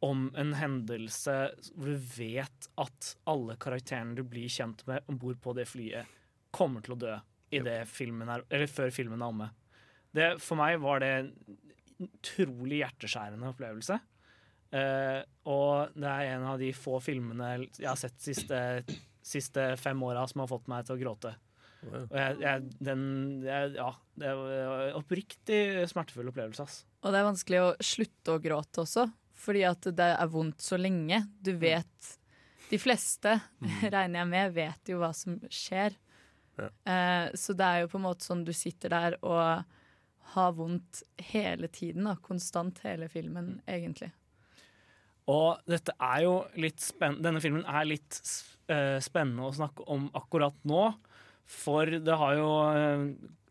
om 0.00 0.30
en 0.40 0.54
hendelse 0.56 1.34
hvor 1.74 1.92
du 1.92 2.06
vet 2.16 2.68
at 2.80 3.10
alle 3.28 3.56
karakterene 3.60 4.16
du 4.16 4.24
blir 4.24 4.48
kjent 4.48 4.86
med 4.88 5.04
om 5.12 5.18
bord 5.20 5.40
på 5.44 5.52
det 5.58 5.66
flyet, 5.68 6.08
kommer 6.56 6.80
til 6.84 6.96
å 6.96 7.00
dø 7.04 7.18
i 7.52 7.60
det 7.66 7.82
filmen 7.90 8.30
er, 8.30 8.44
eller 8.48 8.70
før 8.70 8.92
filmen 8.94 9.20
er 9.20 9.32
omme. 9.32 9.50
Det, 10.16 10.30
for 10.42 10.58
meg 10.58 10.80
var 10.82 11.02
det 11.02 11.10
en 11.18 11.28
utrolig 12.00 12.80
hjerteskjærende 12.80 13.52
opplevelse. 13.52 13.98
Eh, 14.70 15.20
og 15.50 15.94
det 15.98 16.10
er 16.10 16.32
en 16.36 16.48
av 16.52 16.58
de 16.62 16.70
få 16.74 17.00
filmene 17.02 17.52
jeg 17.74 17.88
har 17.88 17.98
sett 17.98 18.16
de 18.18 18.26
siste, 18.30 18.60
siste 19.26 19.64
fem 19.80 20.02
åra 20.06 20.26
som 20.30 20.44
har 20.44 20.50
fått 20.50 20.70
meg 20.70 20.86
til 20.86 20.96
å 20.96 21.00
gråte. 21.00 21.34
Og 21.88 22.12
jeg, 22.12 22.36
jeg, 22.42 22.68
den, 22.84 23.02
jeg, 23.44 23.72
ja, 23.78 23.88
det 24.20 24.32
var 24.36 24.84
en 24.84 24.98
oppriktig 24.98 25.60
smertefull 25.90 26.28
opplevelse. 26.30 26.66
Ass. 26.66 26.82
Og 27.00 27.12
det 27.12 27.20
er 27.20 27.28
vanskelig 27.30 27.62
å 27.64 27.70
slutte 27.82 28.36
å 28.36 28.42
gråte 28.42 28.84
også, 28.84 29.06
fordi 29.40 29.64
at 29.68 29.88
det 29.96 30.10
er 30.12 30.32
vondt 30.32 30.62
så 30.64 30.78
lenge. 30.80 31.22
Du 31.40 31.54
vet 31.58 32.16
De 32.70 32.78
fleste, 32.78 33.32
regner 33.94 34.20
jeg 34.20 34.30
med, 34.30 34.54
vet 34.54 34.92
jo 34.92 35.00
hva 35.00 35.10
som 35.16 35.40
skjer. 35.50 35.96
Ja. 36.60 36.68
Eh, 36.68 37.26
så 37.40 37.56
det 37.56 37.66
er 37.66 37.82
jo 37.82 37.90
på 37.90 37.98
en 37.98 38.06
måte 38.06 38.28
sånn 38.28 38.44
du 38.46 38.52
sitter 38.54 38.92
der 38.92 39.16
og 39.24 39.78
har 40.34 40.52
vondt 40.56 41.02
hele 41.32 41.68
tiden. 41.68 42.04
Da, 42.06 42.16
konstant 42.22 42.78
hele 42.84 43.08
filmen, 43.10 43.60
egentlig. 43.68 44.12
Og 45.30 45.60
dette 45.70 45.92
er 46.02 46.22
jo 46.24 46.36
litt 46.58 46.80
spennende 46.82 47.28
denne 47.28 47.42
filmen 47.42 47.66
er 47.68 47.84
litt 47.86 48.16
eh, 48.72 48.98
spennende 49.04 49.46
å 49.46 49.54
snakke 49.54 49.84
om 49.92 50.08
akkurat 50.18 50.56
nå. 50.66 50.86
For 51.50 51.86
det 51.90 52.16
har 52.18 52.34
jo 52.38 52.48
eh, 52.70 53.04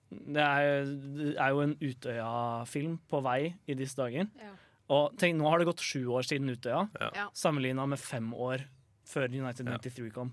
Det 0.10 0.42
er, 0.42 0.88
det 1.20 1.36
er 1.38 1.52
jo 1.54 1.60
en 1.62 1.76
Utøya-film 1.78 2.96
på 3.12 3.20
vei 3.22 3.54
i 3.70 3.76
disse 3.78 4.00
dager. 4.00 4.26
Ja. 4.42 4.54
Og 4.90 5.14
tenk, 5.22 5.38
nå 5.38 5.46
har 5.52 5.62
det 5.62 5.68
gått 5.70 5.84
sju 5.86 6.08
år 6.18 6.26
siden 6.26 6.50
Utøya, 6.50 6.88
Ja. 7.00 7.10
Ja. 7.16 7.28
sammenligna 7.38 7.86
med 7.86 8.00
fem 8.02 8.32
år 8.34 8.64
før 9.06 9.30
United 9.30 9.68
93 9.70 10.10
kom. 10.16 10.32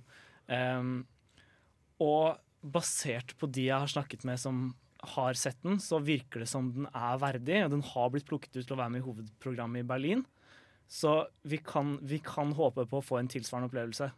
Um, 0.48 1.04
og 2.00 2.38
basert 2.64 3.34
på 3.36 3.48
de 3.52 3.66
jeg 3.68 3.76
har 3.84 3.90
snakket 3.92 4.24
med 4.24 4.40
som 4.40 4.74
har 4.98 5.34
sett 5.38 5.58
den, 5.62 5.80
så 5.82 5.98
virker 6.02 6.42
det 6.42 6.50
som 6.50 6.70
den 6.74 6.88
er 6.92 7.18
verdig. 7.22 7.60
Og 7.64 7.72
den 7.74 7.84
har 7.84 8.12
blitt 8.12 8.28
plukket 8.28 8.56
ut 8.56 8.64
til 8.64 8.76
å 8.76 8.80
være 8.80 8.94
med 8.94 9.02
i 9.02 9.06
hovedprogrammet 9.06 9.84
i 9.84 9.88
Berlin. 9.88 10.24
Så 10.88 11.26
vi 11.42 11.58
kan, 11.58 11.98
vi 12.02 12.20
kan 12.22 12.52
håpe 12.54 12.86
på 12.86 13.00
å 13.00 13.04
få 13.04 13.18
en 13.20 13.30
tilsvarende 13.30 13.70
opplevelse. 13.70 14.10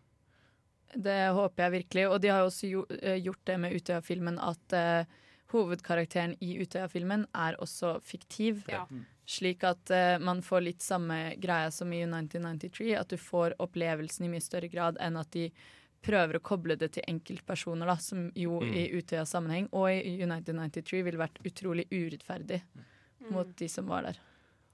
Det 0.94 1.20
håper 1.36 1.64
jeg 1.64 1.74
virkelig. 1.78 2.04
Og 2.08 2.20
de 2.22 2.32
har 2.32 2.44
også 2.44 2.70
eh, 3.00 3.20
gjort 3.20 3.44
det 3.48 3.56
med 3.60 3.76
Utøya-filmen 3.76 4.38
at 4.40 4.76
uh, 4.76 5.18
hovedkarakteren 5.52 6.36
i 6.44 6.56
Utøya-filmen 6.62 7.26
er 7.36 7.58
også 7.62 7.98
fiktiv. 8.04 8.64
Slik 9.28 9.64
at 9.68 9.92
uh, 9.92 10.16
man 10.24 10.40
får 10.44 10.64
litt 10.64 10.84
samme 10.84 11.34
greia 11.40 11.72
som 11.74 11.92
i 11.92 12.04
1993, 12.06 12.94
at 12.96 13.12
du 13.12 13.20
får 13.20 13.56
opplevelsen 13.60 14.28
i 14.28 14.32
mye 14.32 14.44
større 14.44 14.72
grad 14.72 15.00
enn 15.04 15.20
at 15.20 15.32
de 15.36 15.48
prøver 16.04 16.38
å 16.38 16.42
koble 16.44 16.76
det 16.78 16.92
til 16.94 17.04
enkeltpersoner, 17.10 17.86
da, 17.90 17.96
som 17.96 18.30
jo 18.36 18.60
Mm. 18.60 18.74
i 18.74 18.84
Utøya-sammenheng 19.00 19.68
og 19.72 19.90
i 19.90 20.22
United 20.22 20.54
93 20.54 21.02
ville 21.02 21.18
vært 21.18 21.38
utrolig 21.44 21.88
urettferdig 21.90 22.62
mot 23.30 23.50
de 23.58 23.68
som 23.68 23.86
var 23.86 24.02
der. 24.08 24.18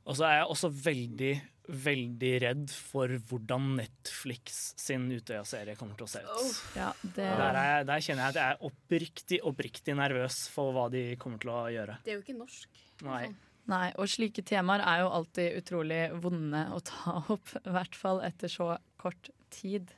Og 0.07 0.17
så 0.19 0.27
er 0.29 0.35
jeg 0.43 0.49
også 0.53 0.69
veldig, 0.85 1.33
veldig 1.69 2.33
redd 2.43 2.71
for 2.71 3.09
hvordan 3.09 3.71
Netflix 3.79 4.75
sin 4.77 5.07
Utøya-serie 5.11 5.77
kommer 5.81 5.97
til 5.97 6.05
å 6.05 6.11
se 6.13 6.21
ut. 6.21 6.61
Ja, 6.77 6.91
det... 7.03 7.25
Der, 7.25 7.57
er, 7.57 7.87
der 7.89 8.05
kjenner 8.05 8.27
jeg 8.27 8.35
at 8.35 8.41
jeg 8.43 8.53
er 8.53 8.69
oppriktig, 8.69 9.41
oppriktig 9.49 9.97
nervøs 9.97 10.43
for 10.53 10.77
hva 10.77 10.91
de 10.93 11.17
kommer 11.17 11.41
til 11.41 11.55
å 11.55 11.63
gjøre. 11.73 11.97
Det 12.05 12.13
er 12.13 12.19
jo 12.21 12.25
ikke 12.27 12.37
norsk. 12.37 12.69
Nei. 13.09 13.25
Nei, 13.65 13.87
og 13.97 14.11
slike 14.13 14.45
temaer 14.45 14.83
er 14.85 15.01
jo 15.01 15.09
alltid 15.17 15.57
utrolig 15.63 16.03
vonde 16.21 16.67
å 16.77 16.83
ta 16.85 17.15
opp, 17.33 17.55
i 17.65 17.73
hvert 17.73 17.97
fall 17.97 18.21
etter 18.27 18.53
så 18.53 18.75
kort 19.01 19.31
tid. 19.49 19.89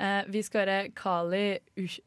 Eh, 0.00 0.22
vi 0.28 0.42
skal 0.42 0.66
høre 0.66 0.90
Kali 0.94 1.58
Ush 1.76 1.98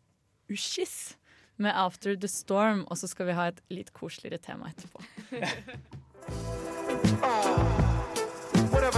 Ushis 0.51 1.17
med 1.57 1.71
'After 1.75 2.15
the 2.15 2.27
Storm', 2.27 2.85
og 2.87 2.97
så 2.97 3.07
skal 3.07 3.25
vi 3.25 3.31
ha 3.31 3.47
et 3.47 3.61
litt 3.69 3.93
koseligere 3.93 4.37
tema 4.37 4.69
etterpå. 4.69 5.03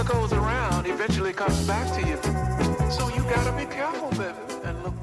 Goes 0.04 0.32
around 0.34 0.86
you. 0.86 2.16
So 2.90 3.08
you 3.08 3.22
gotta 3.24 3.52
be 3.52 3.64
careful, 3.64 4.10
baby, 4.10 4.34
and 4.64 4.82
look 4.82 5.02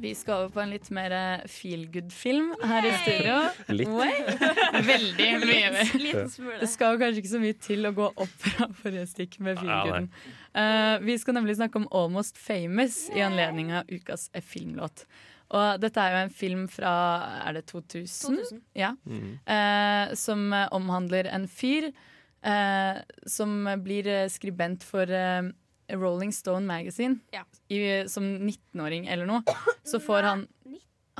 Vi 0.00 0.14
skal 0.16 0.34
over 0.34 0.52
på 0.54 0.60
en 0.62 0.70
litt 0.72 0.86
mer 0.96 1.12
eh, 1.12 1.42
feel 1.50 1.82
good-film 1.92 2.54
her 2.64 2.86
i 2.88 2.92
studio. 3.02 3.34
Litt. 3.74 3.90
Veldig 4.90 5.26
mye 5.42 5.72
mer. 5.74 5.90
Det 6.62 6.68
skal 6.72 6.94
jo 6.94 7.00
kanskje 7.02 7.20
ikke 7.20 7.32
så 7.34 7.40
mye 7.42 7.56
til 7.60 7.88
å 7.88 7.92
gå 7.98 8.06
opp 8.08 8.36
fra 8.46 8.70
forrige 8.80 9.10
stikk 9.10 9.36
med 9.44 9.60
feel 9.60 9.72
gooden. 9.84 10.08
Eh, 10.56 10.94
vi 11.04 11.18
skal 11.20 11.36
nemlig 11.36 11.58
snakke 11.58 11.82
om 11.82 11.88
Almost 11.92 12.40
Famous 12.40 13.02
i 13.12 13.20
anledning 13.26 13.74
av 13.76 13.92
ukas 13.92 14.30
eh, 14.32 14.40
filmlåt. 14.40 15.04
Og 15.50 15.82
dette 15.82 16.00
er 16.00 16.14
jo 16.14 16.24
en 16.24 16.32
film 16.40 16.64
fra 16.72 16.94
er 17.42 17.58
det 17.58 17.66
2000? 17.68 18.40
2000. 18.40 18.64
Ja. 18.78 18.94
Mm. 19.04 19.32
Uh, 19.44 20.14
som 20.16 20.46
omhandler 20.70 21.28
en 21.28 21.48
fyr 21.50 21.90
uh, 22.46 23.00
som 23.26 23.66
blir 23.84 24.30
skribent 24.32 24.86
for 24.86 25.10
Rolling 25.98 26.32
Stone 26.34 26.66
Magazine 26.66 27.18
Ja. 27.34 27.42
i, 27.68 27.80
som 28.08 28.24
19-åring 28.46 29.08
eller 29.08 29.26
noe. 29.26 29.42
Så 29.90 30.00
får 30.02 30.22
han 30.28 30.46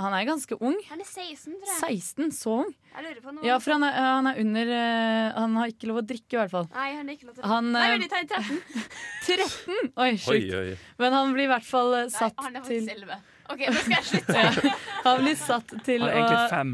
Han 0.00 0.14
er 0.16 0.24
ganske 0.24 0.56
ung. 0.64 0.76
Han 0.88 1.00
er 1.02 1.04
16, 1.04 1.56
tror 1.60 1.66
jeg. 1.68 1.98
16, 2.00 2.30
så 2.32 2.52
ung. 2.62 2.68
Jeg 2.94 3.04
lurer 3.04 3.18
på 3.20 3.32
noe. 3.34 3.42
Ja, 3.44 3.58
for 3.60 3.74
han 3.74 3.82
er, 3.84 3.96
han 4.00 4.28
er 4.30 4.38
under 4.40 4.70
eh, 4.72 5.34
Han 5.36 5.56
har 5.60 5.72
ikke 5.74 5.90
lov 5.90 5.98
å 6.00 6.04
drikke, 6.06 6.30
i 6.32 6.38
hvert 6.40 6.52
fall. 6.54 6.68
Nei, 6.72 6.86
han 6.96 7.10
er 7.10 7.18
ikke 7.18 7.28
lov 7.28 7.34
til 7.36 7.50
Han, 7.50 7.68
Nei, 7.74 7.82
eh, 7.84 7.90
vent 7.92 8.06
litt, 8.06 8.14
han 8.14 8.24
er 8.24 8.30
13. 8.38 8.86
13! 9.26 9.90
Oi, 10.06 10.08
sjukt. 10.22 10.86
Men 11.02 11.18
han 11.18 11.34
blir 11.36 11.44
i 11.44 11.50
hvert 11.52 11.68
fall 11.68 11.92
satt 12.06 12.08
Nei, 12.08 12.30
satt 12.30 12.40
han 12.46 12.56
er 12.56 12.64
til 12.70 12.88
faktisk 12.88 13.04
11. 13.04 13.20
OK, 13.50 13.62
nå 13.66 13.80
skal 13.82 13.96
jeg 13.96 14.06
slutte. 14.06 14.72
Han 15.04 15.16
blir 15.24 15.36
satt 15.40 15.72
til 15.82 16.04
å 16.06 16.26
fem. 16.52 16.68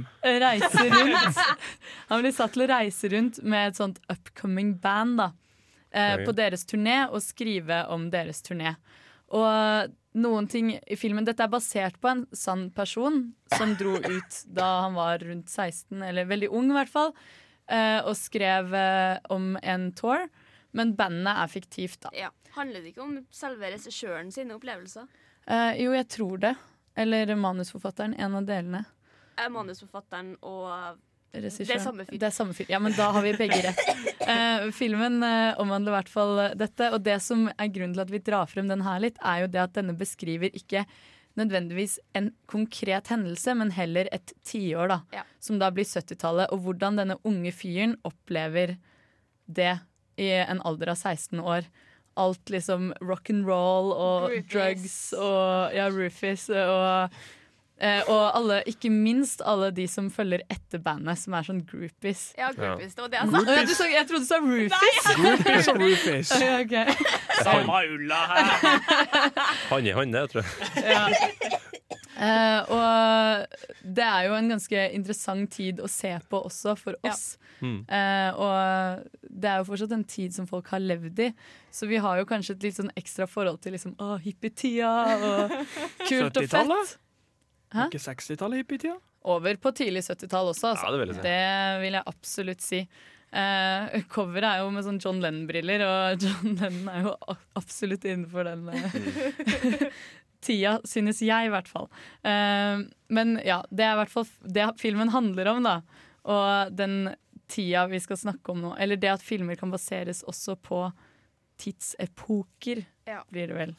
reise 0.44 0.82
rundt 0.92 1.38
Han 2.10 2.20
blir 2.20 2.34
satt 2.36 2.52
til 2.52 2.64
å 2.66 2.66
reise 2.68 3.10
rundt 3.14 3.38
med 3.48 3.70
et 3.72 3.78
sånt 3.80 4.00
upcoming 4.12 4.74
band 4.82 5.16
da 5.22 5.30
eh, 5.96 6.24
På 6.26 6.34
deres 6.36 6.66
turné 6.68 7.00
og 7.08 7.22
skrive 7.24 7.82
om 7.92 8.08
deres 8.12 8.42
turné. 8.46 8.76
Og 9.34 9.94
noen 10.14 10.46
ting 10.46 10.68
i 10.86 10.96
filmen 10.96 11.26
Dette 11.26 11.42
er 11.42 11.50
basert 11.50 11.96
på 12.00 12.12
en 12.12 12.20
sann 12.30 12.68
person 12.70 13.32
Som 13.56 13.72
dro 13.74 13.96
ut 14.16 14.36
da 14.46 14.68
han 14.84 14.94
var 14.94 15.18
rundt 15.18 15.50
16 15.50 15.98
Eller 16.06 16.28
veldig 16.30 16.52
ung 16.54 16.70
i 16.70 16.76
hvert 16.76 16.92
fall 16.92 17.10
eh, 17.66 17.98
Og 18.06 18.14
skrev 18.14 18.70
eh, 18.78 19.18
om 19.34 19.56
en 19.62 19.88
tour. 19.98 20.28
Men 20.76 20.94
bandet 20.94 21.32
er 21.42 21.50
fiktivt 21.50 22.04
da. 22.06 22.12
Ja. 22.14 22.30
Handler 22.54 22.80
det 22.84 22.92
ikke 22.94 23.02
om 23.04 23.16
selve 23.34 23.68
regissøren 23.74 24.30
sine 24.32 24.54
opplevelser? 24.56 25.08
Eh, 25.48 25.82
Jo, 25.82 25.90
jeg 25.96 26.06
tror 26.12 26.38
det. 26.46 26.54
Eller 26.96 27.34
manusforfatteren, 27.36 28.14
en 28.16 28.38
av 28.38 28.46
delene. 28.48 28.84
Er 29.36 29.50
manusforfatteren 29.52 30.36
og 30.40 30.96
Regissøren. 31.34 31.66
Det 31.68 31.74
er 31.76 31.82
samme 31.84 32.04
film. 32.06 32.18
Det 32.20 32.28
er 32.28 32.34
samme 32.34 32.56
fyr. 32.56 32.68
Ja, 32.70 32.80
men 32.82 32.94
da 32.96 33.10
har 33.14 33.24
vi 33.26 33.34
begge 33.38 33.62
rett. 33.68 33.82
Eh, 34.26 34.72
filmen 34.74 35.20
eh, 35.22 35.52
omhandler 35.62 35.92
i 35.92 35.94
hvert 36.00 36.08
fall 36.10 36.32
eh, 36.42 36.54
dette, 36.58 36.88
og 36.90 37.04
det 37.06 37.20
som 37.22 37.44
er 37.46 37.68
grunnen 37.70 37.92
til 37.94 38.02
at 38.02 38.10
vi 38.10 38.18
drar 38.26 38.48
frem 38.50 38.66
den 38.66 38.82
her 38.82 38.98
litt, 39.04 39.20
er 39.22 39.44
jo 39.44 39.50
det 39.54 39.60
at 39.62 39.76
denne 39.76 39.94
beskriver 39.94 40.50
ikke 40.50 40.82
nødvendigvis 41.38 42.00
en 42.18 42.32
konkret 42.50 43.12
hendelse, 43.12 43.54
men 43.54 43.70
heller 43.76 44.10
et 44.10 44.32
tiår, 44.42 44.90
da. 44.90 44.98
Ja. 45.14 45.22
Som 45.38 45.60
da 45.62 45.70
blir 45.70 45.86
70-tallet, 45.86 46.50
og 46.50 46.64
hvordan 46.64 46.98
denne 46.98 47.20
unge 47.28 47.52
fyren 47.54 47.94
opplever 48.08 48.74
det 49.46 49.76
i 50.18 50.30
en 50.40 50.62
alder 50.66 50.90
av 50.96 50.98
16 50.98 51.40
år. 51.40 51.70
Alt 52.16 52.50
liksom 52.50 52.92
rock 53.04 53.30
and 53.30 53.46
roll 53.46 53.92
og 53.92 54.30
Rufus. 54.32 54.50
drugs 54.52 54.98
og 55.20 55.76
ja, 55.76 55.90
Rufus 55.92 56.48
og 56.50 57.18
Eh, 57.76 58.08
og 58.08 58.22
alle, 58.38 58.62
ikke 58.70 58.88
minst 58.88 59.42
alle 59.44 59.68
de 59.76 59.84
som 59.90 60.08
følger 60.12 60.40
etter 60.48 60.80
bandet, 60.80 61.20
som 61.20 61.34
er 61.36 61.44
sånn 61.44 61.60
groupies. 61.68 62.30
Ja, 62.38 62.48
groupies, 62.56 62.96
det 62.96 63.04
var 63.04 63.12
det 63.12 63.20
jeg 63.20 63.32
sa. 63.34 63.42
ja. 63.44 63.90
Jeg 63.96 64.08
trodde 64.08 64.24
du 64.24 64.30
sa 64.30 64.40
roofies. 64.40 65.10
Groupies 65.20 65.68
og 65.72 65.80
roofies. 65.84 66.32
Ja, 66.46 66.56
okay. 66.62 66.94
Samme 67.42 67.82
ulla 67.92 68.22
her. 68.30 68.50
Hånd 69.72 69.88
i 69.88 69.94
hånd, 69.96 70.16
det, 70.16 70.24
tror 70.32 70.46
jeg. 70.46 70.84
Ja. 70.88 71.04
Eh, 72.16 72.72
og 72.72 73.56
det 73.84 74.04
er 74.08 74.26
jo 74.30 74.36
en 74.38 74.48
ganske 74.54 74.84
interessant 74.96 75.50
tid 75.52 75.82
å 75.84 75.88
se 75.90 76.14
på 76.30 76.40
også 76.48 76.72
for 76.80 76.96
oss. 77.04 77.34
Mm. 77.60 77.82
Eh, 77.84 78.40
og 78.40 79.04
det 79.28 79.50
er 79.50 79.60
jo 79.60 79.68
fortsatt 79.68 79.92
en 79.96 80.04
tid 80.08 80.32
som 80.32 80.48
folk 80.48 80.70
har 80.72 80.80
levd 80.80 81.26
i, 81.28 81.30
så 81.72 81.88
vi 81.90 82.00
har 82.00 82.20
jo 82.20 82.28
kanskje 82.28 82.56
et 82.56 82.68
litt 82.68 82.78
sånn 82.78 82.92
ekstra 82.96 83.28
forhold 83.28 83.60
til 83.64 83.76
liksom, 83.76 83.98
å, 84.00 84.16
hippietida 84.22 84.92
og 85.16 85.58
kult 86.08 86.32
og 86.32 86.46
70-tallet? 86.46 86.94
fett. 86.94 87.02
Hæ? 87.74 87.88
Ikke 87.90 88.02
60-tallet 88.04 88.62
hippietida? 88.62 88.96
Over 89.26 89.56
på 89.58 89.72
tidlig 89.74 90.04
70-tall 90.06 90.52
også, 90.52 90.68
altså. 90.74 90.86
Ja, 90.86 90.92
det 90.94 91.00
vil. 91.02 91.14
Det 91.24 91.38
vil 91.82 91.96
jeg 91.98 92.06
absolutt 92.12 92.62
si. 92.62 92.82
Uh, 93.36 93.96
coveret 94.12 94.46
er 94.52 94.60
jo 94.62 94.68
med 94.72 94.84
sånn 94.86 95.00
John 95.02 95.18
Lennon-briller, 95.20 95.82
og 95.82 96.20
John 96.22 96.54
Lennon 96.60 96.86
er 96.92 97.08
jo 97.08 97.14
absolutt 97.58 98.06
innenfor 98.06 98.46
den 98.46 98.68
eh, 98.70 99.90
tida, 100.46 100.76
synes 100.86 101.20
jeg 101.26 101.48
i 101.48 101.52
hvert 101.52 101.68
fall. 101.68 101.90
Uh, 102.22 102.86
men 103.12 103.34
ja, 103.44 103.58
det 103.74 103.84
er 103.88 103.96
i 103.96 104.00
hvert 104.04 104.14
fall 104.14 104.28
det 104.46 104.68
filmen 104.80 105.10
handler 105.12 105.50
om, 105.56 105.66
da. 105.66 105.76
Og 106.26 106.72
den 106.78 107.10
tida 107.50 107.84
vi 107.90 107.98
skal 108.02 108.18
snakke 108.22 108.54
om 108.54 108.62
nå. 108.62 108.72
Eller 108.82 108.98
det 108.98 109.10
at 109.18 109.26
filmer 109.26 109.58
kan 109.58 109.74
baseres 109.74 110.22
også 110.26 110.54
på 110.62 110.84
tidsepoker, 111.62 112.84
Ja. 113.06 113.22
blir 113.30 113.46
det 113.50 113.54
vel. 113.58 113.74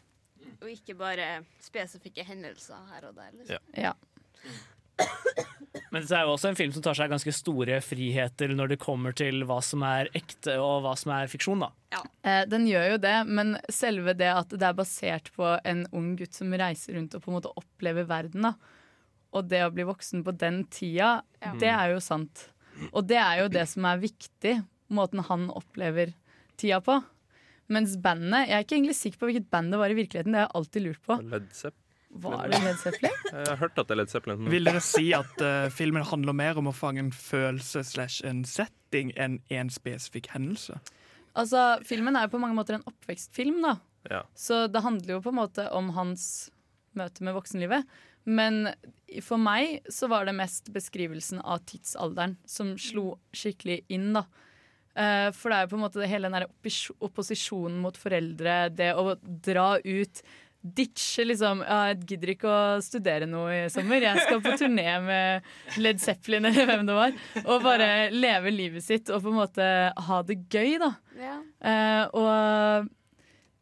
Og 0.61 0.69
ikke 0.73 0.95
bare 0.97 1.43
spesifikke 1.61 2.23
hendelser 2.25 2.79
her 2.93 3.09
og 3.09 3.15
der. 3.19 3.31
Liksom. 3.37 3.73
Ja. 3.77 3.93
Men 5.91 6.01
det 6.03 6.11
er 6.17 6.23
jo 6.25 6.33
også 6.33 6.49
en 6.49 6.57
film 6.57 6.71
som 6.73 6.83
tar 6.83 6.97
seg 6.97 7.11
ganske 7.11 7.31
store 7.35 7.77
friheter 7.85 8.51
når 8.57 8.71
det 8.73 8.79
kommer 8.81 9.13
til 9.15 9.43
hva 9.47 9.59
som 9.63 9.83
er 9.87 10.09
ekte 10.17 10.55
og 10.59 10.81
hva 10.83 10.95
som 10.99 11.13
er 11.15 11.29
fiksjon. 11.31 11.61
da. 11.63 12.01
Eh, 12.25 12.43
den 12.49 12.65
gjør 12.67 12.95
jo 12.95 12.97
det, 13.05 13.15
men 13.29 13.53
selve 13.71 14.15
det 14.17 14.31
at 14.33 14.49
det 14.55 14.65
er 14.67 14.75
basert 14.77 15.29
på 15.37 15.53
en 15.63 15.85
ung 15.95 16.15
gutt 16.19 16.33
som 16.35 16.51
reiser 16.57 16.97
rundt 16.97 17.15
og 17.15 17.23
på 17.23 17.31
en 17.31 17.37
måte 17.37 17.53
opplever 17.61 18.07
verden, 18.09 18.49
da. 18.49 18.53
og 19.37 19.47
det 19.51 19.61
å 19.67 19.71
bli 19.75 19.85
voksen 19.87 20.25
på 20.25 20.33
den 20.39 20.63
tida, 20.73 21.21
Ja. 21.43 21.53
det 21.61 21.69
er 21.69 21.93
jo 21.93 21.99
sant. 22.03 22.47
Og 22.91 23.05
det 23.07 23.17
er 23.21 23.43
jo 23.43 23.47
det 23.53 23.67
som 23.69 23.85
er 23.85 24.01
viktig, 24.01 24.57
måten 24.89 25.21
han 25.29 25.47
opplever 25.53 26.13
tida 26.57 26.81
på. 26.81 26.99
Mens 27.73 27.97
bandet 27.99 28.47
Jeg 28.47 28.55
er 28.55 28.63
ikke 28.63 28.77
egentlig 28.77 28.95
sikker 28.95 29.19
på 29.19 29.29
hvilket 29.29 29.49
band 29.51 29.73
det 29.73 29.81
var 29.81 29.91
i 29.91 29.97
virkeligheten. 29.97 30.33
Det 30.33 30.39
har 30.39 30.47
jeg 30.47 30.55
alltid 30.59 30.85
lurt 30.85 31.01
på. 31.03 31.19
Led. 31.33 31.49
Var 32.17 32.47
det 32.47 32.59
Led 32.63 32.77
Zeppelin? 32.79 33.17
Jeg 33.33 33.47
har 33.49 33.57
hørt 33.59 33.79
at 33.81 33.89
det 33.89 33.93
er 33.93 33.99
Led 33.99 34.11
Zeppelin. 34.11 34.45
Vil 34.49 34.69
dere 34.69 34.81
si 34.81 35.09
at 35.13 35.41
uh, 35.43 35.67
filmen 35.73 36.05
handler 36.07 36.37
mer 36.37 36.57
om 36.57 36.69
å 36.71 36.75
fange 36.75 37.03
en 37.03 37.11
følelse 37.13 37.83
slash 37.83 38.23
en 38.25 38.45
setting 38.47 39.11
enn 39.19 39.41
en 39.53 39.69
spesifikk 39.73 40.31
hendelse? 40.31 40.79
Altså, 41.37 41.77
Filmen 41.85 42.15
er 42.17 42.25
jo 42.25 42.33
på 42.33 42.41
mange 42.41 42.57
måter 42.57 42.77
en 42.77 42.87
oppvekstfilm, 42.89 43.59
da. 43.61 43.75
Ja. 44.09 44.23
Så 44.33 44.65
det 44.71 44.81
handler 44.81 45.17
jo 45.17 45.23
på 45.25 45.33
en 45.33 45.41
måte 45.43 45.67
om 45.75 45.91
hans 45.93 46.49
møte 46.97 47.25
med 47.27 47.35
voksenlivet. 47.37 47.85
Men 48.27 48.71
for 49.23 49.39
meg 49.39 49.85
så 49.93 50.09
var 50.11 50.25
det 50.25 50.35
mest 50.39 50.71
beskrivelsen 50.73 51.43
av 51.43 51.61
tidsalderen 51.69 52.35
som 52.49 52.73
slo 52.81 53.19
skikkelig 53.35 53.83
inn, 53.93 54.09
da. 54.17 54.25
Eh, 54.97 55.29
For 55.35 55.51
det 55.51 55.59
er 55.59 55.67
jo 55.67 55.71
på 55.75 55.77
en 55.77 55.85
måte 55.85 56.01
det 56.01 56.09
hele 56.09 56.31
den 56.33 56.47
opposisjonen 57.05 57.79
mot 57.83 57.97
foreldre, 57.99 58.59
det 58.73 58.93
å 58.97 59.15
dra 59.21 59.75
ut 59.83 60.23
Ditche 60.67 61.23
liksom 61.23 61.61
ja, 61.61 61.77
Jeg 61.91 61.99
gidder 62.09 62.31
ikke 62.33 62.49
å 62.49 62.61
studere 62.83 63.27
noe 63.29 63.53
i 63.53 63.59
sommer. 63.71 64.03
Jeg 64.03 64.23
skal 64.25 64.41
på 64.43 64.55
turné 64.59 64.87
med 65.05 65.45
Led 65.79 66.01
Zeppelin 66.03 66.49
eller 66.49 66.67
hvem 66.67 66.83
det 66.89 66.95
var. 66.97 67.13
Og 67.45 67.63
bare 67.63 68.09
leve 68.11 68.51
livet 68.51 68.83
sitt 68.83 69.11
og 69.13 69.21
på 69.23 69.31
en 69.31 69.37
måte 69.37 69.67
ha 70.09 70.17
det 70.27 70.39
gøy, 70.51 70.73
da. 70.81 70.91
Ja. 71.21 71.37
Uh, 71.61 72.03
og 72.19 72.89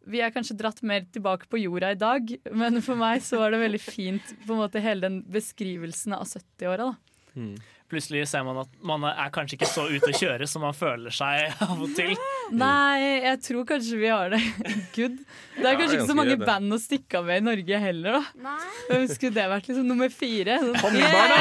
vi 0.10 0.22
er 0.24 0.34
kanskje 0.34 0.58
dratt 0.58 0.82
mer 0.86 1.06
tilbake 1.14 1.50
på 1.52 1.60
jorda 1.62 1.92
i 1.94 2.00
dag, 2.00 2.36
men 2.54 2.82
for 2.86 2.98
meg 3.00 3.24
så 3.26 3.40
var 3.42 3.54
det 3.54 3.62
veldig 3.64 3.82
fint 3.82 4.36
på 4.46 4.54
en 4.56 4.62
måte 4.64 4.82
hele 4.84 5.06
den 5.08 5.22
beskrivelsen 5.36 6.16
av 6.18 6.28
70-åra. 6.30 6.92
da. 6.94 7.42
Plutselig 7.86 8.24
ser 8.28 8.42
man 8.48 8.58
at 8.64 8.70
man 8.82 9.04
er 9.06 9.30
kanskje 9.30 9.60
ikke 9.60 9.68
så 9.70 9.84
ute 9.92 10.10
å 10.10 10.16
kjøre 10.18 10.48
som 10.50 10.64
man 10.66 10.74
føler 10.74 11.14
seg 11.14 11.52
av 11.68 11.84
og 11.86 11.92
til. 11.94 12.16
Nei, 12.58 13.22
jeg 13.28 13.42
tror 13.46 13.68
kanskje 13.70 14.00
vi 14.02 14.10
har 14.10 14.34
det 14.34 14.40
good. 14.98 15.20
Det 15.56 15.62
er 15.62 15.76
Ja, 15.76 15.78
kanskje 15.78 16.00
ikke 16.00 16.10
så 16.10 16.18
mange 16.18 16.38
band 16.42 16.74
å 16.74 16.80
stikke 16.82 17.20
av 17.22 17.30
med 17.30 17.44
i 17.44 17.46
Norge 17.46 17.82
heller, 17.84 18.18
da. 18.18 18.56
Hvem 18.90 19.06
skulle 19.14 19.36
det 19.38 19.46
vært 19.54 19.70
liksom 19.70 19.86
nummer 19.92 20.10
fire? 20.14 20.58
Sånn, 20.66 20.80
Honningbarna! 20.82 21.40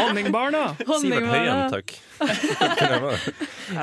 Honningbarna! 0.00 0.62
Sivert 0.98 1.28
Høyem, 1.28 1.62
takk. 1.76 1.94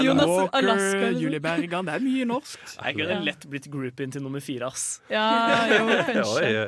Jonas 0.01 0.27
Walker, 0.29 0.57
Alaska, 0.57 0.99
liksom. 0.99 1.21
Julie 1.21 1.41
Bergan. 1.43 1.87
Det 1.87 1.95
er 1.97 2.03
mye 2.05 2.27
norsk. 2.29 2.59
Jeg 2.77 2.97
kunne 2.99 3.17
lett 3.25 3.47
blitt 3.51 3.67
groupien 3.73 4.13
til 4.13 4.23
nummer 4.25 4.43
fire, 4.43 4.69
ass. 4.71 4.85
Ja, 5.11 5.25
jo, 5.71 5.87
kanskje. 6.09 6.65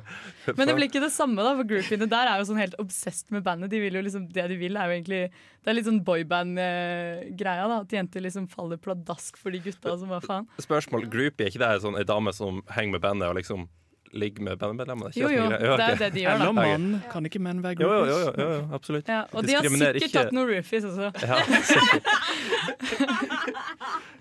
Men 0.58 0.70
det 0.70 0.78
blir 0.78 0.90
ikke 0.90 1.04
det 1.04 1.12
samme, 1.16 1.44
da, 1.46 1.54
for 1.60 1.70
groupiene 1.70 2.10
der 2.12 2.32
er 2.32 2.42
jo 2.42 2.50
sånn 2.50 2.62
helt 2.62 2.78
obsessed 2.82 3.34
med 3.36 3.46
bandet. 3.46 3.72
De 3.74 3.82
vil 3.84 4.00
jo 4.00 4.04
liksom, 4.06 4.26
det 4.34 4.48
de 4.52 4.60
vil 4.60 4.78
er 4.80 4.90
jo 4.90 4.98
egentlig 4.98 5.22
Det 5.64 5.72
er 5.72 5.78
litt 5.78 5.88
sånn 5.88 6.02
boyband-greia, 6.04 7.70
da. 7.72 7.78
At 7.84 7.94
jenter 7.96 8.26
liksom 8.26 8.50
faller 8.52 8.82
pladask 8.82 9.40
for 9.40 9.54
de 9.54 9.62
gutta 9.64 9.96
som 10.00 10.12
hva 10.12 10.20
faen. 10.24 10.50
Spørsmål. 10.62 11.08
Groupie, 11.14 11.48
er 11.48 11.54
ikke 11.54 11.64
det 11.64 11.84
sånn 11.86 12.00
ei 12.00 12.08
dame 12.08 12.34
som 12.36 12.60
henger 12.74 12.98
med 12.98 13.06
bandet 13.06 13.32
og 13.32 13.40
liksom 13.40 13.70
ligger 14.14 14.44
med 14.48 14.58
bandmedlemmer? 14.62 15.12
Jo, 15.18 15.28
jo, 15.34 15.48
det 15.52 15.60
er 15.62 15.94
jo 15.94 15.98
det 16.00 16.10
de 16.14 16.24
gjør. 16.24 16.34
Eller 16.36 16.54
mann. 16.58 16.88
Kan 17.12 17.26
ikke 17.30 17.42
menn 17.44 17.62
være 17.64 17.82
Jo, 17.82 17.90
jo, 17.94 18.06
jo, 18.06 18.18
jo, 18.38 18.48
jo, 18.54 18.62
absolutt. 18.78 19.08
Ja, 19.10 19.24
og 19.34 19.48
de 19.48 19.56
har 19.58 19.68
sikkert 19.68 20.00
ikke- 20.02 20.12
tatt 20.14 20.32
noen 20.38 20.50
roofies 20.54 20.86
også. 20.90 21.12
Ja, 21.30 21.38
sikkert. 21.70 22.12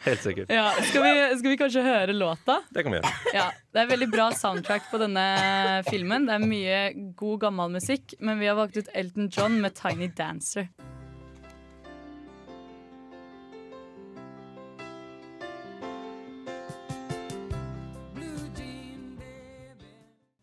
Helt 0.03 0.23
sikkert. 0.25 0.51
Ja, 0.51 0.65
skal, 0.83 1.03
vi, 1.05 1.13
skal 1.39 1.51
vi 1.53 1.57
kanskje 1.61 1.83
høre 1.87 2.15
låta? 2.17 2.57
Det 2.75 2.83
kan 2.83 2.93
vi 2.95 2.99
gjøre. 2.99 3.13
Ja, 3.37 3.49
Det 3.73 3.83
er 3.85 3.91
veldig 3.93 4.09
bra 4.13 4.31
soundtrack 4.35 4.89
på 4.91 4.99
denne 5.03 5.27
filmen. 5.89 6.27
Det 6.29 6.35
er 6.39 6.47
mye 6.47 6.81
god, 7.17 7.37
gammel 7.47 7.71
musikk. 7.77 8.17
Men 8.21 8.41
vi 8.43 8.51
har 8.51 8.59
valgt 8.59 8.77
ut 8.81 8.91
Elton 8.95 9.31
John 9.33 9.61
med 9.63 9.75
'Tiny 9.79 10.11
Dancer'. 10.19 10.69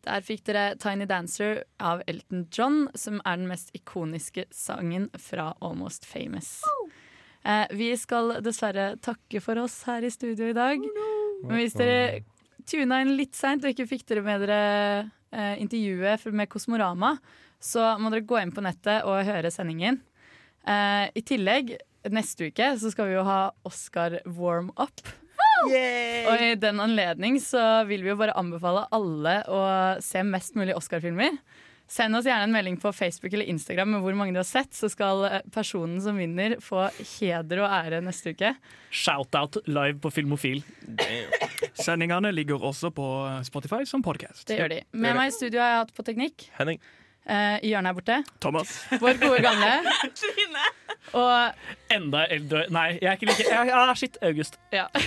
Der 0.07 0.23
fikk 0.23 0.45
dere 0.47 0.75
'Tiny 0.79 1.05
Dancer' 1.05 1.63
av 1.79 2.01
Elton 2.07 2.47
John, 2.51 2.87
som 2.95 3.19
er 3.25 3.35
den 3.35 3.49
mest 3.49 3.71
ikoniske 3.75 4.45
sangen 4.51 5.09
fra 5.19 5.53
Almost 5.61 6.05
Famous. 6.05 6.61
Eh, 7.43 7.67
vi 7.71 7.91
skal 7.97 8.41
dessverre 8.43 8.93
takke 9.03 9.41
for 9.43 9.59
oss 9.59 9.83
her 9.87 10.03
i 10.03 10.11
studio 10.11 10.49
i 10.49 10.55
dag. 10.55 10.79
Men 11.43 11.59
hvis 11.59 11.75
dere 11.79 12.23
tuna 12.67 13.01
inn 13.01 13.15
litt 13.17 13.35
seint 13.35 13.63
og 13.63 13.71
ikke 13.71 13.87
fikk 13.89 14.07
dere 14.11 14.23
med 14.25 14.43
dere 14.43 14.63
eh, 15.31 15.55
intervjuet 15.61 16.27
med 16.35 16.49
Kosmorama, 16.51 17.17
så 17.59 17.95
må 17.99 18.11
dere 18.11 18.27
gå 18.27 18.39
inn 18.39 18.53
på 18.55 18.63
nettet 18.63 19.07
og 19.07 19.25
høre 19.27 19.51
sendingen. 19.51 20.01
Eh, 20.67 21.07
I 21.15 21.23
tillegg, 21.25 21.75
neste 22.11 22.47
uke 22.51 22.73
så 22.79 22.91
skal 22.91 23.09
vi 23.09 23.17
jo 23.17 23.25
ha 23.27 23.41
Oscar 23.67 24.19
warm-up. 24.25 25.03
Og 26.29 26.43
i 26.43 26.53
den 26.59 26.79
anledning 26.83 27.39
så 27.43 27.83
vil 27.89 28.05
vi 28.05 28.13
jo 28.13 28.19
bare 28.19 28.35
anbefale 28.39 28.85
alle 28.95 29.39
å 29.49 29.63
se 30.03 30.23
mest 30.27 30.55
mulig 30.59 30.77
Oscar-filmer. 30.77 31.39
Send 31.89 32.13
oss 32.13 32.27
gjerne 32.29 32.45
en 32.45 32.53
melding 32.53 32.75
på 32.77 32.91
Facebook 32.93 33.33
eller 33.33 33.49
Instagram 33.49 33.95
med 33.95 34.03
hvor 34.03 34.13
mange 34.17 34.35
du 34.35 34.37
har 34.37 34.45
sett, 34.45 34.75
så 34.77 34.85
skal 34.93 35.23
eh, 35.25 35.39
personen 35.49 35.97
som 36.03 36.19
vinner 36.21 36.59
få 36.61 36.83
heder 37.15 37.63
og 37.63 37.73
ære 37.79 38.03
neste 38.05 38.35
uke. 38.37 38.51
Shout-out 38.93 39.57
live 39.65 39.97
på 40.03 40.11
Filmofil. 40.13 40.61
Sendingene 41.73 42.29
ligger 42.35 42.61
også 42.61 42.93
på 42.93 43.09
Spotify 43.47 43.81
som 43.89 44.05
podcast. 44.05 44.45
Det 44.45 44.61
gjør 44.61 44.75
de. 44.75 44.83
Med 44.93 45.17
meg 45.17 45.31
i 45.31 45.37
studio 45.39 45.63
har 45.65 45.73
jeg 45.73 45.83
hatt 45.87 45.97
på 45.97 46.05
teknikk. 46.11 46.45
Henning. 46.61 46.77
Eh, 47.25 47.57
I 47.63 47.71
hjørnet 47.73 47.91
her 47.91 47.97
borte. 47.97 48.17
Thomas. 48.41 48.75
Vår 49.01 49.19
gode 49.21 49.41
gamle. 49.45 49.71
Og 51.19 51.93
Enda 51.93 52.25
eldre 52.29 52.65
Nei, 52.73 52.99
jeg 53.01 53.09
er 53.09 53.17
ikke 53.17 53.29
like 53.29 53.45
jeg, 53.49 53.71
ah, 53.73 53.93
shit. 53.97 54.17
August. 54.21 54.59
ja. 54.73 54.87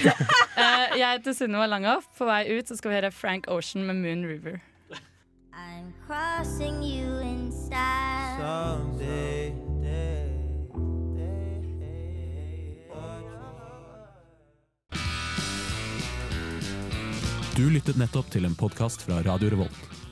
Eh, 0.53 0.99
jeg 1.01 1.09
heter 1.09 1.33
Sunniva 1.33 1.65
Langhoff. 1.67 2.11
På 2.19 2.29
vei 2.29 2.45
ut 2.53 2.69
så 2.69 2.77
skal 2.77 2.93
vi 2.93 2.99
høre 3.01 3.11
Frank 3.11 3.49
Ocean 3.49 3.87
med 3.89 4.03
Moon 4.05 4.27
River. 4.29 4.61
I'm 5.53 5.93
crossing 6.07 6.83
you 6.85 7.19
in 7.25 7.51
style. 7.51 8.37
Someday. 8.39 9.63
Du 17.57 17.67
lyttet 17.71 17.99
nettopp 18.01 18.31
til 18.33 18.47
en 18.49 18.55
podkast 18.57 19.05
fra 19.05 19.19
Radio 19.27 19.51
Revolt. 19.53 19.92